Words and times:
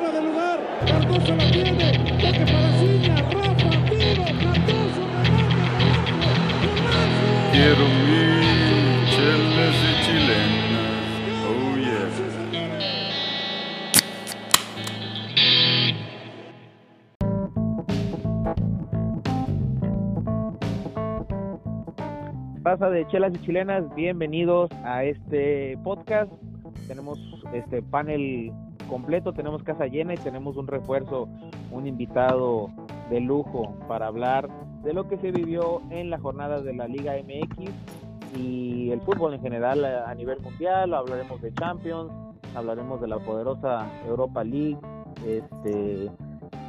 fuera 0.00 0.20
de 0.20 0.22
lugar. 0.22 0.60
Cardoso 0.86 1.36
la 1.36 1.50
tiene. 1.50 1.92
Toque 1.92 2.44
para 2.46 2.72
Ciña. 2.78 3.16
Rafa, 3.16 3.70
tiro. 3.90 4.24
Cardoso, 4.40 5.02
remate. 5.24 5.78
Quiero 7.52 7.84
mil 8.06 8.34
chelas 9.10 9.74
de 9.82 9.92
chilenas. 10.04 11.04
Oh 11.46 11.76
yeah. 11.76 12.08
Raza 22.62 22.88
de 22.90 23.06
chelas 23.08 23.32
y 23.34 23.38
chilenas, 23.44 23.94
bienvenidos 23.94 24.70
a 24.84 25.04
este 25.04 25.76
podcast. 25.82 26.32
Tenemos 26.86 27.18
este 27.52 27.82
panel 27.82 28.52
completo, 28.90 29.32
tenemos 29.32 29.62
casa 29.62 29.86
llena 29.86 30.12
y 30.14 30.18
tenemos 30.18 30.56
un 30.56 30.66
refuerzo, 30.66 31.28
un 31.70 31.86
invitado 31.86 32.68
de 33.08 33.20
lujo 33.20 33.72
para 33.88 34.08
hablar 34.08 34.48
de 34.82 34.92
lo 34.92 35.08
que 35.08 35.16
se 35.18 35.30
vivió 35.30 35.80
en 35.90 36.10
la 36.10 36.18
jornada 36.18 36.60
de 36.60 36.74
la 36.74 36.86
Liga 36.88 37.14
MX 37.22 37.70
y 38.36 38.90
el 38.90 39.00
fútbol 39.02 39.34
en 39.34 39.40
general 39.40 39.84
a 39.84 40.14
nivel 40.14 40.40
mundial. 40.40 40.92
Hablaremos 40.94 41.40
de 41.42 41.52
Champions, 41.54 42.10
hablaremos 42.54 43.00
de 43.00 43.08
la 43.08 43.18
poderosa 43.18 43.86
Europa 44.06 44.44
League, 44.44 44.78
este 45.26 46.10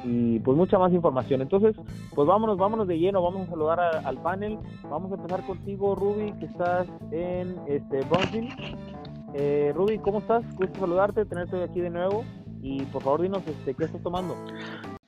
y 0.03 0.39
pues 0.39 0.57
mucha 0.57 0.79
más 0.79 0.91
información. 0.93 1.41
Entonces, 1.43 1.75
pues 2.15 2.27
vámonos, 2.27 2.57
vámonos 2.57 2.87
de 2.87 2.97
lleno, 2.97 3.21
vamos 3.21 3.47
a 3.47 3.51
saludar 3.51 3.79
a- 3.79 3.99
al 3.99 4.17
panel. 4.17 4.57
Vamos 4.89 5.11
a 5.11 5.15
empezar 5.15 5.45
contigo, 5.45 5.93
Ruby, 5.93 6.31
que 6.39 6.45
estás 6.45 6.87
en 7.11 7.55
este 7.67 8.01
Brownsville. 8.09 8.49
Eh, 9.33 9.71
Ruby, 9.73 9.97
¿cómo 9.99 10.19
estás? 10.19 10.43
Gusto 10.55 10.79
saludarte, 10.79 11.25
tenerte 11.25 11.55
hoy 11.55 11.63
aquí 11.63 11.79
de 11.79 11.89
nuevo. 11.89 12.25
Y 12.61 12.83
por 12.85 13.01
favor, 13.01 13.21
dinos 13.21 13.47
este, 13.47 13.73
qué 13.73 13.85
estás 13.85 14.03
tomando. 14.03 14.35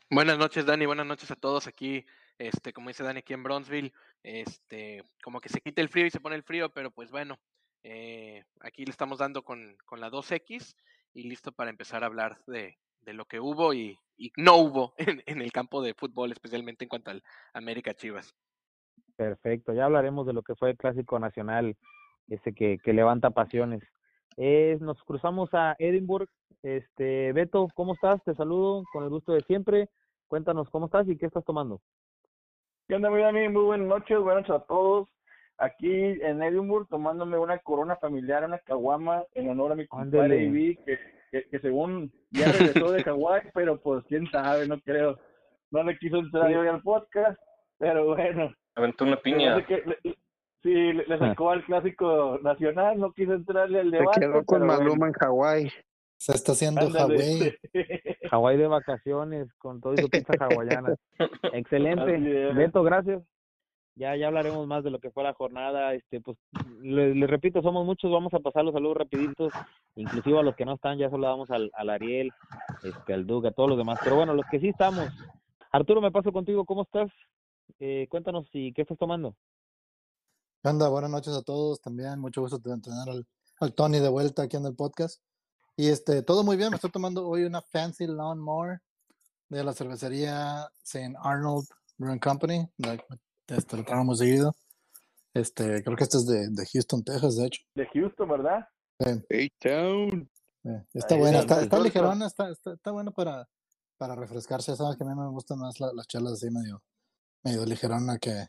Buenas 0.09 0.37
noches, 0.37 0.65
Dani. 0.65 0.85
Buenas 0.85 1.05
noches 1.05 1.29
a 1.31 1.35
todos 1.35 1.67
aquí. 1.67 2.05
Este, 2.37 2.71
como 2.71 2.87
dice 2.87 3.03
Dani, 3.03 3.19
aquí 3.19 3.33
en 3.33 3.43
Bronzeville. 3.43 3.93
Este, 4.23 5.03
como 5.21 5.41
que 5.41 5.49
se 5.49 5.59
quita 5.59 5.81
el 5.81 5.89
frío 5.89 6.05
y 6.05 6.09
se 6.09 6.21
pone 6.21 6.37
el 6.37 6.43
frío, 6.43 6.69
pero 6.69 6.89
pues 6.89 7.11
bueno, 7.11 7.37
eh, 7.83 8.45
aquí 8.61 8.85
le 8.85 8.91
estamos 8.91 9.19
dando 9.19 9.43
con, 9.43 9.75
con 9.85 9.99
la 9.99 10.09
2X 10.09 10.75
y 11.13 11.23
listo 11.23 11.51
para 11.51 11.69
empezar 11.69 12.03
a 12.03 12.07
hablar 12.07 12.39
de, 12.47 12.77
de 13.01 13.13
lo 13.13 13.25
que 13.25 13.41
hubo 13.41 13.73
y, 13.73 13.99
y 14.17 14.31
no 14.37 14.55
hubo 14.55 14.93
en, 14.97 15.21
en 15.25 15.41
el 15.41 15.51
campo 15.51 15.81
de 15.81 15.93
fútbol, 15.93 16.31
especialmente 16.31 16.85
en 16.85 16.89
cuanto 16.89 17.11
al 17.11 17.23
América 17.53 17.93
Chivas. 17.93 18.33
Perfecto, 19.17 19.73
ya 19.73 19.85
hablaremos 19.85 20.25
de 20.25 20.33
lo 20.33 20.41
que 20.41 20.55
fue 20.55 20.71
el 20.71 20.77
clásico 20.77 21.19
nacional, 21.19 21.75
ese 22.29 22.53
que, 22.53 22.79
que 22.83 22.93
levanta 22.93 23.29
pasiones. 23.29 23.83
Eh, 24.37 24.77
nos 24.81 25.01
cruzamos 25.03 25.49
a 25.53 25.75
Edinburgh. 25.79 26.27
Este, 26.63 27.33
Beto, 27.33 27.67
¿cómo 27.75 27.93
estás? 27.93 28.23
Te 28.23 28.33
saludo 28.35 28.83
con 28.93 29.03
el 29.03 29.09
gusto 29.09 29.33
de 29.33 29.41
siempre. 29.41 29.89
Cuéntanos 30.27 30.69
cómo 30.69 30.85
estás 30.85 31.07
y 31.09 31.17
qué 31.17 31.25
estás 31.25 31.43
tomando. 31.45 31.81
¿Qué 32.87 32.95
onda, 32.95 33.09
mi 33.09 33.21
Dani? 33.21 33.49
Muy 33.49 33.63
buenas 33.63 33.87
noches, 33.87 34.17
buenas 34.19 34.47
noches 34.47 34.63
a 34.63 34.65
todos. 34.67 35.09
Aquí 35.57 35.89
en 35.91 36.41
Edinburgh 36.41 36.87
tomándome 36.89 37.37
una 37.37 37.59
corona 37.59 37.95
familiar, 37.97 38.43
una 38.43 38.59
caguama, 38.59 39.23
en 39.33 39.49
honor 39.49 39.73
a 39.73 39.75
mi 39.75 39.87
compadre. 39.87 40.45
Ivy, 40.45 40.77
que, 40.85 40.97
que, 41.31 41.47
que 41.49 41.59
según 41.59 42.11
ya 42.31 42.51
regresó 42.51 42.91
de 42.91 43.03
Hawái, 43.03 43.41
pero 43.53 43.79
pues 43.79 44.03
quién 44.07 44.25
sabe, 44.31 44.67
no 44.67 44.79
creo. 44.81 45.19
No 45.71 45.83
le 45.83 45.97
quiso 45.97 46.17
entrar 46.17 46.47
Sí. 46.49 46.55
hoy 46.55 46.67
al 46.67 46.81
podcast, 46.81 47.39
pero 47.77 48.05
bueno. 48.05 48.51
Aventó 48.75 49.03
una 49.05 49.17
piña. 49.17 49.57
le- 49.57 50.17
sí, 50.63 50.73
le, 50.73 51.05
le 51.05 51.17
sacó 51.19 51.51
al 51.51 51.63
clásico 51.65 52.39
nacional, 52.41 52.99
no 52.99 53.11
quiso 53.11 53.33
entrarle 53.33 53.81
al 53.81 53.91
Se 53.91 53.97
debate. 53.97 54.19
quedó 54.21 54.43
con. 54.45 54.65
Maluma 54.65 55.07
en 55.07 55.13
Hawái. 55.13 55.71
Se 56.17 56.31
está 56.31 56.53
haciendo. 56.53 56.89
Hawái. 56.89 57.53
Hawái 58.31 58.57
de 58.57 58.67
vacaciones 58.67 59.53
con 59.59 59.81
todo 59.81 59.93
y 59.93 59.97
su 59.97 60.09
pizza 60.09 60.33
hawaiana. 60.39 60.95
Excelente. 61.51 62.17
Beto, 62.53 62.81
gracias. 62.83 63.21
Ya, 63.95 64.15
ya 64.15 64.27
hablaremos 64.27 64.65
más 64.65 64.83
de 64.83 64.89
lo 64.89 64.97
que 64.99 65.11
fue 65.11 65.21
la 65.23 65.33
jornada. 65.33 65.93
Este, 65.93 66.19
pues, 66.19 66.35
les, 66.81 67.15
les 67.15 67.29
repito, 67.29 67.61
somos 67.61 67.85
muchos, 67.85 68.11
vamos 68.11 68.33
a 68.33 68.39
pasar 68.39 68.63
los 68.65 68.73
saludos 68.73 68.97
rapiditos, 68.97 69.53
inclusive 69.95 70.39
a 70.39 70.41
los 70.41 70.55
que 70.55 70.65
no 70.65 70.73
están, 70.73 70.97
ya 70.97 71.11
saludamos 71.11 71.51
al, 71.51 71.69
al 71.75 71.89
Ariel, 71.91 72.31
este, 72.83 73.13
al 73.13 73.27
Duque, 73.27 73.49
a 73.49 73.51
todos 73.51 73.69
los 73.69 73.77
demás. 73.77 73.99
Pero 74.03 74.15
bueno, 74.15 74.33
los 74.33 74.47
que 74.49 74.59
sí 74.59 74.69
estamos. 74.69 75.09
Arturo, 75.71 76.01
me 76.01 76.11
paso 76.11 76.31
contigo, 76.31 76.65
¿cómo 76.65 76.81
estás? 76.83 77.11
Eh, 77.79 78.07
cuéntanos 78.09 78.47
si 78.51 78.73
qué 78.73 78.81
estás 78.81 78.97
tomando. 78.97 79.35
¿Qué 80.63 80.69
onda? 80.69 80.87
Buenas 80.87 81.11
noches 81.11 81.33
a 81.33 81.41
todos 81.41 81.81
también. 81.81 82.19
Mucho 82.19 82.39
gusto 82.39 82.57
de 82.57 82.79
tener 82.79 83.09
al, 83.09 83.27
al 83.59 83.73
Tony 83.73 83.99
de 83.99 84.07
vuelta 84.07 84.43
aquí 84.43 84.55
en 84.55 84.65
el 84.65 84.73
podcast. 84.75 85.21
Y 85.75 85.89
este, 85.89 86.21
todo 86.21 86.43
muy 86.45 86.55
bien. 86.55 86.69
Me 86.69 86.75
estoy 86.77 86.89
tomando 86.89 87.27
hoy 87.27 87.43
una 87.43 87.61
Fancy 87.61 88.07
Lawnmower 88.07 88.79
de 89.49 89.63
la 89.63 89.73
cervecería 89.73 90.69
St. 90.83 91.15
Arnold 91.21 91.67
Brewing 91.97 92.19
Company. 92.19 92.65
la- 92.77 92.97
Este, 93.47 93.75
lo 93.75 93.83
traemos 93.83 94.19
seguido. 94.19 94.55
Este, 95.33 95.83
creo 95.83 95.97
que 95.97 96.03
este 96.05 96.15
es 96.17 96.25
de, 96.27 96.47
de 96.49 96.65
Houston, 96.71 97.03
Texas, 97.03 97.35
de 97.35 97.45
hecho. 97.47 97.61
De 97.75 97.85
Houston, 97.93 98.29
¿verdad? 98.29 98.65
Eh, 100.63 100.85
está 100.93 101.15
Ahí 101.15 101.19
buena, 101.19 101.39
está, 101.39 101.61
está, 101.61 101.79
ligerona, 101.79 102.27
está, 102.27 102.49
está, 102.49 102.71
está 102.73 102.91
buena 102.91 103.11
para, 103.11 103.49
para 103.97 104.15
refrescarse. 104.15 104.73
Sabes 104.77 104.95
que 104.95 105.03
a 105.03 105.07
mí 105.07 105.13
me 105.13 105.27
gustan 105.27 105.59
más 105.59 105.77
la- 105.81 105.91
las 105.91 106.07
chelas 106.07 106.33
así 106.33 106.49
medio, 106.49 106.81
medio 107.43 107.65
ligerona 107.65 108.17
que, 108.17 108.47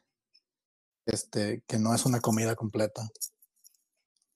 este, 1.07 1.63
que 1.67 1.79
no 1.79 1.95
es 1.95 2.07
una 2.07 2.21
comida 2.21 2.55
completa. 2.55 3.03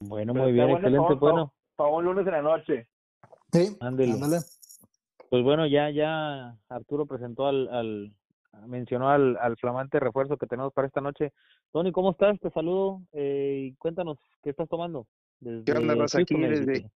Bueno, 0.00 0.34
muy 0.34 0.52
bien, 0.52 0.70
excelente. 0.70 1.14
Bueno, 1.14 1.52
Para 1.76 1.90
un 1.90 2.04
lunes 2.04 2.24
de 2.24 2.30
la 2.30 2.42
noche. 2.42 2.88
Sí, 3.52 3.76
Ándele. 3.80 4.12
ándale. 4.12 4.38
pues 5.30 5.42
bueno, 5.42 5.66
ya, 5.66 5.90
ya 5.90 6.56
Arturo 6.68 7.06
presentó 7.06 7.46
al, 7.46 7.68
al 7.68 8.14
mencionó 8.66 9.08
al, 9.10 9.36
al 9.38 9.56
flamante 9.56 10.00
refuerzo 10.00 10.36
que 10.36 10.46
tenemos 10.46 10.72
para 10.72 10.86
esta 10.88 11.00
noche. 11.00 11.32
Tony, 11.72 11.92
¿cómo 11.92 12.12
estás? 12.12 12.38
Te 12.40 12.50
saludo 12.50 13.02
eh, 13.12 13.68
y 13.70 13.74
cuéntanos 13.76 14.18
qué 14.42 14.50
estás 14.50 14.68
tomando. 14.68 15.06
Desde 15.40 15.64
¿Qué 15.64 15.72
onda, 15.72 15.94
raza? 15.94 16.18
Aquí 16.20 16.34
desde-. 16.36 16.90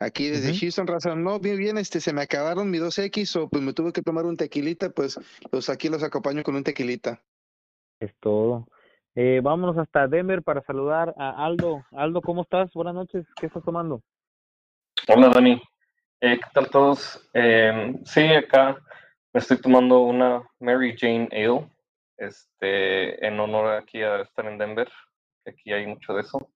Aquí 0.00 0.28
desde 0.28 0.50
Ujú. 0.50 0.58
Houston, 0.60 0.86
raza. 0.86 1.14
No, 1.16 1.40
bien, 1.40 1.58
bien, 1.58 1.76
este, 1.76 2.00
se 2.00 2.12
me 2.12 2.22
acabaron 2.22 2.70
mi 2.70 2.78
2X 2.78 3.36
o 3.36 3.48
pues 3.48 3.62
me 3.62 3.72
tuve 3.72 3.92
que 3.92 4.02
tomar 4.02 4.26
un 4.26 4.36
tequilita, 4.36 4.90
pues 4.90 5.18
los 5.50 5.68
aquí 5.68 5.88
los 5.88 6.04
acompaño 6.04 6.44
con 6.44 6.54
un 6.54 6.62
tequilita. 6.62 7.20
Es 7.98 8.14
todo. 8.20 8.68
Eh, 9.20 9.40
vámonos 9.42 9.76
hasta 9.76 10.06
Denver 10.06 10.44
para 10.44 10.62
saludar 10.62 11.12
a 11.18 11.44
Aldo. 11.44 11.84
Aldo, 11.90 12.22
¿cómo 12.22 12.42
estás? 12.42 12.72
Buenas 12.72 12.94
noches. 12.94 13.26
¿Qué 13.34 13.46
estás 13.46 13.64
tomando? 13.64 14.00
Hola 15.08 15.30
Dani, 15.30 15.60
Eh, 16.20 16.38
¿qué 16.38 16.50
tal 16.54 16.70
todos? 16.70 17.28
Eh, 17.34 17.98
sí, 18.04 18.20
acá 18.28 18.78
me 19.32 19.40
estoy 19.40 19.60
tomando 19.60 20.02
una 20.02 20.48
Mary 20.60 20.96
Jane 20.96 21.28
Ale, 21.32 21.68
este, 22.16 23.26
en 23.26 23.40
honor 23.40 23.72
aquí 23.72 24.00
a 24.02 24.20
estar 24.20 24.46
en 24.46 24.56
Denver, 24.56 24.88
aquí 25.44 25.72
hay 25.72 25.88
mucho 25.88 26.14
de 26.14 26.20
eso. 26.20 26.48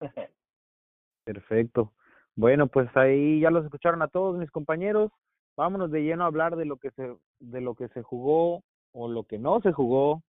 Perfecto. 1.24 1.94
Bueno, 2.36 2.68
pues 2.68 2.96
ahí 2.96 3.40
ya 3.40 3.50
los 3.50 3.64
escucharon 3.64 4.02
a 4.02 4.08
todos 4.08 4.38
mis 4.38 4.52
compañeros. 4.52 5.10
Vámonos 5.56 5.90
de 5.90 6.04
lleno 6.04 6.22
a 6.22 6.28
hablar 6.28 6.54
de 6.54 6.64
lo 6.64 6.76
que 6.76 6.92
se 6.92 7.16
de 7.40 7.60
lo 7.60 7.74
que 7.74 7.88
se 7.88 8.02
jugó 8.02 8.62
o 8.92 9.08
lo 9.08 9.24
que 9.24 9.40
no 9.40 9.60
se 9.62 9.72
jugó 9.72 10.22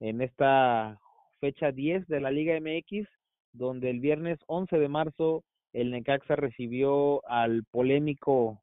en 0.00 0.20
esta 0.20 0.98
fecha 1.40 1.72
10 1.72 2.06
de 2.08 2.20
la 2.20 2.30
Liga 2.30 2.58
MX, 2.60 3.08
donde 3.52 3.90
el 3.90 4.00
viernes 4.00 4.38
11 4.46 4.78
de 4.78 4.88
marzo 4.88 5.44
el 5.72 5.90
Necaxa 5.90 6.36
recibió 6.36 7.26
al 7.28 7.64
polémico 7.70 8.62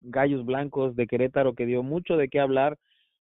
Gallos 0.00 0.44
Blancos 0.44 0.96
de 0.96 1.06
Querétaro 1.06 1.54
que 1.54 1.66
dio 1.66 1.82
mucho 1.82 2.16
de 2.16 2.28
qué 2.28 2.40
hablar 2.40 2.76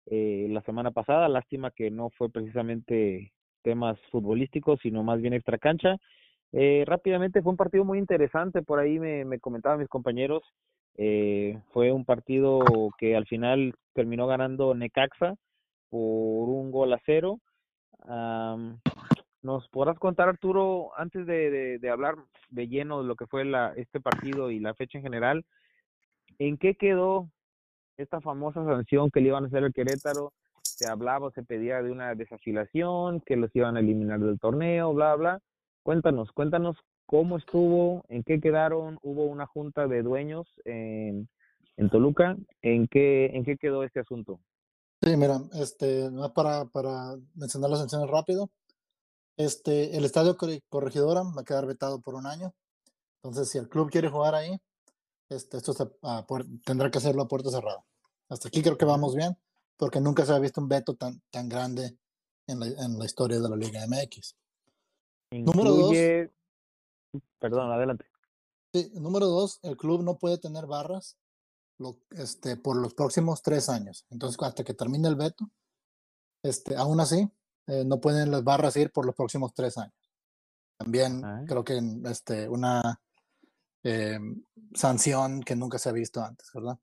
eh, 0.05 0.47
la 0.49 0.61
semana 0.61 0.91
pasada. 0.91 1.29
Lástima 1.29 1.71
que 1.71 1.89
no 1.89 2.09
fue 2.11 2.29
precisamente 2.29 3.31
temas 3.63 3.97
futbolísticos, 4.11 4.79
sino 4.81 5.03
más 5.03 5.21
bien 5.21 5.33
extra 5.33 5.57
cancha. 5.57 5.97
Eh, 6.51 6.83
rápidamente 6.85 7.41
fue 7.41 7.51
un 7.51 7.57
partido 7.57 7.83
muy 7.83 7.97
interesante, 7.97 8.61
por 8.61 8.79
ahí 8.79 8.99
me, 8.99 9.25
me 9.25 9.39
comentaban 9.39 9.79
mis 9.79 9.89
compañeros. 9.89 10.43
Eh, 10.95 11.59
fue 11.71 11.91
un 11.91 12.05
partido 12.05 12.61
que 12.99 13.15
al 13.15 13.25
final 13.25 13.73
terminó 13.93 14.27
ganando 14.27 14.75
Necaxa 14.75 15.35
por 15.93 16.49
un 16.49 16.71
gol 16.71 16.91
a 16.91 16.99
cero. 17.05 17.39
Am, 18.07 18.79
¿Nos 19.43 19.69
podrás 19.69 19.99
contar, 19.99 20.27
Arturo, 20.27 20.89
antes 20.97 21.27
de 21.27 21.89
hablar 21.91 22.15
de 22.49 22.67
lleno 22.67 23.03
de 23.03 23.07
lo 23.07 23.15
que 23.15 23.27
fue 23.27 23.45
la, 23.45 23.73
este 23.75 23.99
partido 23.99 24.49
y 24.49 24.59
la 24.59 24.73
fecha 24.73 24.97
en 24.97 25.03
general, 25.03 25.45
en 26.39 26.57
qué 26.57 26.73
quedó 26.73 27.29
esta 27.97 28.21
famosa 28.21 28.65
sanción 28.65 29.11
que 29.11 29.21
le 29.21 29.27
iban 29.27 29.43
a 29.43 29.47
hacer 29.47 29.63
al 29.63 29.73
Querétaro? 29.73 30.33
Se 30.63 30.89
hablaba, 30.89 31.29
se 31.29 31.43
pedía 31.43 31.83
de 31.83 31.91
una 31.91 32.15
desafilación, 32.15 33.21
que 33.21 33.35
los 33.35 33.55
iban 33.55 33.77
a 33.77 33.81
eliminar 33.81 34.19
del 34.19 34.39
torneo, 34.39 34.95
bla, 34.95 35.13
bla. 35.13 35.39
Cuéntanos, 35.83 36.31
cuéntanos 36.31 36.75
cómo 37.05 37.37
estuvo, 37.37 38.03
en 38.09 38.23
qué 38.23 38.39
quedaron, 38.39 38.97
hubo 39.03 39.25
una 39.25 39.45
junta 39.45 39.87
de 39.87 40.01
dueños 40.01 40.47
en, 40.65 41.29
en 41.77 41.89
Toluca, 41.91 42.35
en 42.63 42.87
qué, 42.87 43.27
en 43.35 43.45
qué 43.45 43.57
quedó 43.57 43.83
este 43.83 43.99
asunto. 43.99 44.39
Sí, 45.03 45.17
mira, 45.17 45.41
este, 45.53 46.09
para, 46.33 46.65
para 46.65 47.17
mencionar 47.35 47.69
las 47.69 47.79
sanciones 47.79 48.09
rápido. 48.09 48.49
Este, 49.35 49.97
el 49.97 50.05
estadio 50.05 50.37
Corre- 50.37 50.63
Corregidora 50.69 51.23
va 51.23 51.41
a 51.41 51.43
quedar 51.43 51.65
vetado 51.65 51.99
por 51.99 52.15
un 52.15 52.25
año. 52.25 52.53
Entonces, 53.21 53.49
si 53.49 53.57
el 53.57 53.67
club 53.67 53.89
quiere 53.89 54.09
jugar 54.09 54.33
ahí, 54.35 54.57
este, 55.29 55.57
esto 55.57 55.73
a 56.03 56.25
tendrá 56.63 56.89
que 56.89 56.99
hacerlo 56.99 57.23
a 57.23 57.27
puerta 57.27 57.49
cerrada. 57.49 57.83
Hasta 58.29 58.47
aquí 58.47 58.61
creo 58.61 58.77
que 58.77 58.85
vamos 58.85 59.15
bien, 59.15 59.37
porque 59.77 59.99
nunca 59.99 60.25
se 60.25 60.31
había 60.31 60.43
visto 60.43 60.61
un 60.61 60.69
veto 60.69 60.95
tan, 60.95 61.21
tan 61.31 61.49
grande 61.49 61.97
en 62.47 62.59
la, 62.59 62.67
en 62.67 62.97
la 62.97 63.05
historia 63.05 63.39
de 63.41 63.49
la 63.49 63.55
Liga 63.55 63.85
MX. 63.85 64.35
Número 65.31 65.71
dos. 65.71 65.91
Incluye... 65.91 66.31
Perdón, 67.39 67.71
adelante. 67.71 68.05
Sí, 68.73 68.91
número 68.95 69.27
dos, 69.27 69.59
el 69.63 69.75
club 69.75 70.01
no 70.01 70.17
puede 70.17 70.37
tener 70.37 70.65
barras 70.65 71.17
lo- 71.83 71.99
este, 72.11 72.57
por 72.57 72.75
los 72.77 72.93
próximos 72.95 73.41
tres 73.43 73.69
años. 73.69 74.05
Entonces, 74.09 74.37
hasta 74.41 74.63
que 74.63 74.73
termine 74.73 75.07
el 75.09 75.15
veto, 75.15 75.49
este, 76.43 76.75
aún 76.75 76.99
así, 76.99 77.29
eh, 77.67 77.83
no 77.85 77.99
pueden 78.01 78.31
las 78.31 78.43
barras 78.43 78.75
ir 78.77 78.91
por 78.91 79.05
los 79.05 79.15
próximos 79.15 79.53
tres 79.53 79.77
años. 79.77 79.93
También 80.77 81.23
Ah. 81.23 81.43
creo 81.47 81.63
que 81.63 81.79
este, 82.05 82.49
una 82.49 82.99
eh, 83.85 84.17
sanción 84.73 85.41
que 85.43 85.55
nunca 85.57 85.77
se 85.77 85.89
ha 85.89 85.91
visto 85.91 86.23
antes, 86.23 86.49
¿verdad? 86.53 86.79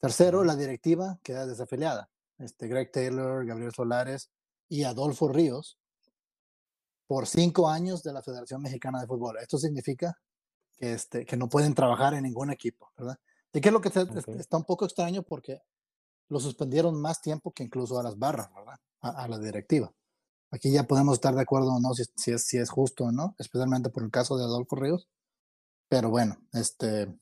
Tercero, 0.00 0.44
la 0.44 0.54
directiva 0.56 1.18
queda 1.22 1.46
desafiliada. 1.46 2.08
Este, 2.38 2.68
Greg 2.68 2.90
Taylor, 2.92 3.44
Gabriel 3.44 3.72
Solares 3.72 4.30
y 4.68 4.84
Adolfo 4.84 5.28
Ríos 5.28 5.78
por 7.08 7.26
cinco 7.26 7.68
años 7.68 8.02
de 8.04 8.12
la 8.12 8.22
Federación 8.22 8.62
Mexicana 8.62 9.00
de 9.00 9.06
Fútbol. 9.08 9.36
Esto 9.38 9.58
significa 9.58 10.16
que, 10.78 10.92
este, 10.92 11.24
que 11.26 11.36
no 11.36 11.48
pueden 11.48 11.74
trabajar 11.74 12.14
en 12.14 12.22
ningún 12.22 12.50
equipo, 12.50 12.92
¿verdad? 12.96 13.18
¿De 13.52 13.60
qué 13.60 13.68
es 13.68 13.72
lo 13.72 13.80
que 13.80 13.90
se- 13.90 14.02
es- 14.02 14.08
Ok. 14.28 14.28
está 14.28 14.56
un 14.56 14.64
poco 14.64 14.84
extraño? 14.84 15.22
Porque 15.22 15.60
lo 16.28 16.40
suspendieron 16.40 17.00
más 17.00 17.20
tiempo 17.20 17.52
que 17.52 17.62
incluso 17.64 17.98
a 17.98 18.02
las 18.02 18.18
barras, 18.18 18.52
¿verdad? 18.54 18.78
A, 19.00 19.24
a 19.24 19.28
la 19.28 19.38
directiva. 19.38 19.92
Aquí 20.50 20.70
ya 20.70 20.84
podemos 20.84 21.14
estar 21.14 21.34
de 21.34 21.42
acuerdo 21.42 21.72
o 21.74 21.80
no 21.80 21.94
si, 21.94 22.04
si 22.16 22.32
es, 22.32 22.44
si 22.44 22.58
es 22.58 22.70
justo 22.70 23.04
o 23.04 23.12
no, 23.12 23.34
especialmente 23.38 23.90
por 23.90 24.02
el 24.02 24.10
caso 24.10 24.36
de 24.36 24.44
Adolfo 24.44 24.76
Ríos. 24.76 25.08
Pero 25.88 26.10
bueno, 26.10 26.36
este, 26.52 27.14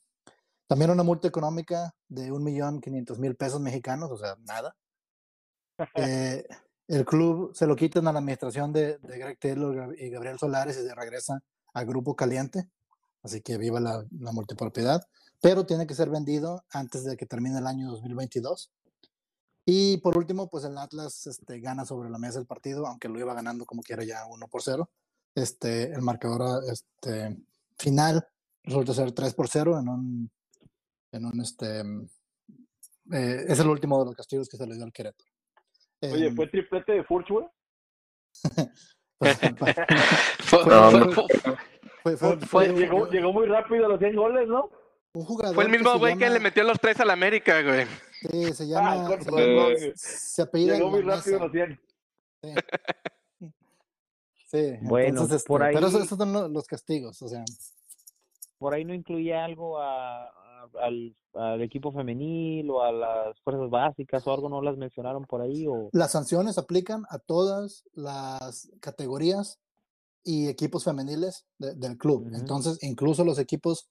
también 0.66 0.90
una 0.90 1.02
multa 1.02 1.26
económica 1.28 1.94
de 2.08 2.30
un 2.32 2.44
millón 2.44 2.80
quinientos 2.80 3.18
mil 3.18 3.34
pesos 3.36 3.60
mexicanos, 3.60 4.10
o 4.10 4.16
sea, 4.16 4.36
nada. 4.46 4.76
Eh, 5.94 6.44
el 6.88 7.04
club 7.04 7.52
se 7.54 7.66
lo 7.66 7.74
quitan 7.76 8.06
a 8.08 8.12
la 8.12 8.18
administración 8.18 8.72
de, 8.72 8.98
de 8.98 9.18
Greg 9.18 9.38
Taylor 9.38 9.94
y 9.98 10.10
Gabriel 10.10 10.38
Solares 10.38 10.76
y 10.76 10.82
se 10.86 10.94
regresa 10.94 11.42
a 11.72 11.84
Grupo 11.84 12.14
Caliente. 12.16 12.68
Así 13.22 13.40
que 13.40 13.58
viva 13.58 13.80
la, 13.80 14.04
la 14.18 14.32
multipropiedad. 14.32 15.06
Pero 15.42 15.64
tiene 15.64 15.86
que 15.86 15.94
ser 15.94 16.10
vendido 16.10 16.64
antes 16.70 17.04
de 17.04 17.16
que 17.16 17.26
termine 17.26 17.58
el 17.58 17.66
año 17.66 17.88
2022. 17.90 18.70
Y 19.66 19.98
por 19.98 20.16
último, 20.18 20.48
pues 20.50 20.64
el 20.64 20.76
Atlas 20.78 21.26
este, 21.26 21.60
gana 21.60 21.84
sobre 21.84 22.10
la 22.10 22.18
mesa 22.18 22.38
el 22.38 22.46
partido, 22.46 22.86
aunque 22.86 23.08
lo 23.08 23.18
iba 23.18 23.34
ganando 23.34 23.64
como 23.64 23.82
quiera 23.82 24.04
ya 24.04 24.26
1 24.26 24.48
por 24.48 24.62
0. 24.62 24.88
Este, 25.34 25.92
el 25.92 26.02
marcador 26.02 26.62
este, 26.70 27.36
final 27.78 28.26
resulta 28.64 28.92
ser 28.94 29.12
3 29.12 29.34
por 29.34 29.48
0 29.48 29.78
en 29.78 29.88
un, 29.88 30.30
en 31.12 31.24
un 31.24 31.40
este, 31.40 31.84
mm, 31.84 32.08
eh, 33.12 33.44
es 33.48 33.58
el 33.60 33.68
último 33.68 33.98
de 34.00 34.06
los 34.06 34.14
castigos 34.16 34.48
que 34.48 34.56
se 34.56 34.66
le 34.66 34.74
dio 34.74 34.84
al 34.84 34.92
Querétaro. 34.92 35.30
Oye, 36.02 36.26
Em, 36.28 36.34
¿fue 36.36 36.46
triplete 36.48 36.92
de 36.92 37.04
Furch, 37.04 37.28
güey? 37.30 37.46
pues, 39.18 39.38
fue- 40.44 42.16
Fue- 42.16 42.16
fue 42.40 42.68
Llegó, 42.72 43.08
llegó 43.10 43.32
muy 43.32 43.46
rápido 43.46 43.84
a 43.84 43.88
los 43.90 43.98
100 43.98 44.16
goles, 44.16 44.48
¿no? 44.48 44.70
Un 45.14 45.24
jugador 45.24 45.54
fue 45.54 45.64
el 45.64 45.70
que 45.72 45.78
mismo 45.78 45.98
güey 45.98 46.14
que 46.14 46.20
llama- 46.24 46.34
le 46.34 46.40
metió 46.40 46.62
los 46.64 46.78
tres 46.78 47.00
al 47.00 47.10
América, 47.10 47.62
güey. 47.62 47.86
Sí, 48.30 48.52
se 48.52 48.64
Ah, 48.64 48.66
llama. 48.96 49.08
con 49.08 49.22
se, 49.24 49.30
llama- 49.30 49.92
se 49.96 50.42
apellida 50.42 50.74
Llegó 50.74 50.90
muy 50.90 51.02
rápido 51.02 51.38
los 51.40 51.52
100. 51.52 51.80
Sí. 52.42 52.54
Sí, 54.46 54.72
Bueno, 54.82 55.08
entonces, 55.10 55.44
por 55.44 55.62
este, 55.62 55.74
pero 55.74 55.86
ahí- 55.86 55.90
esos, 55.92 56.04
esos 56.06 56.18
son 56.18 56.32
lo- 56.32 56.48
los 56.48 56.66
castigos, 56.66 57.22
o 57.22 57.28
sea, 57.28 57.44
por 58.58 58.74
ahí 58.74 58.84
no 58.84 58.92
incluye 58.94 59.32
algo 59.34 59.78
a, 59.78 60.24
a- 60.24 60.70
al, 60.80 61.14
al 61.34 61.62
equipo 61.62 61.92
femenil 61.92 62.68
o 62.70 62.82
a 62.82 62.90
las 62.90 63.40
fuerzas 63.42 63.70
básicas 63.70 64.26
o 64.26 64.32
algo, 64.34 64.48
no 64.48 64.60
las 64.60 64.76
mencionaron 64.76 65.24
por 65.24 65.40
ahí 65.40 65.66
o 65.68 65.88
las 65.92 66.10
sanciones 66.12 66.58
aplican 66.58 67.04
a 67.10 67.18
todas 67.20 67.84
las 67.92 68.70
categorías 68.80 69.60
y 70.24 70.48
equipos 70.48 70.82
femeniles 70.84 71.46
de- 71.58 71.74
del 71.76 71.96
club. 71.96 72.26
Ujú. 72.26 72.34
Entonces, 72.34 72.78
incluso 72.82 73.24
los 73.24 73.38
equipos 73.38 73.88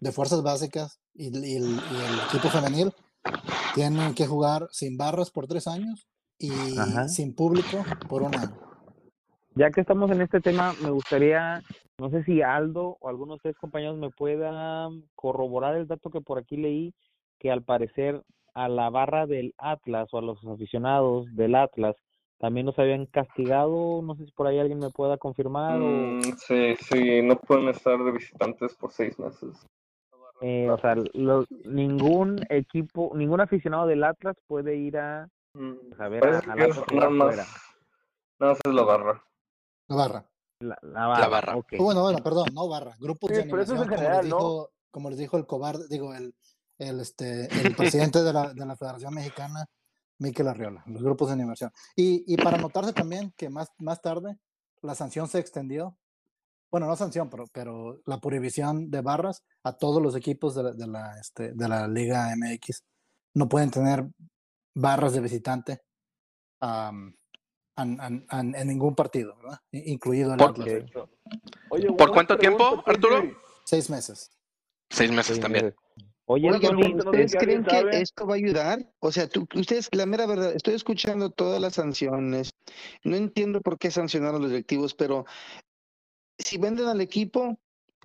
de 0.00 0.12
fuerzas 0.12 0.42
básicas 0.42 1.00
y, 1.14 1.24
y 1.26 1.56
el, 1.56 1.64
y 1.64 1.96
el 1.96 2.18
equipo 2.28 2.48
femenil 2.48 2.92
tienen 3.74 4.14
que 4.14 4.26
jugar 4.26 4.68
sin 4.70 4.96
barras 4.96 5.30
por 5.30 5.46
tres 5.46 5.66
años 5.66 6.08
y 6.38 6.50
Ajá. 6.78 7.08
sin 7.08 7.34
público 7.34 7.84
por 8.08 8.22
un 8.22 8.34
año. 8.34 8.56
ya 9.54 9.70
que 9.70 9.80
estamos 9.80 10.10
en 10.10 10.22
este 10.22 10.40
tema, 10.40 10.72
me 10.82 10.90
gustaría, 10.90 11.62
no 11.98 12.10
sé 12.10 12.22
si 12.24 12.42
Aldo 12.42 12.96
o 13.00 13.08
alguno 13.08 13.32
de 13.32 13.36
ustedes 13.36 13.56
compañeros 13.56 13.98
me 13.98 14.10
puedan 14.10 15.04
corroborar 15.14 15.76
el 15.76 15.86
dato 15.88 16.10
que 16.10 16.20
por 16.20 16.38
aquí 16.38 16.56
leí, 16.56 16.94
que 17.38 17.50
al 17.50 17.62
parecer 17.62 18.22
a 18.54 18.68
la 18.68 18.90
barra 18.90 19.26
del 19.26 19.54
Atlas 19.58 20.08
o 20.12 20.18
a 20.18 20.22
los 20.22 20.44
aficionados 20.44 21.26
del 21.34 21.54
Atlas 21.54 21.96
también 22.38 22.66
los 22.66 22.78
habían 22.78 23.06
castigado, 23.06 24.00
no 24.02 24.14
sé 24.14 24.26
si 24.26 24.32
por 24.32 24.46
ahí 24.46 24.60
alguien 24.60 24.78
me 24.78 24.90
pueda 24.90 25.18
confirmar 25.18 25.80
o... 25.80 25.86
Mm, 25.86 26.22
sí, 26.36 26.76
sí, 26.76 27.22
no 27.22 27.36
pueden 27.36 27.68
estar 27.68 27.98
de 27.98 28.12
visitantes 28.12 28.74
por 28.74 28.92
seis 28.92 29.18
meses. 29.18 29.66
Eh, 30.40 30.68
o 30.70 30.78
sea, 30.78 30.94
lo- 31.14 31.46
ningún 31.64 32.38
equipo, 32.48 33.10
ningún 33.14 33.40
aficionado 33.40 33.86
del 33.86 34.04
Atlas 34.04 34.36
puede 34.46 34.76
ir 34.76 34.96
a, 34.98 35.28
Mm, 35.54 35.74
a 35.98 36.08
ver 36.08 36.24
a, 36.24 36.38
Atlas 36.38 36.78
nada 36.92 37.10
más, 37.10 37.36
nada 38.38 38.52
más 38.52 38.58
es 38.64 38.72
la 38.74 38.82
barra. 38.82 39.24
La 39.88 39.96
barra. 39.96 40.30
La, 40.60 40.78
la 40.82 41.06
barra. 41.06 41.28
barra. 41.28 41.56
ok. 41.56 41.72
Oh, 41.78 41.84
Bueno, 41.84 42.02
bueno, 42.02 42.18
perdón, 42.22 42.48
no 42.52 42.68
barra, 42.68 42.94
grupos 42.98 43.30
de 43.30 43.42
Sí, 43.42 43.48
pero 43.50 43.62
eso 43.62 43.74
es 43.74 43.80
animación, 43.80 43.88
como, 43.88 43.96
general, 43.98 44.24
les 44.24 44.30
¿no? 44.30 44.36
dijo, 44.38 44.70
como 44.90 45.10
les 45.10 45.18
dijo 45.18 45.36
el 45.36 45.46
cobarde, 45.46 45.84
digo, 45.88 46.14
el, 46.14 46.34
el, 46.78 47.00
este, 47.00 47.46
el 47.60 47.74
presidente 47.74 48.22
de 48.22 48.32
la, 48.32 48.52
de 48.52 48.66
la 48.66 48.76
Federación 48.76 49.14
Mexicana, 49.14 49.64
Miquel 50.18 50.48
Arriola, 50.48 50.82
los 50.86 51.02
grupos 51.02 51.28
de 51.28 51.34
animación. 51.34 51.70
Y, 51.96 52.24
y 52.32 52.36
para 52.36 52.58
notarse 52.58 52.92
también 52.92 53.32
que 53.36 53.48
más, 53.50 53.72
más 53.78 54.00
tarde 54.02 54.36
la 54.82 54.94
sanción 54.94 55.26
se 55.28 55.38
extendió, 55.38 55.96
bueno, 56.70 56.86
no 56.86 56.96
sanción, 56.96 57.30
pero, 57.30 57.44
pero 57.52 58.00
la 58.06 58.20
prohibición 58.20 58.90
de 58.90 59.00
barras 59.00 59.42
a 59.64 59.72
todos 59.76 60.02
los 60.02 60.14
equipos 60.16 60.54
de 60.54 60.62
la, 60.64 60.72
de 60.72 60.86
la, 60.86 61.18
este, 61.20 61.52
de 61.54 61.68
la 61.68 61.88
Liga 61.88 62.34
MX. 62.36 62.82
No 63.34 63.48
pueden 63.48 63.70
tener 63.70 64.06
barras 64.74 65.12
de 65.12 65.20
visitante 65.20 65.80
am, 66.60 67.14
an- 67.76 68.00
an- 68.00 68.26
an- 68.28 68.54
en 68.54 68.68
ningún 68.68 68.94
partido, 68.94 69.36
¿verdad? 69.36 69.58
Incluido 69.72 70.32
el 70.32 70.38
Por- 70.38 70.50
Atlas. 70.50 70.68
Oye, 71.70 71.92
¿Por 71.92 72.12
cuánto 72.12 72.36
tiempo, 72.38 72.82
pregunta, 72.84 72.90
Arturo? 72.90 73.38
Seis 73.64 73.88
meses. 73.90 74.30
Seis 74.90 75.10
meses 75.10 75.26
Seis 75.26 75.40
también. 75.40 75.66
meses. 75.66 75.80
Oye, 76.30 76.50
Oigan, 76.50 76.76
no 76.78 76.96
¿ustedes 76.98 77.34
creen 77.36 77.64
que 77.64 77.70
sabe. 77.70 78.00
esto 78.02 78.26
va 78.26 78.34
a 78.34 78.36
ayudar? 78.36 78.92
O 79.00 79.10
sea, 79.10 79.28
tú, 79.28 79.46
ustedes, 79.54 79.88
la 79.92 80.04
mera 80.04 80.26
verdad, 80.26 80.52
estoy 80.54 80.74
escuchando 80.74 81.30
todas 81.30 81.58
las 81.58 81.74
sanciones. 81.74 82.50
No 83.02 83.16
entiendo 83.16 83.62
por 83.62 83.78
qué 83.78 83.90
sancionar 83.90 84.34
a 84.34 84.38
los 84.38 84.50
directivos, 84.50 84.94
pero 84.94 85.24
si 86.38 86.58
venden 86.58 86.86
al 86.86 87.00
equipo, 87.00 87.58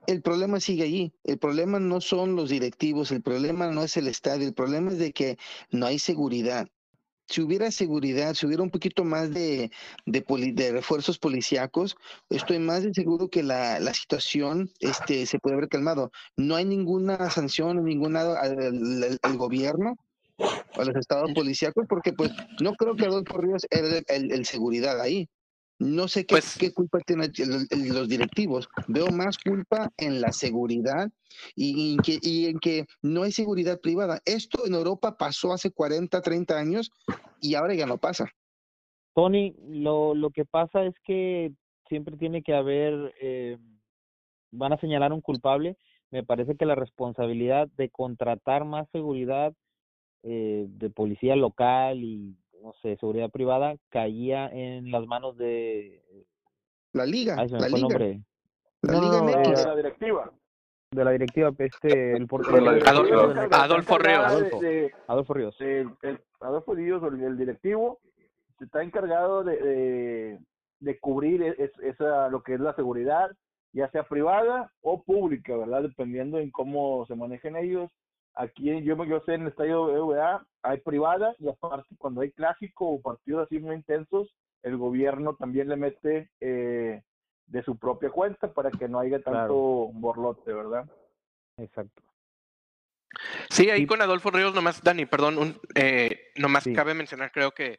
el 0.08 0.22
problema 0.22 0.60
sigue 0.60 0.84
allí. 0.84 1.14
El 1.24 1.38
problema 1.38 1.80
no 1.80 2.02
son 2.02 2.36
los 2.36 2.50
directivos, 2.50 3.12
el 3.12 3.22
problema 3.22 3.68
no 3.72 3.84
es 3.84 3.96
el 3.98 4.08
estadio, 4.08 4.48
el 4.48 4.54
problema 4.54 4.92
es 4.92 4.98
de 4.98 5.14
que 5.14 5.38
no 5.72 5.86
hay 5.86 6.00
seguridad. 6.00 6.68
Si 7.30 7.42
hubiera 7.42 7.72
seguridad, 7.72 8.34
si 8.34 8.46
hubiera 8.46 8.64
un 8.64 8.70
poquito 8.70 9.06
más 9.06 9.34
de, 9.34 9.72
de, 10.06 10.22
poli- 10.22 10.52
de 10.52 10.74
refuerzos 10.74 11.18
policíacos, 11.20 11.96
estoy 12.30 12.60
más 12.60 12.84
de 12.84 12.94
seguro 12.94 13.30
que 13.30 13.44
la, 13.44 13.80
la 13.80 13.94
situación 13.94 14.70
este, 14.82 15.26
se 15.26 15.40
puede 15.40 15.56
haber 15.56 15.70
calmado. 15.70 16.12
No 16.36 16.56
hay 16.56 16.66
ninguna 16.66 17.30
sanción, 17.30 17.84
ninguna 17.86 18.22
al, 18.22 18.60
al- 18.60 19.20
al 19.22 19.38
gobierno, 19.38 19.96
a 20.38 20.84
los 20.84 20.96
estados 20.98 21.32
policíacos, 21.34 21.86
porque 21.88 22.12
pues 22.12 22.32
no 22.60 22.74
creo 22.74 22.96
que 22.96 23.06
Adolfo 23.06 23.38
Ríos 23.38 23.66
era 23.70 24.02
el- 24.08 24.32
el 24.32 24.46
seguridad 24.46 25.00
ahí. 25.00 25.30
No 25.84 26.08
sé 26.08 26.26
qué, 26.26 26.36
Pues- 26.36 26.58
qué 26.58 26.74
culpa 26.74 27.00
tienen 27.00 27.32
los 27.94 28.08
directivos. 28.08 28.70
Veo 28.88 29.08
más 29.12 29.38
culpa 29.38 29.92
en 29.98 30.22
la 30.22 30.32
seguridad 30.32 31.12
y, 31.56 31.96
en 31.96 32.00
que, 32.00 32.20
y 32.22 32.46
en 32.46 32.60
que 32.60 32.86
no 33.02 33.24
hay 33.24 33.34
seguridad 33.34 33.82
privada. 33.82 34.22
Esto 34.24 34.66
en 34.66 34.76
Europa 34.76 35.18
pasó 35.18 35.52
hace 35.52 35.72
40, 35.72 36.22
30 36.22 36.58
años 36.58 36.90
y 37.42 37.56
ahora 37.56 37.74
ya 37.74 37.86
no 37.86 37.98
pasa. 37.98 38.32
Tony, 39.14 39.56
lo, 39.68 40.16
lo 40.16 40.30
que 40.32 40.46
pasa 40.46 40.86
es 40.86 40.96
que 41.04 41.52
siempre 41.90 42.16
tiene 42.16 42.44
que 42.44 42.54
haber, 42.56 43.14
eh, 43.22 43.58
van 44.52 44.72
a 44.72 44.80
señalar 44.80 45.12
un 45.12 45.22
culpable. 45.22 45.78
Me 46.12 46.24
parece 46.24 46.56
que 46.56 46.66
la 46.66 46.76
responsabilidad 46.76 47.68
de 47.76 47.90
contratar 47.90 48.64
más 48.64 48.88
seguridad 48.92 49.54
eh, 50.24 50.66
de 50.70 50.90
policía 50.90 51.36
local 51.36 52.02
y, 52.04 52.38
no 52.64 52.74
sé, 52.82 52.96
seguridad 52.98 53.30
privada 53.30 53.76
caía 53.90 54.48
en 54.48 54.90
las 54.90 55.06
manos 55.06 55.38
de... 55.38 56.02
La 56.94 57.06
liga, 57.06 57.36
Ay, 57.38 57.50
la 57.50 57.68
liga, 57.68 57.80
nombre. 57.82 58.22
la 58.84 58.94
No, 58.94 59.02
liga 59.02 59.18
no, 59.20 59.26
De, 59.26 59.38
MX. 59.50 59.60
de 59.64 59.66
la 59.70 59.76
directiva. 59.76 60.32
De 60.92 61.04
la 61.04 61.12
directiva, 61.12 61.52
este, 61.58 62.16
el 62.16 62.28
portero 62.28 62.58
Adolfo- 62.58 63.34
Necaxa, 63.34 63.64
Adolfo 63.64 63.98
Ríos. 63.98 64.20
Adolfo. 64.26 64.60
De, 64.62 64.68
de- 64.72 64.94
Adolfo 65.08 65.34
Ríos. 65.34 65.58
de- 65.58 65.82
el- 66.04 66.20
Adolfo 66.40 66.74
Ríos, 66.76 67.04
el, 67.04 67.22
el 67.24 67.38
directivo, 67.38 68.00
se 68.60 68.66
está 68.66 68.82
encargado 68.84 69.44
de, 69.44 69.58
de, 69.58 70.40
de 70.80 71.00
cubrir 71.00 71.42
e- 71.44 71.56
es- 71.58 71.80
esa, 71.82 72.30
lo 72.30 72.44
que 72.44 72.54
es 72.54 72.60
la 72.60 72.74
seguridad 72.76 73.32
ya 73.74 73.90
sea 73.90 74.04
privada 74.04 74.72
o 74.82 75.04
pública, 75.04 75.58
¿verdad? 75.58 75.82
Dependiendo 75.82 76.38
en 76.38 76.52
cómo 76.52 77.06
se 77.08 77.16
manejen 77.16 77.56
ellos. 77.58 77.92
Aquí 78.36 78.84
yo, 78.84 79.04
yo 79.06 79.20
sé 79.22 79.36
en 79.36 79.44
el 79.44 79.48
estadio 79.50 79.86
BVA 79.86 80.46
hay 80.64 80.80
privada 80.80 81.36
y 81.40 81.48
aparte 81.50 81.96
cuando 81.98 82.22
hay 82.22 82.32
clásico 82.32 82.88
o 82.90 83.02
partidos 83.02 83.46
así 83.46 83.60
muy 83.60 83.76
intensos, 83.76 84.34
el 84.64 84.78
gobierno 84.78 85.36
también 85.36 85.68
le 85.70 85.76
mete 85.76 86.32
eh, 86.40 87.04
de 87.46 87.64
su 87.64 87.78
propia 87.78 88.10
cuenta 88.10 88.52
para 88.52 88.72
que 88.72 88.88
no 88.88 89.00
haya 89.00 89.18
tanto 89.18 89.32
Claro. 89.32 89.90
borlote, 89.94 90.54
¿verdad? 90.54 90.90
Exacto. 91.58 92.02
Sí, 93.50 93.70
ahí 93.70 93.86
con 93.86 94.02
Adolfo 94.02 94.32
Ríos, 94.32 94.56
nomás, 94.56 94.82
Dani, 94.82 95.06
perdón, 95.06 95.38
un, 95.38 95.60
eh, 95.76 96.32
nomás 96.38 96.64
Sí. 96.64 96.74
cabe 96.74 96.96
mencionar, 96.96 97.32
creo 97.32 97.52
que 97.52 97.78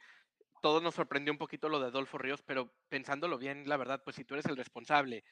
todos 0.63 0.83
nos 0.83 0.95
sorprendió 0.95 1.33
un 1.33 1.39
poquito 1.39 1.69
lo 1.69 1.81
de 1.81 1.87
Adolfo 1.87 2.19
Ríos, 2.19 2.43
pero 2.43 2.71
pensándolo 2.89 3.39
bien, 3.39 3.69
la 3.69 3.77
verdad, 3.77 4.01
pues 4.05 4.15
si 4.17 4.25
tú 4.25 4.35
eres 4.35 4.47
el 4.47 4.57
responsable 4.57 5.25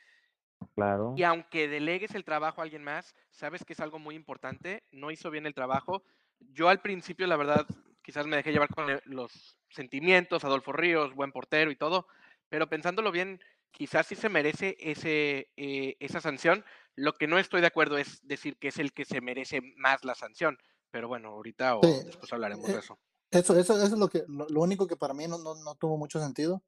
Claro. 0.75 1.15
y 1.17 1.23
aunque 1.23 1.69
delegues 1.69 2.15
el 2.15 2.25
trabajo 2.25 2.61
a 2.61 2.65
alguien 2.65 2.83
más, 2.85 3.15
sabes 3.31 3.65
que 3.65 3.73
es 3.73 3.81
algo 3.81 3.99
muy 3.99 4.15
importante, 4.15 4.83
no 4.91 5.11
hizo 5.11 5.31
bien 5.31 5.47
el 5.47 5.55
trabajo. 5.55 6.03
Yo 6.41 6.69
al 6.69 6.81
principio, 6.81 7.27
la 7.27 7.37
verdad, 7.37 7.67
quizás 8.03 8.27
me 8.27 8.37
dejé 8.37 8.53
llevar 8.53 8.69
con 8.69 8.91
eh, 8.91 9.01
los 9.05 9.59
sentimientos, 9.71 10.45
Adolfo 10.45 10.73
Ríos, 10.73 11.15
buen 11.15 11.33
portero 11.33 11.71
y 11.71 11.77
todo, 11.77 12.07
pero 12.49 12.69
pensándolo 12.69 13.13
bien, 13.13 13.41
quizás 13.71 14.07
sí 14.07 14.15
se 14.15 14.29
merece 14.29 14.77
ese, 14.79 15.51
eh, 15.57 15.97
esa 16.01 16.21
sanción. 16.21 16.65
Lo 16.95 17.15
que 17.15 17.27
no 17.27 17.39
estoy 17.39 17.61
de 17.61 17.69
acuerdo 17.69 17.97
es 17.97 18.21
decir 18.27 18.59
que 18.59 18.69
es 18.69 18.79
el 18.79 18.93
que 18.93 19.05
se 19.05 19.21
merece 19.21 19.61
más 19.77 20.05
la 20.05 20.15
sanción, 20.15 20.59
pero 20.91 21.09
bueno, 21.09 21.31
ahorita 21.31 21.77
o 21.77 21.81
Sí, 21.83 22.05
después 22.05 22.33
hablaremos 22.33 22.67
de 22.67 22.75
eh, 22.75 22.79
eso. 22.79 22.99
Eso, 23.31 23.59
eso, 23.59 23.75
eso 23.77 23.85
es 23.87 23.99
lo 23.99 24.09
que, 24.09 24.25
lo, 24.29 24.47
lo 24.49 24.61
único 24.61 24.87
que 24.87 24.97
para 24.97 25.15
mí 25.15 25.27
no, 25.27 25.39
no, 25.39 25.55
no 25.55 25.75
tuvo 25.77 25.97
mucho 25.97 26.21
sentido, 26.21 26.63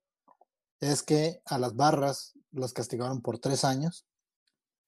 es 0.81 1.03
que 1.03 1.41
a 1.45 1.59
las 1.59 1.77
barras 1.77 2.35
los 2.55 2.73
castigaron 2.73 3.21
por 3.21 3.39
tres 3.39 3.65
años 3.65 4.07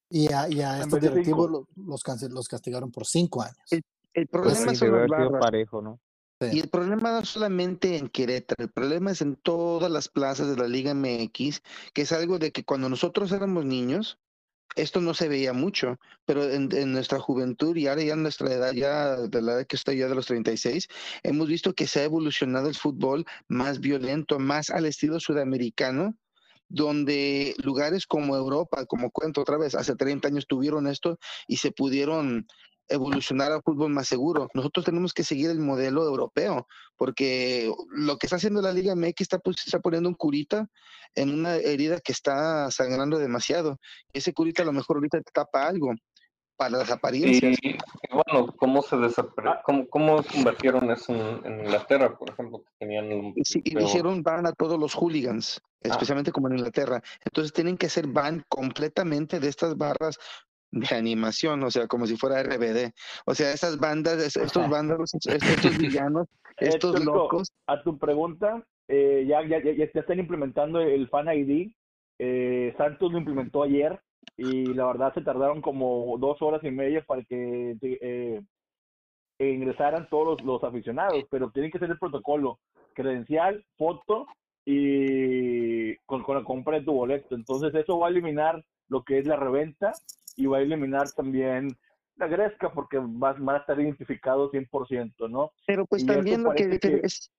y 0.08 0.32
a, 0.32 0.48
y 0.48 0.62
a 0.62 0.80
estos 0.80 1.00
directivos 1.00 1.50
los, 1.50 2.02
los 2.26 2.48
castigaron 2.48 2.90
por 2.90 3.06
cinco 3.06 3.42
años. 3.42 3.56
El, 3.70 3.82
el 4.14 4.26
Pues 4.28 4.58
problema 4.58 4.72
sí, 4.72 4.76
son 4.76 5.10
las 5.10 5.40
parejo, 5.40 5.82
¿no? 5.82 6.00
Y 6.40 6.60
el 6.60 6.68
problema 6.68 7.12
no 7.12 7.24
solamente 7.24 7.96
en 7.96 8.08
Querétaro, 8.08 8.64
el 8.64 8.70
problema 8.70 9.10
es 9.10 9.22
en 9.22 9.36
todas 9.36 9.90
las 9.90 10.08
plazas 10.08 10.48
de 10.48 10.56
la 10.56 10.68
Liga 10.68 10.92
MX, 10.92 11.62
que 11.94 12.02
es 12.02 12.12
algo 12.12 12.38
de 12.38 12.52
que 12.52 12.62
cuando 12.62 12.90
nosotros 12.90 13.32
éramos 13.32 13.64
niños, 13.64 14.18
esto 14.74 15.00
no 15.00 15.14
se 15.14 15.28
veía 15.28 15.54
mucho, 15.54 15.98
pero 16.26 16.44
en, 16.44 16.68
en 16.76 16.92
nuestra 16.92 17.18
juventud 17.18 17.74
y 17.76 17.86
ahora 17.86 18.02
ya 18.02 18.12
en 18.12 18.22
nuestra 18.22 18.52
edad, 18.52 18.72
ya 18.74 19.16
de 19.16 19.40
la 19.40 19.52
edad 19.54 19.66
que 19.66 19.76
estoy 19.76 19.96
ya 19.96 20.08
de 20.08 20.14
los 20.14 20.26
36, 20.26 20.88
hemos 21.22 21.48
visto 21.48 21.72
que 21.72 21.86
se 21.86 22.00
ha 22.00 22.04
evolucionado 22.04 22.68
el 22.68 22.74
fútbol 22.74 23.24
más 23.48 23.80
violento, 23.80 24.38
más 24.38 24.68
al 24.68 24.84
estilo 24.84 25.18
sudamericano, 25.20 26.18
donde 26.68 27.54
lugares 27.62 28.06
como 28.06 28.36
Europa, 28.36 28.84
como 28.86 29.10
cuento 29.10 29.40
otra 29.40 29.56
vez, 29.58 29.74
hace 29.74 29.94
30 29.94 30.28
años 30.28 30.46
tuvieron 30.46 30.86
esto 30.86 31.18
y 31.46 31.56
se 31.58 31.70
pudieron 31.72 32.46
evolucionar 32.88 33.50
al 33.50 33.62
fútbol 33.62 33.90
más 33.90 34.06
seguro. 34.06 34.48
Nosotros 34.54 34.84
tenemos 34.84 35.12
que 35.12 35.24
seguir 35.24 35.50
el 35.50 35.58
modelo 35.58 36.04
europeo, 36.04 36.66
porque 36.96 37.72
lo 37.90 38.16
que 38.16 38.26
está 38.26 38.36
haciendo 38.36 38.62
la 38.62 38.72
Liga 38.72 38.94
MX 38.94 39.22
está, 39.22 39.38
pues, 39.38 39.56
está 39.66 39.80
poniendo 39.80 40.08
un 40.08 40.14
curita 40.14 40.68
en 41.14 41.32
una 41.32 41.56
herida 41.56 41.98
que 42.00 42.12
está 42.12 42.70
sangrando 42.70 43.18
demasiado. 43.18 43.78
Ese 44.12 44.32
curita 44.32 44.62
a 44.62 44.66
lo 44.66 44.72
mejor 44.72 44.96
ahorita 44.98 45.18
te 45.20 45.32
tapa 45.32 45.66
algo 45.66 45.92
para 46.56 46.78
las 46.78 46.90
apariencias. 46.90 47.56
y 47.62 47.76
bueno, 48.12 48.52
¿cómo 48.56 48.82
se 48.82 48.96
cómo, 49.64 49.86
cómo 49.88 50.22
convirtieron 50.22 50.90
eso 50.90 51.12
en, 51.12 51.44
en 51.44 51.60
Inglaterra, 51.60 52.16
por 52.16 52.30
ejemplo, 52.30 52.60
que 52.60 52.70
tenían 52.78 53.32
Y 53.36 53.44
sí, 53.44 53.60
y 53.64 53.72
peor- 53.74 53.82
hicieron 53.84 54.22
ban 54.22 54.46
a 54.46 54.52
todos 54.52 54.78
los 54.78 54.94
hooligans, 54.94 55.60
Ah. 55.86 55.92
especialmente 55.92 56.32
como 56.32 56.48
en 56.48 56.58
Inglaterra. 56.58 57.02
Entonces 57.24 57.52
tienen 57.52 57.76
que 57.76 57.86
hacer 57.86 58.06
ban 58.06 58.44
completamente 58.48 59.40
de 59.40 59.48
estas 59.48 59.76
barras 59.76 60.18
de 60.72 60.94
animación, 60.94 61.62
o 61.62 61.70
sea, 61.70 61.86
como 61.86 62.06
si 62.06 62.16
fuera 62.16 62.40
RBD. 62.42 62.92
O 63.24 63.34
sea, 63.34 63.52
estas 63.52 63.78
bandas, 63.78 64.18
es- 64.22 64.36
estos 64.36 64.68
vándalos, 64.68 65.12
estos, 65.74 65.78
villanos, 65.78 66.26
Eh, 66.58 66.68
estos 66.68 67.04
locos. 67.04 67.52
A 67.66 67.82
tu 67.82 67.98
pregunta, 67.98 68.62
eh, 68.88 69.24
ya, 69.28 69.42
ya, 69.46 69.62
ya, 69.62 69.72
ya 69.72 69.84
están 69.84 70.18
implementando 70.18 70.80
el 70.80 71.08
Fan 71.08 71.28
ID. 71.28 71.72
Eh, 72.18 72.74
Santos 72.78 73.12
lo 73.12 73.18
implementó 73.18 73.62
ayer 73.62 74.00
y 74.38 74.66
la 74.74 74.86
verdad 74.86 75.12
se 75.14 75.20
tardaron 75.20 75.60
como 75.62 76.16
dos 76.18 76.40
horas 76.42 76.62
y 76.64 76.70
media 76.70 77.02
para 77.06 77.22
que 77.24 77.76
eh, 77.80 78.40
ingresaran 79.38 80.08
todos 80.08 80.38
los, 80.38 80.46
los 80.46 80.64
aficionados, 80.64 81.24
pero 81.30 81.50
tienen 81.50 81.70
que 81.70 81.78
ser 81.78 81.90
el 81.90 81.98
protocolo, 81.98 82.58
credencial, 82.94 83.64
foto 83.76 84.26
y 84.66 85.96
con, 86.06 86.22
con 86.24 86.36
la 86.36 86.44
compra 86.44 86.78
de 86.78 86.84
tu 86.84 86.92
boleto. 86.92 87.34
Entonces 87.34 87.74
eso 87.74 87.98
va 87.98 88.08
a 88.08 88.10
eliminar 88.10 88.62
lo 88.88 89.02
que 89.04 89.18
es 89.18 89.26
la 89.26 89.36
reventa 89.36 89.92
y 90.36 90.46
va 90.46 90.58
a 90.58 90.60
eliminar 90.62 91.10
también 91.12 91.76
la 92.16 92.26
gresca 92.26 92.72
porque 92.72 92.98
vas- 93.00 93.38
van 93.38 93.56
a 93.56 93.58
estar 93.60 93.80
identificados 93.80 94.50
100%, 94.52 95.28
¿no? 95.30 95.52
Pero 95.66 95.86
pues 95.86 96.02
Y 96.02 96.06
también 96.06 96.42
lo 96.42 96.52
que, 96.52 96.78
es, 97.02 97.30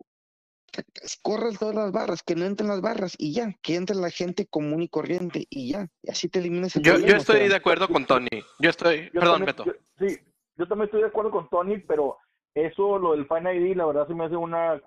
es 1.02 1.20
corre 1.22 1.52
todas 1.60 1.76
las 1.76 1.92
barras, 1.92 2.24
que 2.24 2.36
no 2.36 2.46
entren 2.46 2.70
las 2.70 2.82
barras 2.82 3.16
y 3.18 3.34
ya, 3.34 3.54
que 3.62 3.76
entre 3.76 3.96
la 3.98 4.10
gente 4.10 4.46
común 4.48 4.82
y 4.84 4.88
corriente 4.90 5.46
y 5.50 5.72
ya, 5.72 5.88
y 6.04 6.12
así 6.12 6.30
te 6.30 6.40
eliminas 6.40 6.76
el 6.76 6.84
Yo, 6.84 6.94
yo 6.94 6.98
problema, 7.00 7.18
estoy 7.20 7.48
de 7.50 7.56
acuerdo 7.56 7.88
con 7.90 8.06
Tony. 8.06 8.30
Yo 8.60 8.70
estoy, 8.70 9.10
Yo 9.14 9.20
perdón, 9.20 9.46
también- 9.46 9.46
Beto. 9.48 9.66
yo- 9.66 9.74
sí, 10.08 10.18
yo 10.58 10.68
también 10.68 10.86
estoy 10.86 11.02
de 11.02 11.08
acuerdo 11.08 11.32
con 11.32 11.50
Tony, 11.50 11.80
pero 11.80 12.18
eso, 12.54 12.98
lo 13.00 13.12
del 13.14 13.26
Fan 13.28 13.48
ID, 13.48 13.76
la 13.76 13.86
verdad 13.86 14.08
se 14.08 14.14
me 14.14 14.26
hace 14.26 14.36
una 14.36 14.80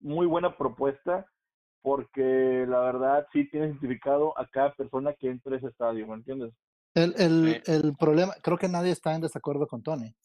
muy 0.00 0.26
buena 0.26 0.56
propuesta, 0.56 1.26
porque 1.84 2.64
la 2.66 2.80
verdad 2.80 3.26
sí 3.30 3.46
tiene 3.50 3.66
identificado 3.66 4.32
a 4.38 4.48
cada 4.48 4.72
persona 4.74 5.12
que 5.12 5.28
entra 5.28 5.54
a 5.54 5.58
ese 5.58 5.66
estadio, 5.66 6.06
¿me 6.06 6.14
entiendes? 6.14 6.54
El, 6.94 7.14
el, 7.18 7.62
Sí. 7.62 7.72
el 7.72 7.94
problema, 7.96 8.32
creo 8.42 8.56
que 8.56 8.68
nadie 8.68 8.90
está 8.90 9.14
en 9.14 9.20
desacuerdo 9.20 9.66
con 9.66 9.82
Tony, 9.82 10.16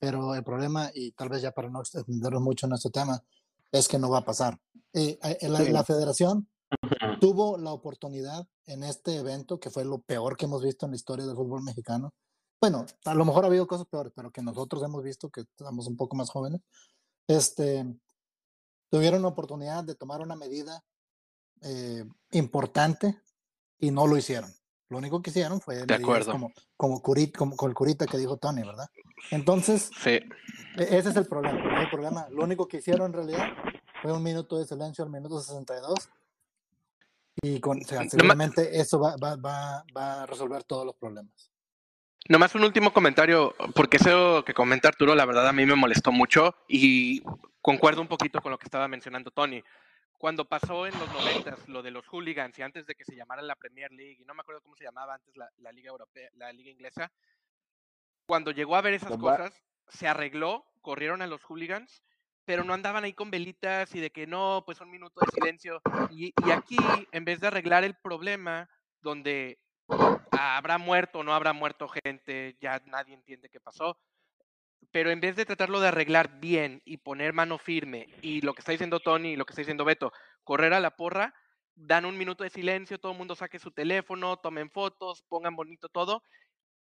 pero 0.00 0.34
el 0.34 0.42
problema, 0.42 0.90
y 0.92 1.12
tal 1.12 1.28
vez 1.28 1.42
ya 1.42 1.52
para 1.52 1.70
no 1.70 1.78
extendernos 1.78 2.42
mucho 2.42 2.66
en 2.66 2.72
este 2.72 2.90
tema, 2.90 3.22
es 3.70 3.86
que 3.86 4.00
no 4.00 4.10
va 4.10 4.18
a 4.18 4.24
pasar. 4.24 4.58
Eh, 4.92 5.16
eh, 5.22 5.48
la, 5.48 5.58
Sí. 5.60 5.70
la 5.70 5.84
federación 5.84 6.48
tuvo 7.20 7.56
la 7.56 7.70
oportunidad 7.70 8.44
en 8.66 8.82
este 8.82 9.16
evento, 9.16 9.60
que 9.60 9.70
fue 9.70 9.84
lo 9.84 9.98
peor 10.00 10.36
que 10.36 10.46
hemos 10.46 10.64
visto 10.64 10.86
en 10.86 10.90
la 10.92 10.96
historia 10.96 11.24
del 11.24 11.36
fútbol 11.36 11.62
mexicano. 11.62 12.12
Bueno, 12.60 12.84
a 13.04 13.14
lo 13.14 13.24
mejor 13.24 13.44
ha 13.44 13.46
habido 13.46 13.68
cosas 13.68 13.86
peores, 13.86 14.12
pero 14.16 14.32
que 14.32 14.42
nosotros 14.42 14.82
hemos 14.82 15.04
visto 15.04 15.30
que 15.30 15.42
estamos 15.42 15.86
un 15.86 15.96
poco 15.96 16.16
más 16.16 16.30
jóvenes. 16.30 16.62
Este, 17.28 17.86
tuvieron 18.90 19.22
la 19.22 19.28
oportunidad 19.28 19.84
de 19.84 19.94
tomar 19.94 20.20
una 20.20 20.34
medida 20.34 20.82
eh, 21.62 22.04
importante 22.32 23.20
y 23.78 23.90
no 23.90 24.06
lo 24.06 24.16
hicieron. 24.16 24.50
Lo 24.88 24.98
único 24.98 25.20
que 25.20 25.30
hicieron 25.30 25.60
fue 25.60 25.76
medidas 25.76 26.00
acuerdo. 26.00 26.32
como, 26.32 26.52
como, 26.76 27.02
curit, 27.02 27.36
como 27.36 27.56
con 27.56 27.70
el 27.70 27.74
curita 27.74 28.06
que 28.06 28.18
dijo 28.18 28.36
Tony, 28.36 28.62
¿verdad? 28.62 28.88
Entonces, 29.30 29.90
Sí. 29.98 30.10
e- 30.10 30.28
ese 30.76 31.08
es 31.10 31.16
el 31.16 31.26
problema. 31.26 31.58
no 31.60 31.78
hay 31.78 31.86
problema. 31.86 32.28
Lo 32.30 32.44
único 32.44 32.68
que 32.68 32.76
hicieron 32.78 33.06
en 33.06 33.12
realidad 33.12 33.48
fue 34.02 34.12
un 34.12 34.22
minuto 34.22 34.58
de 34.58 34.66
silencio 34.66 35.02
al 35.04 35.10
minuto 35.10 35.40
62. 35.40 36.08
Y 37.42 37.60
con, 37.60 37.78
o 37.82 37.84
sea, 37.84 38.08
seguramente 38.08 38.80
eso 38.80 38.98
va, 39.00 39.16
va, 39.16 39.36
va, 39.36 39.84
va 39.94 40.22
a 40.22 40.26
resolver 40.26 40.62
todos 40.64 40.86
los 40.86 40.94
problemas. 40.96 41.50
Nomás 42.28 42.54
un 42.54 42.64
último 42.64 42.92
comentario, 42.92 43.54
porque 43.74 43.98
eso 43.98 44.44
que 44.44 44.54
comenta 44.54 44.88
Arturo, 44.88 45.14
la 45.14 45.26
verdad 45.26 45.46
a 45.48 45.52
mí 45.52 45.64
me 45.66 45.74
molestó 45.76 46.10
mucho 46.12 46.54
y 46.66 47.22
concuerdo 47.60 48.00
un 48.00 48.08
poquito 48.08 48.40
con 48.40 48.50
lo 48.52 48.58
que 48.58 48.64
estaba 48.66 48.88
mencionando 48.88 49.30
Tony. 49.30 49.62
Cuando 50.18 50.44
pasó 50.44 50.86
en 50.86 50.98
los 50.98 51.12
noventas 51.12 51.68
lo 51.68 51.82
de 51.82 51.90
los 51.90 52.06
hooligans 52.08 52.58
y 52.58 52.62
antes 52.62 52.86
de 52.86 52.94
que 52.94 53.04
se 53.04 53.14
llamara 53.14 53.42
la 53.42 53.54
Premier 53.54 53.92
League, 53.92 54.18
y 54.20 54.24
no 54.24 54.34
me 54.34 54.40
acuerdo 54.40 54.62
cómo 54.62 54.76
se 54.76 54.84
llamaba 54.84 55.14
antes 55.14 55.36
la, 55.36 55.50
la 55.58 55.72
Liga 55.72 55.90
Europea, 55.90 56.30
la 56.34 56.52
Liga 56.52 56.70
Inglesa, 56.70 57.12
cuando 58.26 58.50
llegó 58.50 58.76
a 58.76 58.82
ver 58.82 58.94
esas 58.94 59.16
cosas, 59.16 59.62
se 59.88 60.08
arregló, 60.08 60.66
corrieron 60.82 61.22
a 61.22 61.26
los 61.26 61.42
hooligans, 61.44 62.02
pero 62.44 62.64
no 62.64 62.74
andaban 62.74 63.04
ahí 63.04 63.12
con 63.12 63.30
velitas 63.30 63.94
y 63.94 64.00
de 64.00 64.10
que 64.10 64.26
no, 64.26 64.62
pues 64.64 64.80
un 64.80 64.90
minuto 64.90 65.20
de 65.20 65.26
silencio. 65.32 65.80
Y, 66.10 66.32
y 66.44 66.50
aquí, 66.50 66.76
en 67.12 67.24
vez 67.24 67.40
de 67.40 67.48
arreglar 67.48 67.84
el 67.84 67.94
problema, 67.94 68.68
donde 69.00 69.60
habrá 70.30 70.78
muerto 70.78 71.20
o 71.20 71.22
no 71.24 71.34
habrá 71.34 71.52
muerto 71.52 71.88
gente, 71.88 72.56
ya 72.60 72.80
nadie 72.86 73.14
entiende 73.14 73.48
qué 73.48 73.60
pasó. 73.60 73.98
Pero 74.92 75.10
en 75.10 75.20
vez 75.20 75.36
de 75.36 75.44
tratarlo 75.44 75.80
de 75.80 75.88
arreglar 75.88 76.40
bien 76.40 76.82
y 76.84 76.98
poner 76.98 77.32
mano 77.32 77.58
firme, 77.58 78.08
y 78.22 78.40
lo 78.40 78.54
que 78.54 78.60
está 78.60 78.72
diciendo 78.72 79.00
Tony 79.00 79.30
y 79.30 79.36
lo 79.36 79.44
que 79.44 79.52
está 79.52 79.62
diciendo 79.62 79.84
Beto, 79.84 80.12
correr 80.44 80.72
a 80.72 80.80
la 80.80 80.96
porra, 80.96 81.34
dan 81.74 82.06
un 82.06 82.16
minuto 82.16 82.44
de 82.44 82.50
silencio, 82.50 82.98
todo 82.98 83.12
el 83.12 83.18
mundo 83.18 83.36
saque 83.36 83.58
su 83.58 83.70
teléfono, 83.70 84.38
tomen 84.38 84.70
fotos, 84.70 85.22
pongan 85.28 85.56
bonito 85.56 85.88
todo. 85.88 86.22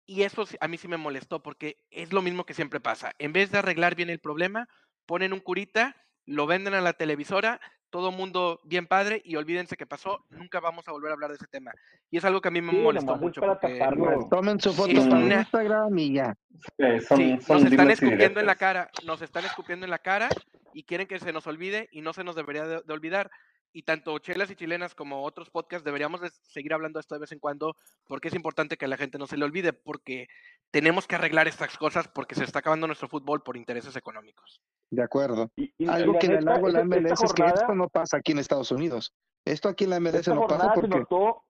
Y 0.05 0.23
eso 0.23 0.45
a 0.61 0.69
mí 0.69 0.77
sí 0.79 0.89
me 0.89 0.97
molestó 0.97 1.43
porque 1.43 1.79
es 1.91 2.13
lo 2.13 2.23
mismo 2.23 2.45
que 2.45 2.55
siempre 2.55 2.81
pasa. 2.81 3.13
En 3.19 3.33
vez 3.33 3.53
de 3.53 3.59
arreglar 3.59 3.95
bien 3.95 4.11
el 4.11 4.19
problema, 4.19 4.69
ponen 5.07 5.33
un 5.33 5.41
curita, 5.41 5.97
lo 6.27 6.47
venden 6.47 6.75
a 6.75 6.81
la 6.81 6.95
televisora, 6.95 7.61
todo 7.93 8.11
mundo 8.11 8.59
bien 8.65 8.87
padre 8.87 9.21
y 9.23 9.37
olvídense 9.37 9.77
que 9.77 9.87
pasó, 9.87 10.25
nunca 10.31 10.61
vamos 10.61 10.89
a 10.89 10.93
volver 10.93 11.11
a 11.11 11.15
hablar 11.15 11.29
de 11.31 11.37
ese 11.37 11.47
tema. 11.47 11.73
Y 12.11 12.17
es 12.17 12.25
algo 12.25 12.41
que 12.41 12.49
a 12.49 12.51
mí 12.51 12.63
me 12.63 12.73
Sí, 12.73 12.79
molestó 12.79 13.17
mucho 13.17 13.41
para 13.43 13.61
porque 13.61 13.79
taparlo. 13.79 14.29
tomen 14.31 14.59
su 14.59 14.73
foto 14.73 14.91
una- 15.03 15.41
Instagram 15.43 15.99
y 15.99 16.15
ya. 16.15 16.35
Sí, 16.79 17.01
son, 17.07 17.19
Sí, 17.19 17.39
son 17.43 17.63
nos 17.63 17.71
están 17.71 17.91
escupiendo 17.91 18.41
en 18.41 18.47
la 18.47 18.57
cara, 18.57 18.91
nos 19.05 19.21
están 19.21 19.45
escupiendo 19.45 19.85
en 19.85 19.91
la 19.91 19.99
cara 19.99 20.31
y 20.73 20.85
quieren 20.85 21.07
que 21.07 21.21
se 21.21 21.35
nos 21.35 21.47
olvide 21.47 21.89
y 21.93 22.01
no 22.01 22.15
se 22.15 22.25
nos 22.25 22.35
debería 22.35 22.67
de, 22.67 22.81
de 22.83 22.93
olvidar. 22.95 23.31
Y 23.73 23.83
tanto 23.85 24.19
Chelas 24.19 24.51
y 24.51 24.57
Chilenas 24.57 24.95
como 24.95 25.25
otros 25.25 25.51
podcasts 25.51 25.85
deberíamos 25.85 26.21
de 26.21 26.31
seguir 26.31 26.75
hablando 26.75 26.99
de 26.99 27.01
esto 27.01 27.15
de 27.15 27.21
vez 27.23 27.33
en 27.33 27.39
cuando 27.39 27.75
porque 28.07 28.29
es 28.29 28.35
importante 28.35 28.77
que 28.77 28.85
a 28.85 28.89
la 28.89 28.97
gente 28.97 29.19
no 29.19 29.27
se 29.27 29.37
le 29.37 29.45
olvide 29.45 29.73
porque 29.73 30.27
tenemos 30.71 31.07
que 31.07 31.15
arreglar 31.15 31.49
estas 31.49 31.77
cosas 31.79 32.09
porque 32.09 32.35
se 32.35 32.45
está 32.45 32.59
acabando 32.61 32.87
nuestro 32.87 33.09
fútbol 33.09 33.43
por 33.43 33.57
intereses 33.57 33.97
económicos. 33.97 34.61
De 34.91 35.03
acuerdo. 35.03 35.51
Y- 35.57 35.73
y 35.79 35.89
Algo 35.89 36.13
la 36.15 36.19
que 36.19 36.29
le 36.29 36.51
hago 36.51 36.69
la 36.69 36.85
MLS 36.85 37.25
es 37.25 37.33
que 37.33 37.45
esto 37.47 37.75
no 37.75 37.89
pasa 37.89 38.19
aquí 38.19 38.33
en 38.33 38.39
Estados 38.39 38.71
Unidos. 38.73 39.15
Esto 39.45 39.69
aquí 39.69 39.85
en 39.85 39.91
la 39.91 39.97
MLS 40.01 40.29
no 40.29 40.43
pasa 40.47 40.55
jornada 40.65 40.75
se 40.75 40.81
porque 40.81 40.99
notó 40.99 41.43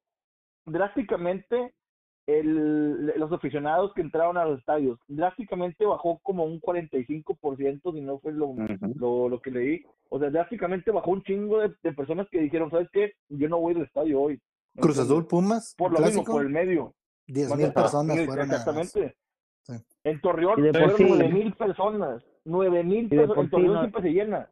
drásticamente 0.65 1.75
el, 2.27 3.07
los 3.19 3.33
aficionados 3.33 3.93
que 3.95 4.01
entraron 4.01 4.37
a 4.37 4.45
los 4.45 4.59
estadios. 4.61 4.99
Drásticamente 5.09 5.85
bajó 5.85 6.19
como 6.23 6.45
un 6.45 6.61
45%, 6.61 7.93
si 7.95 8.01
no 8.01 8.19
fue 8.21 8.33
lo, 8.33 8.55
lo, 8.97 9.29
lo 9.29 9.43
que 9.43 9.51
leí. 9.51 9.83
O 10.09 10.19
sea, 10.19 10.31
drásticamente 10.31 10.91
bajó 10.91 11.11
un 11.11 11.23
chingo 11.23 11.59
de, 11.61 11.75
de 11.83 11.93
personas 11.93 12.29
que 12.31 12.41
dijeron, 12.41 12.71
¿sabes 12.71 12.89
qué? 12.93 13.13
Yo 13.29 13.49
no 13.49 13.59
voy 13.61 13.75
al 13.75 13.83
estadio 13.83 14.21
hoy. 14.21 14.41
Cruz 14.77 14.99
Azul, 14.99 15.27
Pumas, 15.27 15.75
Por 15.77 15.91
lo 15.93 15.99
mismo, 15.99 16.13
clásico, 16.23 16.33
por 16.33 16.43
el 16.43 16.49
medio. 16.51 16.95
10 17.27 17.49
Mande- 17.51 17.65
mil 17.65 17.73
personas 17.73 18.17
Sí, 18.17 18.27
fueron 18.27 18.51
a... 18.51 18.55
Exactamente. 18.55 19.17
Sí. 19.63 19.73
En 20.05 20.21
Torreón 20.21 20.59
Y 20.59 20.63
de 20.63 20.73
por 20.73 20.81
fueron 20.81 20.97
sí- 20.99 21.05
nueve 21.09 21.29
mil 21.29 21.53
personas. 21.55 22.25
Nueve 22.45 22.83
mil 22.85 23.05
Y 23.07 23.09
de 23.09 23.17
personas. 23.17 23.39
En 23.39 23.45
sí 23.45 23.51
Torreón 23.51 23.73
no- 23.75 23.81
siempre 23.81 24.03
se 24.03 24.09
llena. 24.11 24.51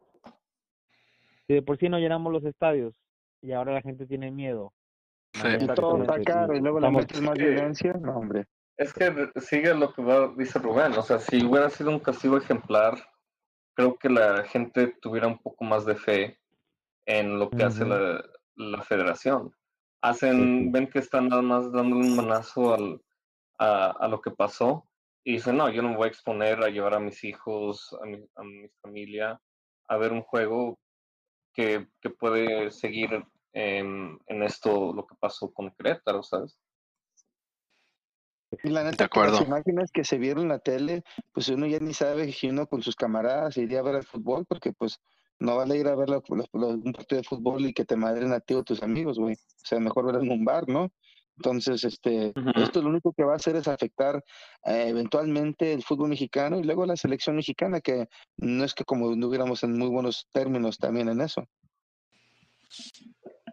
Si 1.47 1.53
de 1.53 1.61
por 1.61 1.77
sí 1.77 1.89
no 1.89 1.99
llenamos 1.99 2.31
los 2.31 2.43
estadios 2.45 2.93
y 3.41 3.51
ahora 3.51 3.73
la 3.73 3.81
gente 3.81 4.05
tiene 4.05 4.31
miedo. 4.31 4.71
Sí. 5.33 5.47
y 5.61 5.67
todo 5.67 6.01
está 6.01 6.21
caro 6.23 6.55
y 6.55 6.59
luego 6.59 6.79
le 6.79 6.91
metes 6.91 7.21
más 7.21 7.37
violencia. 7.37 7.93
No, 7.93 8.17
hombre. 8.17 8.45
Es 8.77 8.93
que 8.93 9.29
sigue 9.37 9.73
lo 9.73 9.93
que 9.93 10.01
va- 10.01 10.33
dice 10.35 10.59
Rubén, 10.59 10.93
o 10.93 11.01
sea, 11.03 11.19
si 11.19 11.43
hubiera 11.45 11.69
sido 11.69 11.89
un 11.91 11.99
castigo 11.99 12.37
ejemplar, 12.37 12.97
creo 13.75 13.95
que 13.97 14.09
la 14.09 14.43
gente 14.43 14.87
tuviera 15.01 15.27
un 15.27 15.37
poco 15.39 15.63
más 15.63 15.85
de 15.85 15.95
fe 15.95 16.39
en 17.05 17.39
lo 17.39 17.49
que 17.49 17.63
hace 17.63 17.85
la, 17.85 18.23
la 18.55 18.81
federación. 18.81 19.53
Hacen, 20.01 20.71
ven 20.71 20.87
que 20.87 20.99
están 20.99 21.29
nada 21.29 21.41
más 21.41 21.71
dando 21.71 21.95
un 21.95 22.15
manazo 22.15 22.73
al, 22.73 23.01
a, 23.59 23.91
a 23.91 24.07
lo 24.07 24.19
que 24.19 24.31
pasó 24.31 24.87
y 25.23 25.33
dicen, 25.33 25.57
no, 25.57 25.69
yo 25.69 25.81
no 25.83 25.89
me 25.89 25.97
voy 25.97 26.05
a 26.05 26.09
exponer 26.09 26.63
a 26.63 26.69
llevar 26.69 26.95
a 26.95 26.99
mis 26.99 27.23
hijos, 27.23 27.95
a 28.01 28.05
mi, 28.05 28.17
a 28.35 28.43
mi 28.43 28.67
familia 28.81 29.39
a 29.87 29.97
ver 29.97 30.11
un 30.11 30.21
juego 30.23 30.79
que, 31.53 31.87
que 32.01 32.09
puede 32.09 32.71
seguir 32.71 33.23
en, 33.53 34.19
en 34.27 34.43
esto, 34.43 34.93
lo 34.93 35.05
que 35.05 35.15
pasó 35.15 35.51
con 35.51 35.71
Querétaro, 35.71 36.23
¿sabes? 36.23 36.57
Y 38.63 38.69
la 38.69 38.83
De 38.83 38.91
neta, 38.91 39.07
con 39.07 39.31
las 39.31 39.41
imágenes 39.41 39.91
que 39.91 40.03
se 40.03 40.17
vieron 40.17 40.43
en 40.43 40.49
la 40.49 40.59
tele, 40.59 41.03
pues 41.31 41.47
uno 41.47 41.65
ya 41.67 41.79
ni 41.79 41.93
sabe 41.93 42.31
si 42.33 42.49
uno 42.49 42.67
con 42.67 42.81
sus 42.81 42.95
camaradas 42.95 43.57
iría 43.57 43.79
a 43.79 43.83
ver 43.83 43.95
el 43.95 44.03
fútbol, 44.03 44.45
porque 44.45 44.73
pues 44.73 44.99
no 45.39 45.55
vale 45.55 45.77
ir 45.77 45.87
a 45.87 45.95
ver 45.95 46.09
la- 46.09 46.21
la- 46.27 46.45
la- 46.51 46.67
un 46.67 46.91
partido 46.93 47.21
de 47.21 47.27
fútbol 47.27 47.65
y 47.65 47.73
que 47.73 47.85
te 47.85 47.95
madren 47.95 48.33
a 48.33 48.41
ti 48.41 48.53
o 48.53 48.63
tus 48.63 48.83
amigos, 48.83 49.17
güey. 49.17 49.35
O 49.35 49.65
sea, 49.65 49.79
mejor 49.79 50.05
verlo 50.05 50.21
en 50.21 50.31
un 50.31 50.43
bar, 50.45 50.67
¿no? 50.67 50.91
Entonces, 51.37 51.83
este, 51.85 52.33
Ujú. 52.35 52.51
esto 52.61 52.81
lo 52.81 52.89
único 52.89 53.13
que 53.13 53.23
va 53.23 53.33
a 53.33 53.37
hacer 53.37 53.55
es 53.55 53.67
afectar 53.67 54.17
eh, 54.65 54.85
eventualmente 54.89 55.73
el 55.73 55.81
fútbol 55.81 56.09
mexicano 56.09 56.59
y 56.59 56.63
luego 56.63 56.85
la 56.85 56.97
selección 56.97 57.37
mexicana, 57.37 57.79
que 57.79 58.09
no 58.37 58.63
es 58.65 58.73
que 58.73 58.83
como 58.83 59.15
no 59.15 59.27
hubiéramos 59.27 59.63
en 59.63 59.77
muy 59.77 59.87
buenos 59.87 60.27
términos 60.31 60.77
también 60.77 61.07
en 61.09 61.21
eso. 61.21 61.47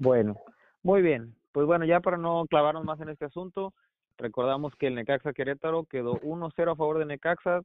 Bueno, 0.00 0.36
muy 0.82 1.02
bien. 1.02 1.34
Pues 1.52 1.66
bueno, 1.66 1.84
ya 1.84 2.00
para 2.00 2.16
no 2.16 2.46
clavarnos 2.48 2.84
más 2.84 3.00
en 3.00 3.08
este 3.08 3.24
asunto, 3.24 3.72
recordamos 4.16 4.74
que 4.76 4.86
el 4.86 4.94
Necaxa 4.94 5.32
Querétaro 5.32 5.84
quedó 5.84 6.20
1-0 6.20 6.72
a 6.72 6.76
favor 6.76 6.98
de 6.98 7.06
Necaxa. 7.06 7.62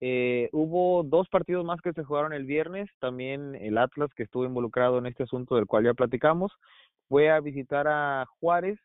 Eh, 0.00 0.48
hubo 0.52 1.04
dos 1.04 1.28
partidos 1.28 1.64
más 1.64 1.80
que 1.80 1.92
se 1.92 2.04
jugaron 2.04 2.32
el 2.32 2.44
viernes. 2.44 2.90
También 2.98 3.54
el 3.54 3.78
Atlas, 3.78 4.10
que 4.14 4.24
estuvo 4.24 4.44
involucrado 4.44 4.98
en 4.98 5.06
este 5.06 5.22
asunto 5.22 5.56
del 5.56 5.66
cual 5.66 5.84
ya 5.84 5.94
platicamos, 5.94 6.52
fue 7.08 7.30
a 7.30 7.40
visitar 7.40 7.86
a 7.88 8.26
Juárez. 8.40 8.78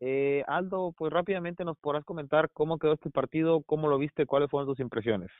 Eh, 0.00 0.44
Aldo, 0.46 0.92
pues 0.96 1.12
rápidamente 1.12 1.64
nos 1.64 1.76
podrás 1.78 2.04
comentar 2.04 2.50
cómo 2.52 2.78
quedó 2.78 2.92
este 2.92 3.10
partido, 3.10 3.62
cómo 3.62 3.88
lo 3.88 3.98
viste, 3.98 4.26
cuáles 4.26 4.50
fueron 4.50 4.68
tus 4.68 4.78
impresiones. 4.80 5.30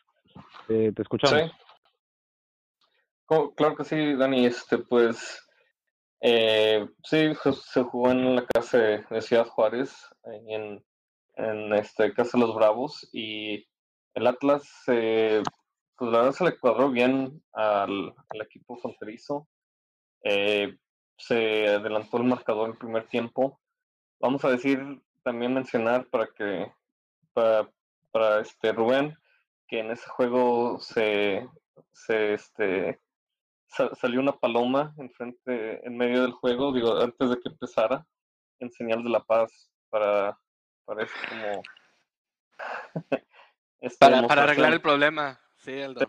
Eh, 0.68 0.92
te 0.94 1.02
escuchamos. 1.02 1.42
Sí. 1.42 1.56
Claro 3.56 3.76
que 3.76 3.84
sí, 3.84 4.14
Dani. 4.14 4.46
Este, 4.46 4.78
pues, 4.78 5.47
eh, 6.20 6.88
sí, 7.04 7.32
se 7.62 7.82
jugó 7.82 8.10
en 8.10 8.36
la 8.36 8.46
casa 8.46 8.78
de, 8.78 9.22
Ciudad 9.22 9.46
Juárez, 9.46 9.94
en, 10.24 10.84
en 11.36 11.72
este, 11.74 12.12
Casa 12.12 12.36
de 12.36 12.44
los 12.46 12.54
Bravos, 12.54 13.08
y 13.12 13.66
el 14.14 14.26
Atlas, 14.26 14.68
eh, 14.88 15.42
pues 15.96 16.10
la 16.10 16.18
verdad 16.18 16.32
se 16.32 16.44
le 16.44 16.58
cuadró 16.58 16.90
bien 16.90 17.42
al, 17.52 18.14
equipo 18.42 18.76
fronterizo. 18.76 19.48
Eh, 20.24 20.76
se 21.16 21.68
adelantó 21.68 22.16
el 22.18 22.24
marcador 22.24 22.70
el 22.70 22.78
primer 22.78 23.06
tiempo. 23.06 23.60
Vamos 24.20 24.44
a 24.44 24.50
decir, 24.50 25.00
también 25.22 25.54
mencionar 25.54 26.06
para 26.08 26.28
que, 26.28 26.72
para, 27.32 27.70
para 28.10 28.40
este 28.40 28.72
Rubén, 28.72 29.16
que 29.68 29.80
en 29.80 29.90
ese 29.92 30.08
juego 30.08 30.80
se, 30.80 31.48
se 31.92 32.34
este, 32.34 33.00
sa- 33.68 33.94
salió 33.94 34.20
una 34.20 34.32
paloma 34.32 34.94
enfrente, 34.98 35.86
en 35.86 35.96
medio 35.96 36.22
del 36.22 36.32
juego, 36.32 36.72
digo, 36.72 36.98
antes 37.00 37.30
de 37.30 37.36
que 37.40 37.48
empezara, 37.48 38.04
en 38.60 38.70
señal 38.72 39.02
de 39.04 39.10
la 39.10 39.20
paz 39.20 39.70
para, 39.90 40.38
para 40.84 41.02
este 41.04 41.28
como 41.28 41.62
esta 43.80 44.06
Para, 44.10 44.26
para 44.26 44.42
arreglar 44.42 44.72
el 44.72 44.80
problema. 44.80 45.40
Sí, 45.56 45.80
Aldo. 45.80 46.06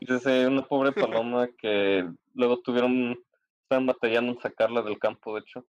Una 0.47 0.61
pobre 0.67 0.91
paloma 0.93 1.47
que 1.57 2.07
luego 2.33 2.61
tuvieron, 2.61 3.17
estaban 3.63 3.85
batallando 3.85 4.31
en 4.33 4.39
sacarla 4.39 4.81
del 4.81 4.97
campo, 4.99 5.35
de 5.35 5.41
hecho. 5.41 5.65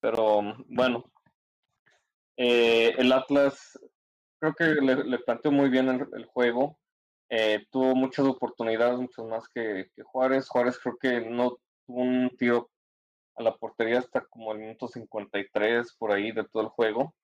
Pero 0.00 0.42
bueno, 0.68 1.10
eh, 2.36 2.94
el 2.98 3.12
Atlas 3.12 3.78
creo 4.38 4.54
que 4.54 4.64
le, 4.64 5.04
le 5.04 5.18
planteó 5.20 5.50
muy 5.50 5.70
bien 5.70 5.88
el, 5.88 6.06
el 6.12 6.26
juego. 6.26 6.78
Eh, 7.30 7.66
tuvo 7.70 7.94
muchas 7.94 8.26
oportunidades, 8.26 8.98
muchas 8.98 9.24
más 9.26 9.48
que, 9.48 9.90
Juárez. 10.04 10.48
Juárez 10.48 10.78
creo 10.78 10.96
que 10.98 11.20
no 11.22 11.58
tuvo 11.86 12.00
un 12.02 12.30
tiro 12.38 12.70
a 13.36 13.42
la 13.42 13.56
portería 13.56 13.98
hasta 13.98 14.24
como 14.26 14.52
el 14.52 14.58
minuto 14.58 14.88
53 14.88 15.94
por 15.98 16.12
ahí 16.12 16.32
de 16.32 16.44
todo 16.44 16.62
el 16.62 16.68
juego. 16.68 17.14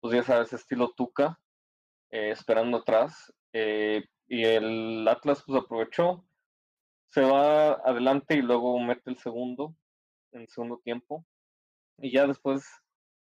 Pues 0.00 0.14
ya 0.14 0.22
sabes, 0.22 0.52
estilo 0.52 0.92
Tuca, 0.96 1.38
eh, 2.10 2.30
esperando 2.30 2.78
atrás. 2.78 3.32
eh, 3.52 4.04
y 4.28 4.44
el 4.44 5.06
Atlas 5.08 5.42
pues 5.44 5.60
aprovechó, 5.60 6.24
se 7.08 7.22
va 7.22 7.72
adelante 7.72 8.36
y 8.36 8.42
luego 8.42 8.78
mete 8.78 9.10
el 9.10 9.18
segundo 9.18 9.74
en 10.32 10.42
el 10.42 10.48
segundo 10.48 10.80
tiempo. 10.84 11.26
Y 11.98 12.12
ya 12.12 12.26
después, 12.28 12.64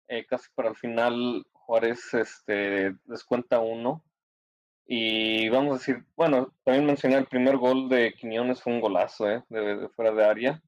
eh, 0.09 0.25
casi 0.25 0.49
para 0.55 0.69
el 0.69 0.75
final, 0.75 1.45
Juárez 1.53 2.13
este, 2.13 2.95
descuenta 3.05 3.59
uno. 3.59 4.03
Y 4.91 5.47
vamos 5.49 5.69
a 5.69 5.77
decir, 5.77 6.03
bueno, 6.15 6.51
también 6.63 6.87
mencioné 6.87 7.17
el 7.17 7.27
primer 7.27 7.57
gol 7.57 7.87
de 7.89 8.11
Quiñones 8.13 8.59
fue 8.63 8.73
un 8.73 8.81
golazo, 8.81 9.29
¿eh? 9.29 9.43
de, 9.47 9.77
de 9.77 9.89
fuera 9.89 10.11
de 10.11 10.25
área. 10.25 10.61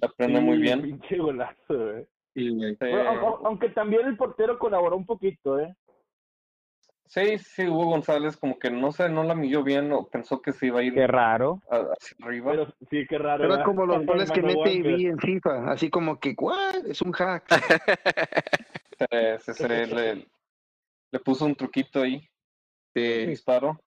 La 0.00 0.08
prende 0.08 0.40
muy 0.40 0.56
bien. 0.56 0.80
Pinche 0.80 1.18
golazo, 1.18 1.90
eh. 1.98 2.08
Eh, 2.36 2.76
Bueno, 2.80 3.38
aunque 3.44 3.68
también 3.68 4.06
el 4.06 4.16
portero 4.16 4.58
colaboró 4.58 4.96
un 4.96 5.04
poquito, 5.04 5.60
¿eh? 5.60 5.76
sí, 7.04 7.36
sí, 7.38 7.68
Hugo 7.68 7.86
González 7.90 8.38
como 8.38 8.58
que 8.58 8.70
no 8.70 8.92
sé, 8.92 9.10
no 9.10 9.24
la 9.24 9.34
midió 9.34 9.62
bien 9.62 9.92
o 9.92 10.08
pensó 10.08 10.40
que 10.40 10.52
se 10.52 10.68
iba 10.68 10.80
a 10.80 10.82
ir 10.82 10.94
Qué 10.94 11.06
raro. 11.06 11.60
a- 11.70 11.76
hacia 11.92 12.16
arriba. 12.22 12.52
Pero 12.52 12.66
sí, 12.88 13.04
qué 13.06 13.18
raro. 13.18 13.44
Era 13.44 13.62
como 13.62 13.84
los 13.84 14.06
goles 14.06 14.30
que 14.30 14.40
mete 14.40 14.82
vi 14.82 15.04
en 15.04 15.18
FIFA, 15.18 15.70
así 15.70 15.90
como 15.90 16.18
que, 16.18 16.34
¿what? 16.38 16.86
Es 16.86 17.02
un 17.02 17.12
hack. 17.12 17.44
se, 19.10 19.38
se- 19.40 19.54
se 19.54 19.86
le, 19.86 20.26
le 21.10 21.18
puso 21.20 21.44
un 21.44 21.54
truquito 21.54 22.00
ahí 22.00 22.26
de 22.94 23.26
disparo. 23.26 23.80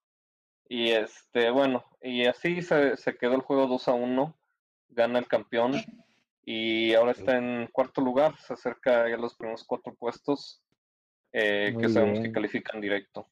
Y 0.68 0.90
este, 0.92 1.52
bueno, 1.52 1.84
y 2.02 2.26
así 2.26 2.62
se, 2.62 2.98
se 2.98 3.18
quedó 3.18 3.36
el 3.36 3.42
juego 3.42 3.68
2 3.68 3.88
a 3.88 3.94
1. 3.94 4.38
Gana 4.90 5.20
el 5.20 5.28
campeón. 5.28 5.74
Y 6.46 6.94
ahora 6.94 7.12
está 7.12 7.38
en 7.38 7.68
cuarto 7.72 8.02
lugar. 8.02 8.38
Se 8.40 8.54
acerca 8.54 9.08
ya 9.10 9.16
a 9.16 9.20
los 9.20 9.36
primeros 9.36 9.64
cuatro 9.64 9.94
puestos. 9.96 10.62
eh, 11.34 11.76
que 11.80 11.90
sabemos 11.90 12.20
que 12.20 12.32
califican 12.32 12.80
directo. 12.80 13.28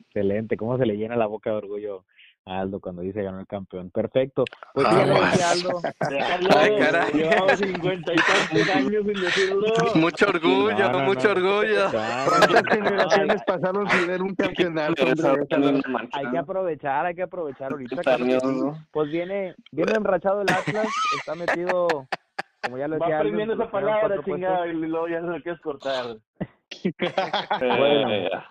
Excelente, 0.00 0.56
cómo 0.56 0.78
se 0.78 0.86
le 0.86 0.96
llena 0.96 1.16
la 1.16 1.26
boca 1.26 1.50
de 1.50 1.56
orgullo 1.56 2.06
Aldo 2.46 2.78
cuando 2.80 3.00
dice 3.02 3.22
ganó 3.22 3.40
el 3.40 3.46
campeón. 3.46 3.90
Perfecto. 3.90 4.44
Pues 4.74 4.86
Ah, 4.88 5.04
decía 5.04 5.50
Aldo. 5.50 5.80
Ay, 6.58 6.78
caray. 6.78 7.12
Llevaba 7.12 7.56
50 7.56 8.12
y 8.12 8.16
tantos 8.16 8.74
años 8.76 9.02
sin 9.06 9.20
decirlo. 9.20 9.66
Mucho 9.94 10.26
orgullo, 10.28 10.78
No, 10.78 10.92
no, 10.92 10.98
mucho 11.00 11.28
no. 11.28 11.40
orgullo. 11.40 11.90
¿Cuántas 11.90 12.62
no, 12.64 12.70
generaciones 12.70 13.42
pasaron 13.46 13.88
sin 13.88 14.06
ver 14.06 14.22
un 14.22 14.34
campeonato? 14.36 15.04
La 15.16 15.36
Hay 16.12 16.30
que 16.30 16.38
aprovechar, 16.38 17.06
hay 17.06 17.14
que 17.14 17.22
aprovechar 17.22 17.72
ahorita. 17.72 17.96
30 18.02 18.16
claro. 18.26 18.52
¿no? 18.52 18.86
Pues 18.92 19.10
viene, 19.10 19.54
viene 19.72 19.92
enrachado 19.92 20.42
el 20.42 20.50
Atlas, 20.50 20.88
está 21.18 21.34
metido, 21.34 21.88
como 22.62 22.76
ya 22.78 22.88
lo 22.88 22.98
Va 22.98 23.06
decía 23.06 23.18
Aldo, 23.20 23.28
aprendiendo 23.28 23.54
esa 23.54 23.70
palabra, 23.70 24.16
chingada, 24.24 24.66
y 24.66 24.72
luego 24.74 25.08
ya 25.08 25.20
se 25.20 25.26
lo 25.26 25.40
quieres 25.42 25.60
cortar. 25.62 26.16
Bueno. 27.60 28.44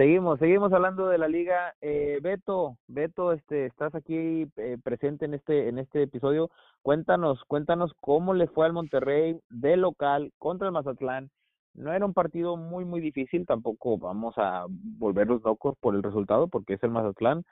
Seguimos, 0.00 0.38
seguimos 0.38 0.72
hablando 0.72 1.08
de 1.08 1.18
la 1.18 1.28
liga. 1.28 1.74
Eh, 1.82 2.20
Beto, 2.22 2.78
Beto, 2.88 3.34
este, 3.34 3.66
estás 3.66 3.94
aquí 3.94 4.46
eh, 4.56 4.78
presente 4.82 5.26
en 5.26 5.34
este, 5.34 5.68
en 5.68 5.76
este 5.76 6.04
episodio. 6.04 6.48
Cuéntanos, 6.80 7.44
cuéntanos 7.44 7.92
cómo 8.00 8.32
le 8.32 8.46
fue 8.46 8.64
al 8.64 8.72
Monterrey 8.72 9.38
de 9.50 9.76
local 9.76 10.32
contra 10.38 10.68
el 10.68 10.72
Mazatlán. 10.72 11.28
No 11.74 11.92
era 11.92 12.06
un 12.06 12.14
partido 12.14 12.56
muy, 12.56 12.86
muy 12.86 13.02
difícil, 13.02 13.44
tampoco 13.44 13.98
vamos 13.98 14.32
a 14.38 14.64
volvernos 14.70 15.42
locos 15.42 15.76
por 15.78 15.94
el 15.94 16.02
resultado, 16.02 16.48
porque 16.48 16.72
es 16.72 16.82
el 16.82 16.92
Mazatlán 16.92 17.44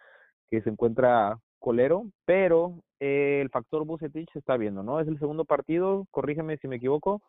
que 0.49 0.63
se 0.63 0.71
encuentra 0.71 1.39
colero, 1.59 2.05
pero 2.25 2.83
eh, 2.99 3.41
el 3.43 3.51
factor 3.51 3.85
Bucetich 3.85 4.33
se 4.33 4.39
está 4.39 4.57
viendo, 4.57 4.83
¿no? 4.83 5.01
Es 5.01 5.09
el 5.09 5.19
segundo 5.19 5.45
partido, 5.45 6.07
corrígeme 6.11 6.57
si 6.57 6.67
me 6.67 6.77
equivoco. 6.77 7.21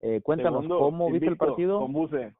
Eh, 0.00 0.20
cuéntanos 0.24 0.62
Segundo, 0.62 0.80
cómo 0.80 1.08
viste 1.08 1.28
el 1.28 1.36
partido. 1.36 1.78
Con 1.78 1.92
Buse. 1.92 2.34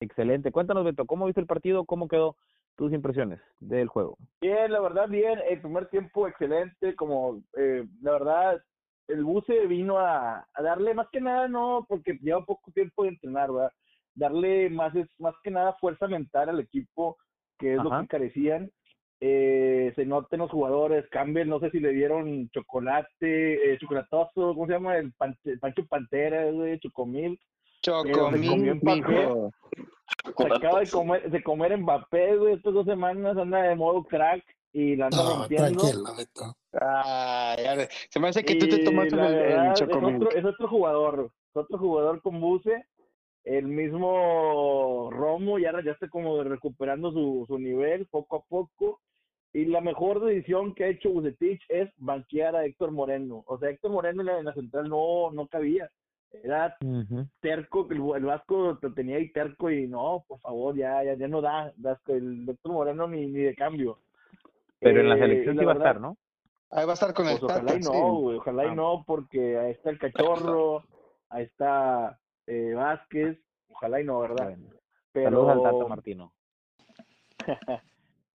Excelente. 0.00 0.50
Cuéntanos, 0.52 0.84
Beto, 0.84 1.06
¿cómo 1.06 1.26
viste 1.26 1.40
el 1.40 1.46
partido? 1.46 1.84
¿Cómo 1.84 2.08
quedó 2.08 2.36
tus 2.76 2.92
impresiones 2.92 3.40
del 3.60 3.88
juego? 3.88 4.16
Bien, 4.40 4.70
la 4.70 4.80
verdad, 4.80 5.08
bien. 5.08 5.38
El 5.48 5.60
primer 5.60 5.88
tiempo 5.88 6.26
excelente, 6.28 6.94
como 6.96 7.42
eh, 7.56 7.84
la 8.02 8.12
verdad, 8.12 8.62
el 9.08 9.24
Buse 9.24 9.66
vino 9.66 9.98
a, 9.98 10.46
a 10.52 10.62
darle 10.62 10.94
más 10.94 11.08
que 11.10 11.20
nada, 11.20 11.46
no, 11.48 11.86
porque 11.88 12.18
lleva 12.20 12.44
poco 12.44 12.72
tiempo 12.72 13.04
de 13.04 13.10
entrenar, 13.10 13.52
¿verdad? 13.52 13.70
Darle 14.14 14.70
más, 14.70 14.94
es, 14.94 15.08
más 15.18 15.34
que 15.42 15.50
nada 15.50 15.74
fuerza 15.74 16.06
mental 16.08 16.48
al 16.48 16.60
equipo, 16.60 17.16
que 17.58 17.74
es 17.74 17.82
lo 17.82 17.90
que 18.00 18.08
carecían. 18.08 18.70
Eh, 19.20 19.92
se 19.94 20.04
nota 20.04 20.36
en 20.36 20.40
los 20.40 20.50
jugadores, 20.50 21.08
Campbell, 21.10 21.48
no 21.48 21.60
sé 21.60 21.70
si 21.70 21.80
le 21.80 21.92
dieron 21.92 22.50
chocolate, 22.50 23.72
eh, 23.72 23.78
chocolatoso, 23.78 24.54
¿cómo 24.54 24.66
se 24.66 24.72
llama? 24.72 24.96
El, 24.98 25.12
pan- 25.14 25.38
el 25.44 25.58
Pancho 25.60 25.86
Pantera, 25.86 26.50
güey, 26.50 26.78
Chocomil. 26.80 27.38
Chocomil, 27.84 28.80
mijo. 28.82 29.50
Se 30.36 30.46
acaba 30.46 30.80
de 30.80 30.90
comer, 30.90 31.30
de 31.30 31.42
comer 31.42 31.76
Mbappé, 31.78 32.36
güey, 32.36 32.54
estas 32.54 32.72
dos 32.72 32.86
semanas 32.86 33.36
anda 33.36 33.62
de 33.62 33.74
modo 33.76 34.02
crack 34.04 34.42
y 34.72 34.96
la 34.96 35.06
anda 35.06 35.18
No, 35.18 35.36
rompiendo. 35.40 35.80
tranquilo, 35.82 36.04
Beto. 36.16 36.56
Ah, 36.80 37.54
ya, 37.62 37.86
se 38.10 38.20
me 38.20 38.28
hace 38.28 38.44
que 38.44 38.56
tú 38.56 38.66
te 38.68 38.76
Y 38.80 38.84
tomaste 38.84 39.14
el, 39.14 39.22
el 39.22 39.68
otro, 39.70 40.30
es 40.30 40.44
otro 40.44 40.68
jugador, 40.68 41.30
es 41.50 41.56
otro 41.56 41.78
jugador 41.78 42.22
con 42.22 42.40
buce. 42.40 42.84
El 43.44 43.66
mismo 43.66 45.10
Romo 45.12 45.58
ya, 45.58 45.72
ya 45.84 45.92
está 45.92 46.08
como 46.08 46.42
recuperando 46.42 47.12
su, 47.12 47.44
su 47.46 47.58
nivel 47.58 48.06
poco 48.06 48.36
a 48.36 48.42
poco. 48.48 49.00
Y 49.52 49.66
la 49.66 49.80
mejor 49.82 50.24
decisión 50.24 50.74
que 50.74 50.84
ha 50.84 50.88
hecho 50.88 51.10
Bucetich 51.10 51.60
es 51.68 51.88
banquear 51.98 52.56
a 52.56 52.64
Héctor 52.64 52.90
Moreno. 52.90 53.44
O 53.46 53.58
sea, 53.58 53.68
Héctor 53.68 53.92
Moreno 53.92 54.22
en 54.22 54.26
la, 54.26 54.38
en 54.38 54.46
la 54.46 54.54
central 54.54 54.88
no, 54.88 55.30
no 55.30 55.46
cabía. 55.46 55.90
Era 56.42 56.76
terco, 57.40 57.86
el, 57.90 58.02
el 58.16 58.24
Vasco 58.24 58.78
lo 58.80 58.92
tenía 58.92 59.16
ahí 59.16 59.30
terco 59.32 59.70
y 59.70 59.86
no, 59.86 60.24
por 60.26 60.38
favor, 60.40 60.74
ya, 60.76 61.02
ya, 61.04 61.14
ya 61.14 61.28
no 61.28 61.40
da, 61.40 61.72
Vasco, 61.76 62.12
el 62.12 62.48
Héctor 62.48 62.72
Moreno 62.72 63.06
ni, 63.06 63.26
ni 63.26 63.40
de 63.40 63.54
cambio. 63.54 63.98
Pero 64.80 65.00
en 65.00 65.08
la 65.08 65.16
Eh, 65.16 65.20
selección 65.20 65.54
sí 65.54 65.60
la 65.60 65.66
va 65.66 65.70
a 65.70 65.74
verdad, 65.74 65.90
estar, 65.92 66.00
¿no? 66.02 66.16
Ahí 66.70 66.84
va 66.86 66.90
a 66.92 66.94
estar 66.94 67.14
con 67.14 67.26
el 67.28 67.38
pues 67.38 67.44
ojalá 67.44 67.60
Tata, 67.66 67.78
y 67.78 67.82
sí. 67.82 67.90
no, 67.92 68.14
güey, 68.16 68.36
ojalá 68.38 68.62
Ah. 68.64 68.66
y 68.66 68.74
no, 68.76 69.04
porque 69.06 69.58
ahí 69.58 69.70
está 69.72 69.90
el 69.90 69.98
cachorro, 69.98 70.82
ahí 71.28 71.44
está 71.44 72.18
eh, 72.46 72.72
Vázquez, 72.74 73.38
ojalá 73.70 74.00
y 74.00 74.04
no, 74.04 74.18
¿verdad? 74.20 74.56
Pero 75.12 75.30
Saludos 75.30 75.50
al 75.50 75.62
Tata 75.62 75.88
Martino. 75.88 76.32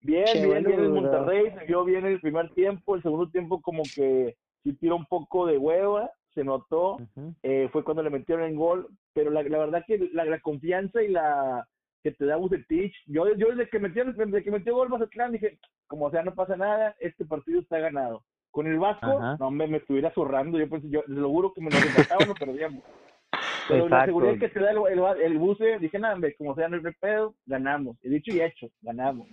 bien, 0.02 0.26
Qué 0.32 0.46
bien, 0.46 0.64
bien 0.64 0.80
el. 0.80 0.90
Monterrey, 0.90 1.52
se 1.58 1.66
vio 1.66 1.84
bien 1.84 2.06
el 2.06 2.20
primer 2.22 2.54
tiempo, 2.54 2.96
el 2.96 3.02
segundo 3.04 3.30
tiempo 3.30 3.62
como 3.62 3.84
que 3.84 4.38
sí 4.64 4.74
tiró 4.74 4.96
un 4.96 5.06
poco 5.06 5.46
de 5.46 5.58
hueva, 5.58 6.10
se 6.40 6.46
notó, 6.46 6.96
Ujú. 6.96 7.36
eh, 7.44 7.68
fue 7.72 7.84
cuando 7.84 8.02
le 8.02 8.10
metieron 8.10 8.46
el 8.46 8.56
gol, 8.56 8.88
pero 9.14 9.30
la, 9.30 9.44
la 9.44 9.58
verdad 9.58 9.84
que 9.86 10.10
la, 10.14 10.24
la 10.24 10.40
confianza 10.40 11.04
y 11.04 11.10
la 11.10 11.68
que 12.02 12.12
te 12.12 12.26
da 12.26 12.38
Bucetich, 12.38 12.96
yo, 13.08 13.36
yo 13.36 13.50
desde 13.50 13.70
que 13.70 13.80
metió 13.80 14.06
desde 14.06 14.44
que 14.44 14.52
metió 14.52 14.74
gol 14.74 14.88
Mazatlán 14.88 15.34
dije, 15.34 15.60
como 15.88 16.10
sea 16.10 16.24
no 16.24 16.34
pasa 16.34 16.56
nada, 16.56 16.96
este 17.00 17.26
partido 17.26 17.60
está 17.60 17.80
ganado. 17.80 18.24
Con 18.52 18.68
el 18.68 18.80
Vasco, 18.80 19.22
no 19.38 19.52
me, 19.52 19.68
me 19.68 19.78
estuviera 19.78 20.12
zurrando, 20.14 20.58
yo 20.58 20.70
pensé, 20.70 20.90
yo 20.90 21.04
lo 21.08 21.30
juro 21.30 21.54
que 21.54 21.62
me 21.62 21.70
lo 21.70 21.78
empataban 21.78 22.30
o 22.30 22.36
perdíamos. 22.36 22.84
Pero 23.68 23.90
la 23.90 23.98
Exacto. 23.98 24.06
seguridad 24.12 24.40
que 24.40 24.50
te 24.50 24.60
da 24.62 24.72
el, 24.72 24.78
el, 24.88 25.22
el 25.22 25.38
buce, 25.38 25.78
dije, 25.80 26.00
nada, 26.00 26.18
como 26.38 26.56
sea 26.56 26.70
no 26.70 26.78
hay 26.78 26.94
pedo, 27.00 27.36
ganamos. 27.46 27.98
He 28.02 28.10
dicho 28.10 28.32
y 28.32 28.42
hecho, 28.42 28.68
ganamos. 28.82 29.28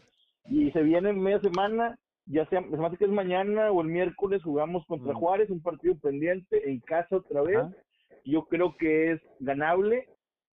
Y 0.47 0.71
se 0.73 0.83
viene 0.83 1.11
en 1.11 1.21
media 1.23 1.41
semana, 1.41 1.97
ya 2.27 2.45
sea, 2.47 2.61
se 2.61 2.77
me 2.77 2.87
hace 2.87 2.97
que 2.97 3.05
es 3.05 3.11
mañana 3.11 3.71
o 3.71 3.81
el 3.83 3.89
miércoles, 3.89 4.43
jugamos 4.43 4.85
contra 4.87 5.13
Mm. 5.13 5.17
Juárez, 5.17 5.51
un 5.51 5.63
partido 5.63 5.97
pendiente, 5.99 6.69
en 6.69 6.81
casa 6.81 7.17
otra 7.17 7.43
vez. 7.43 7.59
Yo 8.25 8.47
creo 8.47 8.77
que 8.77 9.13
es 9.13 9.21
ganable. 9.39 10.09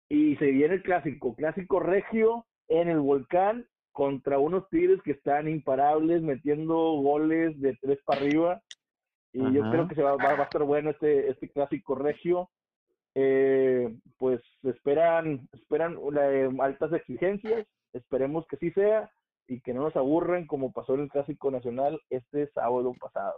Y 0.09 0.35
se 0.37 0.47
viene 0.47 0.75
el 0.75 0.83
clásico, 0.83 1.37
clásico 1.37 1.79
regio 1.79 2.45
en 2.67 2.89
el 2.89 2.99
volcán 2.99 3.67
contra 3.93 4.41
unos 4.41 4.69
Tigres 4.69 5.01
que 5.03 5.13
están 5.13 5.49
imparables, 5.49 6.21
metiendo 6.23 6.75
goles 6.75 7.61
de 7.61 7.77
tres 7.81 8.01
para 8.05 8.21
arriba. 8.21 8.63
Y 9.33 9.53
yo 9.53 9.63
creo 9.71 9.87
que 9.87 9.95
se 9.95 10.03
va, 10.03 10.17
va, 10.17 10.35
va 10.35 10.41
a 10.41 10.45
estar 10.45 10.65
bueno 10.65 10.91
este, 10.91 11.31
este 11.31 11.49
clásico 11.49 11.95
regio. 11.95 12.51
Eh, 13.15 13.95
pues 14.19 14.41
esperan, 14.65 15.49
esperan 15.53 15.97
eh, 16.21 16.49
altas 16.61 16.93
exigencias, 16.93 17.67
esperemos 17.93 18.47
que 18.49 18.57
sí 18.57 18.71
sea 18.73 19.11
y 19.51 19.61
que 19.61 19.75
no 19.75 19.83
nos 19.83 19.97
aburren 19.97 20.47
como 20.47 20.73
pasó 20.73 20.95
en 20.95 21.01
el 21.01 21.09
Clásico 21.09 21.51
Nacional 21.51 22.01
este 22.09 22.47
sábado 22.53 22.93
pasado. 23.01 23.35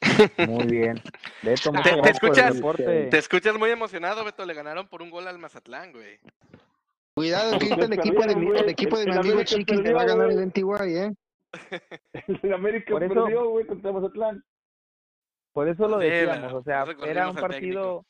Muy 0.48 0.66
bien. 0.66 1.00
Beto, 1.42 1.70
Te- 1.70 2.02
te 2.02 2.10
escuchas- 2.10 2.56
reporte. 2.56 3.06
Te 3.06 3.18
escuchas 3.18 3.56
muy 3.56 3.70
emocionado, 3.70 4.24
Beto. 4.24 4.44
Le 4.44 4.54
ganaron 4.54 4.88
por 4.88 5.00
un 5.02 5.10
gol 5.10 5.28
al 5.28 5.38
Mazatlán, 5.38 5.92
güey. 5.92 6.18
Cuidado 7.14 7.58
que 7.60 7.66
el 7.66 7.92
equipo 7.92 8.22
de, 8.26 8.32
el 8.32 8.68
equipo 8.68 8.96
de 8.96 9.04
El 9.04 9.10
mi 9.10 9.16
amigo 9.16 9.34
América 9.34 9.44
Chiquis 9.56 9.80
le 9.80 9.92
va 9.92 10.02
a 10.02 10.06
ganar 10.06 10.26
güey. 10.32 10.38
el 10.38 10.46
NTY, 10.48 10.96
¿eh? 10.96 11.14
El 12.42 12.52
América 12.54 12.90
Por 12.92 13.04
eso- 13.04 13.14
perdió, 13.14 13.48
güey, 13.50 13.66
contra 13.66 13.92
Mazatlán. 13.92 14.44
Por 15.52 15.68
eso 15.68 15.86
lo 15.86 15.98
decíamos, 15.98 16.52
o 16.54 16.62
sea, 16.64 16.84
era 17.06 17.28
un 17.28 17.36
partido, 17.36 18.04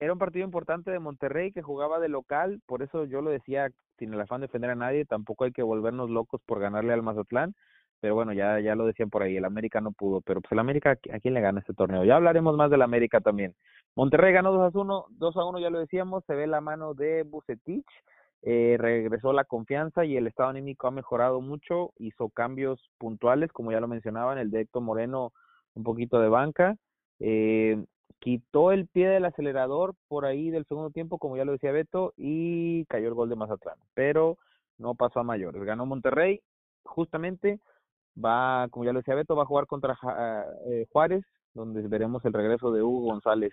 era 0.00 0.12
un 0.12 0.18
partido 0.18 0.44
importante 0.44 0.90
de 0.90 0.98
Monterrey 0.98 1.52
que 1.52 1.62
jugaba 1.62 2.00
de 2.00 2.08
local, 2.08 2.60
por 2.66 2.82
eso 2.82 3.04
yo 3.04 3.22
lo 3.22 3.30
decía 3.30 3.70
sin 3.98 4.12
el 4.14 4.20
afán 4.20 4.40
de 4.40 4.46
defender 4.46 4.70
a 4.70 4.74
nadie, 4.74 5.04
tampoco 5.04 5.44
hay 5.44 5.52
que 5.52 5.62
volvernos 5.62 6.10
locos 6.10 6.40
por 6.46 6.60
ganarle 6.60 6.92
al 6.92 7.02
Mazatlán, 7.02 7.54
pero 8.00 8.14
bueno, 8.14 8.32
ya 8.32 8.60
ya 8.60 8.74
lo 8.74 8.86
decían 8.86 9.10
por 9.10 9.22
ahí, 9.22 9.36
el 9.36 9.44
América 9.44 9.80
no 9.80 9.92
pudo, 9.92 10.20
pero 10.20 10.40
pues 10.40 10.52
el 10.52 10.58
América, 10.58 10.90
¿a 11.12 11.20
quién 11.20 11.34
le 11.34 11.40
gana 11.40 11.60
este 11.60 11.74
torneo? 11.74 12.04
Ya 12.04 12.16
hablaremos 12.16 12.56
más 12.56 12.70
del 12.70 12.82
América 12.82 13.20
también. 13.20 13.54
Monterrey 13.96 14.32
ganó 14.32 14.52
2 14.52 14.74
a 14.74 14.78
1, 14.78 15.06
2 15.10 15.36
a 15.36 15.44
1 15.44 15.58
ya 15.60 15.70
lo 15.70 15.78
decíamos, 15.78 16.24
se 16.26 16.34
ve 16.34 16.46
la 16.46 16.60
mano 16.60 16.94
de 16.94 17.22
Bucetich, 17.22 17.86
eh, 18.42 18.76
regresó 18.78 19.32
la 19.32 19.44
confianza 19.44 20.04
y 20.04 20.16
el 20.18 20.26
estado 20.26 20.50
anímico 20.50 20.86
ha 20.86 20.90
mejorado 20.90 21.40
mucho, 21.40 21.92
hizo 21.98 22.28
cambios 22.28 22.90
puntuales, 22.98 23.50
como 23.52 23.72
ya 23.72 23.80
lo 23.80 23.88
mencionaban, 23.88 24.36
el 24.36 24.50
de 24.50 24.60
Héctor 24.62 24.82
Moreno 24.82 25.32
un 25.74 25.82
poquito 25.82 26.20
de 26.20 26.28
banca, 26.28 26.76
eh, 27.20 27.82
quitó 28.18 28.72
el 28.72 28.86
pie 28.86 29.08
del 29.08 29.24
acelerador 29.24 29.94
por 30.08 30.24
ahí 30.24 30.50
del 30.50 30.66
segundo 30.66 30.90
tiempo, 30.90 31.18
como 31.18 31.36
ya 31.36 31.44
lo 31.44 31.52
decía 31.52 31.72
Beto, 31.72 32.14
y 32.16 32.84
cayó 32.86 33.08
el 33.08 33.14
gol 33.14 33.28
de 33.28 33.36
Mazatlán, 33.36 33.78
pero 33.94 34.38
no 34.78 34.94
pasó 34.94 35.20
a 35.20 35.24
mayores. 35.24 35.62
Ganó 35.62 35.86
Monterrey, 35.86 36.40
justamente, 36.84 37.60
va, 38.22 38.68
como 38.70 38.84
ya 38.84 38.92
lo 38.92 39.00
decía 39.00 39.14
Beto, 39.14 39.36
va 39.36 39.42
a 39.42 39.46
jugar 39.46 39.66
contra 39.66 39.96
eh, 40.66 40.86
Juárez, 40.90 41.24
donde 41.52 41.86
veremos 41.86 42.24
el 42.24 42.32
regreso 42.32 42.72
de 42.72 42.82
Hugo 42.82 43.12
González 43.12 43.52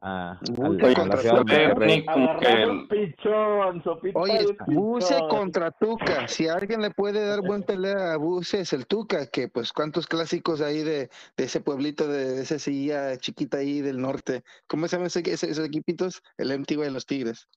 a, 0.00 0.32
al- 0.32 0.38
Buse 0.54 0.86
a 0.86 1.04
la 1.06 1.16
ciudad 1.16 1.44
de. 1.44 1.68
Monterrey. 1.68 2.06
El- 2.46 2.88
pichón, 2.88 3.82
Oye, 4.14 4.46
Buse 4.66 5.18
contra 5.28 5.70
Tuca. 5.70 6.28
Si 6.28 6.48
alguien 6.48 6.82
le 6.82 6.90
puede 6.90 7.26
dar 7.26 7.40
buen 7.40 7.62
pelea 7.62 8.12
a 8.12 8.16
Buse 8.16 8.60
es 8.60 8.72
el 8.72 8.86
Tuca, 8.86 9.26
que 9.26 9.48
pues 9.48 9.72
cuántos 9.72 10.06
clásicos 10.06 10.60
ahí 10.60 10.82
de, 10.82 11.08
de 11.36 11.44
ese 11.44 11.60
pueblito, 11.60 12.06
de, 12.08 12.32
de 12.32 12.42
esa 12.42 12.58
silla 12.58 13.16
chiquita 13.16 13.58
ahí 13.58 13.80
del 13.80 14.00
norte. 14.00 14.42
¿Cómo 14.66 14.86
se 14.86 14.96
llaman 14.96 15.06
ese- 15.06 15.20
ese- 15.30 15.50
esos 15.50 15.66
equipitos? 15.66 16.22
El 16.36 16.50
MTV 16.52 16.82
de 16.84 16.90
los 16.90 17.06
Tigres. 17.06 17.48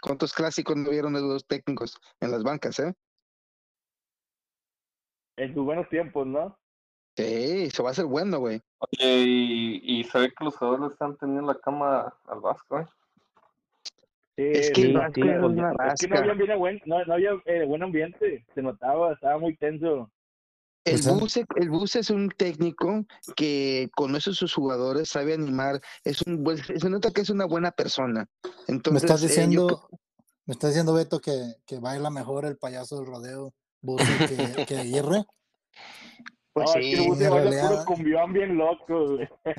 ¿Cuántos 0.00 0.32
clásicos 0.32 0.76
no 0.76 0.90
vieron 0.90 1.14
de 1.14 1.20
los 1.22 1.46
técnicos 1.46 1.96
en 2.20 2.30
las 2.30 2.42
bancas, 2.44 2.78
eh? 2.78 2.94
En 5.36 5.54
sus 5.54 5.64
buenos 5.64 5.88
tiempos, 5.88 6.26
¿no? 6.26 6.56
Sí, 7.18 7.64
eso 7.64 7.82
va 7.82 7.90
a 7.90 7.94
ser 7.94 8.04
bueno, 8.04 8.38
güey. 8.38 8.62
Oye, 8.78 9.18
y, 9.26 9.82
y 10.00 10.04
se 10.04 10.20
ve 10.20 10.32
que 10.32 10.44
los 10.44 10.56
jugadores 10.56 10.92
están 10.92 11.16
teniendo 11.16 11.52
la 11.52 11.58
cama 11.58 12.14
al 12.26 12.40
Vasco, 12.40 12.78
¿eh? 12.78 12.86
Sí, 14.36 14.44
Es 14.52 14.70
que 14.70 14.80
el 14.82 14.86
sí, 14.86 14.92
Vasco 14.92 15.14
sí, 15.16 15.20
es 15.22 15.42
una 15.42 15.70
es 15.88 16.00
que 16.00 16.06
no 16.08 16.16
había, 16.18 16.34
bien 16.34 16.58
buen, 16.60 16.80
no, 16.86 17.04
no 17.04 17.14
había 17.14 17.30
eh, 17.46 17.64
buen 17.66 17.82
ambiente, 17.82 18.46
se 18.54 18.62
notaba, 18.62 19.14
estaba 19.14 19.36
muy 19.38 19.56
tenso. 19.56 20.12
El 20.84 20.92
Pues, 20.92 21.06
¿eh? 21.06 21.10
Buse, 21.10 21.46
el 21.56 21.70
Buse 21.70 21.98
es 21.98 22.10
un 22.10 22.28
técnico 22.30 23.04
que 23.34 23.90
conoce 23.96 24.30
a 24.30 24.34
sus 24.34 24.54
jugadores, 24.54 25.08
sabe 25.08 25.34
animar, 25.34 25.80
es 26.04 26.22
un 26.22 26.44
buen- 26.44 26.58
se 26.58 26.88
nota 26.88 27.10
que 27.10 27.22
es 27.22 27.30
una 27.30 27.46
buena 27.46 27.72
persona. 27.72 28.28
Me 28.44 28.50
Entonces, 28.68 29.02
estás 29.02 29.22
eh, 29.22 29.26
yo 29.26 29.26
diciendo, 29.28 29.88
me 30.46 30.52
estás 30.52 30.70
diciendo 30.70 30.94
Beto 30.94 31.18
que, 31.20 31.56
que 31.66 31.80
baila 31.80 32.10
mejor 32.10 32.44
el 32.44 32.56
payaso 32.58 32.98
del 32.98 33.06
rodeo 33.06 33.54
Buse 33.82 34.04
que, 34.28 34.64
que 34.66 34.76
Aguirre. 34.76 35.24
Pues 36.64 36.74
no, 36.74 36.80
es 36.80 37.56
que 37.56 37.64
el 37.64 37.78
sí, 37.78 37.84
cumbión 37.84 38.32
bien 38.32 38.56
loco, 38.56 39.16
güey. 39.16 39.28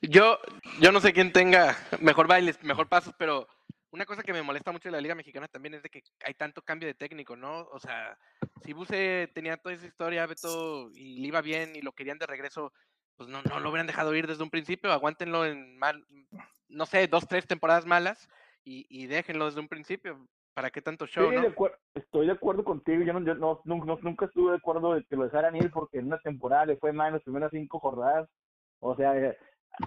Yo, 0.00 0.38
yo 0.80 0.92
no 0.92 1.00
sé 1.00 1.12
quién 1.12 1.32
tenga 1.32 1.76
mejor 2.00 2.28
bailes, 2.28 2.62
mejor 2.62 2.88
pasos, 2.88 3.14
pero 3.18 3.48
una 3.90 4.04
cosa 4.06 4.22
que 4.22 4.32
me 4.32 4.42
molesta 4.42 4.70
mucho 4.70 4.88
de 4.88 4.92
la 4.92 5.00
Liga 5.00 5.14
Mexicana 5.14 5.48
también 5.48 5.74
es 5.74 5.82
de 5.82 5.88
que 5.88 6.02
hay 6.24 6.34
tanto 6.34 6.62
cambio 6.62 6.86
de 6.86 6.94
técnico, 6.94 7.36
¿no? 7.36 7.68
O 7.72 7.78
sea, 7.78 8.18
si 8.64 8.72
Buse 8.72 9.30
tenía 9.34 9.56
toda 9.56 9.74
esa 9.74 9.86
historia, 9.86 10.26
Beto, 10.26 10.90
y 10.94 11.20
le 11.20 11.28
iba 11.28 11.40
bien 11.40 11.74
y 11.74 11.80
lo 11.80 11.92
querían 11.92 12.18
de 12.18 12.26
regreso, 12.26 12.72
pues 13.16 13.28
no, 13.28 13.42
no 13.42 13.60
lo 13.60 13.70
hubieran 13.70 13.86
dejado 13.86 14.14
ir 14.14 14.26
desde 14.26 14.42
un 14.42 14.50
principio, 14.50 14.92
aguántenlo 14.92 15.46
en 15.46 15.78
mal, 15.78 16.04
no 16.68 16.86
sé, 16.86 17.06
dos, 17.06 17.26
tres 17.26 17.46
temporadas 17.46 17.86
malas 17.86 18.28
y, 18.62 18.86
y 18.88 19.06
déjenlo 19.06 19.46
desde 19.46 19.60
un 19.60 19.68
principio. 19.68 20.28
¿Para 20.54 20.70
qué 20.70 20.80
tanto 20.80 21.06
show, 21.06 21.30
Sí, 21.30 21.34
no? 21.36 21.42
de 21.42 21.54
estoy 21.94 22.26
de 22.26 22.32
acuerdo 22.32 22.64
contigo. 22.64 23.02
Yo, 23.02 23.12
no, 23.12 23.20
yo 23.24 23.34
no, 23.34 23.60
nunca, 23.64 23.86
no- 23.86 23.98
nunca 24.02 24.26
estuve 24.26 24.52
de 24.52 24.56
acuerdo 24.58 24.94
de 24.94 25.04
que 25.04 25.16
lo 25.16 25.24
dejaran 25.24 25.56
ir 25.56 25.70
porque 25.72 25.98
en 25.98 26.06
una 26.06 26.18
temporada 26.20 26.66
le 26.66 26.76
fue 26.76 26.92
mal 26.92 27.08
en 27.08 27.14
las 27.14 27.22
primeras 27.22 27.50
cinco 27.50 27.80
jornadas. 27.80 28.28
O 28.80 28.94
sea, 28.94 29.16
eh, 29.16 29.36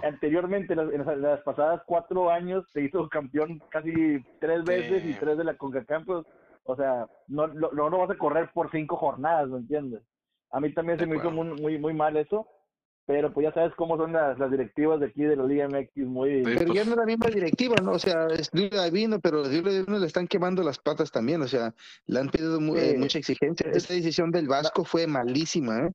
anteriormente, 0.01 0.73
en 0.73 0.79
las, 0.79 0.93
en 0.93 1.05
las- 1.05 1.17
las 1.17 1.41
pasadas 1.43 1.81
cuatro 1.85 2.29
años, 2.29 2.65
se 2.73 2.81
hizo 2.81 3.07
campeón 3.09 3.61
casi 3.69 4.19
tres 4.39 4.65
veces 4.65 5.03
y 5.05 5.15
tres 5.19 5.37
de 5.37 5.43
la 5.45 5.55
CONCACAF. 5.57 6.05
pues, 6.05 6.25
o 6.65 6.75
sea, 6.75 7.07
no, 7.27 7.47
no, 7.47 7.71
no 7.71 7.89
lo 7.89 7.97
vas 7.99 8.09
a 8.09 8.17
correr 8.17 8.49
por 8.53 8.69
cinco 8.71 8.97
jornadas, 8.97 9.47
¿me 9.47 9.59
entiendes? 9.59 10.03
A 10.51 10.59
mí 10.59 10.73
también 10.73 10.97
De 10.97 11.05
se 11.05 11.09
me 11.09 11.17
hizo 11.17 11.31
muy, 11.31 11.45
muy, 11.61 11.77
muy 11.77 11.93
mal 11.93 12.17
eso. 12.17 12.45
Pero 13.07 13.31
pues 13.33 13.45
ya 13.45 13.53
sabes 13.53 13.73
cómo 13.75 13.95
son 13.95 14.11
las, 14.11 14.37
las 14.37 14.51
directivas 14.51 14.99
de 14.99 15.05
aquí 15.07 15.23
de 15.23 15.37
la 15.37 15.45
Liga 15.45 15.65
MX, 15.69 15.95
muy... 16.05 16.43
Sí. 16.43 16.51
Pero 16.57 16.73
ya 16.73 16.83
pues- 16.83 16.87
no 16.87 16.91
es 16.91 16.97
la 16.97 17.05
misma 17.05 17.27
directiva, 17.27 17.75
¿no? 17.81 17.91
O 17.93 17.99
sea, 17.99 18.27
es 18.27 18.49
Luis 18.53 18.69
Davino, 18.69 19.19
pero 19.21 19.45
a 19.45 19.47
Luis 19.47 19.63
Davino 19.63 19.97
le 19.97 20.05
están 20.05 20.27
quemando 20.27 20.61
las 20.61 20.77
patas 20.77 21.09
también, 21.09 21.41
o 21.41 21.47
sea, 21.47 21.73
le 22.05 22.19
han 22.19 22.27
pedido 22.29 22.59
eh, 22.75 22.91
Sí. 22.91 22.97
mucha 22.97 23.17
exigencia. 23.19 23.71
Esta 23.71 23.93
decisión 23.93 24.29
del 24.29 24.49
Vasco 24.49 24.83
fue 24.83 25.07
malísima, 25.07 25.85
¿eh? 25.87 25.91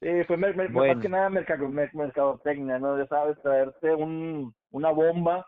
Eh, 0.00 0.24
fue 0.28 0.36
mer- 0.36 0.54
mer- 0.56 0.70
Bueno. 0.70 0.94
más 0.94 1.02
que 1.02 1.08
nada 1.08 1.28
mercado, 1.28 1.68
mer- 1.68 1.92
mercadotecnia, 1.92 2.78
¿no? 2.78 2.96
Ya 2.96 3.06
sabes, 3.08 3.36
traerte 3.42 3.92
un, 3.94 4.54
una 4.70 4.90
bomba, 4.90 5.44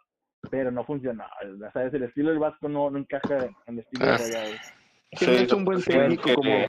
pero 0.50 0.72
no 0.72 0.85
funcionó. 0.85 1.22
Ya 1.61 1.70
sabes, 1.70 1.94
el 1.94 2.02
estilo 2.02 2.30
del 2.30 2.40
Vasco 2.40 2.68
no, 2.68 2.90
no 2.90 2.98
encaja 2.98 3.44
en 3.66 3.74
el 3.74 3.78
estilo 3.78 4.06
de 4.06 4.11
Ah. 4.12 4.16
Rayados. 4.18 4.61
No 5.20 5.33
es 5.33 5.52
un 5.52 5.64
buen 5.64 5.78
decir 5.78 5.94
técnico 5.94 6.24
que- 6.24 6.35
como- 6.35 6.66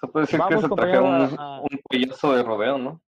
Se 0.00 0.06
puede 0.08 0.24
decir 0.26 0.38
Vamos, 0.38 0.54
que 0.56 0.62
se 0.62 0.68
compañero, 0.68 1.02
trajeron 1.02 1.32
un, 1.32 1.38
a- 1.40 1.60
un 1.60 1.80
payaso 1.88 2.32
de 2.32 2.42
rodeo, 2.42 2.78
¿no? 2.78 3.00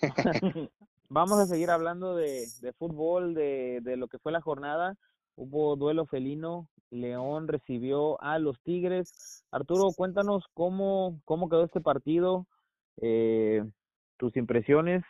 Vamos 1.08 1.38
a 1.38 1.46
seguir 1.46 1.70
hablando 1.70 2.16
de, 2.16 2.46
de 2.60 2.72
fútbol, 2.72 3.34
de, 3.34 3.80
de 3.82 3.96
lo 3.96 4.08
que 4.08 4.18
fue 4.18 4.32
la 4.32 4.40
jornada. 4.40 4.96
Hubo 5.36 5.76
duelo 5.76 6.06
felino, 6.06 6.68
León 6.90 7.48
recibió 7.48 8.20
a 8.22 8.38
los 8.38 8.60
Tigres. 8.62 9.44
Arturo, 9.50 9.90
cuéntanos 9.94 10.44
cómo, 10.54 11.20
cómo 11.24 11.48
quedó 11.48 11.64
este 11.64 11.80
partido, 11.80 12.46
eh, 13.00 13.62
tus 14.16 14.36
impresiones 14.36 15.02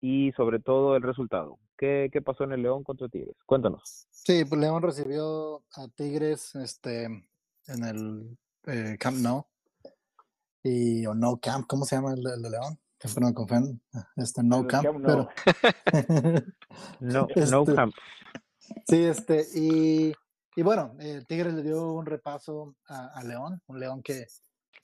y 0.00 0.32
sobre 0.32 0.60
todo 0.60 0.96
el 0.96 1.02
resultado. 1.02 1.58
¿Qué, 1.76 2.08
¿Qué 2.12 2.22
pasó 2.22 2.44
en 2.44 2.52
el 2.52 2.62
León 2.62 2.84
contra 2.84 3.08
Tigres? 3.08 3.36
Cuéntanos. 3.46 4.06
Sí, 4.10 4.44
pues 4.44 4.60
León 4.60 4.82
recibió 4.82 5.62
a 5.76 5.88
Tigres 5.94 6.54
este, 6.54 7.04
en 7.04 7.84
el 7.84 8.38
eh, 8.66 8.96
Camp 8.98 9.18
Nou. 9.18 9.44
Y, 10.64 11.06
o 11.06 11.14
No 11.14 11.36
Camp, 11.38 11.66
¿cómo 11.68 11.84
se 11.84 11.94
llama 11.94 12.14
el, 12.14 12.22
de- 12.22 12.34
el 12.34 12.42
de 12.42 12.50
León? 12.50 12.78
Siempre 12.98 13.26
me 13.26 13.34
confunden. 13.34 13.80
Este, 14.16 14.42
No 14.42 14.60
El 14.62 14.66
Camp, 14.66 14.84
Camp 14.84 14.98
Nou. 14.98 15.06
pero... 15.06 15.28
No, 17.00 17.26
no 17.50 17.60
Este, 17.62 17.74
camp. 17.74 17.94
Sí, 18.88 19.04
este, 19.04 19.46
y, 19.54 20.12
y 20.56 20.62
bueno, 20.62 20.94
el 20.98 21.26
Tigres 21.26 21.52
le 21.54 21.62
dio 21.62 21.92
un 21.92 22.06
repaso 22.06 22.74
a, 22.88 23.08
a 23.08 23.22
León, 23.24 23.60
un 23.66 23.78
León 23.78 24.02
que, 24.02 24.26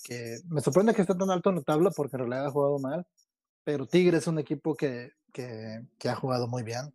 que 0.05 0.37
me 0.49 0.61
sorprende 0.61 0.95
que 0.95 1.01
esté 1.01 1.15
tan 1.15 1.31
alto 1.31 1.49
en 1.51 1.57
la 1.57 1.63
tabla 1.63 1.91
porque 1.97 2.17
en 2.17 2.21
realidad 2.21 2.47
ha 2.47 2.51
jugado 2.51 2.79
mal, 2.79 3.07
pero 3.65 3.87
Tigres 3.87 4.21
es 4.23 4.27
un 4.27 4.39
equipo 4.39 4.75
que, 4.75 5.13
que, 5.33 5.81
que 5.99 6.09
ha 6.11 6.15
jugado 6.15 6.47
muy 6.47 6.63
bien. 6.63 6.93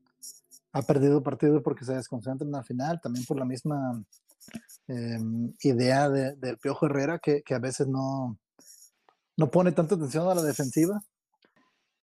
Ha 0.74 0.82
perdido 0.84 1.24
partidos 1.24 1.64
porque 1.64 1.86
se 1.86 1.96
desconcentran 1.96 2.54
al 2.54 2.66
final, 2.66 3.00
también 3.02 3.26
por 3.26 3.40
la 3.40 3.46
misma 3.46 4.04
em, 4.88 5.54
idea 5.62 6.08
de- 6.10 6.36
del 6.36 6.58
Piojo 6.60 6.86
Herrera, 6.86 7.18
que, 7.20 7.42
que 7.42 7.56
a 7.56 7.60
veces 7.60 7.88
no, 7.88 8.38
no 9.38 9.52
pone 9.52 9.72
tanta 9.72 9.96
atención 9.96 10.28
a 10.28 10.36
la 10.36 10.44
defensiva. 10.44 11.02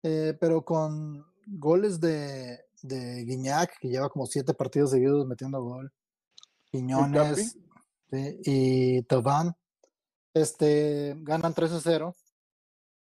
Eh, 0.02 0.36
pero 0.40 0.64
con 0.64 1.24
goles 1.46 2.00
de, 2.00 2.60
de 2.82 3.24
Guiñac, 3.24 3.78
que 3.78 3.88
lleva 3.88 4.10
como 4.10 4.26
siete 4.26 4.54
partidos 4.54 4.90
seguidos 4.90 5.26
metiendo 5.26 5.62
gol, 5.62 5.92
Quiñones 6.64 7.56
sí, 8.10 8.40
y 8.44 9.02
Tobán, 9.02 9.54
este, 10.34 11.14
ganan 11.18 11.54
3 11.54 11.72
a 11.72 11.80
0. 11.80 12.16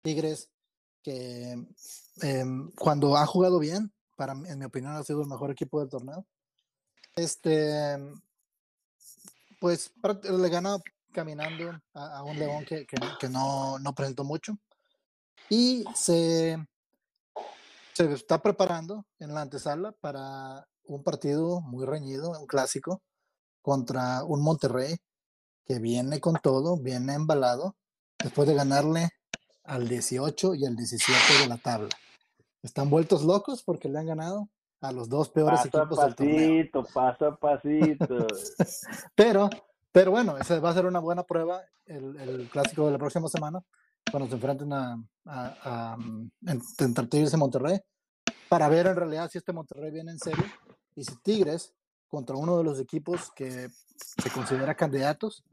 Tigres, 0.03 0.49
que 1.03 1.57
em, 2.23 2.71
cuando 2.73 3.17
ha 3.17 3.27
jugado 3.27 3.59
bien, 3.59 3.93
para 4.17 4.33
en 4.33 4.59
mi 4.59 4.65
opinión 4.65 4.95
ha 4.95 5.05
sido 5.05 5.23
el 5.23 5.29
mejor 5.29 5.51
equipo 5.51 5.81
del 5.81 5.91
torneo. 5.91 6.27
Este, 7.15 7.99
pues 9.61 9.93
le 10.03 10.49
gana 10.49 10.79
caminando 11.13 11.71
a, 11.95 12.19
a 12.19 12.23
un 12.25 12.39
León 12.39 12.65
que, 12.65 12.87
que- 12.87 12.97
que 13.19 13.29
no, 13.29 13.79
no 13.79 13.95
presentó 13.95 14.25
mucho. 14.25 14.59
Y 15.51 15.85
se, 15.95 16.57
se 17.95 18.13
está 18.13 18.41
preparando 18.43 19.07
en 19.19 19.35
la 19.35 19.43
antesala 19.43 19.93
para 19.93 20.67
un 20.85 21.03
partido 21.03 21.61
muy 21.61 21.87
reñido, 21.87 22.31
un 22.39 22.47
clásico, 22.47 23.03
contra 23.63 24.25
un 24.25 24.43
Monterrey 24.43 24.97
que 25.67 25.79
viene 25.79 26.21
con 26.21 26.37
todo, 26.43 26.79
viene 26.79 27.15
embalado, 27.15 27.77
después 28.23 28.49
de 28.49 28.55
ganarle 28.55 29.11
al 29.65 29.87
18 29.89 30.55
y 30.55 30.65
al 30.65 30.77
17 30.77 31.19
de 31.43 31.47
la 31.49 31.59
tabla. 31.59 31.89
Están 32.63 32.89
vueltos 32.89 33.23
locos 33.25 33.63
porque 33.63 33.89
le 33.89 33.99
han 33.99 34.07
ganado 34.07 34.49
a 34.81 34.93
los 34.93 35.09
dos 35.09 35.29
peores 35.29 35.61
Paso 35.61 35.69
equipos 35.69 35.99
del 36.01 36.15
torneo. 36.15 36.37
pasito, 36.37 36.85
paso 36.95 37.27
a 37.27 37.37
pasito. 37.37 38.27
Pero, 39.15 39.51
pero 39.93 40.11
bueno, 40.11 40.37
esa 40.39 40.59
va 40.61 40.71
a 40.71 40.75
ser 40.75 40.87
una 40.87 40.99
buena 41.01 41.23
prueba 41.23 41.63
el, 41.87 42.49
clásico 42.51 42.87
de 42.87 42.93
la 42.93 42.99
próxima 42.99 43.29
semana, 43.29 43.61
cuando 44.11 44.29
se 44.29 44.35
enfrenten 44.37 44.73
a, 44.73 45.03
a, 45.27 45.93
a, 45.93 45.97
mm, 45.97 46.31
en- 46.47 46.63
entre 46.79 47.07
Tigres 47.07 47.37
Monterrey, 47.37 47.79
para 48.49 48.69
ver 48.69 48.87
en 48.87 48.97
realidad 48.97 49.31
si 49.31 49.39
este 49.39 49.53
Monterrey 49.53 49.91
viene 49.91 50.13
en 50.13 50.19
serio 50.19 50.45
y 50.95 51.05
si 51.05 51.17
Tigres, 51.23 51.75
contra 52.09 52.37
uno 52.37 52.57
de 52.57 52.65
los 52.65 52.81
equipos 52.81 53.31
que 53.37 53.69
se 53.97 54.31
considera 54.31 54.75
candidatos, 54.75 55.45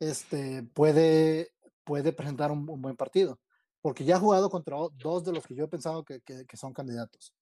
este, 0.00 0.62
puede, 0.62 1.52
puede 1.84 2.12
presentar 2.12 2.50
un, 2.50 2.64
buen 2.64 2.96
partido. 2.96 3.38
Porque 3.82 4.04
ya 4.04 4.16
ha 4.16 4.20
jugado 4.20 4.48
contra 4.48 4.76
dos 4.94 5.24
de 5.24 5.32
los 5.32 5.46
que 5.46 5.54
yo 5.54 5.64
he 5.64 5.68
pensado 5.68 6.04
que, 6.04 6.20
que- 6.20 6.46
que 6.46 6.56
son 6.56 6.72
candidatos. 6.72 7.34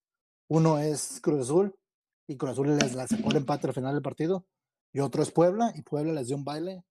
Uno 0.49 0.79
es 0.79 1.21
Cruz 1.23 1.43
Azul, 1.43 1.75
y 2.27 2.37
Cruz 2.37 2.53
Azul 2.53 2.77
les 2.77 2.95
la 2.95 3.07
sacó 3.07 3.31
el 3.31 3.37
empate 3.39 3.67
al 3.69 3.75
final 3.75 3.93
del 3.95 4.03
partido. 4.03 4.45
Y 4.93 5.01
otro 5.01 5.23
es 5.23 5.31
Puebla, 5.31 5.73
y 5.75 5.83
Puebla 5.83 6.13
les 6.13 6.27
dio 6.29 6.37
un 6.37 6.45
baile 6.45 6.83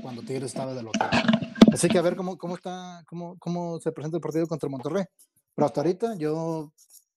cuando 0.00 0.22
Tigres 0.22 0.44
estaba 0.46 0.74
de 0.74 0.82
local. 0.82 1.10
Así 1.72 1.88
que 1.88 1.98
a 1.98 2.02
ver 2.02 2.16
cómo, 2.16 2.38
cómo 2.38 2.54
está, 2.54 3.02
cómo, 3.08 3.36
cómo 3.38 3.78
se 3.80 3.92
presenta 3.92 4.16
el 4.16 4.20
partido 4.20 4.46
contra 4.46 4.68
Monterrey. 4.68 5.04
Pero 5.54 5.66
hasta 5.66 5.80
ahorita, 5.80 6.14
yo, 6.16 6.72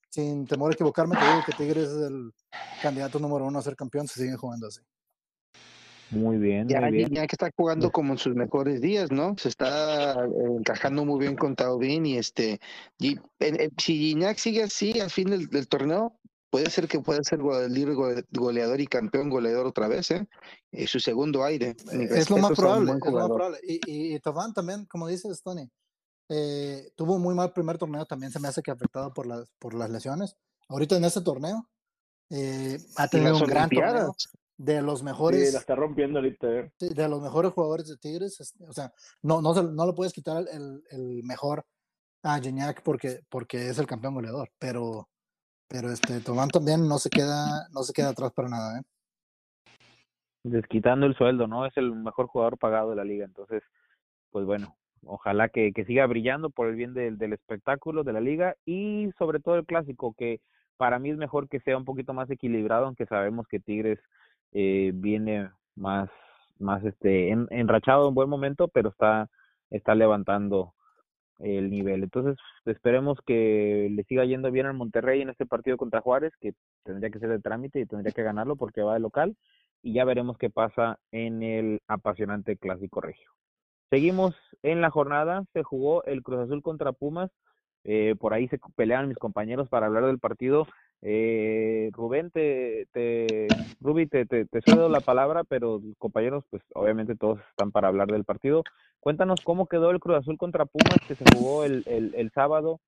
sin 0.10 0.46
temor 0.46 0.72
a 0.72 0.74
equivocarme, 0.74 1.16
te 1.16 1.26
digo 1.26 1.42
que 1.46 1.54
Tigres 1.54 1.90
es 1.90 2.08
el 2.08 2.34
candidato 2.82 3.20
número 3.20 3.46
uno 3.46 3.60
a 3.60 3.62
ser 3.62 3.76
campeón 3.76 4.08
si 4.08 4.20
siguen 4.20 4.38
jugando 4.38 4.68
así. 4.68 4.82
Muy 6.10 6.38
bien, 6.38 6.68
Ya, 6.68 6.82
muy 6.82 6.92
bien. 6.92 7.10
ya 7.14 7.26
que 7.28 7.36
está 7.36 7.50
jugando 7.56 7.90
como 7.90 8.12
en 8.14 8.18
sus 8.20 8.36
mejores 8.36 8.82
días, 8.82 9.12
¿no? 9.12 9.36
Se 9.38 9.48
está 9.48 10.14
eh, 10.26 10.28
encajando 10.58 11.06
muy 11.06 11.20
bien 11.20 11.38
con 11.38 11.56
Taubín 11.56 12.06
y 12.06 12.18
este, 12.18 12.60
y, 13.00 13.12
en- 13.40 13.62
en- 13.62 13.72
si 13.78 13.98
Gignac 13.98 14.38
sigue 14.38 14.64
así 14.64 15.00
al 15.00 15.10
fin 15.10 15.30
del, 15.30 15.48
del 15.48 15.70
torneo, 15.70 16.20
puede 16.52 16.70
ser 16.70 16.88
que 16.88 17.00
pueda 17.00 17.20
ser 17.24 17.40
goleador 17.40 18.80
y 18.82 18.86
campeón 18.88 19.30
goleador 19.30 19.66
otra 19.66 19.88
vez, 19.88 20.12
¿eh? 20.12 20.28
Es 20.72 20.92
su 20.92 21.00
segundo 21.00 21.44
aire. 21.44 21.76
Mi 21.94 22.04
Es 22.04 22.30
lo 22.30 22.38
más 22.38 22.52
probable, 22.52 22.92
es 22.92 23.06
lo 23.06 23.12
más 23.14 23.28
probable. 23.30 23.58
Y, 23.64 23.76
y, 23.88 24.16
y 24.16 24.20
Tobán 24.20 24.54
también, 24.54 24.86
como 24.86 25.08
dices, 25.08 25.42
Tony, 25.42 25.68
eh, 26.30 26.92
tuvo 26.96 27.16
un 27.16 27.22
muy 27.22 27.34
mal 27.34 27.54
primer 27.54 27.78
torneo, 27.78 28.06
también 28.06 28.32
se 28.32 28.40
me 28.40 28.48
hace 28.50 28.62
que 28.62 28.72
afectado 28.72 29.14
por 29.14 29.26
las, 29.26 29.50
por 29.60 29.74
las 29.74 29.90
lesiones. 29.90 30.36
Ahorita 30.70 30.96
en 30.98 31.06
este 31.06 31.22
torneo 31.22 31.68
eh, 32.30 32.78
ha 32.98 33.06
Y 33.06 33.10
tenido 33.10 33.36
un 33.38 33.42
gran 33.48 33.70
torneo 33.70 34.14
de 34.58 34.82
los 34.82 35.00
Sí, 35.00 35.06
mejores 35.06 35.54
la 35.54 35.60
está 35.60 35.76
rompiendo 35.76 36.20
ahorita. 36.20 36.48
eh. 36.48 36.72
Sí, 36.80 36.90
de 36.94 37.08
los 37.10 37.22
mejores 37.22 37.52
jugadores 37.54 37.88
de 37.88 37.98
Tigres, 37.98 38.40
este, 38.40 38.64
o 38.68 38.74
sea, 38.74 38.94
no, 39.24 39.42
no, 39.42 39.54
se- 39.54 39.64
no 39.64 39.86
le 39.88 39.94
puedes 39.94 40.14
quitar 40.14 40.38
el, 40.38 40.48
el- 40.50 40.84
el 40.92 41.24
mejor 41.24 41.66
a 42.24 42.40
Gignac 42.40 42.84
porque, 42.84 43.22
porque 43.30 43.70
es 43.70 43.80
el 43.80 43.88
campeón 43.88 44.14
goleador, 44.14 44.50
pero, 44.60 45.10
pero 45.72 45.90
este 45.90 46.20
Tomán 46.20 46.50
también 46.50 46.88
no 46.88 46.98
se 46.98 47.10
queda, 47.10 47.68
no 47.74 47.84
se 47.84 47.94
queda 47.94 48.10
atrás 48.10 48.34
para 48.34 48.50
nada, 48.50 48.80
¿eh? 48.80 48.84
desquitando 50.44 51.06
el 51.06 51.16
sueldo, 51.16 51.48
¿no? 51.48 51.66
Es 51.66 51.78
el 51.78 51.94
mejor 51.94 52.28
jugador 52.28 52.58
pagado 52.58 52.90
de 52.90 52.96
la 52.96 53.04
liga. 53.04 53.26
Entonces, 53.26 53.64
pues 54.32 54.46
bueno, 54.46 54.76
ojalá 55.06 55.50
que, 55.50 55.72
que 55.72 55.86
siga 55.86 56.06
brillando 56.08 56.50
por 56.50 56.68
el 56.68 56.76
bien 56.76 56.94
del, 56.94 57.18
del 57.18 57.34
espectáculo 57.34 58.04
de 58.04 58.14
la 58.14 58.22
liga 58.22 58.56
y 58.66 59.12
sobre 59.18 59.40
todo 59.40 59.56
el 59.56 59.66
clásico, 59.66 60.14
que 60.18 60.42
para 60.78 61.00
mí 61.00 61.12
es 61.12 61.18
mejor 61.18 61.48
que 61.48 61.60
sea 61.62 61.78
un 61.78 61.86
poquito 61.86 62.14
más 62.14 62.30
equilibrado, 62.30 62.86
aunque 62.86 63.06
sabemos 63.06 63.48
que 63.48 63.60
Tigres 63.60 64.00
eh, 64.52 64.92
viene 64.96 65.50
más, 65.76 66.10
más 66.60 66.84
este, 66.84 67.30
en- 67.30 67.48
enrachado 67.52 68.10
en 68.10 68.16
buen 68.16 68.30
momento, 68.30 68.68
pero 68.68 68.90
está, 68.90 69.30
está 69.70 69.96
levantando 69.96 70.74
el 71.44 71.70
nivel. 71.70 72.04
Entonces, 72.04 72.38
esperemos 72.66 73.20
que 73.26 73.90
le 73.92 74.04
siga 74.04 74.26
yendo 74.26 74.52
bien 74.52 74.66
al 74.66 74.74
Monterrey 74.74 75.22
en 75.22 75.30
este 75.30 75.46
partido 75.46 75.78
contra 75.78 76.02
Juárez, 76.02 76.34
que 76.40 76.54
tendría 76.84 77.10
que 77.10 77.20
ser 77.20 77.30
de 77.30 77.40
trámite 77.40 77.80
y 77.80 77.86
tendría 77.86 78.14
que 78.14 78.24
ganarlo 78.24 78.56
porque 78.56 78.82
va 78.82 78.94
de 78.94 79.00
local 79.00 79.36
y 79.84 79.94
ya 79.94 80.06
veremos 80.06 80.38
qué 80.38 80.50
pasa 80.50 81.00
en 81.12 81.44
el 81.44 81.82
apasionante 81.88 82.58
clásico 82.58 83.02
regio. 83.02 83.30
Seguimos 83.90 84.36
en 84.64 84.82
la 84.82 84.90
jornada, 84.90 85.44
se 85.54 85.64
jugó 85.64 86.04
el 86.06 86.24
Cruz 86.24 86.40
Azul 86.40 86.62
contra 86.62 86.94
Pumas, 86.94 87.30
eh, 87.84 88.16
por 88.20 88.34
ahí 88.34 88.48
se 88.48 88.60
pelean 88.76 89.08
mis 89.08 89.18
compañeros 89.18 89.68
para 89.70 89.88
hablar 89.88 90.06
del 90.06 90.20
partido. 90.20 90.68
Eh, 91.04 91.90
Rubén, 91.94 92.30
te, 92.30 92.88
te, 92.92 93.48
Rubi, 93.80 94.06
te, 94.06 94.26
te, 94.26 94.46
te 94.46 94.62
cedo 94.62 94.88
la 94.88 95.00
palabra, 95.00 95.44
pero 95.44 95.82
compañeros, 95.98 96.44
pues 96.50 96.62
obviamente 96.76 97.16
todos 97.16 97.40
están 97.50 97.72
para 97.72 97.88
hablar 97.88 98.08
del 98.08 98.24
partido. 98.24 98.64
Cuéntanos 99.00 99.42
cómo 99.44 99.66
quedó 99.66 99.90
el 99.90 100.00
Cruz 100.00 100.18
Azul 100.18 100.38
contra 100.38 100.66
Pumas 100.66 101.00
que 101.08 101.16
se 101.16 101.26
jugó 101.36 101.64
el, 101.64 101.84
el, 101.88 102.14
el 102.16 102.32
sábado, 102.32 102.80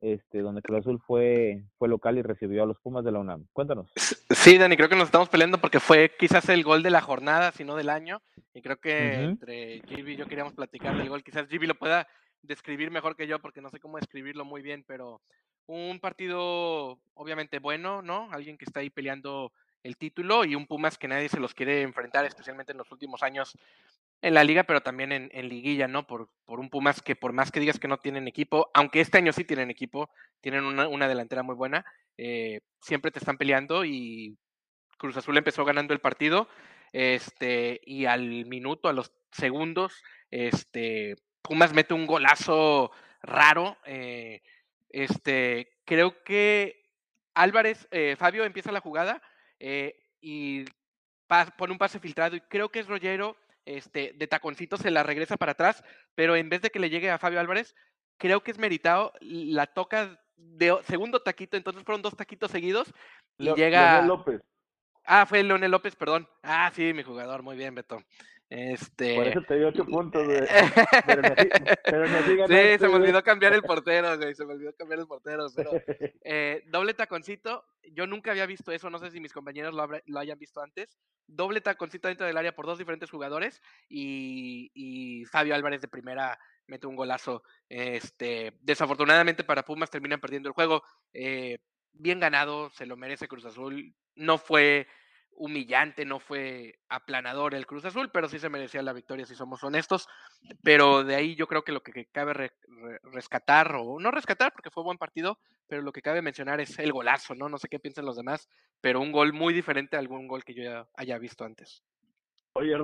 este, 0.00 0.38
donde 0.38 0.62
Cruz 0.62 0.78
Azul 0.78 0.98
fue, 1.06 1.62
fue 1.76 1.88
local 1.88 2.16
y 2.16 2.22
recibió 2.22 2.62
a 2.62 2.66
los 2.66 2.78
Pumas 2.78 3.04
de 3.04 3.12
la 3.12 3.18
UNAM. 3.18 3.44
Cuéntanos. 3.52 3.90
Sí, 3.94 4.56
Dani, 4.56 4.76
creo 4.76 4.88
que 4.88 4.96
nos 4.96 5.04
estamos 5.04 5.28
peleando 5.28 5.58
porque 5.58 5.80
fue 5.80 6.12
quizás 6.18 6.48
el 6.48 6.64
gol 6.64 6.82
de 6.82 6.90
la 6.90 7.02
jornada, 7.02 7.52
si 7.52 7.64
no 7.64 7.76
del 7.76 7.90
año. 7.90 8.22
Y 8.54 8.62
creo 8.62 8.78
que 8.78 9.24
entre 9.24 9.82
Gibi 9.82 10.14
y 10.14 10.16
yo 10.16 10.26
queríamos 10.26 10.54
platicar 10.54 10.96
del 10.96 11.10
gol. 11.10 11.22
Quizás 11.22 11.46
Gibi 11.48 11.66
lo 11.66 11.74
pueda 11.74 12.08
describir 12.40 12.90
mejor 12.90 13.14
que 13.14 13.26
yo 13.26 13.40
porque 13.40 13.60
no 13.60 13.68
sé 13.68 13.78
cómo 13.78 13.98
describirlo 13.98 14.46
muy 14.46 14.62
bien, 14.62 14.84
pero 14.86 15.20
un 15.68 16.00
partido 16.00 16.98
obviamente 17.14 17.58
bueno, 17.58 18.02
¿no? 18.02 18.28
Alguien 18.32 18.58
que 18.58 18.64
está 18.64 18.80
ahí 18.80 18.90
peleando 18.90 19.52
el 19.82 19.96
título 19.96 20.44
y 20.44 20.54
un 20.54 20.66
Pumas 20.66 20.98
que 20.98 21.08
nadie 21.08 21.28
se 21.28 21.38
los 21.38 21.54
quiere 21.54 21.82
enfrentar, 21.82 22.24
especialmente 22.24 22.72
en 22.72 22.78
los 22.78 22.90
últimos 22.90 23.22
años 23.22 23.56
en 24.22 24.34
la 24.34 24.42
liga, 24.42 24.64
pero 24.64 24.80
también 24.80 25.12
en, 25.12 25.48
liguilla, 25.48 25.86
¿no? 25.86 26.06
Por, 26.06 26.28
por 26.44 26.58
un 26.58 26.70
Pumas 26.70 27.00
que 27.00 27.14
por 27.14 27.32
más 27.32 27.52
que 27.52 27.60
digas 27.60 27.78
que 27.78 27.86
no 27.86 27.98
tienen 27.98 28.26
equipo, 28.26 28.70
aunque 28.74 29.00
este 29.00 29.18
año 29.18 29.32
sí 29.32 29.44
tienen 29.44 29.70
equipo, 29.70 30.10
tienen 30.40 30.64
una, 30.64 30.88
una 30.88 31.06
delantera 31.06 31.42
muy 31.42 31.54
buena, 31.54 31.84
eh, 32.16 32.60
siempre 32.80 33.10
te 33.10 33.20
están 33.20 33.38
peleando 33.38 33.84
y 33.84 34.36
Cruz 34.96 35.16
Azul 35.16 35.36
empezó 35.36 35.64
ganando 35.64 35.94
el 35.94 36.00
partido, 36.00 36.48
este, 36.92 37.80
y 37.84 38.06
al 38.06 38.46
minuto, 38.46 38.88
a 38.88 38.92
los 38.92 39.12
segundos, 39.30 40.02
este, 40.30 41.14
Pumas 41.42 41.72
mete 41.72 41.94
un 41.94 42.06
golazo 42.06 42.90
raro, 43.22 43.76
eh, 43.84 44.42
este, 44.90 45.78
creo 45.84 46.22
que 46.24 46.78
Álvarez, 47.34 47.86
eh, 47.90 48.16
Fabio 48.18 48.44
empieza 48.44 48.72
la 48.72 48.80
jugada 48.80 49.22
eh, 49.58 49.96
y 50.20 50.64
pone 51.56 51.72
un 51.72 51.78
pase 51.78 52.00
filtrado 52.00 52.36
y 52.36 52.40
creo 52.40 52.70
que 52.70 52.80
es 52.80 52.86
Rollero, 52.86 53.36
este, 53.64 54.12
de 54.16 54.26
taconcito 54.26 54.76
se 54.76 54.90
la 54.90 55.02
regresa 55.02 55.36
para 55.36 55.52
atrás, 55.52 55.84
pero 56.14 56.36
en 56.36 56.48
vez 56.48 56.62
de 56.62 56.70
que 56.70 56.78
le 56.78 56.90
llegue 56.90 57.10
a 57.10 57.18
Fabio 57.18 57.38
Álvarez, 57.38 57.74
creo 58.16 58.42
que 58.42 58.50
es 58.50 58.58
meritado, 58.58 59.12
la 59.20 59.66
toca 59.66 60.18
de 60.36 60.76
segundo 60.84 61.20
taquito, 61.20 61.56
entonces 61.56 61.84
fueron 61.84 62.02
dos 62.02 62.16
taquitos 62.16 62.50
seguidos 62.50 62.92
y 63.36 63.54
llega... 63.54 63.92
Leonel 63.92 64.08
López. 64.08 64.40
Ah, 65.04 65.26
fue 65.26 65.42
Leonel 65.42 65.70
López, 65.70 65.96
perdón. 65.96 66.28
Ah, 66.42 66.70
sí, 66.74 66.92
mi 66.92 67.02
jugador, 67.02 67.42
muy 67.42 67.56
bien, 67.56 67.74
Beto. 67.74 68.02
Por 68.50 68.58
Este. 68.58 69.28
eso 69.28 69.42
te 69.46 69.56
dio 69.56 69.68
ocho 69.68 69.84
puntos, 69.84 70.24
güey. 70.24 70.38
Pero 71.06 71.22
así, 71.34 71.48
pero 71.84 72.04
así 72.04 72.36
Sí, 72.48 72.78
se 72.78 72.88
me 72.88 72.94
olvidó 72.94 73.22
cambiar 73.22 73.52
el 73.52 73.62
portero, 73.62 74.16
güey. 74.16 74.34
Se 74.34 74.46
me 74.46 74.54
olvidó 74.54 74.72
cambiar 74.74 75.00
el 75.00 75.06
portero, 75.06 75.46
pero 75.54 75.70
eh, 76.24 76.62
doble 76.68 76.94
taconcito. 76.94 77.64
Yo 77.92 78.06
nunca 78.06 78.30
había 78.30 78.46
visto 78.46 78.72
eso, 78.72 78.88
no 78.88 78.98
sé 78.98 79.10
si 79.10 79.20
mis 79.20 79.32
compañeros 79.34 79.74
lo, 79.74 79.82
habrá- 79.82 80.02
lo 80.06 80.18
hayan 80.18 80.38
visto 80.38 80.62
antes. 80.62 80.96
Doble 81.26 81.60
taconcito 81.60 82.08
dentro 82.08 82.26
del 82.26 82.36
área 82.38 82.54
por 82.54 82.64
dos 82.64 82.78
diferentes 82.78 83.10
jugadores 83.10 83.60
y, 83.88 84.70
y 84.74 85.24
Fabio 85.26 85.54
Álvarez 85.54 85.82
de 85.82 85.88
primera 85.88 86.38
mete 86.66 86.86
un 86.86 86.96
golazo. 86.96 87.42
Este, 87.68 88.54
desafortunadamente 88.62 89.44
para 89.44 89.62
Pumas 89.64 89.90
terminan 89.90 90.20
perdiendo 90.20 90.48
el 90.48 90.54
juego. 90.54 90.82
Eh, 91.12 91.58
bien 91.92 92.18
ganado, 92.20 92.70
se 92.70 92.86
lo 92.86 92.96
merece 92.96 93.28
Cruz 93.28 93.44
Azul. 93.44 93.94
No 94.14 94.38
fue 94.38 94.86
humillante, 95.38 96.04
no 96.04 96.18
fue 96.20 96.78
aplanador 96.88 97.54
el 97.54 97.66
Cruz 97.66 97.84
Azul, 97.84 98.10
pero 98.12 98.28
sí 98.28 98.38
se 98.38 98.48
merecía 98.50 98.82
la 98.82 98.92
victoria 98.92 99.24
si 99.24 99.34
somos 99.34 99.62
honestos. 99.64 100.08
Pero 100.62 101.04
de 101.04 101.14
ahí 101.14 101.34
yo 101.36 101.46
creo 101.46 101.62
que 101.62 101.72
lo 101.72 101.82
que 101.82 102.06
cabe 102.06 102.34
re- 102.34 102.52
re- 102.66 103.00
rescatar, 103.04 103.74
o 103.76 103.98
no 104.00 104.10
rescatar 104.10 104.52
porque 104.52 104.70
fue 104.70 104.82
buen 104.84 104.98
partido, 104.98 105.38
pero 105.66 105.82
lo 105.82 105.92
que 105.92 106.02
cabe 106.02 106.22
mencionar 106.22 106.60
es 106.60 106.78
el 106.78 106.92
golazo, 106.92 107.34
¿no? 107.34 107.48
No 107.48 107.58
sé 107.58 107.68
qué 107.68 107.78
piensan 107.78 108.04
los 108.04 108.16
demás, 108.16 108.48
pero 108.80 109.00
un 109.00 109.12
gol 109.12 109.32
muy 109.32 109.54
diferente 109.54 109.96
a 109.96 110.00
algún 110.00 110.26
gol 110.28 110.44
que 110.44 110.54
yo 110.54 110.62
ya 110.64 110.86
haya 110.96 111.18
visto 111.18 111.44
antes. 111.44 111.82
Oye, 112.54 112.74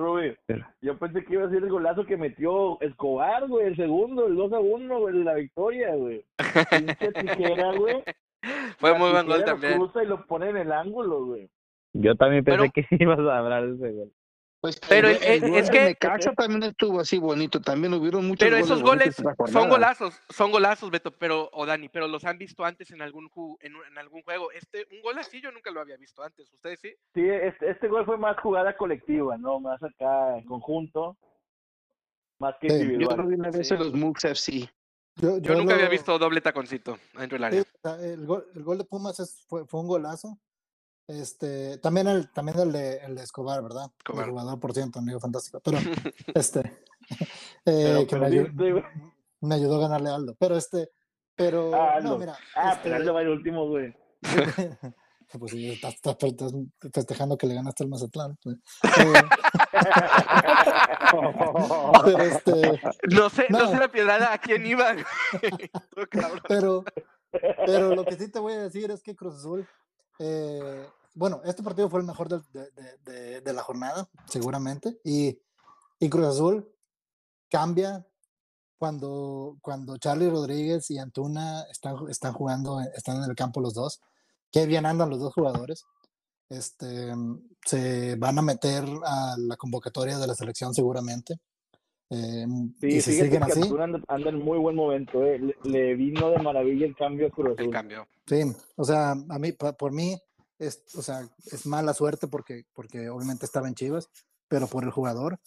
Pero- 0.45 0.65
yo 0.81 0.97
pensé 0.97 1.25
que 1.25 1.33
iba 1.33 1.45
a 1.45 1.49
ser 1.49 1.61
el 1.63 1.69
golazo 1.69 2.05
que 2.05 2.15
metió 2.15 2.79
Escobar, 2.79 3.45
güey, 3.47 3.67
el 3.67 3.75
segundo, 3.75 4.27
el 4.27 4.35
2 4.35 4.53
a 4.53 4.59
1, 4.59 4.99
güey, 4.99 5.15
la 5.23 5.33
victoria, 5.33 5.93
güey. 5.95 6.25
Pinche 6.69 7.11
tijera, 7.11 7.73
güey. 7.73 8.01
Fue 8.79 8.91
La 8.91 8.97
muy 8.97 9.11
buen 9.11 9.25
gol 9.25 9.39
lo 9.39 9.45
también. 9.45 9.73
cruza 9.77 10.03
y 10.03 10.07
lo 10.07 10.25
pone 10.27 10.49
en 10.51 10.57
el 10.57 10.71
ángulo, 10.71 11.25
güey. 11.25 11.49
Yo 11.97 12.15
también 12.15 12.43
pensé 12.43 12.59
Pero- 12.59 12.71
que 12.73 12.85
ibas 13.03 13.19
a 13.19 13.37
hablar 13.39 13.65
de 13.67 13.75
ese 13.87 13.95
gol. 13.97 14.11
Pues 14.61 14.79
Pero 14.89 15.09
el, 15.09 15.17
el- 15.21 15.43
el 15.43 15.55
es 15.55 15.67
de 15.67 15.71
que- 15.71 15.83
Necaxa 15.85 16.33
también 16.33 16.63
estuvo 16.63 16.99
así 16.99 17.19
bonito. 17.19 17.61
También 17.61 17.93
hubieron 17.93 18.27
muchos 18.27 18.39
Pero 18.47 18.55
goles 18.55 18.65
esos 18.65 18.81
goles 18.81 19.15
son 19.51 19.69
golazos, 19.69 20.19
son 20.29 20.51
golazos, 20.51 20.89
Beto, 20.89 21.11
pero, 21.11 21.49
o 21.53 21.65
Dani, 21.67 21.87
pero 21.87 22.07
los 22.07 22.25
han 22.25 22.39
visto 22.39 22.65
antes 22.65 22.89
en 22.89 23.01
algún 23.03 23.29
ju- 23.29 23.57
en, 23.61 23.73
en 23.91 23.97
algún 23.99 24.23
juego. 24.23 24.51
Este, 24.51 24.87
un 24.91 25.01
gol 25.03 25.19
así 25.19 25.39
yo 25.39 25.51
nunca 25.51 25.69
lo 25.69 25.81
había 25.81 25.97
visto 25.97 26.23
antes, 26.23 26.51
¿ustedes 26.51 26.79
sí? 26.79 26.95
Sí, 27.13 27.21
este, 27.29 27.69
este 27.69 27.87
gol 27.87 28.05
fue 28.05 28.17
más 28.17 28.37
jugada 28.39 28.75
colectiva, 28.75 29.37
¿no? 29.37 29.59
Más 29.59 29.81
acá 29.83 30.35
en 30.37 30.45
conjunto, 30.45 31.15
más 32.39 32.55
que 32.59 32.69
Sí, 32.69 32.75
yo 32.75 32.79
Yo 32.79 32.85
individual. 32.85 33.17
lo 33.19 33.27
vi 33.27 33.35
una 33.35 33.51
vez 33.51 33.67
Sí. 33.67 33.73
en 33.75 33.79
los 33.79 33.93
Mugs 33.93 34.25
FC. 34.25 34.69
Yo, 35.17 35.37
Yo 35.37 35.53
nunca 35.55 35.75
había 35.75 35.89
visto 35.89 36.17
doble 36.17 36.41
taconcito 36.41 36.97
dentro 37.17 37.35
del 37.37 37.43
área. 37.45 37.63
el, 38.01 38.25
gol, 38.25 38.47
el 38.55 38.63
gol 38.63 38.79
de 38.79 38.83
Pumas 38.85 39.19
es- 39.19 39.45
fue, 39.47 39.65
fue 39.67 39.79
un 39.79 39.87
golazo. 39.87 40.37
Este, 41.07 41.77
también 41.77 42.07
el, 42.07 42.31
también 42.31 42.57
el 42.59 42.71
de, 42.71 42.97
el 42.97 43.15
de 43.15 43.23
Escobar, 43.23 43.61
¿verdad? 43.61 43.91
Escobar. 43.99 44.25
El 44.25 44.31
jugador, 44.31 44.59
por 44.59 44.73
ciento, 44.73 44.99
amigo 44.99 45.19
fantástico. 45.19 45.59
Pero, 45.63 45.77
este, 46.33 46.61
Pero 47.63 47.99
eh, 47.99 48.07
que 48.07 48.15
me, 48.15 48.27
ayu- 48.27 48.43
perdiste, 48.43 48.71
güey. 48.71 48.83
me 49.41 49.55
ayudó 49.55 49.75
a 49.75 49.79
ganarle 49.81 50.09
a 50.09 50.15
Aldo. 50.15 50.35
Pero 50.39 50.57
este, 50.57 50.89
pero, 51.35 51.71
Ah, 51.75 51.99
no, 52.01 52.17
mira, 52.17 52.35
Ah, 52.55 52.71
este, 52.71 52.83
pero 52.83 52.95
Aldo 52.95 53.13
va 53.13 53.21
el 53.21 53.29
último, 53.29 53.67
güey. 53.67 53.93
pues 55.39 55.51
sí, 55.51 55.71
estás, 55.71 55.93
estás- 55.95 56.15
estás 56.23 56.53
festejando 56.93 57.37
que 57.37 57.45
le 57.47 57.55
ganaste 57.55 57.83
al 57.83 57.89
Mazatlán. 57.89 58.37
pues. 58.41 58.57
Eh, 58.83 59.13
pero 62.03 62.19
este, 62.23 62.81
No 63.11 63.29
sé, 63.29 63.45
no, 63.49 63.59
No. 63.59 63.67
sé 63.71 63.77
la 63.77 63.87
piedrada 63.91 64.33
a 64.33 64.37
quién 64.39 64.65
iba. 64.65 64.95
pero, 66.47 66.83
pero 67.65 67.95
lo 67.95 68.05
que 68.05 68.15
sí 68.15 68.29
te 68.31 68.39
voy 68.39 68.53
a 68.53 68.59
decir 68.63 68.89
es 68.91 69.01
que 69.03 69.15
Cruz 69.15 69.35
Azul, 69.35 69.67
eh, 70.19 70.87
bueno, 71.13 71.41
este 71.45 71.63
partido 71.63 71.89
fue 71.89 71.99
el 72.01 72.05
mejor 72.05 72.27
de, 72.29 72.39
de- 72.51 72.97
de- 73.05 73.41
de 73.41 73.53
la 73.53 73.63
jornada, 73.63 74.09
seguramente, 74.27 74.99
y, 75.03 75.39
y 75.99 76.09
Cruz 76.09 76.25
Azul 76.27 76.69
cambia 77.49 78.05
cuando, 78.77 79.57
cuando 79.61 79.97
Charlie 79.97 80.29
Rodríguez 80.29 80.91
y 80.91 80.97
Antuna 80.97 81.61
están, 81.71 81.95
están 82.09 82.33
jugando, 82.33 82.81
están 82.81 83.17
en 83.23 83.29
el 83.29 83.35
campo 83.35 83.61
los 83.61 83.73
dos, 83.73 84.01
qué 84.51 84.65
bien 84.65 84.85
andan 84.85 85.09
los 85.09 85.19
dos 85.19 85.33
jugadores. 85.33 85.85
Este, 86.49 87.11
se 87.65 88.15
van 88.17 88.37
a 88.37 88.41
meter 88.43 88.83
a 89.03 89.35
la 89.39 89.55
convocatoria 89.57 90.17
de 90.19 90.27
la 90.27 90.35
selección 90.35 90.73
seguramente. 90.75 91.39
eh, 92.11 92.45
Sí, 92.79 92.87
y 92.87 93.01
si 93.01 93.13
siguen 93.13 93.31
que 93.31 93.51
así, 93.51 93.61
Antuna 93.61 93.83
anda, 93.85 93.99
anda 94.07 94.29
en 94.29 94.39
muy 94.43 94.59
buen 94.59 94.75
momento, 94.75 95.23
eh. 95.25 95.39
Le, 95.39 95.55
le 95.63 95.95
vino 95.95 96.29
de 96.29 96.37
maravilla 96.39 96.85
el 96.85 96.95
cambio 96.95 97.27
a 97.27 97.29
Cruz 97.31 97.55
El 97.57 97.63
Azul. 97.63 97.73
cambio. 97.73 98.07
Sí, 98.27 98.41
o 98.75 98.83
sea, 98.83 99.11
a 99.11 99.39
mí, 99.39 99.51
por 99.51 99.91
mí, 99.91 100.19
es, 100.57 100.83
o 100.95 101.01
sea, 101.01 101.29
es 101.45 101.65
mala 101.65 101.93
suerte 101.93 102.27
porque, 102.27 102.65
porque 102.73 103.09
obviamente 103.09 103.45
estaba 103.45 103.67
en 103.67 103.75
Chivas, 103.75 104.09
pero 104.47 104.67
por 104.67 104.83
el 104.83 104.91
jugador, 104.91 105.39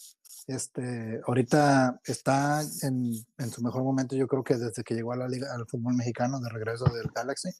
este, 0.46 1.20
ahorita 1.26 2.00
está 2.04 2.62
en, 2.82 3.12
en 3.38 3.50
su 3.50 3.62
mejor 3.62 3.82
momento, 3.82 4.16
yo 4.16 4.28
creo 4.28 4.44
que 4.44 4.56
desde 4.56 4.82
que 4.84 4.94
llegó 4.94 5.12
a 5.12 5.16
la 5.16 5.28
liga, 5.28 5.52
al 5.52 5.66
fútbol 5.66 5.94
mexicano, 5.94 6.40
de 6.40 6.48
regreso 6.48 6.84
del 6.86 7.10
Galaxy. 7.14 7.50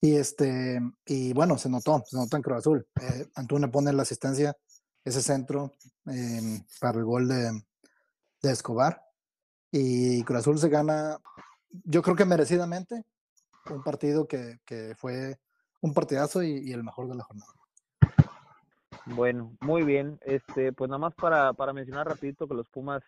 Y 0.00 0.14
este, 0.14 0.80
y 1.06 1.32
bueno, 1.32 1.58
se 1.58 1.68
notó, 1.68 2.04
se 2.06 2.16
notó 2.16 2.36
en 2.36 2.42
Cruz 2.42 2.58
Azul. 2.58 2.86
Eh, 3.00 3.26
Antuna 3.34 3.70
pone 3.70 3.92
la 3.92 4.02
asistencia, 4.02 4.56
ese 5.04 5.22
centro 5.22 5.72
em, 6.06 6.64
para 6.80 6.98
el 6.98 7.04
gol 7.04 7.28
de, 7.28 7.62
de 8.42 8.52
Escobar. 8.52 9.02
Y 9.72 10.22
Cruz 10.22 10.40
Azul 10.40 10.58
se 10.58 10.68
gana, 10.68 11.18
yo 11.84 12.02
creo 12.02 12.14
que 12.14 12.24
merecidamente, 12.24 13.04
un 13.70 13.82
partido 13.82 14.26
que, 14.26 14.58
que 14.64 14.94
fue 14.96 15.36
un 15.80 15.94
partidazo 15.94 16.42
y, 16.42 16.72
el 16.72 16.84
mejor 16.84 17.08
de 17.08 17.14
la 17.14 17.24
jornada. 17.24 17.52
Bueno, 19.06 19.56
muy 19.60 19.82
bien. 19.82 20.18
Este, 20.22 20.72
pues 20.72 20.88
nada 20.88 20.98
más 20.98 21.14
para, 21.14 21.52
para 21.52 21.72
mencionar 21.72 22.06
rapidito 22.06 22.46
que 22.46 22.54
los 22.54 22.68
Pumas, 22.68 23.02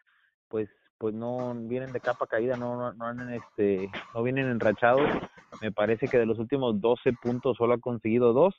pues, 0.48 0.68
pues 0.98 1.14
no 1.14 1.54
vienen 1.54 1.92
de 1.92 2.00
capa 2.00 2.26
caída, 2.26 2.56
no, 2.56 2.76
no, 2.76 2.92
no 2.92 3.04
han, 3.04 3.32
este, 3.32 3.90
no 4.14 4.22
vienen 4.22 4.48
enrachados. 4.48 5.08
Me 5.61 5.72
parece 5.72 6.08
que 6.08 6.18
de 6.18 6.26
los 6.26 6.38
últimos 6.38 6.80
12 6.80 7.12
puntos 7.14 7.56
solo 7.56 7.74
ha 7.74 7.80
conseguido 7.80 8.32
dos. 8.32 8.54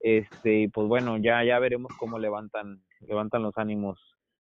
Este, 0.00 0.68
pues 0.72 0.86
bueno, 0.86 1.16
ya, 1.16 1.42
ya 1.44 1.58
veremos 1.58 1.92
cómo 1.98 2.18
levantan, 2.18 2.82
levantan 3.00 3.42
los 3.42 3.56
ánimos, 3.56 3.98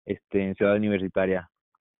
este, 0.04 0.44
en 0.44 0.54
Ciudad 0.54 0.76
Universitaria. 0.76 1.50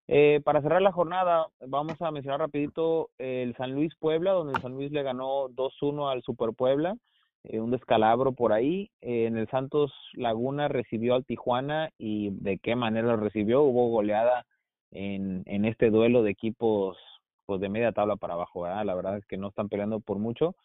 Eh, 0.07 0.41
para 0.43 0.61
cerrar 0.61 0.81
la 0.81 0.91
jornada, 0.91 1.47
vamos 1.67 2.01
a 2.01 2.11
mencionar 2.11 2.41
rapidito 2.41 3.09
el 3.17 3.55
San 3.55 3.73
Luis 3.73 3.93
Puebla, 3.95 4.31
donde 4.31 4.53
el 4.53 4.61
San 4.61 4.73
Luis 4.73 4.91
le 4.91 5.03
ganó 5.03 5.47
2-1 5.49 6.11
al 6.11 6.21
Super 6.21 6.53
Puebla 6.53 6.95
eh, 7.43 7.59
un 7.59 7.71
descalabro 7.71 8.33
por 8.33 8.53
ahí. 8.53 8.91
Eh, 9.01 9.25
en 9.25 9.37
el 9.37 9.47
Santos 9.49 9.91
Laguna 10.13 10.67
recibió 10.67 11.15
al 11.15 11.25
Tijuana 11.25 11.89
y 11.97 12.29
de 12.31 12.59
qué 12.59 12.75
manera 12.75 13.07
lo 13.07 13.17
recibió. 13.17 13.63
Hubo 13.63 13.89
goleada 13.89 14.45
en, 14.91 15.43
en 15.45 15.65
este 15.65 15.89
duelo 15.89 16.23
de 16.23 16.31
equipos 16.31 16.97
pues 17.45 17.59
de 17.59 17.69
media 17.69 17.91
tabla 17.91 18.15
para 18.15 18.35
abajo. 18.35 18.67
La 18.67 18.95
verdad 18.95 19.17
es 19.17 19.25
que 19.25 19.37
no 19.37 19.49
están 19.49 19.69
peleando 19.69 19.99
por 19.99 20.19
mucho. 20.19 20.55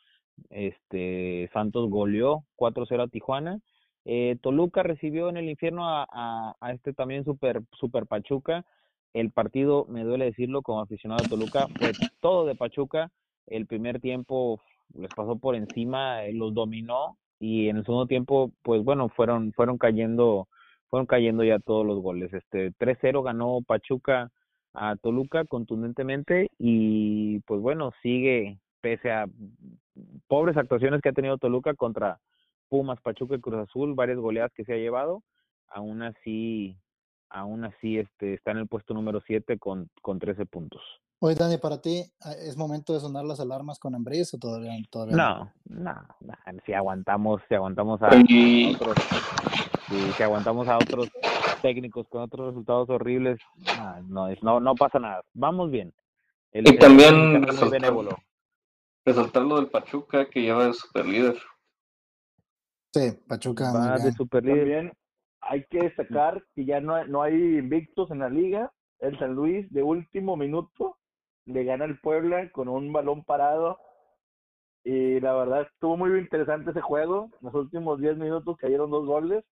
Este 0.50 1.48
Santos 1.52 1.88
goleó 1.88 2.44
4-0 2.56 3.04
a 3.04 3.08
Tijuana. 3.08 3.60
Eh, 4.04 4.36
Toluca 4.42 4.82
recibió 4.82 5.28
en 5.30 5.36
el 5.38 5.48
infierno 5.48 5.88
a, 5.88 6.06
a, 6.10 6.54
a 6.60 6.72
este 6.72 6.92
también 6.92 7.24
super, 7.24 7.62
super 7.72 8.06
Pachuca. 8.06 8.64
El 9.16 9.30
partido, 9.30 9.86
me 9.88 10.04
duele 10.04 10.26
decirlo, 10.26 10.60
como 10.60 10.82
aficionado 10.82 11.24
a 11.24 11.28
Toluca, 11.28 11.68
fue 11.78 11.92
todo 12.20 12.44
de 12.44 12.54
Pachuca. 12.54 13.10
El 13.46 13.64
primer 13.64 13.98
tiempo 13.98 14.60
les 14.92 15.08
pasó 15.08 15.36
por 15.36 15.54
encima, 15.54 16.26
eh, 16.26 16.34
los 16.34 16.52
dominó 16.52 17.16
y 17.40 17.70
en 17.70 17.78
el 17.78 17.84
segundo 17.86 18.06
tiempo, 18.06 18.50
pues 18.60 18.84
bueno, 18.84 19.08
fueron, 19.08 19.54
fueron 19.54 19.78
cayendo, 19.78 20.48
fueron 20.90 21.06
cayendo 21.06 21.44
ya 21.44 21.58
todos 21.60 21.86
los 21.86 22.02
goles. 22.02 22.30
Este 22.34 22.72
3-0 22.72 23.22
ganó 23.22 23.60
Pachuca 23.66 24.30
a 24.74 24.96
Toluca 24.96 25.46
contundentemente 25.46 26.50
y 26.58 27.40
pues 27.46 27.62
bueno, 27.62 27.92
sigue 28.02 28.58
pese 28.82 29.12
a 29.12 29.24
pobres 30.28 30.58
actuaciones 30.58 31.00
que 31.00 31.08
ha 31.08 31.14
tenido 31.14 31.38
Toluca 31.38 31.72
contra 31.72 32.20
Pumas, 32.68 33.00
Pachuca 33.00 33.36
y 33.36 33.40
Cruz 33.40 33.66
Azul, 33.66 33.94
varias 33.94 34.18
goleadas 34.18 34.52
que 34.52 34.66
se 34.66 34.74
ha 34.74 34.76
llevado, 34.76 35.22
aún 35.68 36.02
así, 36.02 36.76
aún 37.30 37.64
así 37.64 37.98
este, 37.98 38.34
está 38.34 38.50
en 38.52 38.58
el 38.58 38.68
puesto 38.68 38.94
número 38.94 39.20
7 39.26 39.58
con, 39.58 39.90
con 40.02 40.18
13 40.18 40.46
puntos. 40.46 40.82
Oye, 41.18 41.34
Dani, 41.34 41.56
para 41.56 41.80
ti, 41.80 42.04
¿es 42.44 42.56
momento 42.58 42.92
de 42.92 43.00
sonar 43.00 43.24
las 43.24 43.40
alarmas 43.40 43.78
con 43.78 43.94
Ambris 43.94 44.34
o 44.34 44.38
todavía, 44.38 44.72
todavía 44.90 45.16
no? 45.16 45.52
No, 45.64 46.06
no, 46.20 46.34
si 46.66 46.74
aguantamos, 46.74 47.40
si 47.48 47.54
aguantamos 47.54 48.02
a, 48.02 48.08
a 48.08 48.10
otros, 48.10 48.96
si, 49.88 50.12
si, 50.12 50.22
aguantamos 50.22 50.68
a 50.68 50.76
otros 50.76 51.08
técnicos 51.62 52.06
con 52.08 52.20
otros 52.20 52.48
resultados 52.48 52.90
horribles, 52.90 53.38
no, 54.08 54.28
no, 54.42 54.60
no 54.60 54.74
pasa 54.74 54.98
nada, 54.98 55.22
vamos 55.32 55.70
bien. 55.70 55.94
El, 56.52 56.68
y 56.68 56.78
también 56.78 57.14
el, 57.14 57.42
resaltar, 57.46 57.94
resaltar 59.04 59.42
lo 59.42 59.56
del 59.56 59.68
Pachuca 59.68 60.28
que 60.28 60.42
lleva 60.42 60.66
de 60.66 60.74
super 60.74 61.06
líder. 61.06 61.38
Sí, 62.92 63.12
Pachuca. 63.26 63.72
Va 63.72 63.98
de 63.98 64.12
super 64.12 64.44
líder. 64.44 64.94
Hay 65.48 65.64
que 65.66 65.78
destacar 65.78 66.42
que 66.54 66.64
ya 66.64 66.80
no 66.80 66.94
hay, 66.94 67.08
no 67.08 67.22
hay 67.22 67.34
invictos 67.58 68.10
en 68.10 68.20
la 68.20 68.28
liga. 68.28 68.72
El 68.98 69.18
San 69.18 69.34
Luis 69.34 69.70
de 69.72 69.82
último 69.82 70.36
minuto 70.36 70.98
le 71.44 71.64
gana 71.64 71.84
el 71.84 72.00
Puebla 72.00 72.50
con 72.50 72.68
un 72.68 72.92
balón 72.92 73.24
parado. 73.24 73.78
Y 74.84 75.20
la 75.20 75.34
verdad 75.34 75.62
estuvo 75.62 75.96
muy 75.96 76.18
interesante 76.18 76.70
ese 76.70 76.80
juego. 76.80 77.30
En 77.40 77.46
los 77.46 77.54
últimos 77.54 78.00
10 78.00 78.16
minutos 78.16 78.56
cayeron 78.56 78.90
dos 78.90 79.06
goles. 79.06 79.44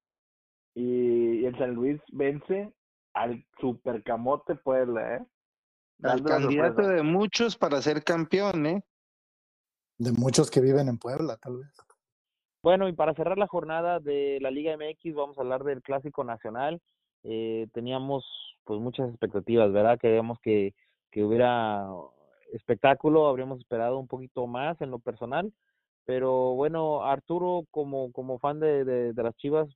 Y 0.75 1.45
el 1.45 1.57
San 1.59 1.75
Luis 1.75 2.01
vence 2.13 2.73
al 3.15 3.45
supercamote 3.61 4.57
Puebla, 4.57 5.17
¿eh? 5.17 5.27
Al 6.03 6.23
candidato 6.25 6.83
de 6.87 7.03
muchos 7.03 7.57
para 7.57 7.81
ser 7.81 8.03
campeón, 8.03 8.67
¿eh? 8.67 8.85
De 9.99 10.13
muchos 10.13 10.51
que 10.51 10.61
viven 10.61 10.89
en 10.89 10.99
Puebla, 10.99 11.37
tal 11.37 11.59
vez. 11.59 11.84
Bueno, 12.65 12.89
y 12.89 12.95
para 12.95 13.13
cerrar 13.13 13.37
la 13.37 13.47
jornada 13.47 14.01
de 14.01 14.39
la 14.41 14.51
Liga 14.51 14.73
MX, 14.73 15.15
vamos 15.15 15.37
a 15.37 15.43
hablar 15.43 15.65
del 15.65 15.83
Clásico 15.83 16.25
Nacional. 16.25 16.81
Eh, 17.23 17.67
teníamos 17.75 18.25
pues 18.65 18.81
muchas 18.81 19.11
expectativas, 19.11 19.71
¿verdad? 19.71 19.99
Queríamos 19.99 20.39
que, 20.41 20.73
que 21.11 21.23
hubiera 21.23 21.87
espectáculo, 22.55 23.27
habríamos 23.27 23.61
esperado 23.61 23.99
un 23.99 24.09
poquito 24.09 24.47
más 24.47 24.81
en 24.81 24.91
lo 24.91 24.99
personal, 24.99 25.53
pero 26.07 26.55
bueno, 26.55 27.05
Arturo, 27.05 27.65
como, 27.71 28.11
como 28.13 28.39
fan 28.39 28.61
de, 28.61 28.87
de, 28.87 29.13
de 29.13 29.23
las 29.23 29.37
Chivas, 29.37 29.69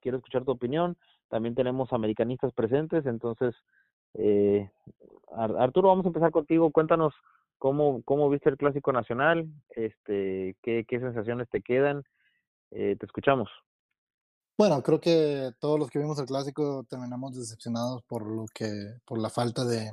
quiero 0.00 0.16
escuchar 0.16 0.42
tu 0.46 0.52
opinión. 0.52 0.96
También 1.28 1.54
tenemos 1.54 1.92
americanistas 1.92 2.50
presentes, 2.54 3.04
entonces, 3.04 3.54
eh, 4.14 4.70
Arturo, 5.36 5.88
vamos 5.88 6.06
a 6.06 6.08
empezar 6.08 6.30
contigo. 6.30 6.70
Cuéntanos 6.70 7.12
cómo, 7.58 8.02
cómo 8.04 8.28
viste 8.30 8.50
el 8.50 8.56
Clásico 8.56 8.92
Nacional, 8.92 9.48
este, 9.70 10.56
qué, 10.62 10.84
qué 10.86 11.00
sensaciones 11.00 11.48
te 11.50 11.60
quedan. 11.60 12.02
Eh, 12.70 12.96
te 12.98 13.06
escuchamos. 13.06 13.48
Bueno, 14.58 14.82
creo 14.82 15.00
que 15.00 15.50
todos 15.60 15.78
los 15.78 15.90
que 15.90 15.98
vimos 15.98 16.18
el 16.18 16.26
clásico 16.26 16.84
terminamos 16.88 17.36
decepcionados 17.36 18.02
por 18.04 18.26
lo 18.26 18.46
que, 18.54 18.70
por 19.04 19.18
la 19.18 19.28
falta 19.28 19.64
de, 19.64 19.90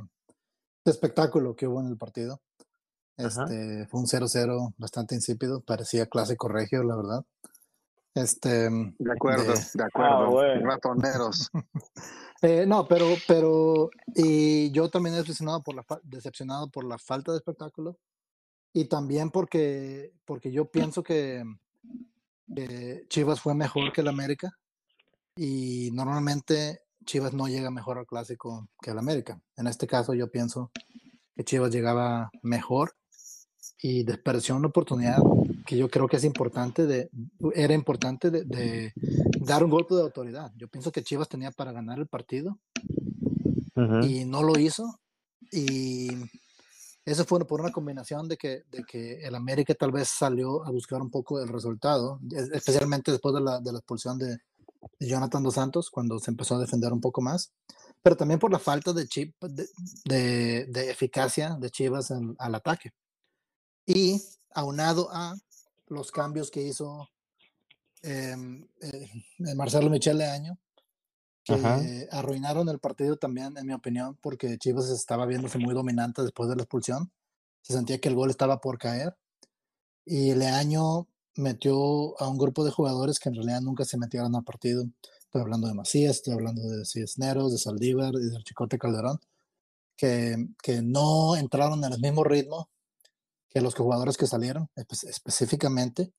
de 0.86 0.92
espectáculo 0.92 1.56
que 1.56 1.68
hubo 1.68 1.82
en 1.82 1.88
el 1.88 1.98
partido. 1.98 2.40
Este, 3.18 3.86
fue 3.88 4.00
un 4.00 4.08
0-0 4.08 4.74
bastante 4.78 5.14
insípido, 5.14 5.62
parecía 5.62 6.08
clásico 6.08 6.48
regio, 6.48 6.82
la 6.84 6.96
verdad. 6.96 7.26
Este, 8.16 8.70
de 8.70 9.12
acuerdo, 9.12 9.54
de, 9.54 9.60
de 9.74 9.84
acuerdo. 9.84 10.18
Ah, 10.18 10.30
bueno. 10.30 10.70
Ratoneros. 10.70 11.50
eh, 12.44 12.66
no, 12.68 12.88
pero, 12.88 13.08
pero, 13.28 13.90
y 14.16 14.72
yo 14.72 14.90
también 14.90 15.16
he 15.16 15.20
decepcionado 15.20 15.64
por 15.64 15.76
la, 15.76 15.86
decepcionado 16.04 16.70
por 16.70 16.86
la 16.86 17.00
falta 17.00 17.32
de 17.32 17.40
espectáculo 17.40 17.98
y 18.72 18.86
también 18.86 19.32
porque, 19.32 20.14
porque 20.26 20.52
yo 20.52 20.66
pienso 20.66 21.02
que 21.02 21.44
eh, 22.56 23.06
Chivas 23.10 23.40
fue 23.40 23.56
mejor 23.56 23.92
que 23.92 24.02
el 24.02 24.08
América 24.08 24.52
y 25.36 25.90
normalmente 25.94 26.82
Chivas 27.06 27.34
no 27.34 27.48
llega 27.48 27.72
mejor 27.72 27.98
al 27.98 28.06
clásico 28.06 28.68
que 28.82 28.92
el 28.92 29.00
América. 29.00 29.42
En 29.56 29.68
este 29.68 29.88
caso 29.88 30.14
yo 30.14 30.30
pienso 30.30 30.72
que 31.36 31.44
Chivas 31.44 31.72
llegaba 31.72 32.30
mejor 32.44 32.96
y 33.86 34.04
desperdició 34.04 34.56
una 34.56 34.70
oportunidad 34.70 35.18
que 35.66 35.76
yo 35.76 35.90
creo 35.90 36.08
que 36.08 36.16
es 36.16 36.24
importante 36.24 36.88
de 36.88 37.10
era 37.54 37.74
importante 37.74 38.32
de, 38.32 38.46
de, 38.46 38.94
dar 39.42 39.62
un 39.62 39.70
golpe 39.70 39.94
de 39.94 40.02
autoridad. 40.02 40.54
Yo 40.56 40.70
pienso 40.70 40.90
que 40.90 41.04
Chivas 41.04 41.28
tenía 41.28 41.52
para 41.52 41.74
ganar 41.74 42.00
el 42.00 42.08
partido 42.08 42.58
uh 43.76 43.82
-huh. 43.82 44.10
y 44.10 44.24
no 44.24 44.42
lo 44.42 44.58
hizo 44.58 45.02
y 45.52 46.08
eso 47.04 47.26
fue 47.26 47.46
por 47.46 47.60
una 47.60 47.74
combinación 47.74 48.30
de 48.30 48.38
que, 48.38 48.64
de 48.72 48.86
que 48.86 49.22
el 49.22 49.36
América 49.36 49.76
tal 49.76 49.92
vez 49.92 50.08
salió 50.08 50.66
a 50.66 50.72
buscar 50.72 51.02
un 51.02 51.12
poco 51.12 51.42
el 51.42 51.50
resultado, 51.50 52.22
especialmente 52.54 53.12
después 53.12 53.36
de 53.36 53.42
la, 53.42 53.60
de 53.60 53.74
la 53.74 53.80
expulsión 53.80 54.18
de, 54.18 54.38
de 54.98 55.08
Jonathan 55.08 55.44
Dos 55.44 55.56
Santos, 55.56 55.90
cuando 55.90 56.20
se 56.20 56.32
empezó 56.32 56.56
a 56.56 56.60
defender 56.60 56.94
un 56.94 57.02
poco 57.02 57.22
más, 57.22 57.52
pero 58.02 58.16
también 58.16 58.40
por 58.40 58.50
la 58.50 58.60
falta 58.60 58.94
de, 58.94 59.06
chip, 59.08 59.36
de, 59.42 59.68
de, 60.06 60.68
de 60.68 60.90
eficacia 60.90 61.58
de 61.60 61.70
Chivas 61.70 62.12
en, 62.12 62.34
al 62.40 62.56
ataque. 62.56 62.94
Y 63.86 64.22
aunado 64.54 65.10
a 65.12 65.36
los 65.88 66.12
cambios 66.12 66.50
que 66.50 66.62
hizo 66.62 67.10
eh, 68.02 68.36
eh, 68.82 69.56
Marcelo 69.56 69.90
Michele 69.90 70.26
Año, 70.26 70.58
que 71.44 71.54
Ajá. 71.56 71.82
arruinaron 72.12 72.70
el 72.70 72.80
partido 72.80 73.18
también, 73.18 73.58
en 73.58 73.66
mi 73.68 73.74
opinión, 73.74 74.18
porque 74.22 74.58
Chivas 74.58 74.90
estaba 74.90 75.26
viéndose 75.26 75.58
muy 75.58 75.74
dominante 75.74 76.22
después 76.22 76.50
de 76.50 76.56
la 76.56 76.64
expulsión. 76.64 77.12
Se 77.62 77.74
sentía 77.74 78.00
que 78.00 78.10
el 78.10 78.16
gol 78.16 78.30
estaba 78.30 78.62
por 78.62 78.78
caer. 78.78 79.16
Y 80.06 80.36
Leaño 80.36 81.08
metió 81.36 82.20
a 82.22 82.28
un 82.28 82.38
grupo 82.38 82.64
de 82.64 82.72
jugadores 82.72 83.20
que 83.20 83.30
en 83.30 83.36
realidad 83.36 83.62
nunca 83.62 83.86
se 83.86 83.98
metieron 83.98 84.36
al 84.36 84.44
partido. 84.44 84.86
Estoy 85.20 85.42
hablando 85.42 85.68
de 85.68 85.74
Macías, 85.74 86.18
estoy 86.18 86.34
hablando 86.34 86.62
de 86.62 86.86
Cisneros, 86.86 87.52
de 87.52 87.58
Saldívar 87.58 88.14
y 88.14 88.30
de 88.30 88.44
Chicote 88.44 88.78
Calderón, 88.78 89.20
que, 89.98 90.36
que 90.62 90.82
no 90.82 91.36
entraron 91.36 91.84
en 91.84 91.94
el 91.94 92.00
mismo 92.00 92.24
ritmo 92.24 92.70
que 93.54 93.62
los 93.62 93.76
jugadores 93.76 94.18
que 94.18 94.28
salieron, 94.28 94.70
espe 94.76 94.96
específicamente 95.10 96.12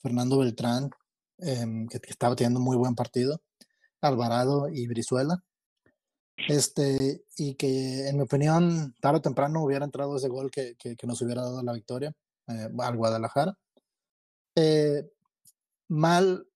Fernando 0.00 0.38
Beltrán, 0.38 0.90
eh, 1.38 1.66
que, 1.90 2.00
estaba 2.08 2.36
teniendo 2.36 2.60
muy 2.60 2.76
buen 2.76 2.94
partido 2.94 3.40
Alvarado 4.00 4.68
y 4.68 4.86
Brizuela. 4.86 5.42
Este, 6.48 7.24
y 7.36 7.54
que 7.54 8.08
en 8.08 8.16
mi 8.16 8.22
opinión, 8.22 8.94
tarde 9.00 9.18
o 9.18 9.22
temprano 9.22 9.64
hubiera 9.64 9.84
entrado 9.86 10.16
ese 10.16 10.28
gol 10.28 10.50
que, 10.50 10.74
que, 10.78 10.94
que 10.94 11.06
nos 11.06 11.20
hubiera 11.22 11.42
dado 11.42 11.62
la 11.62 11.72
victoria 11.72 12.12
eh, 12.48 12.68
al 12.78 12.96
Guadalajara. 12.96 13.54
Eh, 14.54 15.08
mal 15.88 16.46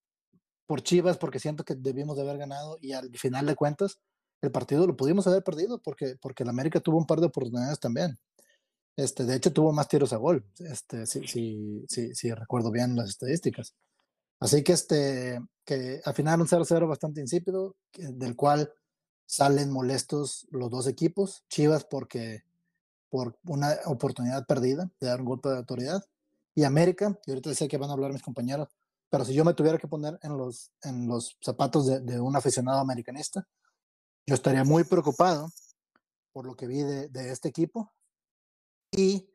por 0.67 0.81
Chivas, 0.83 1.17
porque 1.17 1.39
siento 1.39 1.63
que 1.65 1.75
debimos 1.75 2.15
de 2.15 2.23
haber 2.23 2.37
ganado 2.37 2.77
y 2.81 2.93
al 2.93 3.09
final 3.17 3.45
de 3.45 3.55
cuentas, 3.55 3.99
el 4.41 4.51
partido 4.51 4.87
lo 4.87 4.95
pudimos 4.95 5.27
haber 5.27 5.43
perdido 5.43 5.81
porque, 5.81 6.15
porque 6.21 6.43
el 6.43 6.49
América 6.49 6.79
tuvo 6.79 6.97
un 6.97 7.05
par 7.05 7.19
de 7.19 7.27
oportunidades 7.27 7.79
también. 7.79 8.17
Este, 8.95 9.23
de 9.25 9.35
hecho, 9.35 9.53
tuvo 9.53 9.71
más 9.71 9.87
tiros 9.87 10.13
a 10.13 10.17
gol, 10.17 10.45
este, 10.59 11.05
si, 11.05 11.25
si, 11.27 11.85
si, 11.87 12.13
si 12.13 12.31
recuerdo 12.33 12.71
bien 12.71 12.95
las 12.95 13.09
estadísticas. 13.09 13.73
Así 14.39 14.63
que 14.63 14.73
este, 14.73 15.39
que 15.63 16.01
al 16.03 16.13
final 16.13 16.41
un 16.41 16.47
0-0 16.47 16.87
bastante 16.87 17.21
insípido, 17.21 17.75
del 17.93 18.35
cual 18.35 18.73
salen 19.25 19.71
molestos 19.71 20.47
los 20.51 20.69
dos 20.69 20.87
equipos, 20.87 21.45
Chivas 21.47 21.85
porque 21.85 22.43
por 23.09 23.37
una 23.45 23.77
oportunidad 23.85 24.45
perdida 24.45 24.89
de 24.99 25.07
dar 25.07 25.19
un 25.19 25.25
golpe 25.25 25.49
de 25.49 25.57
autoridad, 25.57 26.03
y 26.53 26.63
América, 26.63 27.17
y 27.25 27.31
ahorita 27.31 27.49
decía 27.49 27.67
que 27.67 27.77
van 27.77 27.89
a 27.89 27.93
hablar 27.93 28.11
mis 28.11 28.23
compañeros, 28.23 28.67
pero 29.09 29.25
si 29.25 29.33
yo 29.33 29.45
me 29.45 29.53
tuviera 29.53 29.77
que 29.77 29.87
poner 29.87 30.19
en 30.23 30.37
los, 30.37 30.71
en 30.83 31.07
los 31.07 31.37
zapatos 31.41 31.87
de, 31.87 31.99
de 32.01 32.19
un 32.19 32.35
aficionado 32.35 32.79
americanista, 32.79 33.47
yo 34.25 34.35
estaría 34.35 34.63
muy 34.63 34.83
preocupado 34.83 35.49
por 36.33 36.45
lo 36.45 36.55
que 36.55 36.67
vi 36.67 36.81
de, 36.81 37.09
de 37.09 37.31
este 37.31 37.49
equipo 37.49 37.91
y 38.91 39.29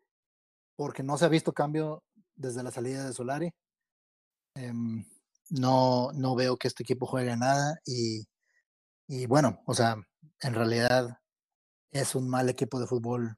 porque 0.76 1.02
no 1.02 1.16
se 1.16 1.24
ha 1.24 1.28
visto 1.28 1.52
cambio 1.52 2.04
desde 2.34 2.62
la 2.62 2.70
salida 2.70 3.06
de 3.06 3.12
Solari. 3.12 3.52
Eh, 4.54 4.72
no, 5.50 6.10
no 6.12 6.34
veo 6.34 6.56
que 6.56 6.68
este 6.68 6.82
equipo 6.82 7.06
juegue 7.06 7.36
nada 7.36 7.78
y, 7.84 8.26
y 9.06 9.26
bueno, 9.26 9.62
o 9.66 9.74
sea, 9.74 9.96
en 10.40 10.54
realidad 10.54 11.18
es 11.90 12.14
un 12.14 12.28
mal 12.28 12.48
equipo 12.48 12.80
de 12.80 12.86
fútbol 12.86 13.36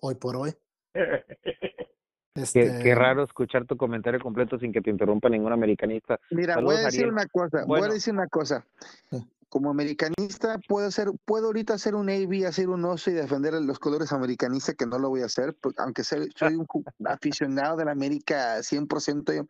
hoy 0.00 0.14
por 0.16 0.36
hoy. 0.36 0.54
Qué, 0.92 2.42
Este, 2.42 2.82
qué 2.82 2.94
raro 2.94 3.24
escuchar 3.24 3.64
tu 3.64 3.76
comentario 3.76 4.20
completo 4.20 4.58
sin 4.58 4.70
que 4.72 4.82
te 4.82 4.90
interrumpa 4.90 5.28
ningún 5.28 5.52
americanista. 5.52 6.20
Mira, 6.30 6.54
Saludos, 6.54 6.74
voy 6.74 6.82
a 6.82 6.86
decir 6.86 7.00
Ariel. 7.00 7.12
una 7.14 7.26
cosa, 7.26 7.64
voy 7.66 7.80
a 7.80 7.88
decir 7.88 8.12
una 8.12 8.26
cosa. 8.28 8.66
Como 9.48 9.70
americanista 9.70 10.58
puedo 10.68 10.88
hacer, 10.88 11.10
puedo 11.24 11.46
ahorita 11.46 11.74
hacer 11.74 11.94
un 11.94 12.10
AB, 12.10 12.46
hacer 12.46 12.68
un 12.68 12.84
oso 12.84 13.10
y 13.10 13.14
defender 13.14 13.54
los 13.54 13.78
colores 13.78 14.12
americanistas, 14.12 14.74
que 14.74 14.86
no 14.86 14.98
lo 14.98 15.08
voy 15.08 15.22
a 15.22 15.26
hacer, 15.26 15.56
porque 15.60 15.80
aunque 15.82 16.04
soy, 16.04 16.30
soy 16.36 16.56
un 16.56 16.66
aficionado 17.06 17.76
de 17.76 17.84
la 17.84 17.92
América 17.92 18.58
100%, 18.58 19.34
yo, 19.34 19.46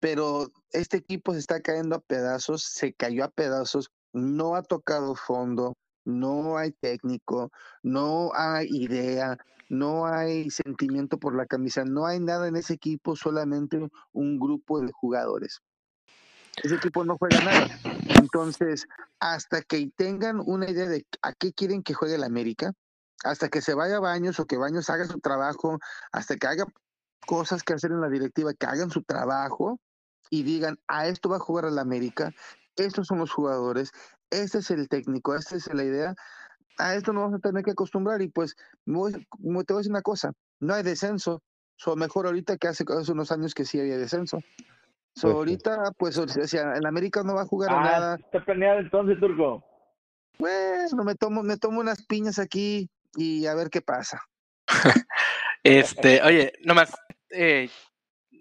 pero 0.00 0.52
este 0.70 0.98
equipo 0.98 1.32
se 1.32 1.40
está 1.40 1.60
cayendo 1.60 1.96
a 1.96 2.00
pedazos, 2.00 2.62
se 2.62 2.92
cayó 2.92 3.24
a 3.24 3.28
pedazos, 3.28 3.90
no 4.12 4.54
ha 4.54 4.62
tocado 4.62 5.14
fondo, 5.14 5.74
no 6.04 6.56
hay 6.56 6.72
técnico, 6.72 7.50
no 7.82 8.30
hay 8.34 8.68
idea, 8.70 9.36
no 9.68 10.06
hay 10.06 10.50
sentimiento 10.50 11.18
por 11.18 11.34
la 11.34 11.46
camisa, 11.46 11.84
no 11.84 12.06
hay 12.06 12.20
nada 12.20 12.48
en 12.48 12.56
ese 12.56 12.74
equipo, 12.74 13.16
solamente 13.16 13.88
un 14.12 14.38
grupo 14.38 14.80
de 14.80 14.92
jugadores. 14.92 15.60
Ese 16.62 16.76
equipo 16.76 17.04
no 17.04 17.16
juega 17.18 17.40
nada. 17.40 17.68
Entonces, 18.08 18.86
hasta 19.20 19.62
que 19.62 19.90
tengan 19.96 20.40
una 20.44 20.70
idea 20.70 20.88
de 20.88 21.06
a 21.22 21.32
qué 21.34 21.52
quieren 21.52 21.82
que 21.82 21.94
juegue 21.94 22.18
la 22.18 22.26
América, 22.26 22.72
hasta 23.24 23.48
que 23.48 23.62
se 23.62 23.74
vaya 23.74 23.98
a 23.98 24.00
Baños 24.00 24.40
o 24.40 24.46
que 24.46 24.56
Baños 24.58 24.90
haga 24.90 25.06
su 25.06 25.20
trabajo, 25.20 25.78
hasta 26.12 26.36
que 26.36 26.46
haga 26.46 26.66
cosas 27.26 27.62
que 27.62 27.74
hacer 27.74 27.92
en 27.92 28.00
la 28.00 28.08
directiva, 28.08 28.54
que 28.54 28.66
hagan 28.66 28.90
su 28.90 29.02
trabajo 29.02 29.80
y 30.30 30.42
digan, 30.44 30.78
a 30.88 31.08
esto 31.08 31.28
va 31.28 31.36
a 31.36 31.40
jugar 31.40 31.64
la 31.72 31.82
América, 31.82 32.32
estos 32.76 33.06
son 33.08 33.18
los 33.18 33.32
jugadores, 33.32 33.92
este 34.30 34.58
es 34.58 34.70
el 34.70 34.88
técnico, 34.88 35.34
esta 35.34 35.56
es 35.56 35.72
la 35.72 35.84
idea, 35.84 36.14
a 36.78 36.94
esto 36.94 37.12
nos 37.12 37.24
vamos 37.24 37.38
a 37.38 37.48
tener 37.48 37.64
que 37.64 37.72
acostumbrar 37.72 38.22
y 38.22 38.28
pues 38.28 38.56
me- 38.84 39.12
te 39.12 39.26
voy 39.40 39.76
a 39.76 39.76
decir 39.78 39.92
una 39.92 40.02
cosa, 40.02 40.32
no 40.60 40.74
hay 40.74 40.82
descenso, 40.82 41.42
o 41.86 41.96
mejor 41.96 42.26
ahorita 42.26 42.56
que 42.58 42.68
hace, 42.68 42.84
hace 42.88 43.12
unos 43.12 43.32
años 43.32 43.54
que 43.54 43.64
sí 43.64 43.80
había 43.80 43.98
descenso. 43.98 44.44
So, 45.16 45.28
Pues 45.28 45.34
ahorita, 45.34 45.92
pues, 45.96 46.18
o 46.18 46.28
sea, 46.28 46.74
el 46.74 46.84
América 46.84 47.22
no 47.24 47.34
va 47.34 47.42
a 47.42 47.46
jugar 47.46 47.70
a 47.72 47.80
Ah, 47.80 47.82
nada. 47.84 48.16
está 48.16 48.44
planeado 48.44 48.80
entonces, 48.80 49.18
Turco. 49.18 49.64
Bueno, 50.38 51.04
me 51.04 51.14
tomo, 51.14 51.42
me 51.42 51.56
tomo 51.56 51.80
unas 51.80 52.04
piñas 52.04 52.38
aquí 52.38 52.90
y 53.14 53.46
a 53.46 53.54
ver 53.54 53.70
qué 53.70 53.80
pasa. 53.80 54.20
Este, 55.62 56.22
oye, 56.22 56.52
nomás, 56.64 56.94
eh, 57.30 57.68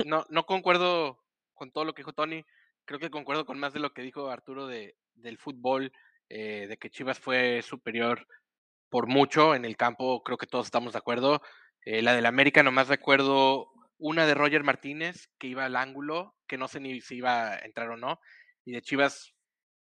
no, 0.05 0.25
no 0.29 0.45
concuerdo 0.45 1.23
con 1.55 1.71
todo 1.71 1.83
lo 1.83 1.93
que 1.93 2.01
dijo 2.01 2.13
Tony. 2.13 2.45
Creo 2.85 2.99
que 2.99 3.09
concuerdo 3.09 3.47
con 3.47 3.57
más 3.57 3.73
de 3.73 3.79
lo 3.79 3.93
que 3.93 4.03
dijo 4.03 4.29
Arturo 4.29 4.67
de, 4.67 4.95
del 5.15 5.39
fútbol, 5.39 5.91
eh, 6.29 6.67
de 6.67 6.77
que 6.77 6.91
Chivas 6.91 7.17
fue 7.19 7.63
superior 7.63 8.27
por 8.89 9.07
mucho 9.07 9.55
en 9.55 9.65
el 9.65 9.75
campo. 9.75 10.21
Creo 10.21 10.37
que 10.37 10.45
todos 10.45 10.67
estamos 10.67 10.93
de 10.93 10.99
acuerdo. 10.99 11.41
Eh, 11.83 12.03
la 12.03 12.13
del 12.13 12.27
América, 12.27 12.61
nomás 12.61 12.89
recuerdo 12.89 13.71
una 13.97 14.25
de 14.25 14.33
Roger 14.33 14.63
Martínez 14.63 15.29
que 15.37 15.47
iba 15.47 15.65
al 15.65 15.75
ángulo, 15.75 16.35
que 16.47 16.57
no 16.57 16.67
sé 16.67 16.79
ni 16.79 17.01
si 17.01 17.15
iba 17.17 17.51
a 17.53 17.59
entrar 17.59 17.89
o 17.89 17.97
no. 17.97 18.19
Y 18.65 18.71
de 18.73 18.81
Chivas 18.81 19.33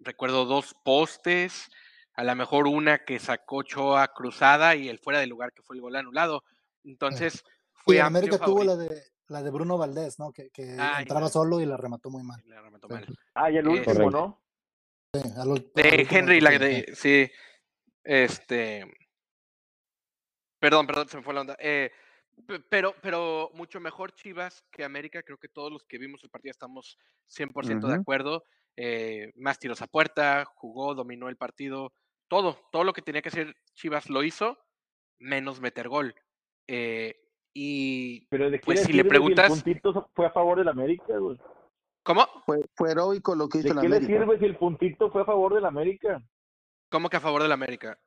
recuerdo 0.00 0.44
dos 0.44 0.74
postes, 0.84 1.68
a 2.14 2.24
lo 2.24 2.34
mejor 2.34 2.66
una 2.66 3.04
que 3.04 3.18
sacó 3.18 3.62
Choa 3.62 4.08
cruzada 4.08 4.74
y 4.74 4.88
el 4.88 4.98
fuera 4.98 5.20
de 5.20 5.26
lugar 5.26 5.52
que 5.52 5.62
fue 5.62 5.76
el 5.76 5.82
gol 5.82 5.96
anulado. 5.96 6.42
Entonces, 6.84 7.44
y 7.44 7.50
fue 7.84 8.00
América 8.00 8.38
tuvo 8.38 8.64
la 8.64 8.76
de 8.76 9.02
la 9.28 9.42
de 9.42 9.50
Bruno 9.50 9.78
Valdés, 9.78 10.18
¿no? 10.18 10.30
Que, 10.32 10.50
Ah, 10.78 11.00
entraba 11.00 11.28
solo 11.28 11.60
y 11.60 11.64
la 11.66 11.76
remató 11.78 12.10
muy 12.10 12.22
mal. 12.22 12.42
La 12.46 12.60
remató 12.60 12.88
Sí. 12.88 12.94
mal. 12.94 13.06
Ah, 13.34 13.50
y 13.50 13.56
el 13.56 13.66
Eh, 13.66 13.70
último, 13.70 13.94
Correcto. 13.94 14.10
¿no? 14.10 14.42
Sí, 15.14 15.20
al 15.36 15.40
al 15.40 15.48
De 15.74 15.88
último 16.02 16.18
Henry, 16.18 16.40
la 16.40 16.50
de. 16.50 16.92
Sí. 16.94 17.30
Este. 18.04 18.84
Perdón, 20.58 20.86
perdón, 20.86 21.08
se 21.08 21.16
me 21.16 21.22
fue 21.22 21.34
la 21.34 21.40
onda. 21.40 21.56
Eh, 21.58 21.90
pero, 22.68 22.94
pero 23.02 23.50
mucho 23.54 23.80
mejor 23.80 24.12
Chivas 24.12 24.64
que 24.70 24.84
América. 24.84 25.22
Creo 25.22 25.38
que 25.38 25.48
todos 25.48 25.72
los 25.72 25.84
que 25.84 25.98
vimos 25.98 26.22
el 26.24 26.30
partido 26.30 26.50
estamos 26.50 26.98
100% 27.28 27.80
de 27.86 27.92
Ujú. 27.92 28.00
acuerdo. 28.02 28.44
Eh, 28.76 29.32
más 29.36 29.58
tiros 29.58 29.82
a 29.82 29.86
puerta, 29.86 30.44
jugó, 30.54 30.94
dominó 30.94 31.28
el 31.28 31.36
partido. 31.36 31.92
Todo, 32.28 32.58
todo 32.72 32.84
lo 32.84 32.92
que 32.92 33.02
tenía 33.02 33.20
que 33.22 33.28
hacer 33.28 33.54
Chivas 33.74 34.08
lo 34.08 34.22
hizo, 34.22 34.58
menos 35.18 35.60
meter 35.60 35.88
gol. 35.88 36.14
Eh, 36.68 37.14
y. 37.54 38.26
Pero 38.28 38.50
de 38.50 38.58
qué 38.58 38.64
Pues, 38.64 38.82
si 38.82 38.92
le 38.94 39.04
preguntas- 39.04 39.46
el 39.52 39.62
puntito 39.62 40.10
fue 40.14 40.26
a 40.26 40.30
favor 40.30 40.58
del 40.58 40.68
América, 40.68 41.18
güey. 41.18 41.38
¿Cómo? 42.02 42.26
Fue, 42.46 42.64
fue 42.74 42.90
heroico 42.92 43.34
lo 43.34 43.48
que 43.48 43.58
¿De 43.58 43.64
hizo 43.66 43.74
la 43.74 43.82
qué 43.82 43.88
le 43.88 44.00
sirve 44.00 44.38
si 44.38 44.44
el 44.46 44.56
puntito 44.56 45.10
fue 45.12 45.22
a 45.22 45.24
favor 45.24 45.54
del 45.54 45.64
América? 45.66 46.20
¿Cómo 46.90 47.08
que 47.08 47.18
a 47.18 47.20
favor 47.20 47.42
del 47.42 47.52
América? 47.52 47.98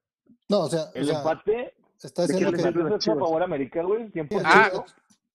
No, 0.49 0.61
o 0.61 0.67
sea, 0.67 0.85
o 0.85 0.95
El 0.95 1.05
sea, 1.05 1.19
empate, 1.19 1.75
está 2.03 2.23
¿de 2.23 2.27
qué 2.27 2.33
diciendo 2.45 2.81
le 2.81 2.85
el 2.85 2.89
que 2.89 2.95
es 2.97 3.07
a 3.07 3.15
favor 3.15 3.43
América, 3.43 3.83
güey, 3.83 4.11
100%. 4.11 4.41
Ah, 4.45 4.71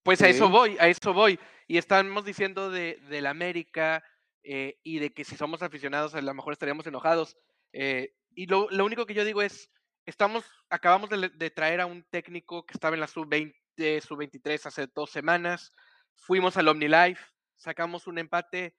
Pues 0.02 0.22
a 0.22 0.28
eso 0.28 0.48
voy, 0.48 0.76
a 0.80 0.88
eso 0.88 1.12
voy. 1.12 1.38
Y 1.66 1.78
estamos 1.78 2.24
diciendo 2.24 2.70
de, 2.70 3.00
del 3.08 3.26
América 3.26 4.02
eh, 4.42 4.78
y 4.82 4.98
de 4.98 5.12
que 5.12 5.24
si 5.24 5.36
somos 5.36 5.62
aficionados 5.62 6.14
a 6.14 6.20
lo 6.20 6.34
mejor 6.34 6.52
estaríamos 6.52 6.86
enojados. 6.86 7.36
eh, 7.72 8.14
y 8.34 8.46
lo, 8.46 8.68
lo 8.70 8.84
único 8.84 9.06
que 9.06 9.14
yo 9.14 9.24
digo 9.24 9.42
es, 9.42 9.70
estamos, 10.06 10.44
acabamos 10.70 11.10
de, 11.10 11.30
de 11.30 11.50
traer 11.50 11.80
a 11.80 11.86
un 11.86 12.04
técnico 12.04 12.64
que 12.64 12.74
estaba 12.74 12.94
en 12.94 13.00
la 13.00 13.08
sub-20, 13.08 14.00
sub-23 14.00 14.66
hace 14.66 14.86
dos 14.94 15.10
semanas. 15.10 15.72
Fuimos 16.16 16.56
al 16.56 16.68
OmniLife, 16.68 17.22
sacamos 17.56 18.06
un 18.06 18.18
empate. 18.18 18.74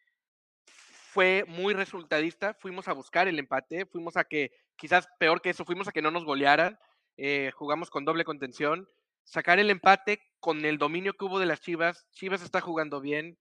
Fue 0.66 1.44
muy 1.48 1.74
resultadista, 1.74 2.54
fuimos 2.54 2.88
a 2.88 2.94
buscar 2.94 3.28
el 3.28 3.38
empate, 3.40 3.86
fuimos 3.86 4.16
a 4.16 4.24
que, 4.24 4.52
quizás 4.78 5.08
peor 5.20 5.42
que 5.42 5.50
eso, 5.50 5.66
fuimos 5.66 5.88
a 5.88 5.92
que 5.92 6.02
no 6.02 6.12
nos 6.12 6.24
golearan. 6.24 6.80
Eh, 7.24 7.52
jugamos 7.52 7.92
con 7.92 8.04
doble 8.04 8.26
contención 8.26 8.88
sacar 9.26 9.60
el 9.60 9.70
empate 9.70 10.24
con 10.40 10.66
el 10.66 10.80
dominio 10.80 11.14
que 11.14 11.26
hubo 11.26 11.38
de 11.38 11.46
las 11.46 11.62
Chivas. 11.62 12.08
Chivas 12.14 12.42
está 12.42 12.62
jugando 12.62 13.00
bien. 13.00 13.38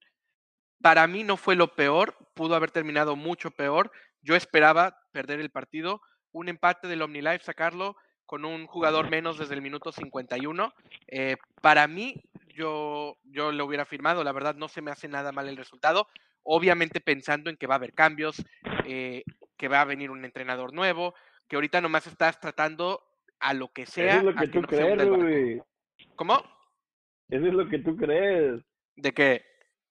Para 0.83 1.07
mí 1.07 1.23
no 1.23 1.35
fue 1.35 1.55
lo 1.55 1.73
peor, 1.73 2.15
pudo 2.35 2.53
haber 2.53 2.69
terminado 2.69 3.15
mucho 3.15 3.49
peor. 3.49 3.91
Yo 4.21 4.35
esperaba 4.35 4.99
perder 5.11 5.39
el 5.39 5.49
partido, 5.49 5.99
un 6.31 6.47
empate 6.47 6.87
del 6.87 7.01
OmniLife, 7.01 7.43
sacarlo 7.43 7.95
con 8.27 8.45
un 8.45 8.67
jugador 8.67 9.09
menos 9.09 9.39
desde 9.39 9.55
el 9.55 9.63
minuto 9.63 9.91
51. 9.91 10.75
Eh, 11.07 11.37
para 11.63 11.87
mí, 11.87 12.21
yo, 12.49 13.17
yo 13.23 13.51
lo 13.51 13.65
hubiera 13.65 13.85
firmado, 13.85 14.23
la 14.23 14.31
verdad 14.31 14.53
no 14.53 14.67
se 14.67 14.83
me 14.83 14.91
hace 14.91 15.07
nada 15.07 15.31
mal 15.31 15.49
el 15.49 15.57
resultado. 15.57 16.07
Obviamente 16.43 17.01
pensando 17.01 17.49
en 17.49 17.57
que 17.57 17.65
va 17.65 17.73
a 17.73 17.77
haber 17.77 17.93
cambios, 17.93 18.45
eh, 18.85 19.23
que 19.57 19.67
va 19.69 19.81
a 19.81 19.85
venir 19.85 20.11
un 20.11 20.23
entrenador 20.23 20.71
nuevo, 20.71 21.15
que 21.47 21.55
ahorita 21.55 21.81
nomás 21.81 22.05
estás 22.05 22.39
tratando 22.39 23.03
a 23.41 23.53
lo 23.53 23.69
que 23.69 23.85
sea. 23.85 24.17
Eso 24.17 24.29
es 24.29 24.35
lo 24.35 24.39
a 24.39 24.41
que 24.43 24.47
tú 24.47 24.61
no 24.61 24.67
crees, 24.67 25.07
güey. 25.09 25.61
¿Cómo? 26.15 26.35
Eso 27.29 27.45
es 27.47 27.53
lo 27.53 27.67
que 27.69 27.79
tú 27.79 27.95
crees. 27.95 28.61
¿De 28.95 29.11
qué? 29.13 29.43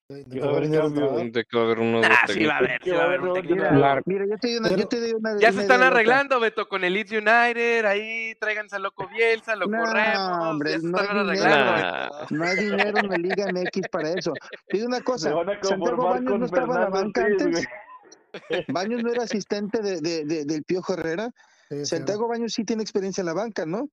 de- 0.08 0.24
de 0.24 0.24
que 0.24 0.30
que 0.30 0.40
va 0.40 0.46
a 0.46 0.56
haber 0.56 1.02
un. 1.04 1.30
De 1.32 1.44
que 1.44 1.56
va 1.56 1.62
a 1.62 1.66
haber 1.66 1.78
un 1.78 1.92
nuevo 1.92 2.06
Ah, 2.10 2.26
sí 2.26 2.44
va 2.44 2.54
a 2.54 2.58
haber, 2.58 2.82
sí 2.82 2.90
va 2.90 3.02
a 3.02 3.04
haber 3.04 3.20
un. 3.20 4.02
Mira, 4.06 4.26
yo 4.26 4.36
te 4.38 4.48
doy 4.48 4.56
una, 4.58 4.68
yo 4.76 4.88
te 4.88 5.00
doy 5.00 5.12
una, 5.12 5.30
Ya 5.38 5.48
una 5.50 5.52
se 5.52 5.60
están 5.62 5.82
arreglando, 5.84 6.40
Beto, 6.40 6.68
con 6.68 6.82
el 6.82 6.94
Leeds 6.94 7.12
United, 7.12 7.84
ahí 7.84 8.34
tráiganse 8.40 8.74
a 8.74 8.78
Loco 8.80 9.06
Bielsa, 9.08 9.54
lo 9.54 9.66
No, 9.68 9.78
corremos, 9.84 10.46
hombre, 10.48 10.72
ya 10.72 10.80
se 10.80 10.86
no 10.88 10.98
están 10.98 11.16
hay 11.16 11.36
dinero. 11.36 11.54
arreglando. 11.54 12.26
No 12.30 12.44
hay 12.44 12.56
dinero 12.56 12.98
en 12.98 13.08
la 13.08 13.16
Liga 13.18 13.46
MX 13.52 13.88
para 13.88 14.08
eso. 14.10 14.32
Te 14.66 14.76
digo 14.78 14.88
una 14.88 15.00
cosa, 15.04 15.32
Santiago 15.62 16.08
Baños 16.08 16.38
no 16.40 16.44
estaba 16.44 16.74
en 16.74 16.80
la 16.80 16.88
banca 16.90 17.24
antes. 17.24 17.68
Baños 18.68 19.02
no 19.04 19.12
era 19.12 19.22
asistente 19.22 19.80
de, 19.80 20.00
de- 20.00 20.24
de- 20.24 20.44
del 20.44 20.64
Piojo 20.64 20.94
Herrera. 20.94 21.30
Sí, 21.70 21.78
sí, 21.78 21.86
Santiago 21.86 22.28
Baños 22.28 22.52
sí 22.52 22.64
tiene 22.64 22.82
experiencia 22.82 23.22
en 23.22 23.26
la 23.26 23.32
banca, 23.34 23.64
¿no? 23.64 23.88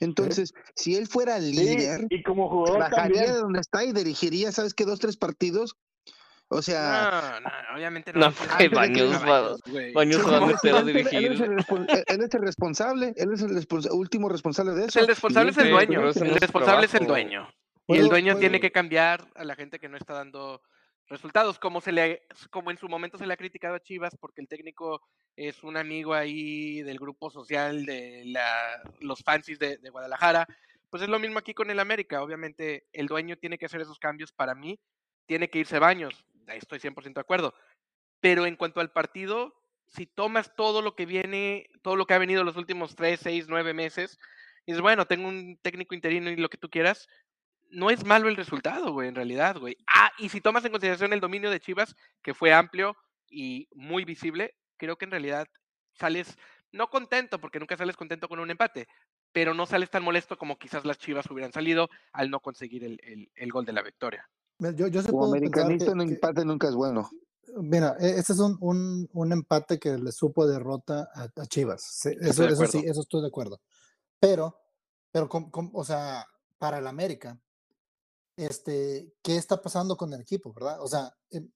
Entonces, 0.00 0.52
si 0.74 0.96
él 0.96 1.06
fuera 1.06 1.38
líder, 1.38 2.00
Sí, 2.00 2.06
y 2.10 2.22
como 2.24 2.48
jugador 2.50 2.80
bajaría 2.80 3.02
también. 3.02 3.26
de 3.34 3.38
donde 3.38 3.60
está 3.60 3.84
y 3.84 3.92
dirigiría, 3.92 4.50
¿sabes 4.50 4.74
qué? 4.74 4.84
Dos, 4.84 4.98
tres 4.98 5.16
partidos. 5.16 5.76
O 6.48 6.60
sea, 6.60 7.40
No, 7.40 7.40
no, 7.40 7.50
obviamente 7.76 8.12
no. 8.12 8.20
No, 8.20 8.32
fue 8.32 8.46
tienes 8.58 8.68
que 8.70 8.74
Baños, 8.74 9.08
dirigir 9.08 9.26
Baños. 9.26 9.60
Baños 9.94 10.16
sí, 10.16 10.22
se 10.60 10.72
va 10.72 10.78
a 10.78 10.80
él- 10.82 10.88
es 10.88 10.94
dirigir. 11.10 11.32
el 11.32 11.52
él- 12.08 12.22
es 12.24 12.34
el 12.34 12.42
responsable, 12.42 13.14
él 13.16 13.32
es 13.32 13.40
el 13.42 13.50
respons- 13.50 13.88
último 13.90 14.28
responsable 14.28 14.72
de 14.72 14.86
eso. 14.86 14.98
El 15.00 15.06
responsable 15.06 15.52
es 15.52 15.58
el 15.58 15.70
dueño, 15.70 16.00
el 16.08 16.34
responsable 16.40 16.86
es 16.86 16.94
el 16.94 17.06
dueño. 17.06 17.48
Y 17.86 17.92
el 17.94 17.98
¿Puedo- 18.00 18.08
dueño 18.10 18.36
tiene 18.38 18.60
que 18.60 18.70
cambiar 18.72 19.26
a 19.34 19.44
la 19.44 19.54
gente 19.54 19.78
que 19.78 19.88
no 19.88 19.96
está 19.96 20.14
dando 20.14 20.60
resultados, 21.12 21.58
como 21.58 21.80
se 21.80 21.92
le, 21.92 22.22
como 22.50 22.70
en 22.70 22.78
su 22.78 22.88
momento 22.88 23.18
se 23.18 23.26
le 23.26 23.34
ha 23.34 23.36
criticado 23.36 23.74
a 23.74 23.82
Chivas, 23.82 24.16
porque 24.16 24.40
el 24.40 24.48
técnico 24.48 25.02
es 25.36 25.62
un 25.62 25.76
amigo 25.76 26.14
ahí 26.14 26.82
del 26.82 26.98
grupo 26.98 27.30
social 27.30 27.84
de 27.84 28.24
la, 28.26 28.82
los 29.00 29.22
fancies 29.22 29.58
de, 29.58 29.78
Guadalajara. 29.90 30.48
Pues 30.90 31.02
es 31.02 31.08
lo 31.08 31.18
mismo 31.18 31.38
aquí 31.38 31.54
con 31.54 31.70
el 31.70 31.80
América. 31.80 32.22
Obviamente 32.22 32.88
el 32.92 33.06
dueño 33.06 33.36
tiene 33.36 33.58
que 33.58 33.66
hacer 33.66 33.82
esos 33.82 33.98
cambios 33.98 34.32
para 34.32 34.54
mí, 34.54 34.80
tiene 35.26 35.48
que 35.48 35.58
irse 35.58 35.78
baños, 35.78 36.24
ahí 36.48 36.58
estoy 36.58 36.80
100% 36.80 37.14
de 37.14 37.20
acuerdo. 37.20 37.54
Pero 38.20 38.46
en 38.46 38.56
cuanto 38.56 38.80
al 38.80 38.90
partido, 38.90 39.54
si 39.86 40.06
tomas 40.06 40.56
todo 40.56 40.80
lo 40.80 40.96
que 40.96 41.04
viene, 41.04 41.68
todo 41.82 41.96
lo 41.96 42.06
que 42.06 42.14
ha 42.14 42.18
venido 42.18 42.42
los 42.42 42.56
últimos 42.56 42.96
3, 42.96 43.20
6, 43.20 43.46
9 43.48 43.74
meses, 43.74 44.18
y 44.64 44.74
bueno, 44.80 45.06
tengo 45.06 45.28
un 45.28 45.58
técnico 45.60 45.94
interino 45.94 46.30
y 46.30 46.36
lo 46.36 46.48
que 46.48 46.56
tú 46.56 46.70
quieras, 46.70 47.08
no 47.72 47.90
es 47.90 48.04
malo 48.04 48.28
el 48.28 48.36
resultado, 48.36 48.92
güey, 48.92 49.08
en 49.08 49.14
realidad, 49.14 49.58
güey. 49.58 49.76
Ah, 49.92 50.10
y 50.18 50.28
si 50.28 50.40
tomas 50.40 50.64
en 50.64 50.72
consideración 50.72 51.12
el 51.12 51.20
dominio 51.20 51.50
de 51.50 51.60
Chivas, 51.60 51.94
que 52.22 52.34
fue 52.34 52.52
amplio 52.52 52.96
y 53.28 53.68
muy 53.74 54.04
visible, 54.04 54.54
creo 54.76 54.96
que 54.96 55.04
en 55.06 55.10
realidad 55.10 55.46
sales 55.98 56.36
no 56.70 56.88
contento, 56.88 57.38
porque 57.40 57.58
nunca 57.58 57.76
sales 57.76 57.96
contento 57.96 58.28
con 58.28 58.38
un 58.38 58.50
empate, 58.50 58.86
pero 59.32 59.54
no 59.54 59.66
sales 59.66 59.90
tan 59.90 60.02
molesto 60.02 60.36
como 60.38 60.58
quizás 60.58 60.84
las 60.84 60.98
Chivas 60.98 61.30
hubieran 61.30 61.52
salido 61.52 61.88
al 62.12 62.30
no 62.30 62.40
conseguir 62.40 62.84
el, 62.84 63.00
el- 63.02 63.30
el 63.34 63.50
gol 63.52 63.64
de 63.64 63.72
la 63.72 63.82
victoria. 63.82 64.28
Yo, 64.58 64.86
yo 64.86 65.02
Como 65.02 65.18
puedo 65.18 65.32
americanista, 65.32 65.86
que- 65.86 65.90
un 65.92 66.06
que- 66.06 66.14
empate 66.14 66.44
nunca 66.44 66.68
es 66.68 66.74
bueno. 66.74 67.10
Mira, 67.56 67.96
este 67.98 68.32
es 68.32 68.38
un, 68.38 68.56
un, 68.60 69.08
un 69.12 69.32
empate 69.32 69.78
que 69.78 69.98
le 69.98 70.12
supo 70.12 70.46
derrota 70.46 71.10
a, 71.14 71.24
a 71.40 71.46
Chivas. 71.46 71.82
Sí, 71.82 72.10
eso, 72.20 72.46
eso 72.46 72.66
sí, 72.66 72.82
eso 72.86 73.00
estoy 73.00 73.20
de 73.22 73.28
acuerdo. 73.28 73.60
Pero, 74.20 74.56
pero 75.10 75.28
com- 75.28 75.50
com- 75.50 75.70
o 75.74 75.84
sea, 75.84 76.24
para 76.58 76.78
el 76.78 76.86
América, 76.86 77.36
este, 78.36 79.12
¿qué 79.22 79.36
está 79.36 79.60
pasando 79.60 79.96
con 79.96 80.12
el 80.12 80.20
equipo, 80.20 80.52
verdad? 80.52 80.80
O 80.80 80.88
sea, 80.88 81.14
em, 81.30 81.50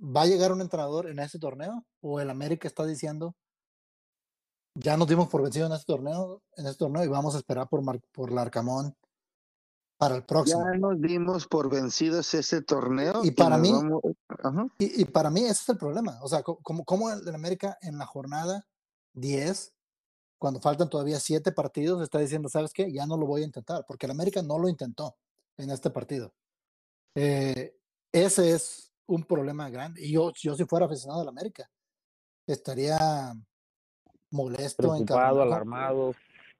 ¿va 0.00 0.22
a 0.22 0.26
llegar 0.26 0.52
un 0.52 0.60
entrenador 0.60 1.08
en 1.08 1.18
este 1.18 1.38
torneo? 1.38 1.84
¿O 2.00 2.20
el 2.20 2.30
América 2.30 2.66
está 2.68 2.84
diciendo, 2.86 3.34
ya 4.74 4.96
nos 4.96 5.06
dimos 5.08 5.28
por 5.28 5.42
vencido 5.42 5.66
en 5.66 5.72
este 5.72 5.84
torneo, 5.86 6.42
en 6.56 6.66
este 6.66 6.78
torneo 6.78 7.04
y 7.04 7.08
vamos 7.08 7.34
a 7.34 7.38
esperar 7.38 7.68
por, 7.68 7.82
Mar- 7.82 8.00
por 8.12 8.32
Larcamón 8.32 8.96
para 9.98 10.16
el 10.16 10.24
próximo? 10.24 10.64
Ya 10.72 10.78
nos 10.78 11.00
dimos 11.00 11.46
por 11.46 11.70
vencidos 11.70 12.32
ese 12.34 12.62
torneo. 12.62 13.20
Y 13.24 13.32
para 13.32 13.58
mí- 13.58 13.70
vamos-. 13.72 14.02
Y, 14.78 15.02
y 15.02 15.04
para 15.04 15.30
mí 15.30 15.42
ese 15.42 15.52
es 15.62 15.68
el 15.68 15.76
problema. 15.78 16.18
O 16.22 16.28
sea, 16.28 16.42
co- 16.42 16.58
como, 16.62 16.84
como 16.84 17.10
el 17.10 17.26
el 17.28 17.34
América 17.34 17.76
en 17.82 17.98
la 17.98 18.06
jornada 18.06 18.66
10, 19.14 19.74
cuando 20.38 20.60
faltan 20.60 20.88
todavía 20.88 21.20
7 21.20 21.52
partidos, 21.52 22.02
está 22.02 22.18
diciendo, 22.18 22.48
¿sabes 22.48 22.72
qué? 22.72 22.90
Ya 22.90 23.06
no 23.06 23.16
lo 23.16 23.26
voy 23.26 23.42
a 23.42 23.44
intentar, 23.44 23.84
porque 23.86 24.06
el 24.06 24.12
América 24.12 24.42
no 24.42 24.58
lo 24.58 24.68
intentó 24.68 25.16
en 25.58 25.70
este 25.70 25.90
partido. 25.90 26.34
Eh, 27.14 27.76
ese 28.12 28.52
es 28.52 28.92
un 29.06 29.24
problema 29.24 29.70
grande. 29.70 30.04
Y 30.04 30.12
yo, 30.12 30.32
yo 30.40 30.54
si 30.54 30.64
fuera 30.64 30.86
aficionado 30.86 31.22
al 31.22 31.28
América, 31.28 31.68
estaría 32.46 32.98
molesto, 34.30 34.82
Preocupado, 34.82 35.42
alarmado. 35.42 36.14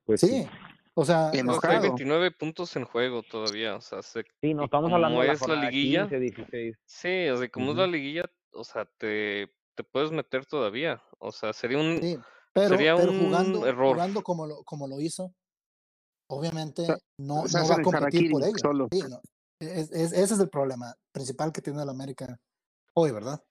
Pues 0.05 0.21
Sí, 0.21 0.47
o 0.95 1.05
sea, 1.05 1.29
es 1.29 1.35
hay 1.35 1.41
Enojado. 1.41 1.81
29 1.83 2.31
puntos 2.33 2.75
en 2.77 2.85
juego 2.85 3.23
todavía, 3.23 3.77
o 3.77 3.81
sea, 3.81 4.03
se- 4.03 4.25
Sí, 4.41 4.53
no 4.55 4.65
estamos 4.65 4.93
hablando 4.93 5.21
de 5.21 5.27
la 5.29 5.33
es 5.33 5.47
la 5.49 5.71
liguilla, 5.71 6.01
15, 6.09 6.21
16. 6.21 6.77
sí, 6.85 7.29
o 7.29 7.37
sea, 7.39 7.49
como 7.49 7.67
es 7.69 7.73
Ujú. 7.73 7.81
la 7.81 7.87
liguilla, 7.87 8.25
o 8.53 8.65
sea, 8.65 8.85
te, 8.99 9.55
te 9.75 9.85
puedes 9.85 10.11
meter 10.11 10.45
todavía, 10.45 11.03
o 11.19 11.33
sea, 11.33 11.53
sería 11.53 11.79
un, 11.79 11.99
Sí, 12.03 12.19
pero, 12.53 12.69
sería 12.71 12.97
pero 12.97 13.13
un 13.13 13.19
jugando, 13.19 13.67
error. 13.67 13.95
jugando 13.95 14.23
como 14.23 14.47
lo, 14.47 14.63
como 14.65 14.87
lo 14.89 15.01
hizo, 15.01 15.33
obviamente 16.33 16.87
no, 17.19 17.47
se 17.47 17.59
no 17.59 17.69
va 17.69 17.77
a 17.77 17.83
competir 17.83 18.31
por 18.31 18.43
ello. 18.43 18.57
solo. 18.59 18.89
Sí, 18.91 19.03
no, 19.09 19.21
es- 19.61 19.91
es- 19.93 20.13
ese 20.13 20.35
es 20.35 20.41
el 20.41 20.49
problema 20.49 20.95
principal 21.13 21.53
que 21.53 21.61
tiene 21.63 21.83
el 21.83 21.89
América 21.89 22.39
hoy, 22.95 23.11
¿verdad? 23.11 23.43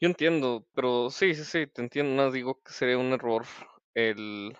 Yo 0.00 0.08
entiendo, 0.08 0.66
pero 0.74 1.10
sí, 1.10 1.34
sí, 1.34 1.44
sí, 1.44 1.66
te 1.66 1.82
entiendo. 1.82 2.14
No 2.14 2.30
digo 2.30 2.60
que 2.62 2.72
sería 2.72 2.98
un 2.98 3.12
error 3.12 3.44
el 3.94 4.56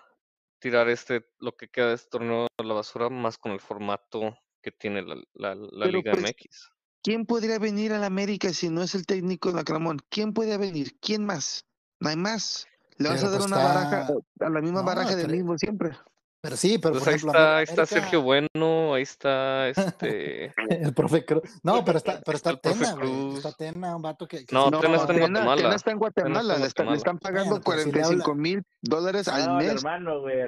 tirar 0.59 0.89
este, 0.89 1.25
lo 1.39 1.55
que 1.55 1.67
queda 1.67 1.89
de 1.89 1.95
este 1.95 2.09
torneo 2.09 2.47
a 2.57 2.63
la 2.63 2.73
basura, 2.73 3.09
más 3.09 3.37
con 3.37 3.51
el 3.51 3.59
formato 3.59 4.35
que 4.63 4.71
tiene 4.71 5.03
la, 5.03 5.15
la, 5.33 5.55
la 5.55 5.85
Pero, 5.85 5.99
Liga 5.99 6.13
pues, 6.13 6.23
MX. 6.23 6.69
¿Quién 7.03 7.25
podría 7.25 7.59
venir 7.59 7.93
al 7.93 8.03
América 8.03 8.51
si 8.51 8.69
no 8.69 8.81
es 8.81 8.95
el 8.95 9.05
técnico 9.05 9.51
de 9.51 9.63
Cramón? 9.63 9.99
¿Quién 10.09 10.33
puede 10.33 10.57
venir? 10.57 10.97
¿Quién 10.99 11.25
más? 11.25 11.65
No 11.99 12.09
hay 12.09 12.15
más. 12.15 12.65
Le 12.97 13.09
vas 13.09 13.17
Pero 13.19 13.27
a 13.27 13.31
dar 13.31 13.39
pues 13.39 13.51
una 13.51 13.63
baraja, 13.63 14.07
a 14.39 14.49
la 14.49 14.61
misma 14.61 14.81
no, 14.81 14.85
baraja 14.87 15.15
del 15.15 15.29
mismo 15.31 15.57
siempre. 15.57 15.91
Pero 16.39 16.55
sí, 16.55 16.77
pero 16.77 16.93
Pues 16.93 17.03
por 17.03 17.09
ahí 17.09 17.15
ejemplo, 17.15 17.31
está, 17.31 17.49
Amé- 17.49 17.57
ahí 17.57 17.63
está 17.63 17.85
Sergio 17.87 18.19
América, 18.21 18.49
Bueno, 18.55 18.93
ahí 18.93 19.01
está 19.03 19.67
este. 19.69 20.53
el 20.69 20.93
profe 20.93 21.25
Cruz. 21.25 21.41
No, 21.63 21.83
pero 21.83 21.97
está, 21.97 22.21
pero 22.23 22.35
está 22.37 22.55
profe 22.55 22.79
Tena, 22.85 22.93
güey. 22.95 23.33
Está. 23.37 23.51
Tena, 23.53 23.95
un 23.95 24.01
vato 24.03 24.27
que, 24.27 24.45
que 24.45 24.53
No, 24.55 24.65
sí 24.65 24.71
No, 24.71 24.79
Tena 24.79 24.95
está 24.97 25.13
en 25.13 25.19
Guatemala. 25.19 25.55
Tena 25.55 25.75
está 25.75 25.75
está 25.75 25.91
en 25.91 25.97
Guatemala. 25.97 26.57
Le, 26.59 26.65
están- 26.67 26.87
le 26.91 26.95
están 26.97 27.17
pagando 27.19 27.55
le 27.57 27.61
45 27.63 28.21
habla 28.31 28.33
mil 28.41 28.63
dólares 28.81 29.27
al 29.27 29.45
No, 29.47 29.55
mes. 29.55 29.67
hermano, 29.73 30.21
güey, 30.21 30.41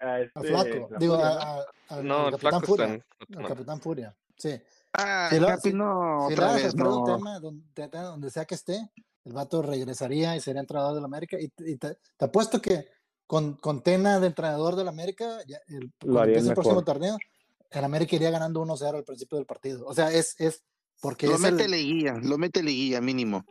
a 0.00 0.20
este, 0.20 0.40
flaco, 0.40 0.88
la 0.90 0.98
digo, 0.98 1.14
Furia, 1.16 1.28
a- 1.30 1.58
a- 1.60 1.64
al, 1.96 2.06
No, 2.06 2.28
el 2.28 2.32
Capitán 2.32 2.40
flaco 2.40 2.56
está 2.56 2.66
Furia. 2.66 2.86
en 2.86 3.38
Al. 3.38 3.48
Capitán 3.48 3.80
Furia, 3.80 4.16
sí. 4.36 4.60
Ah, 4.94 5.28
Si, 5.30 5.38
lo, 5.38 5.46
Capi, 5.46 5.70
si, 5.70 5.72
no, 5.74 6.24
si 6.28 6.34
otra 6.34 6.52
vez 6.54 6.74
no. 6.74 7.04
Tema, 7.04 7.38
donde, 7.38 7.62
donde 7.88 8.30
sea 8.30 8.44
que 8.46 8.54
esté, 8.56 8.90
el 9.24 9.32
vato 9.32 9.62
regresaría 9.62 10.34
y 10.36 10.40
sería 10.40 10.60
entrenador 10.60 10.94
del 10.94 11.04
América. 11.04 11.36
Y, 11.38 11.52
y 11.58 11.76
te, 11.76 11.96
te 12.16 12.24
apuesto 12.24 12.60
que 12.60 12.88
con, 13.26 13.54
con 13.54 13.82
Tena 13.82 14.20
de 14.20 14.28
entrenador 14.28 14.76
del 14.76 14.88
América, 14.88 15.38
ya 15.46 15.58
el, 15.68 15.90
cuando 16.00 16.22
el 16.24 16.54
próximo 16.54 16.84
torneo, 16.84 17.16
el 17.70 17.84
América 17.84 18.16
iría 18.16 18.30
ganando 18.30 18.62
1-0 18.64 18.96
al 18.96 19.04
principio 19.04 19.36
del 19.38 19.46
partido. 19.46 19.84
O 19.86 19.94
sea, 19.94 20.12
es, 20.12 20.34
es 20.38 20.62
porque 21.00 21.26
Lo 21.26 21.34
es 21.34 21.44
el, 21.44 21.54
mete 21.54 21.68
liguilla, 21.68 22.14
lo 22.22 22.38
mete 22.38 22.62
liguilla 22.62 23.00
mínimo. 23.00 23.44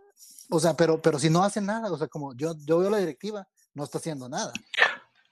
o 0.50 0.60
sea, 0.60 0.76
pero, 0.76 1.02
pero 1.02 1.20
si 1.20 1.30
no 1.30 1.44
hace 1.44 1.62
nada, 1.62 1.92
o 1.92 1.98
sea, 1.98 2.08
como 2.08 2.34
yo, 2.36 2.56
yo 2.66 2.80
veo 2.80 2.90
la 2.90 2.98
directiva, 2.98 3.48
no 3.74 3.84
está 3.84 3.98
haciendo 3.98 4.30
nada. 4.30 4.54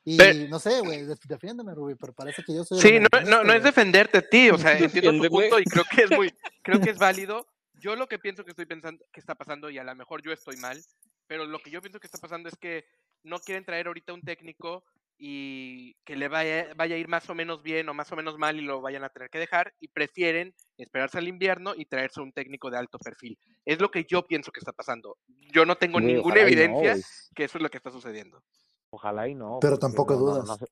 Y 0.05 0.17
Pe- 0.17 0.47
no 0.49 0.59
sé, 0.59 0.81
güey, 0.81 1.05
def- 1.05 1.25
defiéndeme, 1.25 1.73
Rubí, 1.73 1.95
pero 1.95 2.11
parece 2.13 2.43
que 2.43 2.53
yo 2.53 2.65
soy 2.65 2.77
el 2.79 2.83
Sí, 2.83 2.99
no, 2.99 3.21
no, 3.29 3.43
no 3.45 3.53
es 3.53 3.63
defenderte 3.63 4.17
a 4.17 4.21
ti, 4.21 4.49
o 4.49 4.57
sea, 4.57 4.77
entiendo 4.77 5.11
tu 5.23 5.29
punto 5.29 5.59
y 5.59 5.63
creo 5.63 5.85
que 5.89 6.03
es 6.03 6.11
muy, 6.11 6.33
creo 6.63 6.81
que 6.81 6.89
es 6.89 6.97
válido. 6.97 7.47
Yo 7.75 7.95
lo 7.95 8.07
que 8.07 8.19
pienso 8.19 8.43
que 8.43 8.51
estoy 8.51 8.65
pensando 8.65 9.03
que 9.13 9.19
está 9.21 9.33
pasando, 9.35 9.69
y 9.69 9.77
a 9.77 9.83
lo 9.85 9.95
mejor 9.95 10.21
yo 10.21 10.33
estoy 10.33 10.57
mal, 10.57 10.83
pero 11.25 11.45
lo 11.45 11.59
que 11.59 11.71
yo 11.71 11.81
pienso 11.81 12.01
que 12.01 12.07
está 12.07 12.17
pasando 12.17 12.49
es 12.49 12.57
que 12.57 12.83
no 13.23 13.39
quieren 13.39 13.65
traer 13.65 13.87
ahorita 13.87 14.13
un 14.13 14.21
técnico 14.21 14.83
y 15.17 15.95
que 16.03 16.15
le 16.15 16.27
vaya, 16.27 16.73
vaya 16.75 16.95
a 16.95 16.97
ir 16.97 17.07
más 17.07 17.29
o 17.29 17.35
menos 17.35 17.61
bien 17.63 17.87
o 17.87 17.93
más 17.93 18.11
o 18.11 18.15
menos 18.15 18.37
mal 18.37 18.57
y 18.57 18.61
lo 18.61 18.81
vayan 18.81 19.03
a 19.03 19.09
tener 19.09 19.29
que 19.29 19.39
dejar, 19.39 19.73
y 19.79 19.87
prefieren 19.87 20.53
esperarse 20.77 21.17
al 21.17 21.27
invierno 21.27 21.73
y 21.75 21.85
traerse 21.85 22.19
un 22.19 22.33
técnico 22.33 22.69
de 22.69 22.77
alto 22.77 22.97
perfil. 22.99 23.37
Es 23.63 23.79
lo 23.79 23.89
que 23.89 24.05
yo 24.05 24.25
pienso 24.25 24.51
que 24.51 24.59
está 24.59 24.73
pasando. 24.73 25.17
Yo 25.53 25.65
no 25.65 25.75
tengo 25.77 26.01
ninguna 26.01 26.35
no, 26.35 26.41
evidencia 26.41 26.95
que 27.35 27.45
eso 27.45 27.57
es 27.57 27.61
lo 27.61 27.69
que 27.69 27.77
está 27.77 27.91
sucediendo. 27.91 28.43
Ojalá 28.89 29.27
y 29.27 29.35
no. 29.35 29.59
Pero 29.61 29.77
tampoco 29.77 30.13
no, 30.15 30.19
no, 30.19 30.25
no, 30.25 30.43
dudas. 30.43 30.59
no 30.61 30.67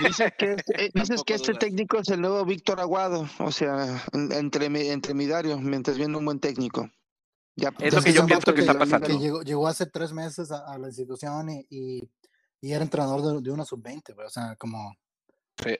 Dices 0.00 0.32
que, 0.38 0.56
eh, 0.74 0.90
dices 0.94 1.22
que 1.24 1.34
este 1.34 1.52
dudas. 1.52 1.60
técnico 1.60 1.98
es 1.98 2.08
el 2.08 2.20
nuevo 2.20 2.44
Víctor 2.44 2.80
Aguado, 2.80 3.26
o 3.38 3.52
sea, 3.52 4.02
en- 4.12 4.32
entre, 4.32 4.66
entremediario, 4.92 5.58
mientras 5.58 5.96
viene 5.96 6.16
un 6.16 6.24
buen 6.24 6.40
técnico. 6.40 6.90
Ya, 7.56 7.72
Es 7.80 7.94
lo 7.94 8.00
que 8.02 8.12
yo 8.12 8.26
pienso 8.26 8.54
que 8.54 8.60
está 8.62 8.78
pasando. 8.78 9.06
que 9.06 9.18
llegó, 9.18 9.42
llegó 9.42 9.66
hace 9.68 9.86
tres 9.86 10.12
meses 10.12 10.50
a, 10.50 10.66
a 10.72 10.78
la 10.78 10.88
institución 10.88 11.50
y, 11.50 11.66
y, 11.68 12.10
y 12.60 12.72
era 12.72 12.82
entrenador 12.82 13.22
de, 13.22 13.40
de 13.42 13.50
una 13.50 13.64
sub-20, 13.64 14.14
güey, 14.14 14.26
o 14.26 14.30
sea, 14.30 14.56
como 14.56 14.94
Sí. 15.62 15.76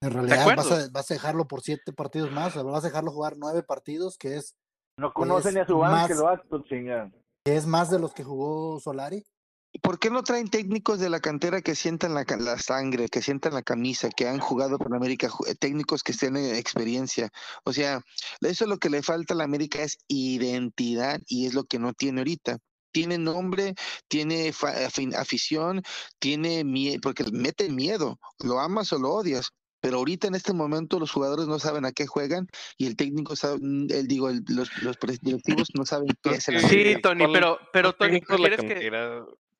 en 0.00 0.10
realidad 0.10 0.46
vas 0.56 0.70
a, 0.72 0.88
vas 0.90 1.10
a 1.10 1.14
dejarlo 1.14 1.46
por 1.46 1.60
siete 1.62 1.92
partidos 1.92 2.32
más, 2.32 2.48
o 2.48 2.50
sea, 2.54 2.62
vas 2.62 2.82
a 2.84 2.88
dejarlo 2.88 3.12
jugar 3.12 3.34
nueve 3.36 3.62
partidos, 3.62 4.16
que 4.18 4.36
es, 4.36 4.56
No 4.96 5.12
conocen 5.12 5.50
es 5.50 5.54
ni 5.54 5.60
a 5.60 5.66
su 5.66 5.78
banco, 5.78 6.08
que 6.08 6.14
lo 6.14 6.24
va 6.24 6.32
a 6.32 6.42
chingar. 6.68 7.12
que 7.44 7.56
es 7.56 7.66
más 7.66 7.90
de 7.90 7.98
los 8.00 8.12
que 8.12 8.24
jugó 8.24 8.80
Solari. 8.80 9.24
¿Por 9.82 9.98
qué 10.00 10.10
no 10.10 10.22
traen 10.24 10.48
técnicos 10.48 10.98
de 10.98 11.08
la 11.08 11.20
cantera 11.20 11.62
que 11.62 11.74
sientan 11.76 12.12
la, 12.14 12.24
ca- 12.24 12.36
la 12.36 12.58
sangre, 12.58 13.08
que 13.08 13.22
sientan 13.22 13.54
la 13.54 13.62
camisa, 13.62 14.10
que 14.10 14.26
han 14.28 14.40
jugado 14.40 14.78
con 14.78 14.94
América, 14.94 15.30
eh, 15.46 15.54
técnicos 15.54 16.02
que 16.02 16.12
tienen 16.12 16.54
experiencia? 16.56 17.30
O 17.64 17.72
sea, 17.72 18.00
eso 18.40 18.64
es 18.64 18.68
lo 18.68 18.78
que 18.78 18.90
le 18.90 19.02
falta 19.02 19.34
a 19.34 19.36
la 19.36 19.44
América 19.44 19.82
es 19.82 19.98
identidad 20.08 21.20
y 21.26 21.46
es 21.46 21.54
lo 21.54 21.64
que 21.64 21.78
no 21.78 21.92
tiene 21.92 22.20
ahorita. 22.20 22.58
Tiene 22.92 23.18
nombre, 23.18 23.74
tiene 24.08 24.52
afición, 25.16 25.82
tiene 26.18 26.64
miedo, 26.64 26.98
porque 27.00 27.22
le 27.22 27.30
mete 27.30 27.68
miedo, 27.70 28.18
lo 28.40 28.58
amas 28.58 28.92
o 28.92 28.98
lo 28.98 29.12
odias. 29.12 29.50
Pero 29.80 29.98
ahorita 29.98 30.26
en 30.26 30.34
este 30.34 30.52
momento 30.52 30.98
los 30.98 31.10
jugadores 31.12 31.46
no 31.46 31.58
saben 31.58 31.86
a 31.86 31.92
qué 31.92 32.06
juegan 32.06 32.48
y 32.76 32.86
el 32.86 32.96
técnico 32.96 33.34
sabe, 33.36 33.58
mm, 33.62 33.86
el, 33.90 34.08
digo, 34.08 34.28
el- 34.28 34.42
los, 34.48 34.68
los 34.82 34.96
directivos 35.22 35.68
no 35.74 35.86
saben 35.86 36.08
qué 36.22 36.32
es 36.34 36.48
el 36.48 36.60
Sí, 36.68 36.96
Tony, 37.00 37.18
¿cuál- 37.20 37.32
pero, 37.32 37.58
pero 37.72 37.92
Tony, 37.94 38.20
técnico 38.20 38.34
es 38.34 38.40
la 38.40 38.48
¿prefieres 38.48 38.78
que? 38.78 38.90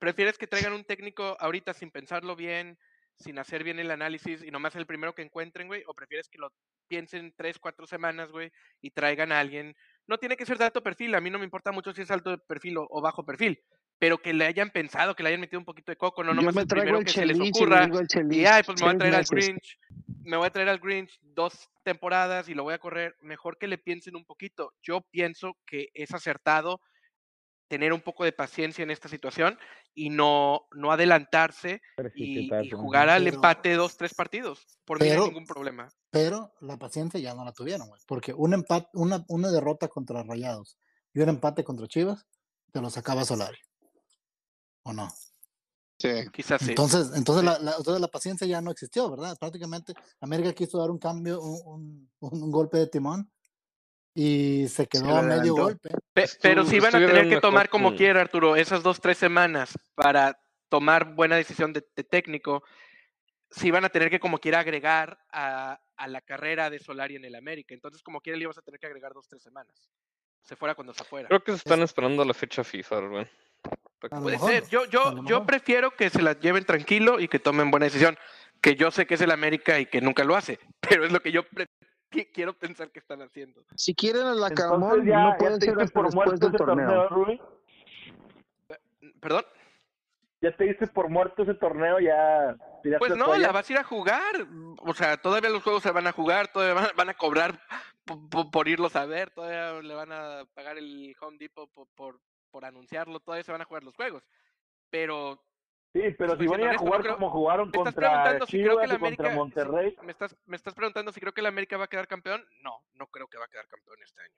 Prefieres 0.00 0.36
que 0.38 0.48
traigan 0.48 0.72
un 0.72 0.84
técnico 0.84 1.36
ahorita 1.38 1.72
sin 1.74 1.92
pensarlo 1.92 2.34
bien, 2.34 2.76
sin 3.16 3.38
hacer 3.38 3.62
bien 3.62 3.78
el 3.78 3.90
análisis 3.90 4.42
y 4.42 4.50
nomás 4.50 4.74
el 4.74 4.86
primero 4.86 5.14
que 5.14 5.22
encuentren, 5.22 5.68
güey? 5.68 5.84
¿O 5.86 5.94
prefieres 5.94 6.28
que 6.28 6.38
lo 6.38 6.52
piensen 6.88 7.32
tres, 7.36 7.58
cuatro 7.58 7.86
semanas, 7.86 8.32
güey, 8.32 8.50
y 8.80 8.90
traigan 8.90 9.30
a 9.30 9.38
alguien? 9.38 9.76
No 10.06 10.18
tiene 10.18 10.36
que 10.36 10.46
ser 10.46 10.58
de 10.58 10.64
alto 10.64 10.82
perfil, 10.82 11.14
a 11.14 11.20
mí 11.20 11.30
no 11.30 11.38
me 11.38 11.44
importa 11.44 11.70
mucho 11.70 11.92
si 11.92 12.02
es 12.02 12.10
alto 12.10 12.36
perfil 12.48 12.78
o, 12.78 12.86
o 12.90 13.00
bajo 13.00 13.24
perfil, 13.24 13.62
pero 13.98 14.16
que 14.18 14.32
le 14.32 14.46
hayan 14.46 14.70
pensado, 14.70 15.14
que 15.14 15.22
le 15.22 15.28
hayan 15.28 15.40
metido 15.42 15.58
un 15.58 15.66
poquito 15.66 15.92
de 15.92 15.96
coco, 15.96 16.24
no 16.24 16.32
nomás 16.32 16.56
el 16.56 16.66
primero 16.66 16.98
el 16.98 17.04
que 17.04 17.12
se 17.12 17.26
les 17.26 17.38
ocurra. 17.38 17.86
Y 18.30 18.46
ay, 18.46 18.62
pues 18.64 18.80
me 18.80 18.86
voy 18.86 18.94
a 18.94 18.98
traer 18.98 19.14
al. 19.14 19.24
Grinch, 19.24 19.78
me 20.24 20.36
voy 20.38 20.46
a 20.46 20.50
traer 20.50 20.70
al 20.70 20.78
Grinch 20.78 21.18
dos 21.20 21.68
temporadas 21.82 22.48
y 22.48 22.54
lo 22.54 22.62
voy 22.62 22.72
a 22.72 22.78
correr. 22.78 23.14
Mejor 23.20 23.58
que 23.58 23.66
le 23.66 23.76
piensen 23.76 24.16
un 24.16 24.24
poquito. 24.24 24.72
Yo 24.80 25.02
pienso 25.02 25.58
que 25.66 25.90
es 25.92 26.14
acertado 26.14 26.80
tener 27.70 27.92
un 27.92 28.00
poco 28.00 28.24
de 28.24 28.32
paciencia 28.32 28.82
en 28.82 28.90
esta 28.90 29.08
situación 29.08 29.56
y 29.94 30.10
no, 30.10 30.66
no 30.72 30.90
adelantarse 30.90 31.80
y, 32.16 32.52
y 32.52 32.70
jugar 32.70 33.08
al 33.08 33.22
Pero- 33.22 33.36
empate 33.36 33.74
dos, 33.74 33.96
tres 33.96 34.12
partidos. 34.12 34.66
Por 34.84 35.00
mí 35.00 35.06
no 35.06 35.10
Pero- 35.12 35.22
hay 35.22 35.28
ningún 35.28 35.46
problema. 35.46 35.88
Pero 36.10 36.52
la 36.60 36.76
paciencia 36.76 37.20
ya 37.20 37.32
no 37.32 37.44
la 37.44 37.52
tuvieron, 37.52 37.88
güey, 37.88 38.00
porque 38.06 38.34
un 38.34 38.54
empate, 38.54 38.88
una, 38.94 39.24
una 39.28 39.50
derrota 39.52 39.86
contra 39.86 40.24
Rayados 40.24 40.76
y 41.14 41.20
un 41.20 41.28
empate 41.28 41.62
contra 41.62 41.86
Chivas, 41.86 42.26
te 42.72 42.80
lo 42.80 42.90
sacaba 42.90 43.24
Solari. 43.24 43.58
¿O 44.82 44.92
no? 44.92 45.08
Sí. 45.98 46.08
Quizás 46.32 46.60
sí. 46.62 46.70
Entonces, 46.70 47.12
entonces, 47.14 47.44
la, 47.44 47.58
la- 47.60 47.76
entonces 47.76 48.00
la 48.00 48.08
paciencia 48.08 48.46
ya 48.48 48.60
no 48.60 48.72
existió, 48.72 49.08
¿verdad? 49.10 49.36
Prácticamente 49.38 49.94
América 50.20 50.52
quiso 50.54 50.78
dar 50.78 50.90
un 50.90 50.98
cambio, 50.98 51.40
un, 51.40 52.10
un- 52.18 52.42
un 52.42 52.50
golpe 52.50 52.78
de 52.78 52.86
timón 52.88 53.30
y 54.22 54.68
se 54.68 54.86
quedó 54.86 55.06
le 55.06 55.18
a 55.18 55.22
medio 55.22 55.54
golpe. 55.54 55.88
Pe- 56.12 56.26
pero 56.42 56.64
sí 56.64 56.78
van 56.80 56.94
a 56.94 56.98
tener 56.98 57.22
que 57.22 57.28
mejor 57.28 57.40
tomar 57.40 57.68
como 57.68 57.94
quiera, 57.96 58.20
Arturo, 58.20 58.56
esas 58.56 58.82
dos, 58.82 59.00
tres 59.00 59.16
semanas 59.18 59.78
para 59.94 60.38
tomar 60.68 61.14
buena 61.14 61.36
decisión 61.36 61.72
de, 61.72 61.82
de 61.96 62.04
técnico. 62.04 62.62
sí 63.50 63.70
van 63.70 63.84
a 63.84 63.88
tener 63.88 64.10
que 64.10 64.20
como 64.20 64.38
quiera 64.38 64.60
agregar 64.60 65.18
a, 65.32 65.80
a 65.96 66.06
la 66.08 66.20
carrera 66.20 66.70
de 66.70 66.78
Solari 66.78 67.16
en 67.16 67.24
el 67.24 67.34
América. 67.34 67.74
Entonces, 67.74 68.02
como 68.02 68.20
quiera, 68.20 68.36
le 68.38 68.44
ibas 68.44 68.58
a 68.58 68.62
tener 68.62 68.78
que 68.78 68.86
agregar 68.86 69.12
dos, 69.12 69.26
tres 69.28 69.42
semanas. 69.42 69.90
Se 70.42 70.54
fuera 70.56 70.74
cuando 70.74 70.94
se 70.94 71.04
fuera. 71.04 71.28
Creo 71.28 71.42
que 71.42 71.52
se 71.52 71.58
están 71.58 71.82
esperando 71.82 72.24
la 72.24 72.34
fecha 72.34 72.62
FIFA, 72.64 73.00
Rubén. 73.00 73.30
Puede 74.00 74.36
mejor, 74.36 74.50
ser. 74.50 74.68
Yo, 74.68 74.84
yo, 74.86 75.24
yo 75.24 75.44
prefiero 75.44 75.90
que 75.90 76.08
se 76.10 76.22
la 76.22 76.32
lleven 76.38 76.64
tranquilo 76.64 77.20
y 77.20 77.28
que 77.28 77.38
tomen 77.38 77.70
buena 77.70 77.84
decisión. 77.86 78.16
Que 78.62 78.74
yo 78.74 78.90
sé 78.90 79.06
que 79.06 79.14
es 79.14 79.20
el 79.20 79.30
América 79.30 79.78
y 79.78 79.86
que 79.86 80.00
nunca 80.00 80.24
lo 80.24 80.36
hace. 80.36 80.58
Pero 80.80 81.04
es 81.04 81.12
lo 81.12 81.20
que 81.20 81.32
yo 81.32 81.42
pre- 81.48 81.66
qui- 82.10 82.30
quiero 82.32 82.52
pensar 82.52 82.90
que 82.90 82.98
están 82.98 83.22
haciendo. 83.22 83.62
Si 83.76 83.94
quieren 83.94 84.26
a 84.26 84.34
la 84.34 84.50
Camón, 84.50 85.06
ya, 85.06 85.18
no 85.18 85.30
ya 85.32 85.36
puede 85.38 85.58
te 85.58 85.66
ser 85.66 85.80
hasta 85.80 85.92
por 85.94 86.04
después 86.06 86.26
muerto 86.26 86.48
del 86.48 86.56
torneo. 86.58 87.38
¿Perdón? 89.20 89.44
Ya 90.42 90.56
te 90.56 90.64
diste 90.64 90.86
por 90.86 91.10
muerto 91.10 91.42
ese 91.42 91.54
torneo, 91.54 92.00
ya 92.00 92.56
Pues 92.98 93.14
no, 93.16 93.36
la 93.36 93.52
vas 93.52 93.68
a 93.68 93.72
ir 93.74 93.78
a 93.78 93.84
jugar. 93.84 94.46
O 94.78 94.94
sea, 94.94 95.18
todavía 95.18 95.50
los 95.50 95.62
juegos 95.62 95.82
se 95.82 95.90
van 95.90 96.06
a 96.06 96.12
jugar, 96.12 96.48
todavía 96.48 96.74
van, 96.74 96.88
van 96.96 97.08
a 97.10 97.14
cobrar 97.14 97.60
po- 98.06 98.26
po- 98.30 98.50
por, 98.50 98.66
irlos 98.66 98.96
a 98.96 99.04
ver, 99.04 99.30
todavía 99.30 99.82
le 99.82 99.94
van 99.94 100.12
a 100.12 100.44
pagar 100.54 100.78
el 100.78 101.14
Home 101.20 101.36
Depot 101.38 101.70
por, 101.70 101.86
por, 101.94 102.20
por 102.50 102.64
anunciarlo, 102.64 103.20
todavía 103.20 103.44
se 103.44 103.52
van 103.52 103.60
a 103.60 103.66
jugar 103.66 103.84
los 103.84 103.94
juegos. 103.94 104.22
Pero 104.88 105.42
Sí, 105.92 106.02
pero 106.16 106.36
si 106.38 106.46
van 106.46 106.62
a 106.62 106.70
a 106.72 106.78
jugar 106.78 107.00
creo- 107.02 107.14
como 107.14 107.30
jugaron 107.30 107.66
me 107.66 107.70
estás 107.78 107.82
contra 107.94 108.08
preguntando 108.10 108.46
si 108.46 108.52
creo 108.52 108.78
que 108.78 108.86
Chivas 108.86 108.88
la 108.88 108.94
y 108.94 108.98
contra 108.98 109.26
América. 109.26 109.30
si- 109.32 109.36
Monterrey. 109.36 109.96
me, 110.02 110.12
estás, 110.12 110.36
me 110.46 110.56
estás 110.56 110.74
preguntando 110.74 111.12
si 111.12 111.20
creo 111.20 111.32
que 111.32 111.42
la 111.42 111.48
América 111.48 111.76
va 111.76 111.84
a 111.84 111.88
quedar 111.88 112.06
campeón. 112.06 112.44
No, 112.62 112.84
no 112.94 113.06
creo 113.08 113.26
que 113.26 113.38
va 113.38 113.46
a 113.46 113.48
quedar 113.48 113.66
campeón 113.66 113.96
este 114.04 114.22
año. 114.22 114.34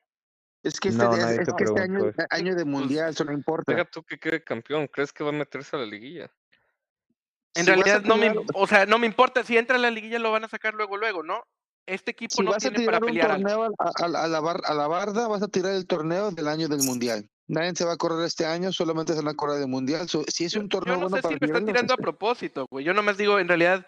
Es 0.63 0.81
que 0.81 0.89
este, 0.89 1.03
No, 1.05 1.13
es, 1.15 1.25
es 1.41 1.53
que 1.55 1.65
este 1.65 1.81
año, 1.81 2.13
año 2.31 2.55
de 2.55 2.65
mundial, 2.65 3.11
eso 3.11 3.25
no 3.25 3.33
importa. 3.33 3.73
Deja 3.73 3.85
tú 3.85 4.03
que 4.05 4.17
quede 4.19 4.43
campeón. 4.43 4.87
¿Crees 4.87 5.13
que 5.13 5.25
va 5.25 5.31
a 5.31 5.33
meterse 5.35 5.77
a 5.77 5.81
la 5.81 5.87
liguilla? 5.87 6.31
En 7.55 7.65
Si 7.67 7.71
a 7.71 7.75
realidad 7.75 8.03
no 8.05 8.17
me, 8.17 8.31
tirar- 8.31 8.47
o 8.55 8.67
sea, 8.67 8.87
no 8.87 8.99
me 8.99 9.07
importa 9.07 9.43
si 9.45 9.59
entra 9.59 9.77
a 9.77 9.79
la 9.79 9.91
liguilla 9.91 10.19
lo 10.19 10.33
van 10.33 10.45
a 10.45 10.49
sacar 10.49 10.73
luego 10.73 10.97
luego, 10.97 11.23
¿no? 11.23 11.45
Este 11.85 12.13
equipo 12.13 12.37
Si 12.37 12.43
no 12.45 12.53
vas 12.53 12.65
a 12.65 12.71
tiene 12.71 12.87
para 12.87 12.99
tirar 13.01 13.03
un 13.03 13.09
pelear 13.09 13.29
torneo 13.43 13.65
a, 13.65 13.69
a- 14.21 14.25
a 14.25 14.29
la 14.29 14.41
bar- 14.41 14.63
a 14.65 14.73
la 14.73 14.87
barda, 14.87 15.29
vas 15.29 15.43
a 15.43 15.49
tirar 15.49 15.73
el 15.75 15.87
torneo 15.87 16.31
del 16.31 16.49
año 16.49 16.69
del 16.69 16.79
mundial. 16.85 17.29
Nadie 17.53 17.75
se 17.75 17.85
va 17.85 17.93
a 17.93 17.97
correr 17.99 18.25
este 18.25 18.47
año, 18.47 18.73
solamente 18.73 19.13
se 19.13 19.19
van 19.19 19.29
a 19.29 19.35
correr 19.37 19.59
del 19.59 19.69
mundial. 19.69 20.09
So, 20.09 20.25
si 20.27 20.47
es 20.47 20.53
Yo, 20.53 20.61
un 20.61 20.71
yo 20.71 20.79
torneo 20.81 20.95
no 20.95 21.01
bueno 21.03 21.17
sé 21.17 21.23
para 21.23 21.35
si 21.35 21.39
me 21.39 21.47
están 21.47 21.67
tirando 21.67 21.93
a 21.93 21.97
propósito, 21.99 22.67
güey. 22.71 22.83
Yo 22.83 22.95
nomás 22.95 23.19
digo, 23.19 23.39
en 23.39 23.47
realidad, 23.47 23.87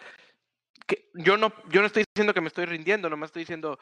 que 0.87 1.11
yo 1.15 1.39
no, 1.39 1.51
yo 1.71 1.81
no 1.81 1.87
estoy 1.87 2.05
diciendo 2.15 2.35
que 2.35 2.43
me 2.43 2.49
estoy 2.49 2.67
rindiendo, 2.67 3.09
nomás 3.09 3.29
estoy 3.29 3.41
diciendo, 3.41 3.79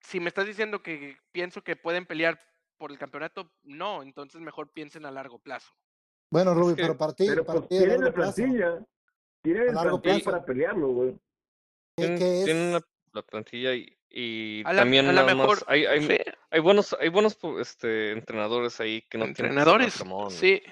si 0.00 0.20
me 0.20 0.28
estás 0.28 0.46
diciendo 0.46 0.82
que 0.82 1.18
pienso 1.32 1.62
que 1.62 1.76
pueden 1.76 2.06
pelear 2.06 2.40
por 2.78 2.90
el 2.90 2.98
campeonato, 2.98 3.52
no, 3.62 4.02
entonces 4.02 4.40
mejor 4.40 4.70
piensen 4.72 5.04
a 5.04 5.10
largo 5.10 5.38
plazo. 5.38 5.70
Bueno, 6.30 6.54
Rubi, 6.54 6.74
que- 6.74 6.80
pero 6.82 6.96
para 6.96 7.12
ti, 7.12 7.26
Pero 7.26 7.44
para 7.44 7.58
pues 7.60 7.66
a 7.66 7.68
tienen 7.68 7.88
largo 7.88 8.04
la 8.04 8.12
plazo, 8.14 8.34
plantilla. 8.36 8.86
Tienen 9.42 9.68
A 9.68 9.72
largo 9.72 10.00
plazo. 10.00 10.24
para 10.24 10.44
pelearlo, 10.46 10.88
güey. 10.88 11.10
¿qué, 11.94 12.06
Tienen, 12.06 12.22
es? 12.22 12.44
tienen 12.44 12.72
la, 12.72 12.80
la 13.12 13.22
plantilla 13.22 13.74
y, 13.74 13.97
y 14.10 14.62
A 14.64 14.72
la, 14.72 14.82
también 14.82 15.06
a 15.06 15.12
la 15.12 15.24
mejor. 15.24 15.58
Hay, 15.66 15.84
hay, 15.86 16.06
sí, 16.06 16.18
hay 16.50 16.60
buenos, 16.60 16.96
hay 16.98 17.08
buenos 17.08 17.38
este, 17.60 18.12
entrenadores 18.12 18.80
ahí 18.80 19.02
que 19.02 19.18
no 19.18 19.24
tienen 19.24 19.52
entrenadores, 19.52 19.96
Arcamón, 19.96 20.30
sí. 20.30 20.62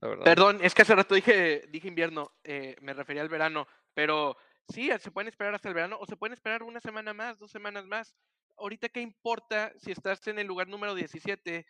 la. 0.00 0.24
Perdón, 0.24 0.58
es 0.62 0.74
que 0.74 0.82
hace 0.82 0.94
rato 0.94 1.14
dije, 1.14 1.66
dije 1.68 1.88
invierno, 1.88 2.32
eh, 2.42 2.76
me 2.80 2.92
refería 2.92 3.22
al 3.22 3.28
verano, 3.28 3.66
pero 3.94 4.36
sí, 4.68 4.90
se 4.98 5.10
pueden 5.10 5.28
esperar 5.28 5.54
hasta 5.54 5.68
el 5.68 5.74
verano 5.74 5.96
o 6.00 6.06
se 6.06 6.16
pueden 6.16 6.34
esperar 6.34 6.62
una 6.62 6.80
semana 6.80 7.14
más, 7.14 7.38
dos 7.38 7.50
semanas 7.50 7.86
más. 7.86 8.14
Ahorita, 8.56 8.88
¿qué 8.88 9.00
importa 9.00 9.72
si 9.78 9.92
estás 9.92 10.26
en 10.26 10.38
el 10.38 10.46
lugar 10.46 10.68
número 10.68 10.94
17? 10.94 11.66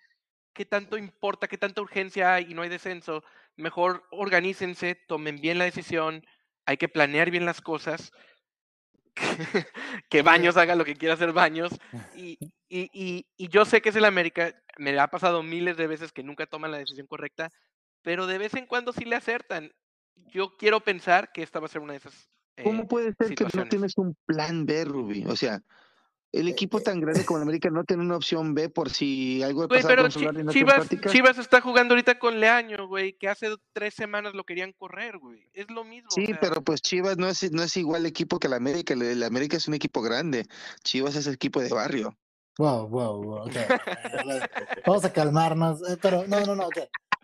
¿Qué 0.53 0.65
tanto 0.65 0.97
importa? 0.97 1.49
¿Qué 1.49 1.59
tanta 1.59 1.81
urgencia 1.81 2.35
hay 2.35 2.47
y 2.51 2.55
no 2.55 2.63
hay 2.63 2.69
descenso? 2.69 3.25
Mejor 3.57 4.05
organícense, 4.11 4.95
tomen 5.07 5.41
bien 5.41 5.59
la 5.59 5.65
decisión, 5.65 6.25
hay 6.67 6.77
que 6.77 6.89
planear 6.89 7.31
bien 7.31 7.45
las 7.45 7.61
cosas. 7.61 8.13
que 10.09 10.23
Baños 10.23 10.57
haga 10.57 10.75
lo 10.75 10.85
que 10.85 10.97
quiera 10.97 11.15
hacer 11.15 11.33
Baños. 11.33 11.73
Y, 12.17 12.39
y, 12.69 12.91
y, 12.93 13.27
y 13.37 13.49
yo 13.49 13.65
sé 13.65 13.83
que 13.83 13.89
es 13.89 13.97
el 13.97 14.05
América, 14.05 14.55
me 14.79 14.99
ha 14.99 15.09
pasado 15.09 15.43
miles 15.43 15.77
de 15.77 15.87
veces 15.87 16.12
que 16.12 16.23
nunca 16.23 16.47
toman 16.47 16.71
la 16.71 16.79
decisión 16.79 17.07
correcta, 17.07 17.51
pero 18.03 18.27
de 18.27 18.39
vez 18.39 18.55
en 18.55 18.67
cuando 18.67 18.93
sí 18.93 19.05
le 19.05 19.17
acertan. 19.17 19.73
Yo 20.27 20.57
quiero 20.57 20.81
pensar 20.81 21.33
que 21.33 21.43
esta 21.43 21.61
va 21.61 21.67
a 21.67 21.69
ser 21.69 21.83
una 21.83 21.93
de 21.93 21.99
esas. 21.99 22.29
¿Cómo 22.62 22.85
eh, 22.85 22.87
puede 22.89 23.15
ser 23.15 23.35
que 23.35 23.47
no 23.53 23.69
tienes 23.69 23.97
un 23.97 24.17
plan 24.27 24.65
B, 24.65 24.85
Ruby? 24.85 25.25
O 25.27 25.37
sea, 25.37 25.61
el 26.41 26.49
equipo 26.49 26.80
tan 26.80 27.01
grande 27.01 27.24
como 27.24 27.39
el 27.39 27.43
América 27.45 27.70
no 27.70 27.85
tiene 27.85 28.03
una 28.03 28.16
opción 28.16 28.55
B 28.55 28.68
por 28.68 28.91
si 28.91 29.43
algo 29.43 29.66
Güey, 29.68 29.80
pasa 29.80 29.89
pero 29.89 30.03
con 30.03 30.11
Chi- 30.11 30.18
Solari 30.20 30.41
en 30.41 30.47
las 30.47 30.53
Chivas, 30.55 30.74
prácticas. 30.74 31.12
Chivas 31.12 31.39
está 31.39 31.61
jugando 31.61 31.95
ahorita 31.95 32.18
con 32.18 32.41
Leaño, 32.41 32.87
güey, 32.89 33.12
que 33.16 33.28
hace 33.28 33.55
tres 33.72 33.95
semanas 33.95 34.35
lo 34.35 34.45
querían 34.45 34.72
correr, 34.72 35.18
güey. 35.18 35.49
Es 35.53 35.70
lo 35.70 35.85
mismo. 35.85 36.09
o 36.11 36.14
Sí, 36.14 36.26
sea, 36.26 36.41
pero 36.41 36.62
pues 36.62 36.82
Chivas 36.82 37.16
no 37.18 37.28
es, 37.28 37.51
no 37.53 37.62
es 37.62 37.76
igual 37.76 38.07
equipo 38.07 38.39
que 38.39 38.47
el 38.49 38.55
América. 38.55 38.95
El, 38.95 39.03
el 39.03 39.22
América 39.22 39.57
es 39.57 39.68
un 39.68 39.74
equipo 39.74 40.03
grande. 40.03 40.47
Chivas 40.82 41.16
es 41.16 41.26
equipo 41.26 41.61
de 41.61 41.68
barrio. 41.70 42.16
Wow, 42.59 42.87
wow, 42.89 43.22
wow. 43.22 43.51
Vamos 44.87 45.05
a 45.05 45.12
calmarnos. 45.12 45.80
eh, 45.89 45.97
Pero 46.01 46.26
no, 46.26 46.41
no, 46.45 46.55
no. 46.55 46.68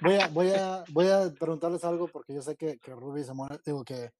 Voy 0.00 0.14
a, 0.14 0.28
voy 0.28 0.50
a, 0.50 0.82
voy 0.90 1.08
a 1.08 1.30
preguntarles 1.38 1.84
algo 1.84 2.08
porque 2.08 2.34
yo 2.34 2.42
sé 2.42 2.56
que, 2.56 2.78
que 2.78 2.94
Ruby 2.94 3.22
se 3.22 3.34
muere, 3.34 3.58
digo 3.64 3.84
que, 3.84 4.10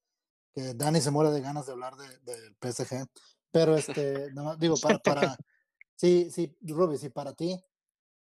que 0.53 0.73
Dani 0.75 1.01
se 1.01 1.09
muere 1.09 1.31
de 1.31 1.41
ganas 1.41 1.65
de 1.65 1.71
hablar 1.71 1.95
de, 1.95 2.07
del 2.19 2.55
PSG. 2.61 3.05
Pero 3.51 3.75
este, 3.75 4.31
más 4.33 4.57
digo, 4.59 4.75
para, 4.77 4.99
para, 4.99 5.37
sí, 5.95 6.29
sí, 6.31 6.55
Ruby, 6.61 6.97
si 6.97 7.09
para 7.09 7.33
ti 7.33 7.61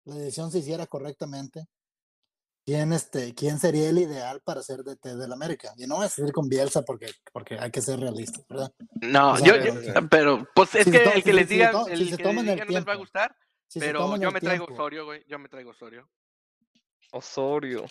la 0.05 0.15
decisión 0.15 0.51
se 0.51 0.59
hiciera 0.59 0.87
correctamente, 0.87 1.67
¿quién, 2.65 2.93
este, 2.93 3.33
quién 3.35 3.59
sería 3.59 3.89
el 3.89 3.97
ideal 3.99 4.41
para 4.41 4.63
ser 4.63 4.83
DT 4.83 5.15
del 5.17 5.33
América? 5.33 5.73
Y 5.77 5.85
no 5.85 5.97
voy 5.97 6.05
a 6.05 6.09
seguir 6.09 6.31
con 6.31 6.47
Bielsa 6.47 6.81
porque, 6.83 7.07
porque 7.33 7.59
hay 7.59 7.71
que 7.71 7.81
ser 7.81 7.99
realistas, 7.99 8.45
¿verdad? 8.47 8.71
No, 9.01 9.33
O 9.33 9.37
sea, 9.37 9.45
yo, 9.47 9.53
pero- 9.61 9.81
yo- 9.81 10.09
pero 10.09 10.47
pues 10.55 10.75
es 10.75 10.85
Si 10.85 10.91
que 10.91 11.03
el 11.03 11.23
que 11.23 11.33
les 11.33 11.49
diga, 11.49 11.71
el 11.89 11.97
si 11.99 12.09
se 12.11 12.17
que 12.17 12.23
no 12.33 12.41
les 12.41 12.87
va 12.87 12.93
a 12.93 12.95
gustar, 12.95 13.35
Si 13.67 13.79
pero 13.79 14.15
yo 14.17 14.31
me 14.31 14.39
traigo 14.39 14.65
tiempo. 14.65 14.81
Osorio, 14.81 15.05
güey, 15.05 15.23
yo 15.27 15.37
me 15.39 15.49
traigo 15.49 15.71
Osorio. 15.71 16.09
Osorio. 17.11 17.85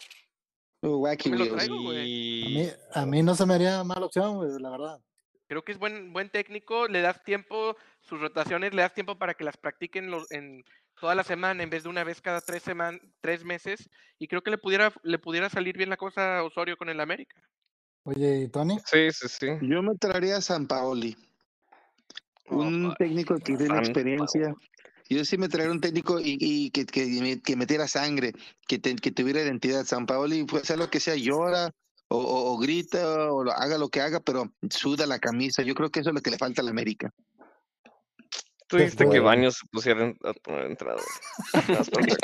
Uh, 0.82 0.96
wacky 0.96 1.30
me 1.30 1.38
lo 1.38 1.54
traigo, 1.54 1.82
güey. 1.82 2.00
A 2.00 2.48
mí, 2.48 2.70
a 2.94 3.06
mí 3.06 3.22
no 3.22 3.34
se 3.34 3.46
me 3.46 3.54
haría 3.54 3.82
mala 3.84 4.06
opción, 4.06 4.36
güey, 4.36 4.50
la 4.60 4.70
verdad. 4.70 5.00
Creo 5.48 5.62
que 5.62 5.72
es 5.72 5.78
buen, 5.78 6.12
buen 6.12 6.28
técnico, 6.30 6.88
le 6.88 7.00
das 7.00 7.22
tiempo, 7.22 7.76
sus 8.00 8.20
rotaciones, 8.20 8.74
le 8.74 8.82
das 8.82 8.94
tiempo 8.94 9.16
para 9.16 9.34
que 9.34 9.44
las 9.44 9.56
practiquen 9.56 10.10
los- 10.10 10.30
en 10.32 10.64
toda 11.00 11.14
la 11.14 11.22
semana 11.22 11.62
en 11.62 11.70
vez 11.70 11.84
de 11.84 11.88
una 11.88 12.02
vez 12.04 12.20
cada 12.20 12.40
tres, 12.40 12.62
seman- 12.64 13.00
tres 13.20 13.44
meses. 13.44 13.88
Y 14.18 14.26
creo 14.28 14.42
que 14.42 14.50
le 14.50 14.58
pudiera, 14.58 14.92
le 15.02 15.18
pudiera 15.18 15.48
salir 15.48 15.76
bien 15.76 15.90
la 15.90 15.96
cosa 15.96 16.38
a 16.38 16.42
Osorio 16.42 16.76
con 16.76 16.88
el 16.88 17.00
América. 17.00 17.40
Oye, 18.04 18.42
¿y 18.42 18.48
Tony? 18.48 18.78
sí, 18.84 19.10
sí, 19.12 19.28
sí. 19.28 19.46
Yo 19.62 19.82
me 19.82 19.94
traería 19.96 20.36
a 20.36 20.40
San 20.40 20.66
Paoli. 20.66 21.16
Un 22.48 22.94
técnico 22.96 23.36
que 23.36 23.56
tiene 23.56 23.78
experiencia. 23.78 24.54
Yo 25.08 25.24
sí 25.24 25.36
me 25.38 25.48
traería 25.48 25.72
un 25.72 25.80
técnico 25.80 26.18
y, 26.20 26.36
y 26.40 26.70
que, 26.70 26.86
que, 26.86 27.06
me- 27.20 27.40
que 27.40 27.56
metiera 27.56 27.86
sangre, 27.86 28.32
que, 28.66 28.78
te- 28.78 28.96
que 28.96 29.12
tuviera 29.12 29.42
identidad. 29.42 29.84
San 29.84 30.06
Paoli 30.06 30.44
puede 30.44 30.62
hacer 30.62 30.78
lo 30.78 30.88
que 30.90 30.98
sea, 31.00 31.14
llora 31.16 31.70
o, 32.08 32.16
o- 32.18 32.52
o 32.54 32.58
grita 32.58 33.32
o 33.32 33.44
lo- 33.44 33.52
haga 33.52 33.78
lo 33.78 33.88
que 33.88 34.00
haga, 34.00 34.20
pero 34.20 34.52
suda 34.70 35.06
la 35.06 35.18
camisa. 35.18 35.62
Yo 35.62 35.74
creo 35.74 35.90
que 35.90 36.00
eso 36.00 36.10
es 36.10 36.14
lo 36.14 36.20
que 36.22 36.30
le 36.30 36.38
falta 36.38 36.62
a 36.62 36.64
la 36.64 36.70
América. 36.70 37.10
Tú 38.68 38.78
dijiste 38.78 39.08
que. 39.08 39.20
Baños 39.20 39.58
se 39.58 39.66
pusiera 39.70 40.12
a 40.24 40.32
poner 40.34 40.68
recordar. 40.68 40.98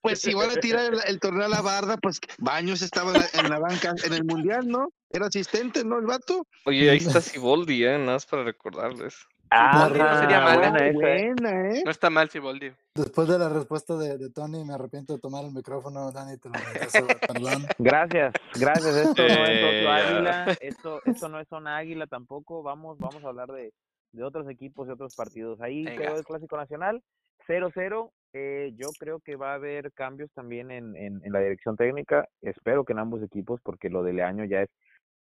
Pues 0.00 0.20
si 0.20 0.32
van 0.34 0.50
a 0.50 0.54
tirar 0.54 0.94
el, 0.94 1.00
el 1.06 1.18
torneo 1.18 1.44
a 1.46 1.48
la 1.48 1.60
barda, 1.60 1.96
pues 1.96 2.20
Baños 2.38 2.80
estaba 2.82 3.12
en 3.12 3.18
la, 3.20 3.28
en 3.40 3.50
la 3.50 3.58
banca 3.58 3.92
en 4.04 4.12
el 4.12 4.24
Mundial, 4.24 4.68
¿no? 4.68 4.88
Era 5.10 5.26
asistente, 5.26 5.84
¿no? 5.84 5.98
El 5.98 6.06
vato. 6.06 6.46
Oye, 6.64 6.88
ahí 6.90 6.98
está 6.98 7.20
Siboldi, 7.20 7.84
¿eh? 7.84 7.98
Nada 7.98 8.12
más 8.12 8.26
para 8.26 8.44
recordarles. 8.44 9.16
Ah, 9.50 9.88
no 9.88 10.20
sería 10.20 10.40
mala. 10.40 10.70
buena 10.70 10.86
¿eh? 10.88 10.92
Buena, 10.92 11.70
¿eh? 11.70 11.82
No 11.84 11.90
está 11.90 12.10
mal, 12.10 12.28
Siboldi. 12.28 12.72
Después 12.94 13.28
de 13.28 13.38
la 13.38 13.48
respuesta 13.48 13.96
de, 13.96 14.18
de 14.18 14.30
Tony, 14.30 14.64
me 14.64 14.74
arrepiento 14.74 15.14
de 15.14 15.20
tomar 15.20 15.44
el 15.44 15.52
micrófono, 15.52 16.10
Dani, 16.10 16.36
te 16.38 16.48
lo 16.48 16.54
regreso, 16.54 17.06
perdón. 17.28 17.64
Gracias, 17.78 18.32
gracias. 18.58 18.96
Esto 18.96 19.22
no 19.22 19.28
es 19.28 19.48
Eh, 19.50 19.64
Oso 19.64 19.82
ya. 19.82 19.94
Águila, 19.96 20.56
esto, 20.60 21.00
esto 21.04 21.28
no 21.28 21.40
es 21.40 21.48
zona 21.48 21.76
águila 21.76 22.06
tampoco. 22.06 22.62
Vamos, 22.62 22.98
vamos 22.98 23.22
a 23.24 23.28
hablar 23.28 23.48
de, 23.48 23.72
de 24.12 24.24
otros 24.24 24.48
equipos 24.48 24.88
y 24.88 24.90
otros 24.90 25.14
partidos. 25.14 25.60
Ahí 25.60 25.84
Venga. 25.84 26.02
quedó 26.02 26.16
el 26.16 26.24
Clásico 26.24 26.56
Nacional, 26.56 27.02
0-0. 27.46 28.10
Eh, 28.32 28.72
yo 28.76 28.88
creo 28.98 29.20
que 29.20 29.36
va 29.36 29.52
a 29.52 29.54
haber 29.54 29.92
cambios 29.92 30.30
también 30.32 30.70
en, 30.70 30.96
en, 30.96 31.20
en 31.24 31.32
la 31.32 31.38
dirección 31.38 31.76
técnica. 31.76 32.28
Espero 32.42 32.84
que 32.84 32.92
en 32.92 32.98
ambos 32.98 33.22
equipos, 33.22 33.60
porque 33.62 33.88
lo 33.90 34.02
de 34.02 34.20
año 34.22 34.44
ya 34.44 34.62
es 34.62 34.70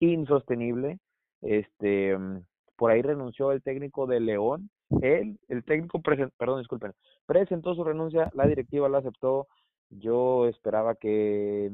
insostenible. 0.01 0.99
Este, 1.43 2.17
mm, 2.17 2.41
por 2.77 2.91
ahí 2.91 3.03
renunció 3.03 3.53
el 3.53 3.63
técnico 3.63 4.07
de 4.07 4.21
León. 4.21 4.71
Él, 5.01 5.39
el 5.49 5.65
técnico, 5.65 5.99
presen- 6.01 6.33
perdón, 6.37 6.61
disculpen, 6.61 6.93
presentó 7.27 7.75
su 7.75 7.85
renuncia, 7.85 8.31
la 8.35 8.47
directiva 8.47 8.89
la 8.89 8.99
aceptó. 8.99 9.47
Yo 9.91 10.47
esperaba 10.49 10.95
que 10.95 11.71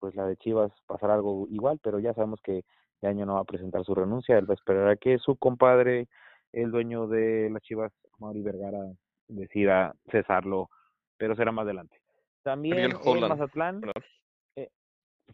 pues 0.00 0.14
la 0.14 0.26
de 0.26 0.36
Chivas 0.36 0.70
pasara 0.86 1.14
algo 1.14 1.46
igual, 1.50 1.80
pero 1.82 1.98
ya 1.98 2.14
sabemos 2.14 2.40
que 2.42 2.64
de 3.00 3.08
año 3.08 3.26
no 3.26 3.34
va 3.34 3.40
a 3.40 3.44
presentar 3.44 3.84
su 3.84 3.94
renuncia, 3.94 4.38
él 4.38 4.48
va 4.48 4.52
a 4.52 4.56
esperar 4.56 4.88
a 4.88 4.96
que 4.96 5.18
su 5.18 5.36
compadre, 5.36 6.08
el 6.52 6.70
dueño 6.70 7.06
de 7.08 7.50
las 7.50 7.62
Chivas, 7.62 7.92
Mauri 8.18 8.42
Vergara, 8.42 8.78
decida 9.26 9.94
cesarlo, 10.10 10.70
pero 11.16 11.34
será 11.34 11.50
más 11.52 11.64
adelante. 11.64 11.96
También 12.42 12.76
Holland, 13.12 13.38
Mazatlán. 13.38 13.80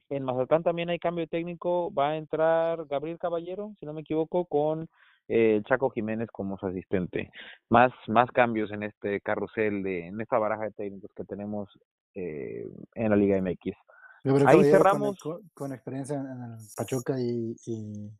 En 0.09 0.25
Mazatlán 0.25 0.63
también 0.63 0.91
hay 0.91 0.99
cambio 0.99 1.27
técnico, 1.27 1.93
va 1.93 2.11
a 2.11 2.17
entrar 2.17 2.85
Gabriel 2.87 3.19
Caballero, 3.19 3.75
si 3.79 3.87
no 3.87 3.93
me 3.93 4.01
equivoco, 4.03 4.45
con 4.47 4.89
eh, 5.29 5.63
Chaco 5.67 5.91
Jiménez 5.91 6.29
como 6.31 6.59
su 6.59 6.67
asistente. 6.67 7.31
Más, 7.71 7.93
más 8.09 8.31
cambios 8.31 8.71
en 8.73 8.83
este 8.83 9.21
carrusel, 9.21 9.83
de, 9.83 10.07
en 10.09 10.21
esta 10.21 10.39
baraja 10.39 10.65
de 10.65 10.73
técnicos 10.73 11.11
que 11.15 11.25
tenemos 11.25 11.69
eh, 12.15 12.69
en 12.95 13.11
la 13.11 13.17
Liga 13.17 13.37
MX. 13.41 13.77
Gabriel 14.25 14.49
Ahí 14.49 14.55
Caballero 14.57 14.63
con- 14.63 14.71
cerramos. 14.71 15.19
Con, 15.21 15.51
con 15.55 15.73
experiencia 15.73 16.17
en, 16.17 16.27
el 16.27 16.59
Pachuca 16.77 17.19
y, 17.21 17.55
y, 17.67 18.11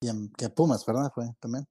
y 0.00 0.08
en 0.08 0.30
que 0.36 0.48
Pumas, 0.48 0.84
¿verdad? 0.86 1.10
Fue 1.14 1.24
también. 1.40 1.64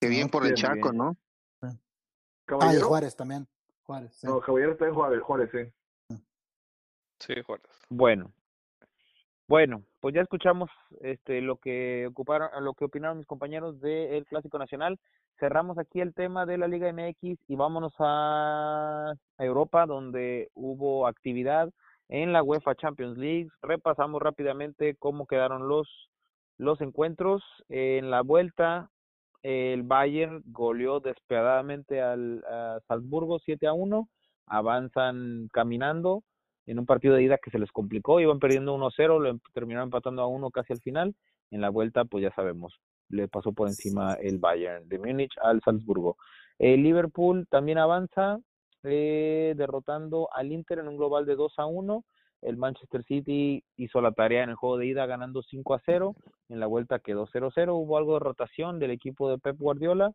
Qué 0.00 0.08
bien 0.08 0.28
por 0.28 0.42
el 0.44 0.54
Bien, 0.54 0.56
Chaco, 0.56 0.90
bien. 0.90 0.96
¿no? 0.96 1.16
Ah, 1.62 1.72
y 1.72 2.46
Caballero. 2.46 2.86
Juárez 2.86 3.16
también. 3.16 3.46
Juárez, 3.84 4.14
sí. 4.16 4.26
No, 4.26 4.40
Caballero 4.40 4.72
está 4.72 4.86
en 4.86 4.94
Juárez, 4.94 5.22
Juárez, 5.22 5.50
sí. 5.52 5.72
Sí, 7.26 7.34
Juárez. 7.42 7.66
Bueno, 7.88 8.32
bueno, 9.48 9.82
pues 10.00 10.14
ya 10.14 10.22
escuchamos 10.22 10.70
este 11.00 11.40
lo 11.40 11.56
que 11.56 12.06
ocuparon, 12.06 12.48
lo 12.64 12.74
que 12.74 12.84
opinaron 12.84 13.18
mis 13.18 13.26
compañeros 13.26 13.80
del 13.80 14.26
Clásico 14.26 14.58
Nacional. 14.58 14.98
Cerramos 15.38 15.78
aquí 15.78 16.00
el 16.00 16.14
tema 16.14 16.46
de 16.46 16.58
la 16.58 16.68
Liga 16.68 16.92
MX 16.92 17.38
y 17.48 17.56
vámonos 17.56 17.92
a 17.98 19.14
a 19.38 19.44
Europa, 19.44 19.86
donde 19.86 20.50
hubo 20.54 21.06
actividad 21.06 21.70
en 22.08 22.32
la 22.32 22.42
UEFA 22.42 22.74
Champions 22.74 23.16
League. 23.18 23.48
Repasamos 23.62 24.22
rápidamente 24.22 24.96
cómo 24.98 25.26
quedaron 25.26 25.68
los 25.68 25.88
los 26.58 26.80
encuentros. 26.80 27.42
En 27.68 28.10
la 28.10 28.22
vuelta, 28.22 28.90
el 29.42 29.82
Bayern 29.82 30.42
goleó 30.46 31.00
despiadadamente 31.00 32.00
al 32.00 32.44
a 32.50 32.80
Salzburgo 32.86 33.38
7 33.38 33.66
a 33.66 33.72
1. 33.72 34.08
Avanzan 34.46 35.48
caminando 35.52 36.22
en 36.66 36.78
un 36.78 36.86
partido 36.86 37.14
de 37.14 37.22
ida 37.22 37.38
que 37.38 37.50
se 37.50 37.58
les 37.58 37.70
complicó, 37.72 38.20
iban 38.20 38.38
perdiendo 38.38 38.74
1-0, 38.74 39.18
lo 39.20 39.28
em- 39.28 39.40
terminaron 39.52 39.88
empatando 39.88 40.22
a 40.22 40.26
1 40.26 40.50
casi 40.50 40.72
al 40.72 40.80
final. 40.80 41.14
En 41.50 41.60
la 41.60 41.68
vuelta, 41.70 42.04
pues 42.04 42.22
ya 42.22 42.32
sabemos, 42.34 42.74
le 43.08 43.28
pasó 43.28 43.52
por 43.52 43.68
encima 43.68 44.14
el 44.14 44.38
Bayern 44.38 44.88
de 44.88 44.98
Múnich 44.98 45.32
al 45.42 45.60
Salzburgo. 45.62 46.16
El 46.58 46.82
Liverpool 46.82 47.46
también 47.50 47.78
avanza, 47.78 48.38
eh, 48.82 49.54
derrotando 49.56 50.28
al 50.32 50.52
Inter 50.52 50.78
en 50.78 50.88
un 50.88 50.96
global 50.96 51.26
de 51.26 51.36
2 51.36 51.52
a 51.58 51.66
1. 51.66 52.04
El 52.42 52.56
Manchester 52.58 53.02
City 53.04 53.64
hizo 53.76 54.00
la 54.02 54.12
tarea 54.12 54.42
en 54.42 54.50
el 54.50 54.56
juego 54.56 54.76
de 54.76 54.86
ida 54.86 55.06
ganando 55.06 55.42
5 55.42 55.74
a 55.74 55.80
0. 55.86 56.14
En 56.50 56.60
la 56.60 56.66
vuelta 56.66 56.98
quedó 56.98 57.26
0-0. 57.26 57.74
Hubo 57.74 57.96
algo 57.96 58.14
de 58.14 58.20
rotación 58.20 58.78
del 58.78 58.90
equipo 58.90 59.30
de 59.30 59.38
Pep 59.38 59.56
Guardiola, 59.58 60.12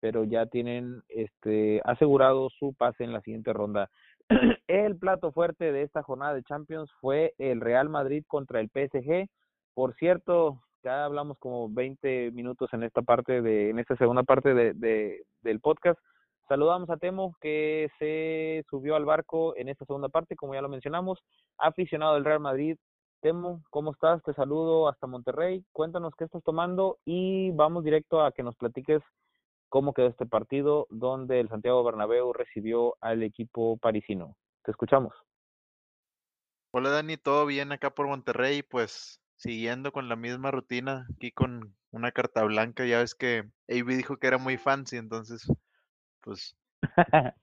pero 0.00 0.24
ya 0.24 0.44
tienen 0.46 1.02
este 1.08 1.80
asegurado 1.84 2.50
su 2.50 2.74
pase 2.74 3.04
en 3.04 3.12
la 3.12 3.22
siguiente 3.22 3.52
ronda. 3.54 3.90
El 4.68 4.96
plato 4.96 5.32
fuerte 5.32 5.72
de 5.72 5.82
esta 5.82 6.02
jornada 6.02 6.34
de 6.34 6.42
Champions 6.44 6.90
fue 7.00 7.34
el 7.38 7.60
Real 7.60 7.88
Madrid 7.88 8.24
contra 8.26 8.60
el 8.60 8.70
PSG. 8.70 9.28
Por 9.74 9.94
cierto, 9.96 10.60
ya 10.84 11.04
hablamos 11.04 11.36
como 11.38 11.68
20 11.68 12.30
minutos 12.32 12.72
en 12.72 12.82
esta 12.84 13.02
parte 13.02 13.42
de, 13.42 13.70
en 13.70 13.78
esta 13.78 13.96
segunda 13.96 14.22
parte 14.22 14.54
de, 14.54 14.72
de- 14.74 15.22
del 15.42 15.60
podcast. 15.60 15.98
Saludamos 16.48 16.90
a 16.90 16.96
Temo 16.96 17.34
que 17.40 17.88
se 17.98 18.64
subió 18.68 18.96
al 18.96 19.04
barco 19.04 19.54
en 19.56 19.68
esta 19.68 19.84
segunda 19.84 20.08
parte, 20.08 20.34
como 20.36 20.54
ya 20.54 20.62
lo 20.62 20.68
mencionamos, 20.68 21.20
aficionado 21.58 22.14
del 22.14 22.24
Real 22.24 22.40
Madrid. 22.40 22.76
Temo, 23.20 23.62
¿cómo 23.70 23.92
estás? 23.92 24.22
Te 24.22 24.32
saludo 24.34 24.88
hasta 24.88 25.06
Monterrey. 25.06 25.64
Cuéntanos 25.72 26.14
qué 26.16 26.24
estás 26.24 26.42
tomando 26.42 26.98
y 27.04 27.50
vamos 27.52 27.84
directo 27.84 28.22
a 28.22 28.32
que 28.32 28.42
nos 28.42 28.56
platiques 28.56 29.00
cómo 29.70 29.94
quedó 29.94 30.08
este 30.08 30.26
partido 30.26 30.86
donde 30.90 31.40
el 31.40 31.48
Santiago 31.48 31.82
Bernabéu 31.82 32.32
recibió 32.34 32.96
al 33.00 33.22
equipo 33.22 33.78
parisino. 33.78 34.36
Te 34.62 34.72
escuchamos. 34.72 35.14
Hola 36.72 36.90
Dani, 36.90 37.16
¿todo 37.16 37.46
bien 37.46 37.72
acá 37.72 37.94
por 37.94 38.06
Monterrey? 38.06 38.62
Pues 38.62 39.22
siguiendo 39.36 39.92
con 39.92 40.08
la 40.08 40.16
misma 40.16 40.50
rutina, 40.50 41.06
aquí 41.16 41.32
con 41.32 41.74
una 41.92 42.12
carta 42.12 42.44
blanca, 42.44 42.84
ya 42.84 42.98
ves 42.98 43.14
que 43.14 43.48
AB 43.68 43.86
dijo 43.96 44.18
que 44.18 44.26
era 44.26 44.38
muy 44.38 44.58
fancy, 44.58 44.96
entonces 44.96 45.46
pues 46.20 46.56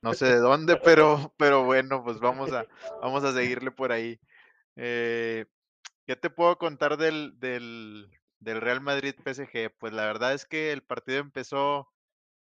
no 0.02 0.14
sé 0.14 0.26
de 0.28 0.38
dónde, 0.38 0.78
pero, 0.84 1.34
pero 1.38 1.64
bueno, 1.64 2.04
pues 2.04 2.20
vamos 2.20 2.52
a, 2.54 2.66
vamos 3.02 3.24
a 3.24 3.34
seguirle 3.34 3.72
por 3.72 3.92
ahí. 3.92 4.20
Eh, 4.76 5.46
¿qué 6.06 6.16
te 6.16 6.30
puedo 6.30 6.58
contar 6.58 6.98
del, 6.98 7.40
del, 7.40 8.12
del 8.40 8.62
Real 8.62 8.82
Madrid 8.82 9.16
PSG? 9.16 9.72
Pues 9.80 9.94
la 9.94 10.06
verdad 10.06 10.34
es 10.34 10.46
que 10.46 10.72
el 10.72 10.84
partido 10.84 11.20
empezó 11.20 11.90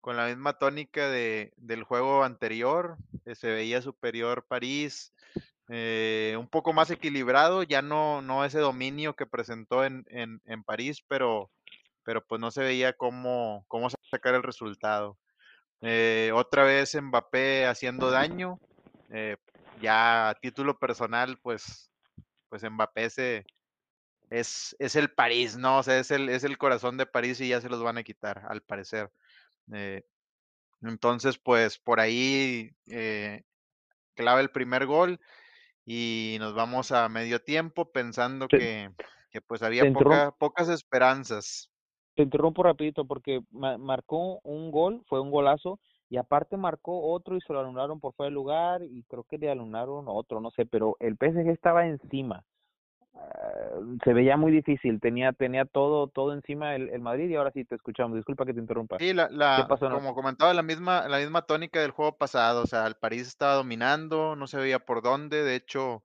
con 0.01 0.17
la 0.17 0.27
misma 0.27 0.53
tónica 0.53 1.09
de, 1.09 1.53
del 1.57 1.83
juego 1.83 2.23
anterior, 2.23 2.97
eh, 3.25 3.35
se 3.35 3.49
veía 3.49 3.81
superior 3.81 4.45
París, 4.47 5.13
eh, 5.69 6.35
un 6.39 6.47
poco 6.47 6.73
más 6.73 6.89
equilibrado, 6.89 7.63
ya 7.63 7.81
no, 7.81 8.21
no 8.21 8.45
ese 8.45 8.59
dominio 8.59 9.15
que 9.15 9.25
presentó 9.25 9.85
en, 9.85 10.05
en, 10.09 10.41
en 10.45 10.63
París, 10.63 11.03
pero, 11.07 11.51
pero 12.03 12.25
pues 12.25 12.41
no 12.41 12.51
se 12.51 12.63
veía 12.63 12.93
cómo, 12.93 13.65
cómo 13.67 13.89
sacar 14.09 14.35
el 14.35 14.43
resultado. 14.43 15.17
Eh, 15.81 16.31
otra 16.33 16.63
vez 16.63 16.95
Mbappé 16.99 17.65
haciendo 17.67 18.11
daño, 18.11 18.59
ya 19.81 20.29
a 20.29 20.35
título 20.35 20.77
personal, 20.77 21.39
pues, 21.41 21.91
pues 22.49 22.63
Mbappé 22.63 23.09
se, 23.09 23.45
es, 24.29 24.75
es 24.79 24.95
el 24.95 25.11
París, 25.11 25.57
¿no? 25.57 25.79
O 25.79 25.83
sea, 25.83 25.99
es 25.99 26.11
el, 26.11 26.29
es 26.29 26.43
el 26.43 26.57
corazón 26.57 26.97
de 26.97 27.05
París 27.05 27.39
y 27.41 27.49
ya 27.49 27.61
se 27.61 27.69
los 27.69 27.81
van 27.81 27.97
a 27.97 28.03
quitar, 28.03 28.45
al 28.47 28.61
parecer. 28.61 29.11
Eh, 29.73 30.03
entonces, 30.81 31.37
pues 31.39 31.77
por 31.79 31.99
ahí 31.99 32.71
eh, 32.87 33.43
clava 34.15 34.41
el 34.41 34.51
primer 34.51 34.85
gol 34.85 35.19
y 35.85 36.37
nos 36.39 36.53
vamos 36.55 36.91
a 36.91 37.09
medio 37.09 37.41
tiempo 37.43 37.91
pensando 37.91 38.47
que, 38.47 38.91
que 39.31 39.41
pues 39.41 39.63
había 39.63 39.85
poca- 39.93 40.31
pocas 40.37 40.69
esperanzas. 40.69 41.69
Te 42.15 42.23
interrumpo 42.23 42.63
rapidito 42.63 43.05
porque 43.05 43.41
ma- 43.51 43.77
marcó 43.77 44.39
un 44.43 44.71
gol, 44.71 45.03
fue 45.07 45.21
un 45.21 45.31
golazo, 45.31 45.79
y 46.09 46.17
aparte 46.17 46.57
marcó 46.57 47.11
otro 47.13 47.37
y 47.37 47.41
se 47.41 47.53
lo 47.53 47.61
anularon 47.61 47.99
por 47.99 48.13
fuera 48.13 48.29
de 48.29 48.33
lugar 48.35 48.83
y 48.83 49.03
creo 49.03 49.23
que 49.23 49.37
le 49.37 49.49
anularon 49.49 50.05
otro, 50.07 50.41
no 50.41 50.51
sé, 50.51 50.65
pero 50.65 50.97
el 50.99 51.17
PSG 51.17 51.49
estaba 51.49 51.87
encima. 51.87 52.43
Se 54.03 54.13
veía 54.13 54.37
muy 54.37 54.51
difícil, 54.51 54.99
tenía 54.99 55.33
tenía 55.33 55.65
todo 55.65 56.07
todo 56.07 56.33
encima 56.33 56.75
el, 56.75 56.89
el 56.89 57.01
Madrid 57.01 57.29
y 57.29 57.35
ahora 57.35 57.51
sí 57.51 57.65
te 57.65 57.75
escuchamos. 57.75 58.15
Disculpa 58.15 58.45
que 58.45 58.53
te 58.53 58.59
interrumpa. 58.59 58.97
Sí, 58.99 59.13
la, 59.13 59.27
¿Qué 59.27 59.35
la, 59.35 59.65
pasó? 59.67 59.89
como 59.89 60.13
comentaba, 60.13 60.53
la 60.53 60.61
misma, 60.61 61.07
la 61.07 61.17
misma 61.17 61.41
tónica 61.41 61.81
del 61.81 61.91
juego 61.91 62.17
pasado, 62.17 62.63
o 62.63 62.67
sea, 62.67 62.85
el 62.87 62.95
París 62.95 63.27
estaba 63.27 63.55
dominando, 63.55 64.35
no 64.35 64.47
se 64.47 64.57
veía 64.57 64.79
por 64.79 65.01
dónde, 65.01 65.43
de 65.43 65.55
hecho, 65.55 66.03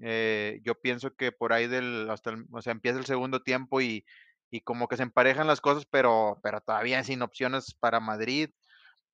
eh, 0.00 0.60
yo 0.64 0.74
pienso 0.74 1.14
que 1.14 1.32
por 1.32 1.52
ahí 1.52 1.66
del, 1.66 2.08
hasta 2.10 2.30
el, 2.30 2.46
o 2.50 2.62
sea, 2.62 2.72
empieza 2.72 2.98
el 2.98 3.06
segundo 3.06 3.42
tiempo 3.42 3.80
y, 3.80 4.04
y 4.50 4.60
como 4.60 4.88
que 4.88 4.96
se 4.96 5.02
emparejan 5.02 5.46
las 5.46 5.60
cosas, 5.60 5.86
pero, 5.86 6.38
pero 6.42 6.60
todavía 6.60 7.02
sin 7.04 7.22
opciones 7.22 7.74
para 7.74 8.00
Madrid, 8.00 8.50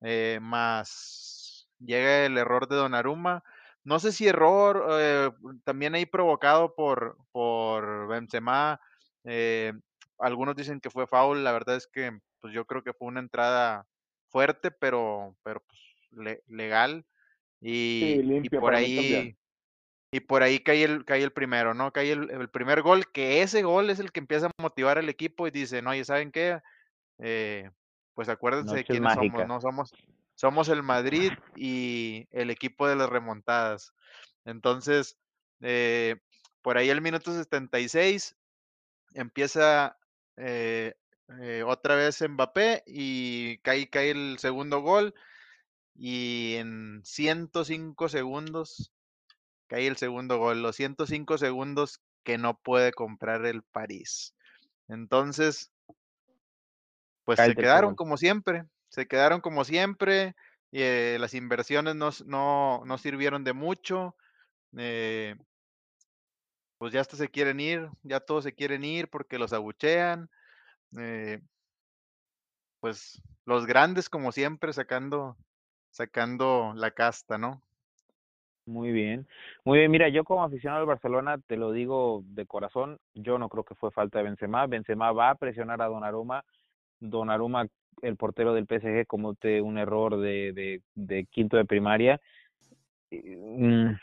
eh, 0.01 0.39
más 0.41 1.67
llega 1.79 2.25
el 2.25 2.37
error 2.37 2.67
de 2.67 2.75
Donnarumma, 2.75 3.43
no 3.85 3.99
sé 3.99 4.11
si 4.11 4.27
error, 4.27 4.87
eh, 4.99 5.31
también 5.63 5.95
ahí 5.95 6.05
provocado 6.07 6.75
por, 6.75 7.17
por 7.31 8.07
Benzema, 8.09 8.81
eh, 9.25 9.73
algunos 10.19 10.55
dicen 10.55 10.81
que 10.81 10.89
fue 10.91 11.07
foul, 11.07 11.43
la 11.43 11.53
verdad 11.53 11.77
es 11.77 11.87
que 11.87 12.19
pues 12.41 12.53
yo 12.53 12.65
creo 12.65 12.83
que 12.83 12.93
fue 12.93 13.07
una 13.09 13.21
entrada 13.21 13.87
fuerte, 14.29 14.71
pero, 14.71 15.37
pero 15.43 15.61
pues, 15.67 15.79
le- 16.11 16.43
legal. 16.47 17.05
Y, 17.61 18.17
Sí, 18.17 18.19
y 18.19 18.23
limpia 18.23 18.59
por 18.59 18.73
mí 18.73 18.89
también. 18.95 19.33
ahí, 19.33 19.37
y 20.11 20.21
por 20.21 20.43
ahí 20.43 20.59
cae 20.59 20.83
el, 20.83 21.05
cae 21.05 21.23
el 21.23 21.33
primero, 21.33 21.73
¿no? 21.73 21.91
Cae 21.91 22.11
el, 22.11 22.29
el 22.31 22.49
primer 22.49 22.81
gol, 22.83 23.11
que 23.11 23.41
ese 23.41 23.63
gol 23.63 23.89
es 23.89 23.99
el 23.99 24.11
que 24.11 24.19
empieza 24.21 24.47
a 24.47 24.51
motivar 24.61 24.97
al 24.97 25.09
equipo 25.09 25.47
y 25.47 25.51
dicen, 25.51 25.87
oye, 25.87 26.05
¿saben 26.05 26.31
qué? 26.31 26.59
Eh, 27.19 27.71
pues 28.15 28.29
acuérdense 28.29 28.77
de 28.77 28.85
quiénes 28.85 29.13
somos. 29.13 29.45
¿no? 29.45 29.61
Somos, 29.61 29.93
somos 30.35 30.69
el 30.69 30.83
Madrid 30.83 31.31
y 31.55 32.27
el 32.31 32.49
equipo 32.49 32.87
de 32.87 32.95
las 32.95 33.09
remontadas. 33.09 33.93
Entonces, 34.45 35.17
eh, 35.61 36.17
por 36.61 36.77
ahí 36.77 36.89
el 36.89 37.01
minuto 37.01 37.33
76 37.33 38.35
empieza 39.13 39.97
eh, 40.37 40.93
eh, 41.39 41.63
otra 41.65 41.95
vez 41.95 42.21
Mbappé 42.21 42.83
y 42.85 43.57
cae, 43.59 43.89
cae 43.89 44.11
el 44.11 44.37
segundo 44.39 44.81
gol 44.81 45.15
y 45.95 46.55
en 46.55 47.01
105 47.03 48.09
segundos 48.09 48.91
cae 49.67 49.87
el 49.87 49.97
segundo 49.97 50.37
gol, 50.37 50.61
los 50.61 50.75
105 50.75 51.37
segundos 51.37 52.01
que 52.23 52.37
no 52.37 52.59
puede 52.59 52.91
comprar 52.91 53.45
el 53.45 53.63
París. 53.63 54.35
Entonces, 54.87 55.71
pues 57.23 57.39
se 57.39 57.55
quedaron 57.55 57.95
como 57.95 58.17
siempre, 58.17 58.65
se 58.95 59.07
quedaron 59.07 59.41
como 59.41 59.65
siempre, 59.65 60.35
eh, 60.71 61.17
las 61.19 61.33
inversiones 61.33 61.95
no, 61.95 62.11
no, 62.27 62.81
no 62.85 62.97
sirvieron 62.97 63.43
de 63.43 63.51
mucho, 63.51 64.15
eh, 64.77 65.35
pues 66.77 66.93
ya 66.93 67.01
hasta 67.01 67.17
se 67.17 67.27
quieren 67.27 67.59
ir, 67.59 67.89
ya 68.03 68.21
todos 68.21 68.45
se 68.45 68.53
quieren 68.53 68.85
ir 68.85 69.09
porque 69.09 69.37
los 69.37 69.51
abuchean, 69.51 70.29
eh, 70.97 71.41
pues 72.79 73.21
los 73.43 73.65
grandes 73.65 74.07
como 74.07 74.31
siempre 74.31 74.71
sacando, 74.71 75.35
sacando 75.89 76.71
la 76.73 76.91
casta, 76.91 77.37
¿no? 77.37 77.61
Muy 78.65 78.93
bien, 78.93 79.27
muy 79.65 79.79
bien. 79.79 79.91
Mira, 79.91 80.07
yo 80.07 80.23
como 80.23 80.45
aficionado 80.45 80.79
del 80.79 80.87
Barcelona 80.87 81.37
te 81.37 81.57
lo 81.57 81.73
digo 81.73 82.23
de 82.27 82.45
corazón, 82.45 82.97
yo 83.13 83.37
no 83.39 83.49
creo 83.49 83.65
que 83.65 83.75
fue 83.75 83.91
falta 83.91 84.19
de 84.19 84.23
Benzema. 84.23 84.65
Benzema 84.67 85.11
va 85.11 85.31
a 85.31 85.35
presionar 85.35 85.81
a 85.81 85.87
Donnarumma. 85.87 86.45
Donnarumma, 87.01 87.67
el 88.01 88.15
portero 88.15 88.53
del 88.53 88.65
PSG, 88.67 89.07
comete 89.07 89.61
un 89.61 89.77
error 89.77 90.17
de, 90.17 90.81
de, 90.95 91.25
quinto 91.25 91.57
de 91.57 91.65
primaria. 91.65 92.21
Y, 93.09 93.17
mm, 93.17 93.97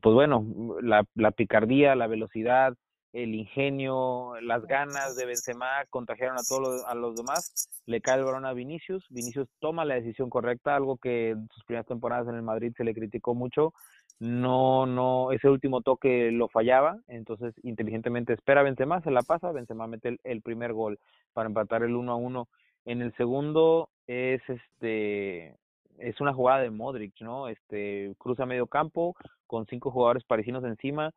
pues 0.00 0.14
bueno, 0.14 0.44
la, 0.82 1.04
la 1.14 1.30
picardía, 1.30 1.94
la 1.94 2.06
velocidad, 2.06 2.74
el 3.14 3.34
ingenio, 3.36 4.34
las 4.42 4.66
ganas 4.66 5.16
de 5.16 5.24
Benzema 5.24 5.68
contagiaron 5.88 6.36
a 6.36 6.42
todos 6.42 6.60
los, 6.60 6.84
a 6.84 6.94
los 6.96 7.14
demás. 7.14 7.70
Le 7.86 8.00
cae 8.00 8.18
el 8.18 8.24
balón 8.24 8.44
a 8.44 8.52
Vinicius. 8.52 9.06
Vinicius 9.08 9.48
toma 9.60 9.84
la 9.84 9.94
decisión 9.94 10.28
correcta, 10.28 10.74
algo 10.74 10.96
que 10.96 11.30
en 11.30 11.48
sus 11.54 11.64
primeras 11.64 11.86
temporadas 11.86 12.26
en 12.26 12.34
el 12.34 12.42
Madrid 12.42 12.74
se 12.76 12.82
le 12.82 12.92
criticó 12.92 13.34
mucho. 13.34 13.72
No, 14.18 14.86
no, 14.86 15.30
ese 15.30 15.48
último 15.48 15.80
toque 15.80 16.30
lo 16.32 16.48
fallaba, 16.48 16.98
entonces 17.08 17.54
inteligentemente 17.62 18.32
espera 18.32 18.60
a 18.60 18.64
Benzema, 18.64 19.00
se 19.02 19.10
la 19.10 19.22
pasa, 19.22 19.52
Benzema 19.52 19.86
mete 19.86 20.08
el, 20.08 20.20
el 20.24 20.40
primer 20.40 20.72
gol 20.72 20.98
para 21.32 21.48
empatar 21.48 21.82
el 21.82 21.94
1 21.94 22.12
a 22.12 22.16
1. 22.16 22.48
En 22.84 23.02
el 23.02 23.14
segundo 23.16 23.88
es 24.06 24.42
este 24.48 25.56
es 25.98 26.20
una 26.20 26.34
jugada 26.34 26.60
de 26.60 26.70
Modric, 26.70 27.20
¿no? 27.20 27.48
Este 27.48 28.14
cruza 28.18 28.46
medio 28.46 28.66
campo 28.66 29.14
con 29.46 29.64
cinco 29.66 29.90
jugadores 29.90 30.24
parisinos 30.24 30.64
encima, 30.64 31.12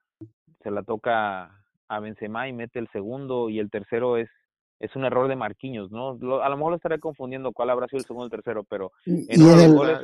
se 0.61 0.69
la 0.71 0.83
toca 0.83 1.51
a 1.87 1.99
Benzema 1.99 2.47
y 2.47 2.53
mete 2.53 2.77
el 2.79 2.87
segundo 2.89 3.49
y 3.49 3.59
el 3.59 3.69
tercero 3.69 4.17
es 4.17 4.29
es 4.79 4.95
un 4.95 5.05
error 5.05 5.27
de 5.27 5.35
Marquinhos, 5.35 5.89
¿no? 5.91 6.13
Lo- 6.21 6.43
a 6.43 6.49
lo 6.49 6.55
mejor 6.55 6.71
lo 6.71 6.75
estaré 6.75 6.99
confundiendo 6.99 7.51
cuál 7.51 7.71
habrá 7.71 7.87
sido 7.87 7.97
el 7.99 8.05
segundo 8.05 8.23
o 8.23 8.27
el 8.27 8.31
tercero, 8.31 8.63
pero 8.63 8.91
en 9.27 9.41
uno 9.41 9.55
de 9.55 9.63
los 9.63 9.75
goles, 9.75 9.97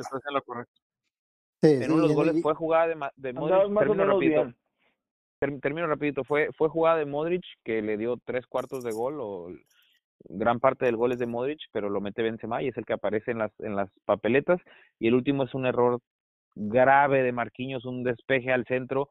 sí, 1.60 1.68
en 1.68 1.82
sí, 1.84 1.92
uno 1.92 2.02
de 2.02 2.08
los 2.08 2.16
fue 2.42 2.54
jugada 2.54 2.88
de, 2.88 2.94
de 3.16 3.32
Modric, 3.40 3.56
termino 3.78 4.04
rapidito, 4.14 4.40
ter- 5.38 5.60
termino 5.60 5.86
rapidito, 5.86 6.24
fue 6.24 6.48
fue 6.58 6.68
jugada 6.68 6.96
de 6.98 7.06
Modric 7.06 7.44
que 7.62 7.82
le 7.82 7.96
dio 7.96 8.16
tres 8.24 8.46
cuartos 8.48 8.82
de 8.82 8.90
gol 8.90 9.18
o 9.20 9.48
gran 10.28 10.60
parte 10.60 10.84
del 10.84 10.96
gol 10.96 11.12
es 11.12 11.18
de 11.18 11.26
Modric, 11.26 11.60
pero 11.72 11.88
lo 11.88 12.00
mete 12.00 12.22
Benzema 12.22 12.62
y 12.62 12.68
es 12.68 12.76
el 12.76 12.84
que 12.84 12.94
aparece 12.94 13.30
en 13.30 13.38
las 13.38 13.52
en 13.60 13.76
las 13.76 13.90
papeletas 14.04 14.60
y 14.98 15.08
el 15.08 15.14
último 15.14 15.44
es 15.44 15.54
un 15.54 15.66
error 15.66 16.00
grave 16.54 17.22
de 17.22 17.32
Marquinhos, 17.32 17.84
un 17.84 18.04
despeje 18.04 18.52
al 18.52 18.64
centro 18.66 19.08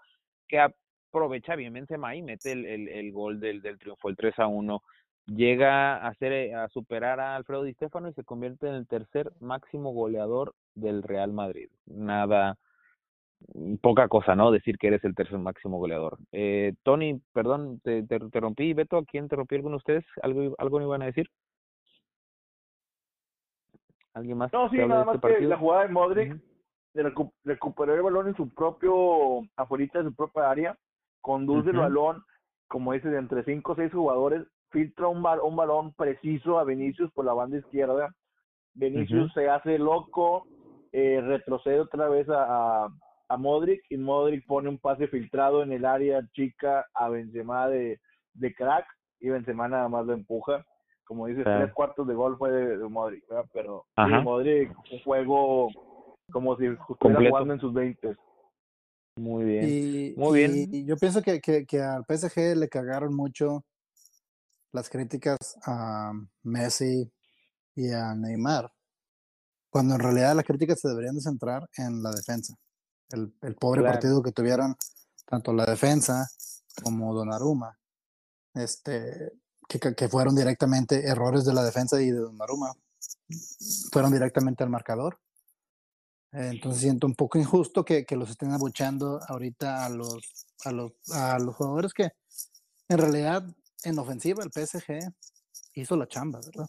que 0.47 0.59
aprovecha 0.59 1.55
bien 1.55 1.74
Benzema 1.74 2.16
y 2.16 2.22
mete 2.22 2.51
el, 2.51 2.66
el, 2.66 2.88
el 2.88 3.11
gol 3.11 3.39
del, 3.39 3.61
del 3.61 3.78
triunfo, 3.78 4.09
el 4.09 4.16
3 4.16 4.39
a 4.39 4.47
1. 4.47 4.82
Llega 5.28 5.97
a 5.97 6.07
hacer 6.09 6.34
eh, 6.34 6.53
a 6.53 6.68
superar 6.70 7.20
a 7.20 7.36
Alfredo 7.36 7.64
Di 7.64 7.74
Stéfano 7.74 8.09
y 8.09 8.14
se 8.14 8.26
convierte 8.26 8.68
en 8.68 8.76
el 8.76 8.88
tercer 8.88 9.32
máximo 9.39 9.91
goleador 9.91 10.53
del 10.76 11.01
Real 11.01 11.32
Madrid. 11.32 11.70
Nada 11.86 12.57
poca 13.81 14.07
cosa, 14.07 14.35
¿no? 14.35 14.51
Decir 14.51 14.77
que 14.77 14.87
eres 14.87 15.03
el 15.03 15.15
tercer 15.15 15.37
máximo 15.37 15.77
goleador. 15.77 16.17
Eh, 16.31 16.73
Tony, 16.83 17.21
perdón, 17.33 17.79
te, 17.83 18.03
te, 18.03 18.19
te 18.19 18.39
rompí. 18.39 18.73
Beto, 18.73 18.97
¿a 18.97 19.05
quién 19.05 19.27
te 19.27 19.35
rompí 19.35 19.55
alguno 19.55 19.73
de 19.75 19.77
ustedes? 19.77 20.05
¿Algo, 20.21 20.55
algo 20.57 20.79
me 20.79 20.85
iban 20.85 21.01
a 21.01 21.07
decir? 21.07 21.27
¿Alguien 24.13 24.37
más 24.37 24.53
No, 24.53 24.69
sí, 24.69 24.77
nada 24.77 25.01
este 25.11 25.27
más 25.27 25.37
que 25.37 25.45
la 25.45 25.57
jugada 25.57 25.83
de 25.83 25.89
Modric 25.89 26.31
Ujú. 26.31 26.41
de 26.93 27.03
recu- 27.03 27.33
recuperó 27.43 27.95
el 27.95 28.01
balón 28.03 28.27
en 28.27 28.35
su 28.35 28.49
propio, 28.53 29.41
afuera 29.55 29.87
de 29.93 30.03
su 30.03 30.15
propia 30.15 30.49
área, 30.49 30.77
conduce 31.21 31.71
el 31.71 31.77
balón, 31.77 32.23
como 32.67 32.93
dice, 32.93 33.09
de 33.09 33.17
entre 33.17 33.43
cinco 33.43 33.71
o 33.71 33.75
seis 33.75 33.91
jugadores, 33.91 34.43
filtra 34.69 35.07
un, 35.07 35.23
bal- 35.23 35.41
un 35.43 35.55
balón 35.55 35.93
preciso 35.93 36.59
a 36.59 36.63
Vinicius 36.63 37.11
por 37.13 37.25
la 37.25 37.33
banda 37.33 37.57
izquierda. 37.57 38.13
Vinicius 38.75 39.31
se 39.33 39.49
hace 39.49 39.77
loco, 39.79 40.45
eh, 40.91 41.21
retrocede 41.21 41.79
otra 41.79 42.07
vez 42.09 42.27
a, 42.29 42.85
a, 42.85 42.89
a 43.30 43.38
Modric 43.38 43.82
y 43.89 43.97
Modric 43.97 44.45
pone 44.45 44.69
un 44.69 44.78
pase 44.78 45.07
filtrado 45.07 45.63
en 45.63 45.71
el 45.71 45.86
área 45.86 46.28
chica 46.34 46.86
a 46.93 47.09
Benzema 47.09 47.67
de, 47.67 47.99
de 48.34 48.53
crack 48.53 48.86
y 49.19 49.30
Benzema 49.30 49.67
nada 49.67 49.89
más 49.89 50.05
lo 50.05 50.13
empuja. 50.13 50.65
Como 51.05 51.28
dices, 51.28 51.43
tres 51.43 51.74
cuartos 51.74 52.07
de 52.07 52.13
gol 52.13 52.38
fue 52.38 52.51
de, 52.51 52.78
de 52.78 52.88
Modric, 52.88 53.28
¿verdad? 53.28 53.45
pero 53.53 53.86
sí, 53.95 54.11
Modric, 54.24 54.71
un 54.91 54.99
juego 55.03 55.69
como 56.32 56.57
si 56.57 56.65
estuviera 56.65 57.30
jugando 57.30 57.53
en 57.53 57.59
sus 57.59 57.74
20. 57.74 58.15
Muy 59.17 59.43
bien. 59.43 59.65
Y, 59.67 60.13
Muy 60.17 60.39
bien. 60.39 60.69
y 60.71 60.86
yo 60.86 60.95
pienso 60.97 61.21
que, 61.21 61.39
que, 61.39 61.65
que 61.65 61.82
al 61.82 62.03
PSG 62.05 62.55
le 62.57 62.67
cagaron 62.67 63.13
mucho 63.15 63.63
las 64.71 64.89
críticas 64.89 65.38
a 65.65 66.11
Messi 66.41 67.11
y 67.76 67.91
a 67.91 68.15
Neymar, 68.15 68.71
cuando 69.69 69.95
en 69.95 69.99
realidad 69.99 70.36
las 70.36 70.45
críticas 70.45 70.80
se 70.80 70.89
deberían 70.89 71.15
de 71.15 71.21
centrar 71.21 71.69
en 71.78 72.01
la 72.01 72.11
defensa. 72.11 72.55
El, 73.14 73.32
el 73.43 73.55
pobre 73.55 73.82
Claro. 73.82 73.93
partido 73.93 74.24
que 74.24 74.32
tuvieron 74.32 74.76
tanto 75.26 75.53
la 75.53 75.66
defensa 75.66 76.28
como 76.84 77.14
Donnarumma, 77.14 77.78
este, 78.55 79.34
que, 79.68 79.80
que- 79.80 79.93
que 79.95 80.09
fueron 80.09 80.36
directamente 80.36 81.05
errores 81.07 81.45
de 81.45 81.53
la 81.53 81.64
defensa 81.64 82.01
y 82.01 82.09
de 82.11 82.18
Donnarumma, 82.20 82.74
fueron 83.91 84.11
directamente 84.11 84.64
al 84.64 84.70
marcador. 84.72 85.20
Entonces 86.32 86.82
siento 86.82 87.05
un 87.05 87.14
poco 87.14 87.38
injusto 87.38 87.86
que, 87.86 88.05
que 88.05 88.16
los 88.16 88.32
estén 88.32 88.51
abuchando 88.51 89.20
ahorita 89.28 89.86
a 89.86 89.89
los, 89.89 90.47
a 90.66 90.72
los, 90.72 90.93
a 91.11 91.38
los 91.38 91.55
jugadores 91.55 91.93
que 91.93 92.11
en 92.89 92.97
realidad 92.97 93.45
en 93.84 93.99
ofensiva 93.99 94.43
el 94.43 94.49
PSG 94.51 95.14
hizo 95.76 95.95
la 95.95 96.07
chamba, 96.07 96.39
¿verdad? 96.43 96.68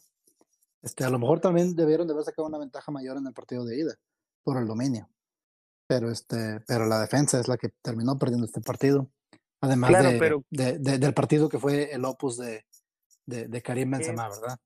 Este, 0.83 1.05
a 1.05 1.09
lo 1.09 1.19
mejor 1.19 1.41
también 1.41 1.75
debieron 1.75 2.07
de 2.07 2.13
haber 2.13 2.27
sacado 2.27 2.47
una 2.47 2.59
ventaja 2.59 2.93
mayor 2.93 3.17
en 3.17 3.27
el 3.27 3.33
partido 3.33 3.65
de 3.65 3.79
ida 3.79 3.95
por 4.43 4.59
el 4.59 4.67
dominio. 4.67 5.09
Pero 5.87 6.11
este, 6.11 6.61
pero 6.67 6.87
la 6.87 7.01
defensa 7.01 7.39
es 7.39 7.49
la 7.49 7.57
que 7.57 7.69
terminó 7.83 8.19
perdiendo 8.19 8.47
este 8.47 8.61
partido. 8.61 9.09
Además 9.61 9.91
Claro, 9.91 10.11
de, 10.11 10.19
pero- 10.19 10.45
de- 10.51 10.79
de- 10.79 10.99
del 10.99 11.15
partido 11.15 11.49
que 11.49 11.59
fue 11.59 11.93
el 11.93 12.05
opus 12.05 12.37
de, 12.39 12.65
de, 13.27 13.63
Karim 13.63 13.91
¿Qué- 13.91 13.97
Benzema, 13.99 14.29
¿verdad? 14.29 14.59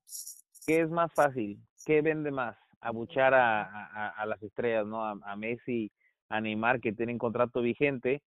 ¿Qué 0.65 0.81
es 0.81 0.89
más 0.89 1.11
fácil? 1.13 1.59
¿Qué 1.85 2.01
vende 2.01 2.31
más? 2.31 2.57
Abuchar 2.81 3.33
a, 3.33 3.63
a, 3.63 4.09
a 4.09 4.25
las 4.25 4.41
estrellas, 4.43 4.85
¿no? 4.85 5.05
A, 5.05 5.17
a 5.23 5.35
Messi, 5.35 5.91
a 6.29 6.39
Neymar, 6.41 6.79
que 6.79 6.93
tienen 6.93 7.17
contrato 7.17 7.61
vigente. 7.61 8.21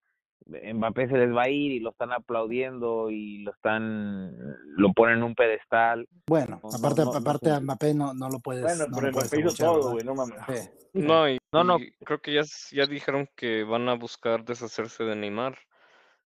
Mbappé 0.46 1.08
se 1.08 1.16
les 1.16 1.34
va 1.34 1.42
a 1.42 1.48
ir 1.48 1.72
y 1.72 1.80
lo 1.80 1.90
están 1.90 2.12
aplaudiendo 2.12 3.10
y 3.10 3.38
lo 3.38 3.52
están, 3.52 4.36
lo 4.76 4.92
ponen 4.92 5.18
en 5.18 5.22
un 5.24 5.34
pedestal. 5.34 6.08
Bueno, 6.26 6.60
No, 6.62 6.70
no, 6.70 6.76
aparte, 6.78 7.04
no, 7.04 7.12
no 7.12 7.18
aparte 7.18 7.50
a 7.50 7.60
Mbappé 7.60 7.94
no, 7.94 8.14
no 8.14 8.28
lo 8.28 8.38
puedes. 8.40 8.62
Bueno, 8.62 8.86
no 8.88 8.96
pero 8.96 9.12
Mbappé 9.12 9.40
hizo 9.40 9.54
todo, 9.54 9.92
güey, 9.92 10.04
no 10.04 10.14
mames. 10.14 10.38
Sí. 10.48 10.68
No, 10.94 11.26
y, 11.26 11.38
No, 11.52 11.64
no. 11.64 11.78
y 11.78 11.90
creo 12.04 12.20
que 12.20 12.34
ya, 12.34 12.42
ya 12.70 12.84
dijeron 12.84 13.26
que 13.34 13.64
van 13.64 13.88
a 13.88 13.94
buscar 13.94 14.44
deshacerse 14.44 15.04
de 15.04 15.16
Neymar, 15.16 15.56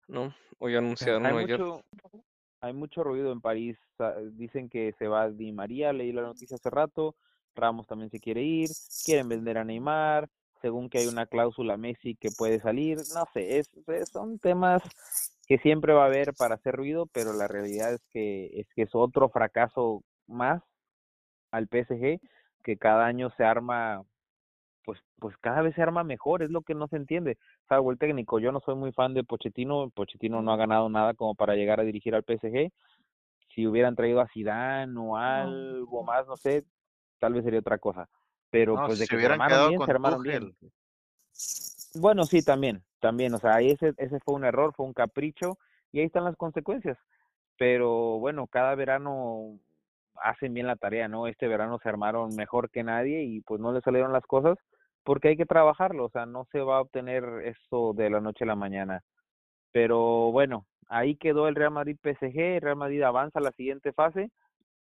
¿no? 0.07 0.35
Hoy 0.59 0.75
anunciaron 0.75 1.25
Hay 1.25 1.45
ayer. 1.45 1.59
mucho, 1.59 1.81
hay 2.61 2.73
mucho 2.73 3.03
ruido 3.03 3.31
en 3.31 3.41
París. 3.41 3.79
Dicen 4.33 4.69
que 4.69 4.93
se 4.99 5.07
va 5.07 5.29
Di 5.31 5.51
María, 5.51 5.91
leí 5.91 6.11
la 6.11 6.21
noticia 6.21 6.53
hace 6.55 6.69
rato. 6.69 7.15
Ramos 7.55 7.87
también 7.87 8.11
se 8.11 8.19
quiere 8.19 8.43
ir. 8.43 8.69
Quieren 9.03 9.27
vender 9.27 9.57
a 9.57 9.63
Neymar. 9.63 10.29
Según 10.63 10.89
que 10.89 10.99
hay 10.99 11.07
una 11.07 11.27
cláusula 11.27 11.77
Messi 11.77 12.15
que 12.17 12.31
puede 12.31 12.59
salir. 12.61 12.99
No 13.15 13.25
sé, 13.35 13.59
es, 13.59 13.69
es- 13.89 14.09
son 14.11 14.39
temas 14.39 14.83
que 15.47 15.59
siempre 15.59 15.93
va 15.93 16.05
a 16.05 16.07
haber 16.07 16.33
para 16.35 16.55
hacer 16.55 16.75
ruido, 16.75 17.07
pero 17.07 17.33
la 17.33 17.47
realidad 17.49 17.93
es 17.95 18.01
que 18.11 18.47
es 18.61 18.67
que 18.75 18.83
es 18.83 18.91
otro 18.95 19.29
fracaso 19.29 20.03
más 20.27 20.63
al 21.51 21.67
PSG 21.69 22.19
que 22.63 22.77
cada 22.77 23.05
año 23.07 23.31
se 23.37 23.43
arma 23.45 24.03
pues 24.85 24.99
pues 25.19 25.35
cada 25.39 25.61
vez 25.63 25.75
se 25.75 25.81
arma 25.83 26.03
mejor, 26.03 26.43
es 26.43 26.51
lo 26.51 26.61
que 26.63 26.75
no 26.75 26.87
se 26.89 26.97
entiende. 26.97 27.37
Salvo 27.69 27.91
el 27.91 27.99
técnico, 27.99 28.39
yo 28.39 28.51
no 28.51 28.61
soy 28.61 28.75
muy 28.75 28.91
fan 28.93 29.13
de 29.13 29.23
Pochettino, 29.23 29.89
Pochettino 29.91 30.41
no 30.41 30.53
ha 30.53 30.57
ganado 30.57 30.89
nada 30.89 31.13
como 31.15 31.35
para 31.35 31.55
llegar 31.55 31.79
a 31.79 31.83
dirigir 31.83 32.15
al 32.15 32.23
PSG. 32.23 32.71
Si 33.55 33.67
hubieran 33.67 33.95
traído 33.95 34.21
a 34.21 34.27
Zidane 34.29 34.99
o 34.99 35.17
algo 35.17 36.03
más, 36.03 36.27
no 36.27 36.37
sé, 36.37 36.65
tal 37.19 37.33
vez 37.33 37.43
sería 37.45 37.59
otra 37.61 37.77
cosa. 37.79 38.09
Pero 38.53 38.75
No, 38.75 38.85
pues 38.85 38.99
de 38.99 39.07
que 39.07 39.19
se 39.19 39.25
armaron 39.25 39.47
quedado 39.47 39.69
bien, 39.69 39.81
se 39.83 39.91
armaron 39.91 40.21
bien. 40.21 40.55
Bueno, 41.95 42.23
sí, 42.25 42.43
también, 42.43 42.83
también, 42.99 43.33
o 43.33 43.39
sea, 43.39 43.55
ahí 43.55 43.71
ese, 43.71 43.95
ese 43.97 44.19
fue 44.19 44.35
un 44.35 44.45
error, 44.45 44.75
fue 44.75 44.85
un 44.85 44.93
capricho 44.93 45.57
y 45.91 45.99
ahí 45.99 46.05
están 46.05 46.23
las 46.23 46.37
consecuencias. 46.37 46.95
Pero 47.57 48.19
bueno, 48.19 48.45
cada 48.45 48.75
verano 48.75 49.57
hacen 50.21 50.53
bien 50.53 50.67
la 50.67 50.75
tarea, 50.75 51.07
¿no? 51.07 51.25
Este 51.25 51.47
verano 51.47 51.79
se 51.81 51.89
armaron 51.89 52.35
mejor 52.35 52.69
que 52.69 52.83
nadie 52.83 53.23
y 53.23 53.41
pues 53.41 53.59
no 53.59 53.73
le 53.73 53.81
salieron 53.81 54.13
las 54.13 54.25
cosas 54.27 54.59
porque 55.03 55.29
hay 55.29 55.35
que 55.35 55.47
trabajarlo, 55.47 56.05
o 56.05 56.09
sea, 56.11 56.27
no 56.27 56.45
se 56.51 56.59
va 56.59 56.77
a 56.77 56.81
obtener 56.81 57.23
eso 57.45 57.93
de 57.95 58.11
la 58.11 58.21
noche 58.21 58.43
a 58.43 58.47
la 58.47 58.55
mañana. 58.55 59.01
Pero 59.71 60.31
bueno, 60.31 60.67
ahí 60.89 61.15
quedó 61.15 61.47
el 61.47 61.55
Real 61.55 61.71
Madrid 61.71 61.97
PSG, 62.03 62.37
el 62.37 62.61
Real 62.61 62.75
Madrid 62.75 63.01
avanza 63.01 63.39
a 63.39 63.41
la 63.41 63.51
siguiente 63.53 63.93
fase 63.93 64.29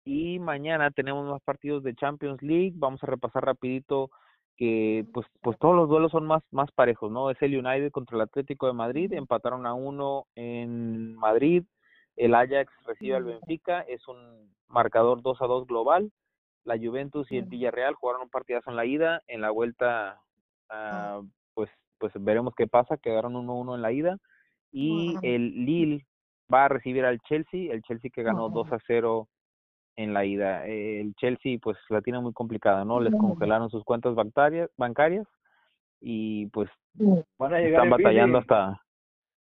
y 0.05 0.39
mañana 0.39 0.91
tenemos 0.91 1.25
más 1.29 1.41
partidos 1.43 1.83
de 1.83 1.95
Champions 1.95 2.41
League, 2.41 2.73
vamos 2.75 3.03
a 3.03 3.07
repasar 3.07 3.45
rapidito 3.45 4.09
que 4.55 5.05
pues 5.13 5.25
pues 5.41 5.57
todos 5.57 5.75
los 5.75 5.89
duelos 5.89 6.11
son 6.11 6.27
más 6.27 6.43
más 6.51 6.71
parejos, 6.71 7.11
¿no? 7.11 7.29
Es 7.31 7.41
el 7.41 7.57
United 7.57 7.91
contra 7.91 8.15
el 8.17 8.21
Atlético 8.21 8.67
de 8.67 8.73
Madrid, 8.73 9.11
empataron 9.13 9.65
a 9.65 9.73
uno 9.73 10.27
en 10.35 11.15
Madrid, 11.15 11.63
el 12.15 12.35
Ajax 12.35 12.71
recibe 12.85 13.15
al 13.15 13.23
Benfica, 13.23 13.81
es 13.81 14.07
un 14.07 14.53
marcador 14.67 15.21
2 15.21 15.41
a 15.41 15.47
2 15.47 15.67
global. 15.67 16.11
La 16.65 16.77
Juventus 16.77 17.29
y 17.29 17.37
el 17.37 17.45
Villarreal 17.45 17.95
jugaron 17.95 18.21
un 18.21 18.29
partidazo 18.29 18.69
en 18.69 18.77
la 18.77 18.85
ida, 18.85 19.21
en 19.27 19.41
la 19.41 19.51
vuelta 19.51 20.21
ah, 20.69 21.21
pues 21.53 21.69
pues 21.97 22.13
veremos 22.19 22.53
qué 22.55 22.67
pasa, 22.67 22.97
quedaron 22.97 23.33
1-1 23.33 23.75
en 23.75 23.81
la 23.81 23.91
ida 23.91 24.17
y 24.71 25.15
el 25.21 25.65
Lille 25.65 26.05
va 26.53 26.65
a 26.65 26.69
recibir 26.69 27.05
al 27.05 27.19
Chelsea, 27.21 27.71
el 27.71 27.81
Chelsea 27.83 28.11
que 28.13 28.23
ganó 28.23 28.49
2 28.49 28.71
a 28.71 28.77
0 28.85 29.27
en 29.95 30.13
la 30.13 30.25
ida. 30.25 30.65
El 30.65 31.13
Chelsea 31.15 31.57
pues 31.61 31.77
la 31.89 32.01
tiene 32.01 32.19
muy 32.19 32.33
complicada, 32.33 32.83
¿no? 32.85 32.99
Les 32.99 33.13
congelaron 33.15 33.69
sus 33.69 33.83
cuentas 33.83 34.15
bancarias, 34.15 34.69
bancarias 34.77 35.27
y 36.01 36.47
pues 36.47 36.69
Van 37.37 37.53
a 37.53 37.59
llegar 37.59 37.85
están 37.85 37.89
batallando 37.89 38.39
bici. 38.39 38.51
hasta 38.51 38.81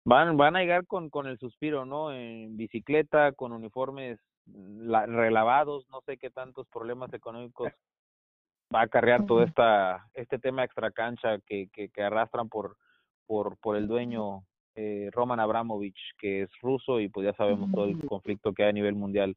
van 0.05 0.37
van 0.37 0.55
a 0.55 0.59
llegar 0.59 0.85
con 0.85 1.09
con 1.09 1.27
el 1.27 1.37
suspiro, 1.39 1.85
¿no? 1.85 2.11
En 2.13 2.57
bicicleta, 2.57 3.31
con 3.31 3.51
uniformes 3.51 4.19
la- 4.45 5.05
relavados, 5.05 5.87
no 5.89 6.01
sé 6.01 6.17
qué 6.17 6.29
tantos 6.29 6.67
problemas 6.69 7.11
económicos 7.13 7.71
va 8.73 8.81
a 8.81 8.83
acarrear 8.83 9.25
todo 9.25 9.43
esta 9.43 10.07
este 10.13 10.37
tema 10.39 10.63
extra 10.63 10.91
cancha 10.91 11.39
que, 11.47 11.69
que, 11.73 11.89
que 11.89 12.03
arrastran 12.03 12.49
por 12.49 12.77
por 13.27 13.57
por 13.57 13.75
el 13.75 13.87
dueño 13.87 14.43
eh, 14.75 15.09
Roman 15.11 15.39
Abramovich 15.39 15.97
que 16.19 16.43
es 16.43 16.49
ruso 16.61 16.99
y 16.99 17.09
pues 17.09 17.25
ya 17.25 17.33
sabemos 17.33 17.71
todo 17.71 17.85
el 17.85 18.05
conflicto 18.05 18.53
que 18.53 18.63
hay 18.63 18.69
a 18.69 18.73
nivel 18.73 18.93
mundial 18.95 19.35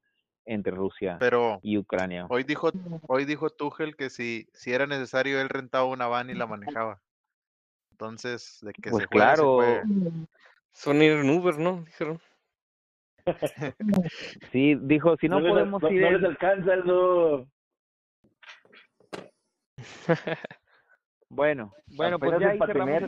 entre 0.49 0.73
Rusia 0.75 1.17
Pero 1.21 1.61
y 1.63 1.77
Ucrania. 1.79 2.27
hoy 2.29 2.43
dijo, 2.43 2.71
hoy 3.03 3.25
dijo 3.25 3.51
Tuchel 3.51 3.97
que 3.97 4.11
si, 4.11 4.49
si 4.55 4.73
era 4.73 4.87
necesario, 4.87 5.41
él 5.41 5.49
rentaba 5.49 5.85
una 5.85 6.07
van 6.07 6.31
y 6.31 6.35
la 6.35 6.47
manejaba. 6.47 7.01
Entonces, 7.93 8.59
de 8.63 8.73
que 8.73 8.91
Pues 8.91 9.03
se 9.03 9.07
juega, 9.07 9.31
se 9.31 9.37
claro. 9.37 9.55
juega. 9.55 9.85
Son 10.73 11.03
ir 11.03 11.13
en 11.13 11.31
Uber, 11.31 11.59
¿no? 11.59 11.83
Dijeron. 11.85 12.21
Sí, 14.53 14.75
dijo, 14.81 15.17
si 15.19 15.29
no, 15.29 15.41
les- 15.41 15.51
podemos 15.51 15.83
no- 15.83 15.91
ir 15.91 16.01
no 16.01 16.11
les 16.13 16.25
alcanza. 16.25 16.73
Bueno, 21.31 21.75
bueno, 21.89 22.19
pues 22.19 22.33
Apenas 22.33 22.41
ya 22.41 22.49
ahí 22.49 22.59
cerramos 22.67 23.03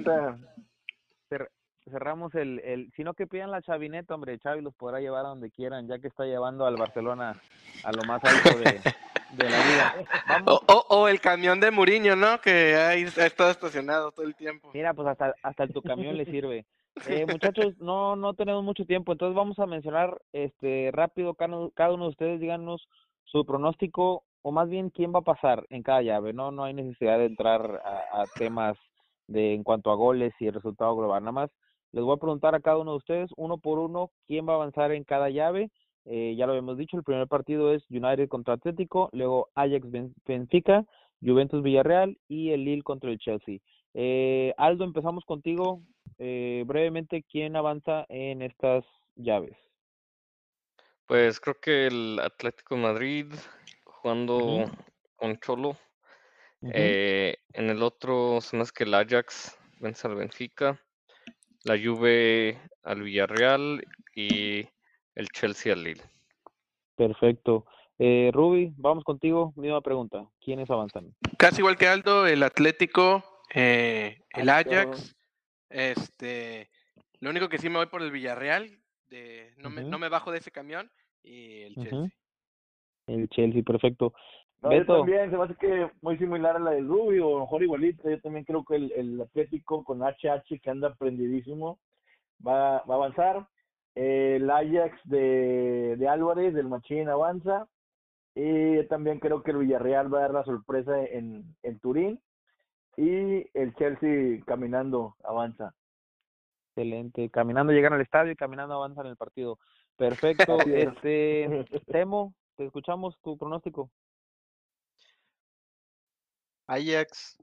cerramos 1.91 2.35
el, 2.35 2.61
el, 2.61 2.91
si 2.97 3.05
no 3.05 3.15
que 3.15 3.27
pidan 3.27 3.51
la 3.51 3.63
chavineta, 3.63 4.15
hombre, 4.15 4.39
Xavi 4.39 4.63
los 4.63 4.75
podrá 4.75 5.01
llevar 5.01 5.27
a 5.27 5.31
donde 5.31 5.51
quieran, 5.51 5.89
ya 5.89 5.99
que 5.99 6.09
está 6.09 6.25
llevando 6.25 6.67
al 6.67 6.77
Barcelona 6.77 7.41
a 7.85 7.93
lo 7.93 8.03
más 8.05 8.23
alto 8.25 8.59
de, 8.59 8.81
de 9.33 9.51
la 9.51 9.65
liga. 9.67 9.95
Vamos, 10.29 10.63
O, 10.67 10.73
o, 10.73 11.01
o 11.01 11.09
el 11.09 11.21
camión 11.21 11.61
de 11.61 11.71
Muriño, 11.71 12.17
¿no? 12.17 12.41
Que 12.41 12.77
ahí 12.77 13.05
ha 13.05 13.27
estado 13.27 13.51
estacionado 13.51 14.13
todo 14.13 14.27
el 14.27 14.35
tiempo. 14.35 14.71
mira, 14.75 14.95
pues 14.95 15.09
hasta, 15.09 15.35
hasta 15.43 15.67
tu 15.69 15.83
camión 15.83 16.17
le 16.17 16.25
sirve. 16.25 16.67
Eh, 17.07 17.25
muchachos, 17.25 17.79
no, 17.79 18.17
no 18.17 18.35
tenemos 18.35 18.65
mucho 18.65 18.85
tiempo, 18.85 19.13
entonces 19.13 19.35
vamos 19.35 19.59
a 19.61 19.65
mencionar 19.65 20.21
este 20.33 20.91
rápido, 20.93 21.35
cada 21.35 21.57
uno, 21.57 21.71
cada 21.73 21.95
uno 21.95 22.05
de 22.05 22.11
ustedes 22.11 22.41
díganos 22.41 22.89
su 23.25 23.47
pronóstico, 23.47 24.25
o 24.43 24.51
más 24.51 24.69
bien 24.69 24.91
quién 24.91 25.15
va 25.15 25.21
a 25.21 25.23
pasar 25.23 25.65
en 25.71 25.85
cada 25.85 26.03
llave, 26.03 26.33
no, 26.33 26.51
no 26.51 26.65
hay 26.65 26.75
necesidad 26.75 27.17
de 27.17 27.27
entrar 27.27 27.81
a, 27.85 28.23
a 28.23 28.25
temas 28.37 28.77
de 29.29 29.55
en 29.55 29.63
cuanto 29.63 29.93
a 29.93 29.95
goles 29.95 30.35
y 30.41 30.49
el 30.49 30.55
resultado 30.55 30.95
global, 30.97 31.23
nada 31.23 31.33
más 31.33 31.51
les 31.93 32.05
voy 32.05 32.15
a 32.15 32.21
preguntar 32.21 32.55
a 32.55 32.61
cada 32.61 32.79
uno 32.79 32.93
de 32.93 32.97
ustedes, 32.99 33.31
uno 33.37 33.59
por 33.59 33.79
uno, 33.79 34.11
quién 34.27 34.49
va 34.49 34.53
a 34.53 34.57
avanzar 34.57 34.93
en 34.93 35.05
cada 35.05 35.31
llave. 35.31 35.71
Eh, 36.07 36.35
ya 36.37 36.47
lo 36.47 36.53
habíamos 36.53 36.79
dicho, 36.79 36.97
el 36.97 37.05
primer 37.05 37.29
partido 37.29 37.73
es 37.75 37.85
United 37.91 38.29
contra 38.29 38.55
Atlético, 38.55 39.11
luego 39.13 39.51
Ajax 39.55 39.91
Ben- 39.91 40.15
Benfica, 40.25 40.85
Juventus 41.21 41.63
Villarreal 41.63 42.19
y 42.29 42.51
el 42.51 42.65
Lille 42.65 42.83
contra 42.83 43.11
el 43.11 43.19
Chelsea. 43.19 43.59
Eh, 43.95 44.55
Aldo, 44.57 44.85
empezamos 44.85 45.25
contigo. 45.25 45.83
Eh, 46.19 46.65
brevemente, 46.67 47.25
¿quién 47.31 47.57
avanza 47.57 48.07
en 48.09 48.43
estas 48.43 48.85
llaves? 49.17 49.57
Pues 51.07 51.41
creo 51.41 51.57
que 51.61 51.87
el 51.89 52.21
Atlético 52.21 52.77
de 52.77 52.83
Madrid 52.83 53.27
jugando 53.85 54.65
con 55.17 55.39
Cholo. 55.39 55.77
Eh, 56.63 57.37
en 57.55 57.71
el 57.71 57.83
otro 57.83 58.39
me 58.53 58.61
hace 58.61 58.73
que 58.75 58.85
el 58.85 58.95
Ajax 58.95 59.59
vence 59.81 60.07
al 60.07 60.15
Benfica, 60.15 60.79
la 61.65 61.79
Juve 61.79 62.61
al 62.83 63.03
Villarreal 63.03 63.85
y 64.15 64.67
el 65.15 65.29
Chelsea 65.29 65.73
al 65.73 65.85
Lille. 65.85 66.03
Perfecto. 66.97 67.67
Eh, 67.99 68.31
Ruby, 68.33 68.73
vamos 68.77 69.05
contigo. 69.05 69.53
Misma 69.57 69.81
pregunta. 69.81 70.27
¿Quiénes 70.41 70.71
avanzan? 70.71 71.15
Casi 71.37 71.61
igual 71.61 71.77
que 71.77 71.87
Aldo, 71.87 72.27
el 72.27 72.43
Atlético, 72.43 73.23
eh, 73.55 74.23
el 74.31 74.49
Ajax. 74.49 75.15
Este, 75.69 76.71
lo 77.21 77.31
único 77.31 77.49
que 77.49 77.59
sí 77.59 77.69
me 77.69 77.77
voy 77.77 77.87
por 77.87 78.03
el 78.03 78.11
Villarreal, 78.11 78.81
de, 79.09 79.55
no, 79.59 79.71
me, 79.71 79.83
no 79.83 79.99
me 79.99 80.09
bajo 80.09 80.33
de 80.33 80.39
ese 80.39 80.51
camión, 80.51 80.91
y 81.23 81.63
el. 81.63 81.75
Chelsea. 81.75 82.11
El 83.07 83.29
Chelsea, 83.29 83.63
perfecto. 83.63 84.15
No, 84.63 84.73
yo 84.73 84.85
también, 84.85 85.31
se 85.31 85.37
me 85.39 85.45
hace 85.45 85.55
que 85.55 85.91
muy 86.03 86.19
similar 86.19 86.57
a 86.57 86.59
la 86.59 86.73
del 86.73 86.87
Rubio, 86.87 87.29
o 87.29 87.41
mejor 87.41 87.63
igualita. 87.63 88.11
Yo 88.11 88.21
también 88.21 88.45
creo 88.45 88.63
que 88.65 88.77
el, 88.77 88.93
el 88.93 89.21
Atlético 89.21 89.83
con 89.85 90.03
HH, 90.03 90.61
que 90.61 90.71
anda 90.71 90.95
prendidísimo, 90.95 91.79
va, 92.47 92.83
va 92.85 92.95
a 92.95 92.99
avanzar. 92.99 93.47
El 93.95 94.51
Ajax 94.51 94.99
de, 95.05 95.97
de 95.99 96.09
Álvarez, 96.09 96.53
del 96.55 96.69
Machín, 96.69 97.09
avanza. 97.09 97.67
Y 98.35 98.83
también 98.85 99.19
creo 99.19 99.43
que 99.43 99.51
el 99.51 99.59
Villarreal 99.59 100.13
va 100.13 100.19
a 100.19 100.23
dar 100.23 100.33
la 100.33 100.45
sorpresa 100.45 101.05
en, 101.05 101.57
en 101.63 101.81
Turín. 101.81 102.21
Y 102.97 103.47
el 103.55 103.75
Chelsea 103.77 104.45
caminando 104.45 105.17
avanza. 105.25 105.75
excelente. 106.69 107.31
Caminando 107.31 107.73
llegan 107.73 107.95
al 107.95 108.03
estadio 108.03 108.33
y 108.33 108.37
caminando 108.37 108.75
avanzan 108.75 109.07
el 109.07 109.17
partido. 109.17 109.59
Perfecto. 109.97 110.59
Este, 110.67 111.65
Temo, 111.91 112.35
te 112.57 112.67
escuchamos 112.67 113.19
tu 113.23 113.39
pronóstico. 113.39 113.91
Ajax, 116.71 117.37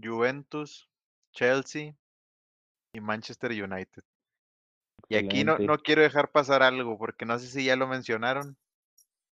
Juventus, 0.00 0.88
Chelsea 1.32 1.94
y 2.94 3.00
Manchester 3.00 3.50
United. 3.50 4.04
Y 5.08 5.16
aquí 5.16 5.42
no, 5.44 5.58
no 5.66 5.78
quiero 5.78 6.02
dejar 6.02 6.30
pasar 6.30 6.62
algo, 6.62 6.96
porque 6.96 7.24
no 7.26 7.38
sé 7.38 7.48
si 7.48 7.64
ya 7.64 7.76
lo 7.76 7.86
mencionaron. 7.86 8.56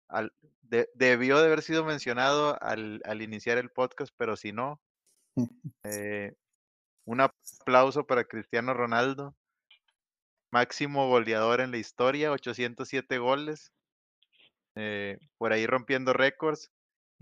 Al, 0.08 0.32
de- 0.62 0.90
debió 0.94 1.38
de 1.38 1.46
haber 1.46 1.62
sido 1.62 1.84
mencionado 1.84 2.60
al, 2.60 3.00
al 3.04 3.22
iniciar 3.22 3.58
el 3.58 3.70
podcast, 3.70 4.12
pero 4.16 4.36
si 4.36 4.52
no, 4.52 4.80
eh, 5.84 6.34
un 7.04 7.20
aplauso 7.20 8.04
para 8.06 8.24
Cristiano 8.24 8.74
Ronaldo, 8.74 9.36
máximo 10.50 11.08
goleador 11.08 11.60
en 11.60 11.70
la 11.70 11.78
historia, 11.78 12.32
807 12.32 13.18
goles, 13.18 13.72
eh, 14.74 15.18
por 15.38 15.52
ahí 15.52 15.66
rompiendo 15.66 16.12
récords. 16.12 16.72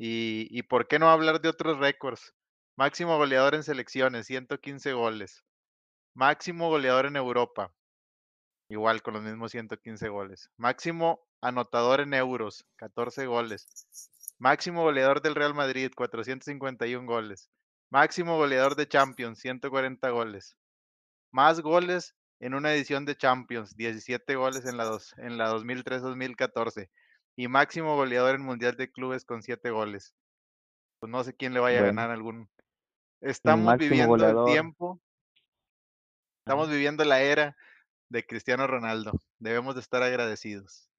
Y, 0.00 0.62
por 0.62 0.86
qué 0.86 1.00
no 1.00 1.10
hablar 1.10 1.40
de 1.40 1.48
otros 1.48 1.78
récords? 1.78 2.32
Máximo 2.76 3.16
goleador 3.16 3.56
en 3.56 3.64
selecciones, 3.64 4.26
115 4.28 4.92
goles. 4.92 5.42
Máximo 6.14 6.68
goleador 6.68 7.06
en 7.06 7.16
Europa, 7.16 7.74
igual 8.68 9.02
con 9.02 9.14
los 9.14 9.24
mismos 9.24 9.50
115 9.50 10.08
goles. 10.08 10.50
Máximo 10.56 11.26
anotador 11.40 12.00
en 12.00 12.14
euros, 12.14 12.64
14 12.76 13.26
goles. 13.26 13.66
Máximo 14.38 14.84
goleador 14.84 15.20
del 15.20 15.34
Real 15.34 15.54
Madrid, 15.54 15.90
451 15.96 17.04
goles. 17.04 17.50
Máximo 17.90 18.36
goleador 18.36 18.76
de 18.76 18.86
Champions, 18.86 19.40
140 19.40 20.10
goles. 20.10 20.56
Más 21.32 21.60
goles 21.60 22.14
en 22.38 22.54
una 22.54 22.72
edición 22.72 23.04
de 23.04 23.16
Champions, 23.16 23.76
17 23.76 24.36
goles 24.36 24.64
en 24.64 24.76
la, 24.76 24.84
dos, 24.84 25.12
en 25.18 25.38
la 25.38 25.52
2003-2014. 25.52 26.88
Y 27.38 27.46
máximo 27.46 27.94
goleador 27.94 28.34
en 28.34 28.42
Mundial 28.42 28.74
de 28.76 28.90
Clubes 28.90 29.24
con 29.24 29.44
7 29.44 29.70
goles. 29.70 30.12
Pues 30.98 31.08
no 31.08 31.22
sé 31.22 31.36
quién 31.36 31.54
le 31.54 31.60
vaya 31.60 31.78
Bueno. 31.78 32.00
a 32.00 32.02
ganar 32.02 32.10
algún. 32.10 32.50
Estamos 33.20 33.78
viviendo 33.78 34.08
goleador. 34.08 34.48
el 34.48 34.52
tiempo. 34.54 35.00
Estamos 36.44 36.68
viviendo 36.68 37.04
la 37.04 37.20
era 37.22 37.56
de 38.08 38.26
Cristiano 38.26 38.66
Ronaldo. 38.66 39.12
Debemos 39.38 39.76
de 39.76 39.82
estar 39.82 40.02
agradecidos. 40.02 40.90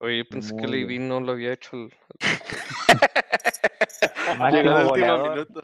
Oye, 0.00 0.18
yo 0.18 0.24
pensé 0.28 0.50
que 0.54 0.64
Muy 0.64 0.70
Levi 0.72 0.84
bien. 0.98 1.08
no 1.08 1.20
lo 1.20 1.32
había 1.32 1.54
hecho. 1.54 1.76
el- 1.76 1.94
Máximo 4.38 4.50
Llegó 4.50 4.70
de 4.78 4.84
último 4.84 4.88
goleador. 4.90 5.30
minuto. 5.30 5.62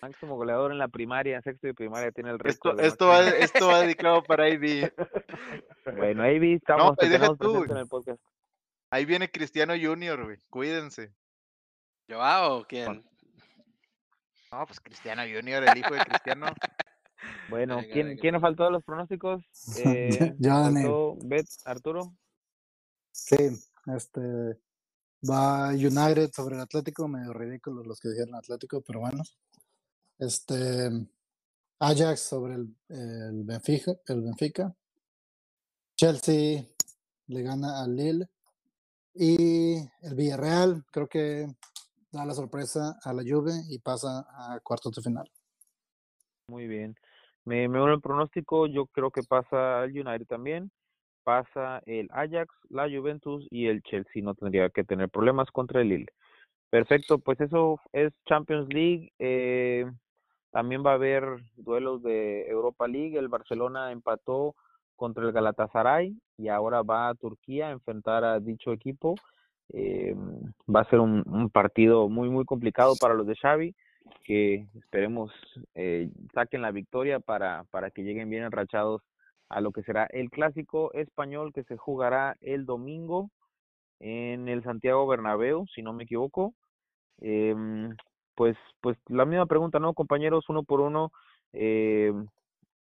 Máximo 0.00 0.36
goleador 0.36 0.72
en 0.72 0.78
la 0.78 0.88
primaria, 0.88 1.42
sexto 1.42 1.66
de 1.66 1.74
primaria 1.74 2.12
tiene 2.12 2.30
el 2.30 2.36
Esto, 2.44 2.70
récord. 2.70 2.80
de 2.80 2.86
esto, 2.86 3.08
va, 3.08 3.28
esto 3.28 3.66
va 3.66 3.80
dedicado 3.80 4.22
para 4.22 4.48
Ivy. 4.48 4.88
Bueno, 5.98 6.22
vi, 6.40 6.54
estamos, 6.54 6.96
te 6.96 7.06
pues 7.06 7.10
deja 7.10 7.34
tú, 7.36 7.64
en 7.64 7.76
el 7.76 7.86
podcast. 7.86 8.20
Ahí 8.90 9.04
viene 9.04 9.30
Cristiano 9.30 9.74
Junior, 9.80 10.24
güey. 10.24 10.38
Cuídense. 10.48 11.12
¿Joao 12.08 12.58
o 12.60 12.64
quién? 12.64 13.04
No, 14.52 14.66
pues 14.66 14.80
Cristiano 14.80 15.22
Junior, 15.22 15.64
el 15.64 15.78
hijo 15.78 15.94
de 15.94 16.04
Cristiano. 16.04 16.46
Bueno, 17.48 17.76
Venga, 17.76 17.92
¿quién, 17.92 18.06
venga. 18.08 18.20
¿quién 18.20 18.32
nos 18.34 18.42
faltó 18.42 18.64
de 18.64 18.70
los 18.72 18.84
pronósticos? 18.84 19.42
Eh, 19.84 20.36
faltó 20.40 21.16
Bet, 21.24 21.46
Arturo. 21.64 22.14
Sí, 23.10 23.36
este 23.86 24.20
va 25.28 25.70
United 25.70 26.30
sobre 26.32 26.56
el 26.56 26.60
Atlético, 26.60 27.08
medio 27.08 27.32
ridículo 27.32 27.82
los 27.82 27.98
que 27.98 28.10
dijeron 28.10 28.34
Atlético, 28.34 28.80
pero 28.82 29.00
bueno. 29.00 29.22
Este 30.18 30.90
Ajax 31.80 32.20
sobre 32.20 32.54
el, 32.54 32.76
el 32.88 33.44
Benfica, 33.44 33.92
el 34.06 34.22
Benfica. 34.22 34.74
Chelsea 35.96 36.64
le 37.26 37.42
gana 37.42 37.82
al 37.82 37.96
Lille 37.96 38.28
y 39.18 39.76
el 40.02 40.14
Villarreal 40.14 40.84
creo 40.90 41.06
que 41.06 41.46
da 42.12 42.24
la 42.24 42.34
sorpresa 42.34 42.98
a 43.02 43.12
la 43.12 43.22
Juve 43.22 43.52
y 43.68 43.78
pasa 43.78 44.26
a 44.30 44.60
cuartos 44.60 44.94
de 44.94 45.02
final. 45.02 45.30
Muy 46.48 46.66
bien. 46.66 46.94
Me, 47.44 47.68
me 47.68 47.82
uno 47.82 47.94
el 47.94 48.00
pronóstico, 48.00 48.66
yo 48.66 48.86
creo 48.86 49.10
que 49.10 49.22
pasa 49.22 49.84
el 49.84 49.92
United 49.92 50.26
también, 50.26 50.70
pasa 51.24 51.80
el 51.86 52.08
Ajax, 52.12 52.52
la 52.68 52.84
Juventus 52.84 53.46
y 53.50 53.66
el 53.66 53.82
Chelsea, 53.82 54.22
no 54.22 54.34
tendría 54.34 54.68
que 54.70 54.84
tener 54.84 55.08
problemas 55.08 55.50
contra 55.50 55.80
el 55.80 55.88
Lille. 55.88 56.12
Perfecto, 56.70 57.18
pues 57.18 57.40
eso 57.40 57.80
es 57.92 58.12
Champions 58.26 58.68
League. 58.72 59.12
Eh, 59.18 59.86
también 60.50 60.84
va 60.84 60.92
a 60.92 60.94
haber 60.94 61.24
duelos 61.56 62.02
de 62.02 62.48
Europa 62.48 62.88
League. 62.88 63.18
El 63.18 63.28
Barcelona 63.28 63.92
empató 63.92 64.54
contra 64.96 65.24
el 65.24 65.32
Galatasaray 65.32 66.16
y 66.36 66.48
ahora 66.48 66.82
va 66.82 67.08
a 67.08 67.14
Turquía 67.14 67.68
a 67.68 67.72
enfrentar 67.72 68.24
a 68.24 68.40
dicho 68.40 68.72
equipo. 68.72 69.14
Eh, 69.72 70.14
va 70.72 70.80
a 70.80 70.90
ser 70.90 71.00
un, 71.00 71.50
partido 71.50 72.08
muy, 72.08 72.28
muy 72.28 72.44
complicado 72.44 72.94
para 73.00 73.14
los 73.14 73.26
de 73.26 73.36
Xavi, 73.36 73.74
que 74.24 74.66
esperemos 74.74 75.32
eh, 75.74 76.10
saquen 76.34 76.62
la 76.62 76.70
victoria 76.70 77.20
para, 77.20 77.64
para 77.70 77.90
que 77.90 78.02
lleguen 78.02 78.30
bien 78.30 78.44
enrachados 78.44 79.02
a 79.48 79.60
lo 79.60 79.72
que 79.72 79.82
será 79.82 80.06
el 80.10 80.30
clásico 80.30 80.92
español 80.92 81.52
que 81.52 81.64
se 81.64 81.76
jugará 81.76 82.36
el 82.40 82.66
domingo 82.66 83.30
en 84.00 84.48
el 84.48 84.62
Santiago 84.62 85.06
Bernabéu, 85.06 85.66
si 85.74 85.82
no 85.82 85.92
me 85.92 86.04
equivoco. 86.04 86.54
Em, 87.20 87.94
pues, 88.34 88.56
pues 88.80 88.98
la 89.08 89.24
misma 89.24 89.46
pregunta, 89.46 89.78
¿no, 89.78 89.94
compañeros? 89.94 90.48
Uno 90.48 90.62
por 90.62 90.80
uno, 90.80 91.12
eh, 91.52 92.12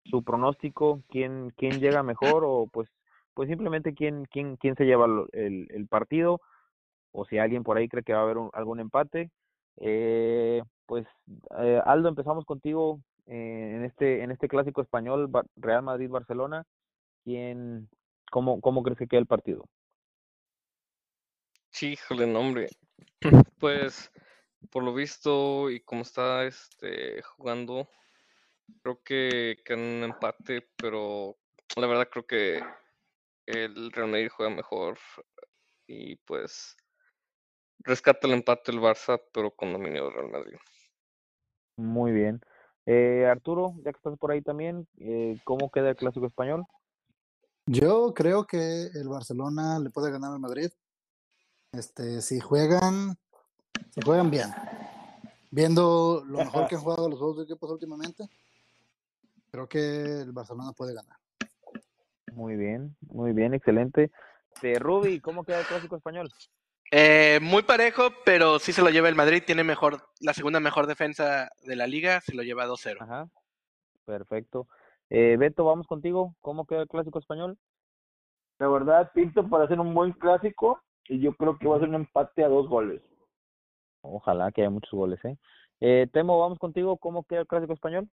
su 0.06 0.24
pronóstico, 0.24 1.02
quién, 1.10 1.52
quién 1.58 1.80
llega 1.80 2.04
mejor 2.04 2.44
o 2.46 2.68
pues, 2.72 2.90
pues 3.34 3.50
simplemente 3.50 3.94
quién, 3.94 4.26
quién, 4.26 4.58
quién 4.58 4.76
se 4.76 4.86
lleva 4.86 5.06
el, 5.34 5.68
el 5.72 5.88
partido 5.88 6.42
o 7.12 7.26
si 7.26 7.38
alguien 7.38 7.64
por 7.64 7.78
ahí 7.78 7.88
cree 7.88 8.04
que 8.04 8.14
va 8.14 8.20
a 8.20 8.24
haber 8.24 8.38
un- 8.38 8.50
algún 8.54 8.80
empate. 8.80 9.32
Eh, 9.78 10.62
pues 10.86 11.08
eh, 11.60 11.82
Aldo, 11.86 12.10
empezamos 12.10 12.46
contigo 12.46 13.00
eh, 13.28 13.74
en 13.76 13.86
este 13.86 14.24
en 14.24 14.32
este 14.32 14.48
clásico 14.48 14.82
español 14.82 15.30
Real 15.56 15.84
Madrid 15.84 16.10
Barcelona. 16.10 16.66
¿Quién, 17.24 17.90
cómo, 18.32 18.62
cómo 18.62 18.84
crees 18.84 18.98
que 18.98 19.08
queda 19.08 19.20
el 19.22 19.28
partido? 19.28 19.66
Sí, 21.70 21.94
híjole, 21.94 22.28
no, 22.28 22.40
hombre. 22.40 22.68
Pues, 23.60 24.12
por 24.72 24.84
lo 24.84 24.94
visto 24.94 25.70
y 25.70 25.82
como 25.82 26.02
está 26.02 26.46
este 26.46 27.22
jugando, 27.22 27.88
creo 28.82 29.02
que 29.04 29.58
queda 29.66 29.78
un 29.78 30.04
empate, 30.04 30.70
pero 30.76 31.38
la 31.76 31.88
verdad 31.88 32.10
creo 32.12 32.26
que 32.26 32.62
el 33.46 33.92
Real 33.92 34.10
Madrid 34.10 34.30
juega 34.30 34.56
mejor 34.56 34.98
y 35.88 36.16
pues 36.18 36.76
rescata 37.80 38.28
el 38.28 38.34
empate 38.34 38.72
el 38.72 38.80
Barça, 38.80 39.22
pero 39.34 39.52
con 39.52 39.74
dominio 39.74 40.06
del 40.06 40.14
Real 40.14 40.32
Madrid. 40.32 40.58
Muy 41.78 42.12
bien. 42.12 42.42
Eh, 42.86 43.28
Arturo, 43.30 43.74
ya 43.84 43.92
que 43.92 43.98
estás 43.98 44.18
por 44.18 44.32
ahí 44.32 44.42
también, 44.42 44.88
eh, 44.98 45.40
¿cómo 45.44 45.72
queda 45.72 45.90
el 45.90 45.96
clásico 45.96 46.26
español? 46.26 46.66
Yo 47.66 48.14
creo 48.14 48.46
que 48.46 48.88
el 48.88 49.08
Barcelona 49.08 49.80
le 49.80 49.90
puede 49.92 50.12
ganar 50.12 50.32
al 50.34 50.40
Madrid. 50.40 50.72
Este, 51.74 52.22
si 52.22 52.40
juegan, 52.40 53.18
si 53.92 54.02
juegan 54.02 54.30
bien. 54.32 54.50
Viendo 55.52 56.24
lo 56.26 56.40
mejor 56.40 56.68
que 56.68 56.76
han 56.76 56.82
jugado 56.84 57.10
los 57.10 57.20
dos 57.20 57.44
equipos 57.44 57.70
últimamente, 57.72 58.28
creo 59.52 59.68
que 59.68 60.22
el 60.22 60.32
Barcelona 60.32 60.72
puede 60.76 60.94
ganar. 60.94 61.18
Muy 62.34 62.56
bien, 62.56 62.96
muy 63.02 63.34
bien, 63.34 63.54
excelente. 63.54 64.12
De 64.62 64.80
Ruby, 64.80 65.20
¿cómo 65.20 65.44
queda 65.44 65.60
el 65.60 65.66
clásico 65.66 65.98
español? 65.98 66.30
Eh, 66.92 67.40
muy 67.42 67.64
parejo, 67.64 68.10
pero 68.26 68.60
sí 68.60 68.74
se 68.74 68.82
lo 68.82 68.90
lleva 68.90 69.10
el 69.10 69.16
Madrid. 69.16 69.44
Tiene 69.46 69.64
mejor, 69.64 70.10
la 70.20 70.34
segunda 70.34 70.60
mejor 70.60 70.88
defensa 70.88 71.50
de 71.64 71.76
la 71.76 71.88
liga, 71.88 72.22
se 72.22 72.34
lo 72.34 72.44
lleva 72.44 72.66
2-0. 72.66 73.02
Ajá, 73.02 73.30
perfecto. 74.06 74.68
Eh, 75.10 75.36
Beto, 75.38 75.66
vamos 75.66 75.88
contigo. 75.88 76.36
¿Cómo 76.42 76.66
queda 76.66 76.82
el 76.82 76.88
clásico 76.88 77.20
español? 77.20 77.58
La 78.60 78.68
verdad, 78.68 79.12
pinto 79.14 79.48
para 79.50 79.66
hacer 79.66 79.80
un 79.80 79.94
buen 79.94 80.12
clásico 80.14 80.82
y 81.08 81.20
yo 81.20 81.34
creo 81.36 81.58
que 81.58 81.68
va 81.68 81.78
a 81.78 81.80
ser 81.80 81.90
un 81.90 81.96
empate 81.96 82.44
a 82.44 82.50
dos 82.50 82.68
goles. 82.70 83.02
Ojalá 84.02 84.52
que 84.52 84.62
haya 84.62 84.70
muchos 84.70 84.92
goles, 84.92 85.24
¿eh? 85.26 85.38
eh 85.80 86.08
Temo, 86.12 86.40
vamos 86.40 86.60
contigo. 86.60 86.98
¿Cómo 86.98 87.24
queda 87.24 87.42
el 87.42 87.48
clásico 87.48 87.74
español? 87.74 88.10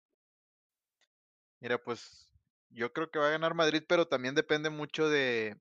Mira, 1.63 1.79
pues 1.79 2.29
yo 2.71 2.93
creo 2.93 3.09
que 3.11 3.21
va 3.21 3.29
a 3.29 3.31
ganar 3.31 3.55
Madrid, 3.55 3.85
pero 3.89 4.09
también 4.09 4.35
depende 4.35 4.69
mucho 4.69 5.09
de 5.09 5.57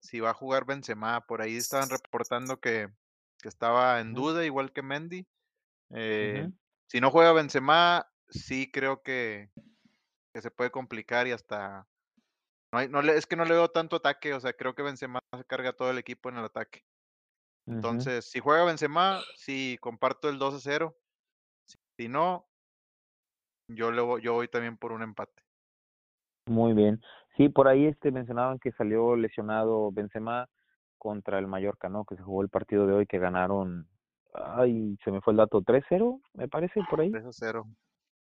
si 0.00 0.20
va 0.20 0.30
a 0.30 0.34
jugar 0.34 0.66
Benzema. 0.66 1.22
Por 1.22 1.40
ahí 1.40 1.56
estaban 1.56 1.88
reportando 1.88 2.60
que, 2.60 2.90
que 3.40 3.48
estaba 3.48 4.00
en 4.00 4.12
duda, 4.12 4.44
igual 4.44 4.70
que 4.72 4.82
Mendy. 4.82 5.26
Eh. 5.90 6.50
Si 6.88 7.00
no 7.00 7.10
juega 7.10 7.32
Benzema, 7.32 8.06
sí 8.28 8.70
creo 8.70 9.02
que, 9.02 9.50
que 10.34 10.42
se 10.42 10.50
puede 10.50 10.70
complicar 10.70 11.26
y 11.26 11.32
hasta... 11.32 11.88
No 12.70 12.78
hay, 12.78 12.88
no 12.88 13.00
le, 13.00 13.16
es 13.16 13.26
que 13.26 13.36
no 13.36 13.46
le 13.46 13.54
veo 13.54 13.70
tanto 13.70 13.96
ataque, 13.96 14.34
o 14.34 14.40
sea, 14.40 14.52
creo 14.52 14.74
que 14.74 14.82
Benzema 14.82 15.20
se 15.34 15.44
carga 15.44 15.72
todo 15.72 15.90
el 15.90 15.98
equipo 15.98 16.28
en 16.28 16.36
el 16.36 16.44
ataque. 16.44 16.84
Entonces, 17.66 18.26
si 18.30 18.40
juega 18.40 18.64
Benzema, 18.64 19.22
sí, 19.36 19.78
comparto 19.80 20.28
el 20.28 20.38
2 20.38 20.54
a 20.54 20.60
0. 20.60 20.98
Si 21.96 22.08
no, 22.08 22.46
yo, 23.68 23.90
le 23.90 24.02
voy- 24.02 24.20
yo 24.22 24.34
voy 24.34 24.48
también 24.48 24.76
por 24.76 24.92
un 24.92 25.02
empate. 25.02 25.45
Muy 26.46 26.72
bien. 26.72 27.00
Sí, 27.36 27.48
por 27.48 27.68
ahí 27.68 27.86
este 27.86 28.10
mencionaban 28.10 28.58
que 28.58 28.72
salió 28.72 29.16
lesionado 29.16 29.90
Benzema 29.92 30.48
contra 30.96 31.38
el 31.38 31.46
Mallorca, 31.46 31.88
¿no? 31.88 32.04
Que 32.04 32.16
se 32.16 32.22
jugó 32.22 32.42
el 32.42 32.48
partido 32.48 32.86
de 32.86 32.94
hoy 32.94 33.06
que 33.06 33.18
ganaron, 33.18 33.86
ay, 34.32 34.96
se 35.04 35.10
me 35.10 35.20
fue 35.20 35.32
el 35.32 35.38
dato, 35.38 35.60
3-0, 35.60 36.20
me 36.34 36.48
parece, 36.48 36.80
por 36.88 37.00
ahí. 37.00 37.10
3 37.10 37.26
a 37.26 37.32
0. 37.32 37.66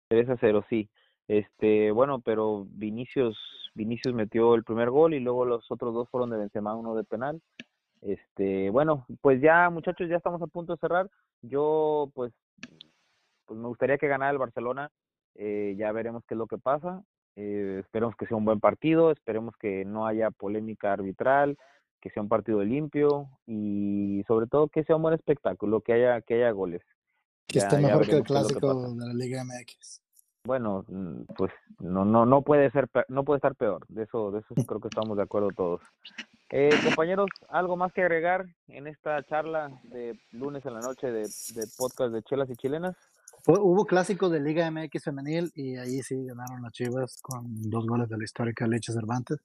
3 0.08 0.30
a 0.30 0.36
0, 0.40 0.64
sí. 0.70 0.88
Este, 1.28 1.90
bueno, 1.90 2.20
pero 2.20 2.66
Vinicius, 2.70 3.36
Vinicius 3.74 4.14
metió 4.14 4.54
el 4.54 4.64
primer 4.64 4.90
gol 4.90 5.14
y 5.14 5.20
luego 5.20 5.44
los 5.44 5.70
otros 5.70 5.92
dos 5.92 6.08
fueron 6.08 6.30
de 6.30 6.38
Benzema, 6.38 6.74
uno 6.74 6.94
de 6.94 7.04
penal. 7.04 7.42
Este, 8.02 8.70
bueno, 8.70 9.04
pues 9.20 9.40
ya 9.40 9.68
muchachos, 9.70 10.08
ya 10.08 10.16
estamos 10.16 10.40
a 10.40 10.46
punto 10.46 10.72
de 10.72 10.78
cerrar. 10.78 11.10
Yo 11.42 12.10
pues 12.14 12.32
pues 13.46 13.58
me 13.58 13.68
gustaría 13.68 13.98
que 13.98 14.08
ganara 14.08 14.32
el 14.32 14.38
Barcelona. 14.38 14.90
Eh, 15.34 15.74
ya 15.78 15.92
veremos 15.92 16.24
qué 16.26 16.34
es 16.34 16.38
lo 16.38 16.46
que 16.46 16.58
pasa. 16.58 17.02
Eh, 17.36 17.80
esperemos 17.80 18.16
que 18.16 18.26
sea 18.26 18.36
un 18.36 18.44
buen 18.44 18.60
partido, 18.60 19.10
esperemos 19.12 19.54
que 19.58 19.84
no 19.84 20.06
haya 20.06 20.30
polémica 20.30 20.92
arbitral, 20.92 21.56
que 22.00 22.10
sea 22.10 22.22
un 22.22 22.28
partido 22.28 22.62
limpio 22.64 23.28
y 23.46 24.24
sobre 24.26 24.46
todo 24.46 24.68
que 24.68 24.84
sea 24.84 24.96
un 24.96 25.02
buen 25.02 25.14
espectáculo, 25.14 25.80
que 25.82 25.92
haya 25.92 26.20
que 26.22 26.34
haya 26.34 26.50
goles. 26.50 26.82
Que 27.46 27.60
Ya- 27.60 27.66
esté 27.66 27.78
mejor 27.78 28.06
que 28.06 28.12
el 28.12 28.18
que 28.18 28.24
clásico 28.24 28.90
de 28.94 29.06
la 29.06 29.12
Liga 29.14 29.42
MX. 29.44 30.00
Bueno, 30.44 30.84
mm, 30.88 31.22
pues 31.36 31.52
no 31.80 32.04
no 32.04 32.24
no 32.24 32.42
puede 32.42 32.70
ser 32.70 32.88
no 33.08 33.24
puede 33.24 33.38
estar 33.38 33.54
peor. 33.54 33.84
De 33.88 34.04
eso 34.04 34.30
de 34.30 34.38
eso 34.40 34.54
creo 34.66 34.80
que 34.80 34.88
estamos 34.88 35.16
de 35.16 35.22
acuerdo 35.24 35.50
todos. 35.50 35.82
Eh, 36.50 36.70
compañeros, 36.84 37.28
algo 37.48 37.76
más 37.76 37.92
que 37.92 38.02
agregar 38.02 38.46
en 38.68 38.86
esta 38.86 39.22
charla 39.24 39.70
de 39.82 40.18
lunes 40.30 40.64
en 40.64 40.74
la 40.74 40.80
noche 40.80 41.10
de, 41.10 41.22
de 41.22 41.66
podcast 41.76 42.12
de 42.12 42.22
chelas 42.22 42.48
y 42.48 42.54
chilenas. 42.54 42.96
Hubo 43.46 43.84
clásico 43.86 44.28
de 44.28 44.40
Liga 44.40 44.68
MX 44.70 45.04
femenil 45.04 45.50
y 45.54 45.76
ahí 45.76 46.02
sí 46.02 46.16
ganaron 46.26 46.62
las 46.62 46.72
Chivas 46.72 47.16
con 47.22 47.44
dos 47.70 47.86
goles 47.86 48.08
de 48.08 48.18
la 48.18 48.24
histórica 48.24 48.66
Leche 48.66 48.92
Cervantes. 48.92 49.38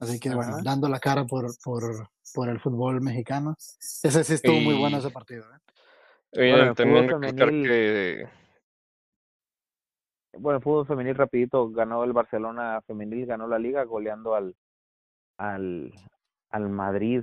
Así 0.00 0.18
que 0.18 0.34
bueno, 0.34 0.54
Ajá. 0.54 0.62
dando 0.64 0.88
la 0.88 0.98
cara 0.98 1.24
por, 1.24 1.46
por, 1.62 2.08
por 2.34 2.48
el 2.48 2.58
fútbol 2.60 3.00
mexicano. 3.00 3.54
Ese 4.02 4.24
sí 4.24 4.34
estuvo 4.34 4.58
muy 4.60 4.74
bueno 4.74 4.98
ese 4.98 5.10
partido. 5.10 5.44
¿eh? 5.44 5.58
Oye, 6.32 6.50
Bueno, 6.50 6.70
el 6.70 6.74
también 6.74 7.04
fútbol 7.08 7.20
recalcar 7.22 7.48
femenil- 7.48 7.62
que 7.62 8.28
Bueno, 10.38 10.56
el 10.58 10.62
fútbol 10.64 10.86
femenil 10.86 11.14
rapidito 11.14 11.70
ganó 11.70 12.02
el 12.02 12.12
Barcelona 12.12 12.80
femenil, 12.88 13.26
ganó 13.26 13.46
la 13.46 13.58
liga 13.60 13.84
goleando 13.84 14.34
al 14.34 14.56
al 15.38 15.92
al 16.50 16.68
Madrid. 16.70 17.22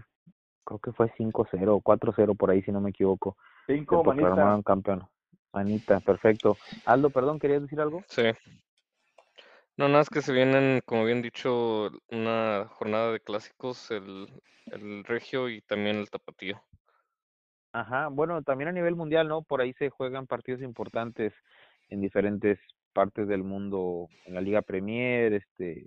Creo 0.64 0.80
que 0.80 0.94
fue 0.94 1.12
5-0 1.18 1.76
o 1.76 1.82
4-0 1.82 2.36
por 2.36 2.50
ahí 2.52 2.62
si 2.64 2.72
no 2.72 2.80
me 2.80 2.92
equivoco. 2.92 3.36
Se 3.68 3.76
Cinco, 3.76 4.04
manita. 4.04 4.28
proclamaron 4.30 4.64
campeón. 4.64 5.08
Manita, 5.56 6.02
perfecto. 6.02 6.58
Aldo, 6.86 7.10
perdón, 7.10 7.40
¿querías 7.40 7.62
decir 7.62 7.80
algo? 7.80 8.04
sí. 8.10 8.24
No, 9.78 9.88
nada, 9.88 10.02
es 10.02 10.10
que 10.10 10.22
se 10.22 10.34
vienen, 10.34 10.82
como 10.86 11.06
bien 11.06 11.22
dicho, 11.22 11.90
una 12.10 12.68
jornada 12.72 13.12
de 13.14 13.22
clásicos, 13.22 13.90
el, 13.92 14.28
el 14.68 15.04
Regio 15.06 15.50
y 15.50 15.62
también 15.62 15.96
el 15.96 16.10
Tapatío. 16.10 16.62
Ajá, 17.74 18.08
bueno, 18.10 18.42
también 18.42 18.70
a 18.70 18.74
nivel 18.74 18.96
mundial, 18.96 19.30
¿no? 19.30 19.44
Por 19.44 19.62
ahí 19.62 19.74
se 19.74 19.90
juegan 19.90 20.28
partidos 20.28 20.62
importantes 20.62 21.34
en 21.90 22.02
diferentes 22.02 22.60
partes 22.94 23.28
del 23.28 23.44
mundo, 23.44 24.08
en 24.26 24.34
la 24.36 24.42
Liga 24.42 24.62
Premier, 24.62 25.34
este, 25.34 25.86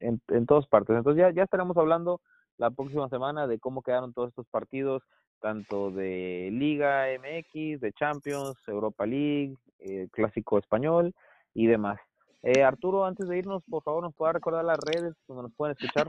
en, 0.00 0.20
en 0.28 0.46
todas 0.46 0.66
partes. 0.66 0.96
Entonces 0.96 1.20
ya, 1.20 1.30
ya 1.30 1.44
estaremos 1.44 1.76
hablando 1.76 2.20
la 2.58 2.70
próxima 2.70 3.08
semana 3.08 3.46
de 3.46 3.58
cómo 3.58 3.82
quedaron 3.82 4.12
todos 4.12 4.30
estos 4.30 4.46
partidos, 4.48 5.02
tanto 5.40 5.90
de 5.90 6.50
Liga 6.52 7.06
MX, 7.18 7.80
de 7.80 7.92
Champions, 7.92 8.56
Europa 8.66 9.06
League, 9.06 9.54
eh, 9.80 10.08
Clásico 10.12 10.58
Español 10.58 11.14
y 11.54 11.66
demás. 11.66 11.98
Eh, 12.42 12.62
Arturo, 12.62 13.04
antes 13.04 13.28
de 13.28 13.38
irnos, 13.38 13.62
por 13.68 13.82
favor, 13.82 14.02
nos 14.02 14.14
pueda 14.14 14.32
recordar 14.32 14.64
las 14.64 14.78
redes 14.78 15.14
donde 15.26 15.44
nos 15.44 15.54
pueden 15.54 15.76
escuchar. 15.78 16.08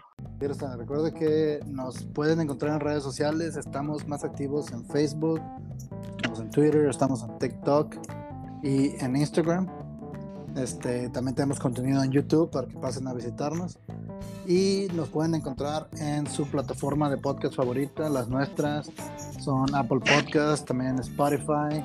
Recuerde 0.77 1.13
que 1.13 1.59
nos 1.65 2.05
pueden 2.05 2.39
encontrar 2.39 2.73
en 2.73 2.79
redes 2.79 3.03
sociales. 3.03 3.57
Estamos 3.57 4.07
más 4.07 4.23
activos 4.23 4.71
en 4.71 4.85
Facebook, 4.85 5.41
estamos 6.17 6.39
en 6.39 6.51
Twitter, 6.51 6.87
estamos 6.87 7.23
en 7.23 7.37
TikTok 7.39 7.95
y 8.63 9.03
en 9.03 9.15
Instagram. 9.15 9.88
Este, 10.55 11.09
también 11.09 11.35
tenemos 11.35 11.59
contenido 11.59 12.03
en 12.03 12.11
YouTube 12.11 12.49
para 12.51 12.67
que 12.67 12.77
pasen 12.77 13.07
a 13.07 13.13
visitarnos. 13.13 13.79
Y 14.47 14.87
nos 14.93 15.09
pueden 15.09 15.35
encontrar 15.35 15.89
en 15.99 16.27
su 16.27 16.45
plataforma 16.47 17.09
de 17.09 17.17
podcast 17.17 17.55
favorita. 17.55 18.09
Las 18.09 18.27
nuestras 18.27 18.89
son 19.39 19.73
Apple 19.75 19.99
Podcast, 19.99 20.67
también 20.67 20.99
Spotify. 20.99 21.83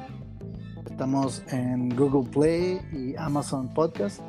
Estamos 0.90 1.42
en 1.48 1.94
Google 1.96 2.30
Play 2.30 2.80
y 2.92 3.16
Amazon 3.16 3.72
Podcast. 3.74 4.20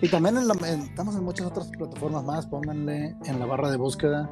Y 0.00 0.08
también 0.08 0.38
en 0.38 0.50
estamos 0.82 1.16
en 1.16 1.24
muchas 1.24 1.48
otras 1.48 1.68
plataformas 1.68 2.24
más. 2.24 2.46
Pónganle 2.46 3.16
en 3.24 3.38
la 3.38 3.46
barra 3.46 3.70
de 3.70 3.76
búsqueda 3.76 4.30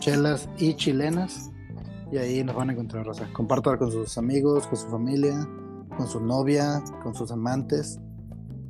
chelas 0.00 0.48
y 0.58 0.74
chilenas. 0.74 1.50
Y 2.10 2.18
ahí 2.18 2.42
nos 2.42 2.56
van 2.56 2.70
a 2.70 2.72
encontrar. 2.72 3.08
O 3.08 3.14
sea, 3.14 3.32
compártalo 3.32 3.78
con 3.78 3.92
sus 3.92 4.18
amigos, 4.18 4.66
con 4.66 4.76
su 4.76 4.88
familia, 4.88 5.48
con 5.96 6.08
su 6.08 6.20
novia, 6.20 6.82
con 7.02 7.14
sus 7.14 7.30
amantes. 7.30 8.00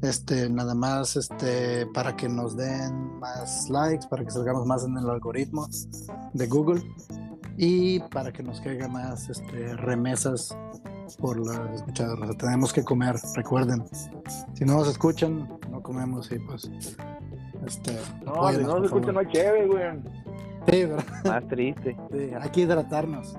Este, 0.02 0.48
nada 0.48 0.74
más 0.74 1.16
este, 1.16 1.86
para 1.92 2.16
que 2.16 2.28
nos 2.28 2.56
den 2.56 3.18
más 3.18 3.68
likes, 3.68 4.06
para 4.08 4.24
que 4.24 4.30
salgamos 4.30 4.64
más 4.66 4.84
en 4.84 4.96
el 4.96 5.08
algoritmo 5.10 5.68
de 6.32 6.46
Google 6.46 6.82
y 7.58 8.00
para 8.00 8.32
que 8.32 8.42
nos 8.42 8.60
caiga 8.62 8.88
más 8.88 9.28
este, 9.28 9.76
remesas 9.76 10.56
por 11.18 11.38
las 11.38 11.84
sea, 11.94 12.08
tenemos 12.38 12.72
que 12.72 12.82
comer, 12.82 13.16
recuerden. 13.34 13.84
Si 14.54 14.64
no 14.64 14.74
nos 14.74 14.88
escuchan, 14.88 15.48
no 15.70 15.82
comemos 15.82 16.30
y 16.32 16.38
pues. 16.38 16.70
Este, 17.66 17.92
No, 18.24 18.50
si 18.50 18.58
no 18.58 18.62
se 18.62 18.64
por 18.64 18.84
escucha, 18.86 19.12
no 19.12 19.20
hay 19.20 19.26
chévere, 19.28 19.66
güey. 19.66 19.82
Sí, 20.68 20.84
¿verdad? 20.84 21.04
Más 21.24 21.48
triste. 21.48 21.96
Sí, 22.10 22.30
hay 22.40 22.50
que 22.50 22.60
hidratarnos. 22.62 23.36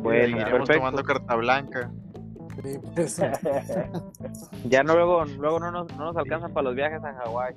Bueno, 0.00 0.24
Seguiremos 0.38 0.50
perfecto. 0.68 0.74
tomando 0.74 1.02
carta 1.04 1.34
blanca. 1.34 1.90
Ya 4.68 4.82
no 4.82 4.94
luego, 4.94 5.24
luego 5.24 5.60
no 5.60 5.70
nos, 5.70 5.96
no 5.96 6.06
nos 6.06 6.16
alcanzan 6.16 6.52
para 6.52 6.64
los 6.64 6.74
viajes 6.74 7.00
a 7.04 7.14
Hawái. 7.14 7.54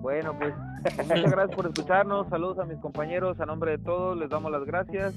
Bueno, 0.00 0.36
pues 0.38 0.54
muchas 0.96 1.30
gracias 1.30 1.56
por 1.56 1.66
escucharnos. 1.66 2.28
Saludos 2.28 2.58
a 2.58 2.64
mis 2.64 2.78
compañeros. 2.78 3.38
A 3.40 3.46
nombre 3.46 3.72
de 3.72 3.78
todos, 3.78 4.16
les 4.16 4.30
damos 4.30 4.52
las 4.52 4.64
gracias. 4.64 5.14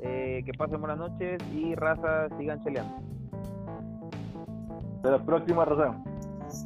Eh, 0.00 0.42
que 0.44 0.52
pasen 0.52 0.80
buenas 0.80 0.98
noches 0.98 1.40
y 1.52 1.74
raza, 1.74 2.28
sigan 2.38 2.62
cheleando. 2.62 2.94
Hasta 4.96 5.10
la 5.10 5.24
próxima, 5.24 5.64
raza. 5.64 5.96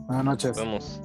Buenas 0.07 0.25
noches. 0.25 0.57
Vemos. 0.57 1.01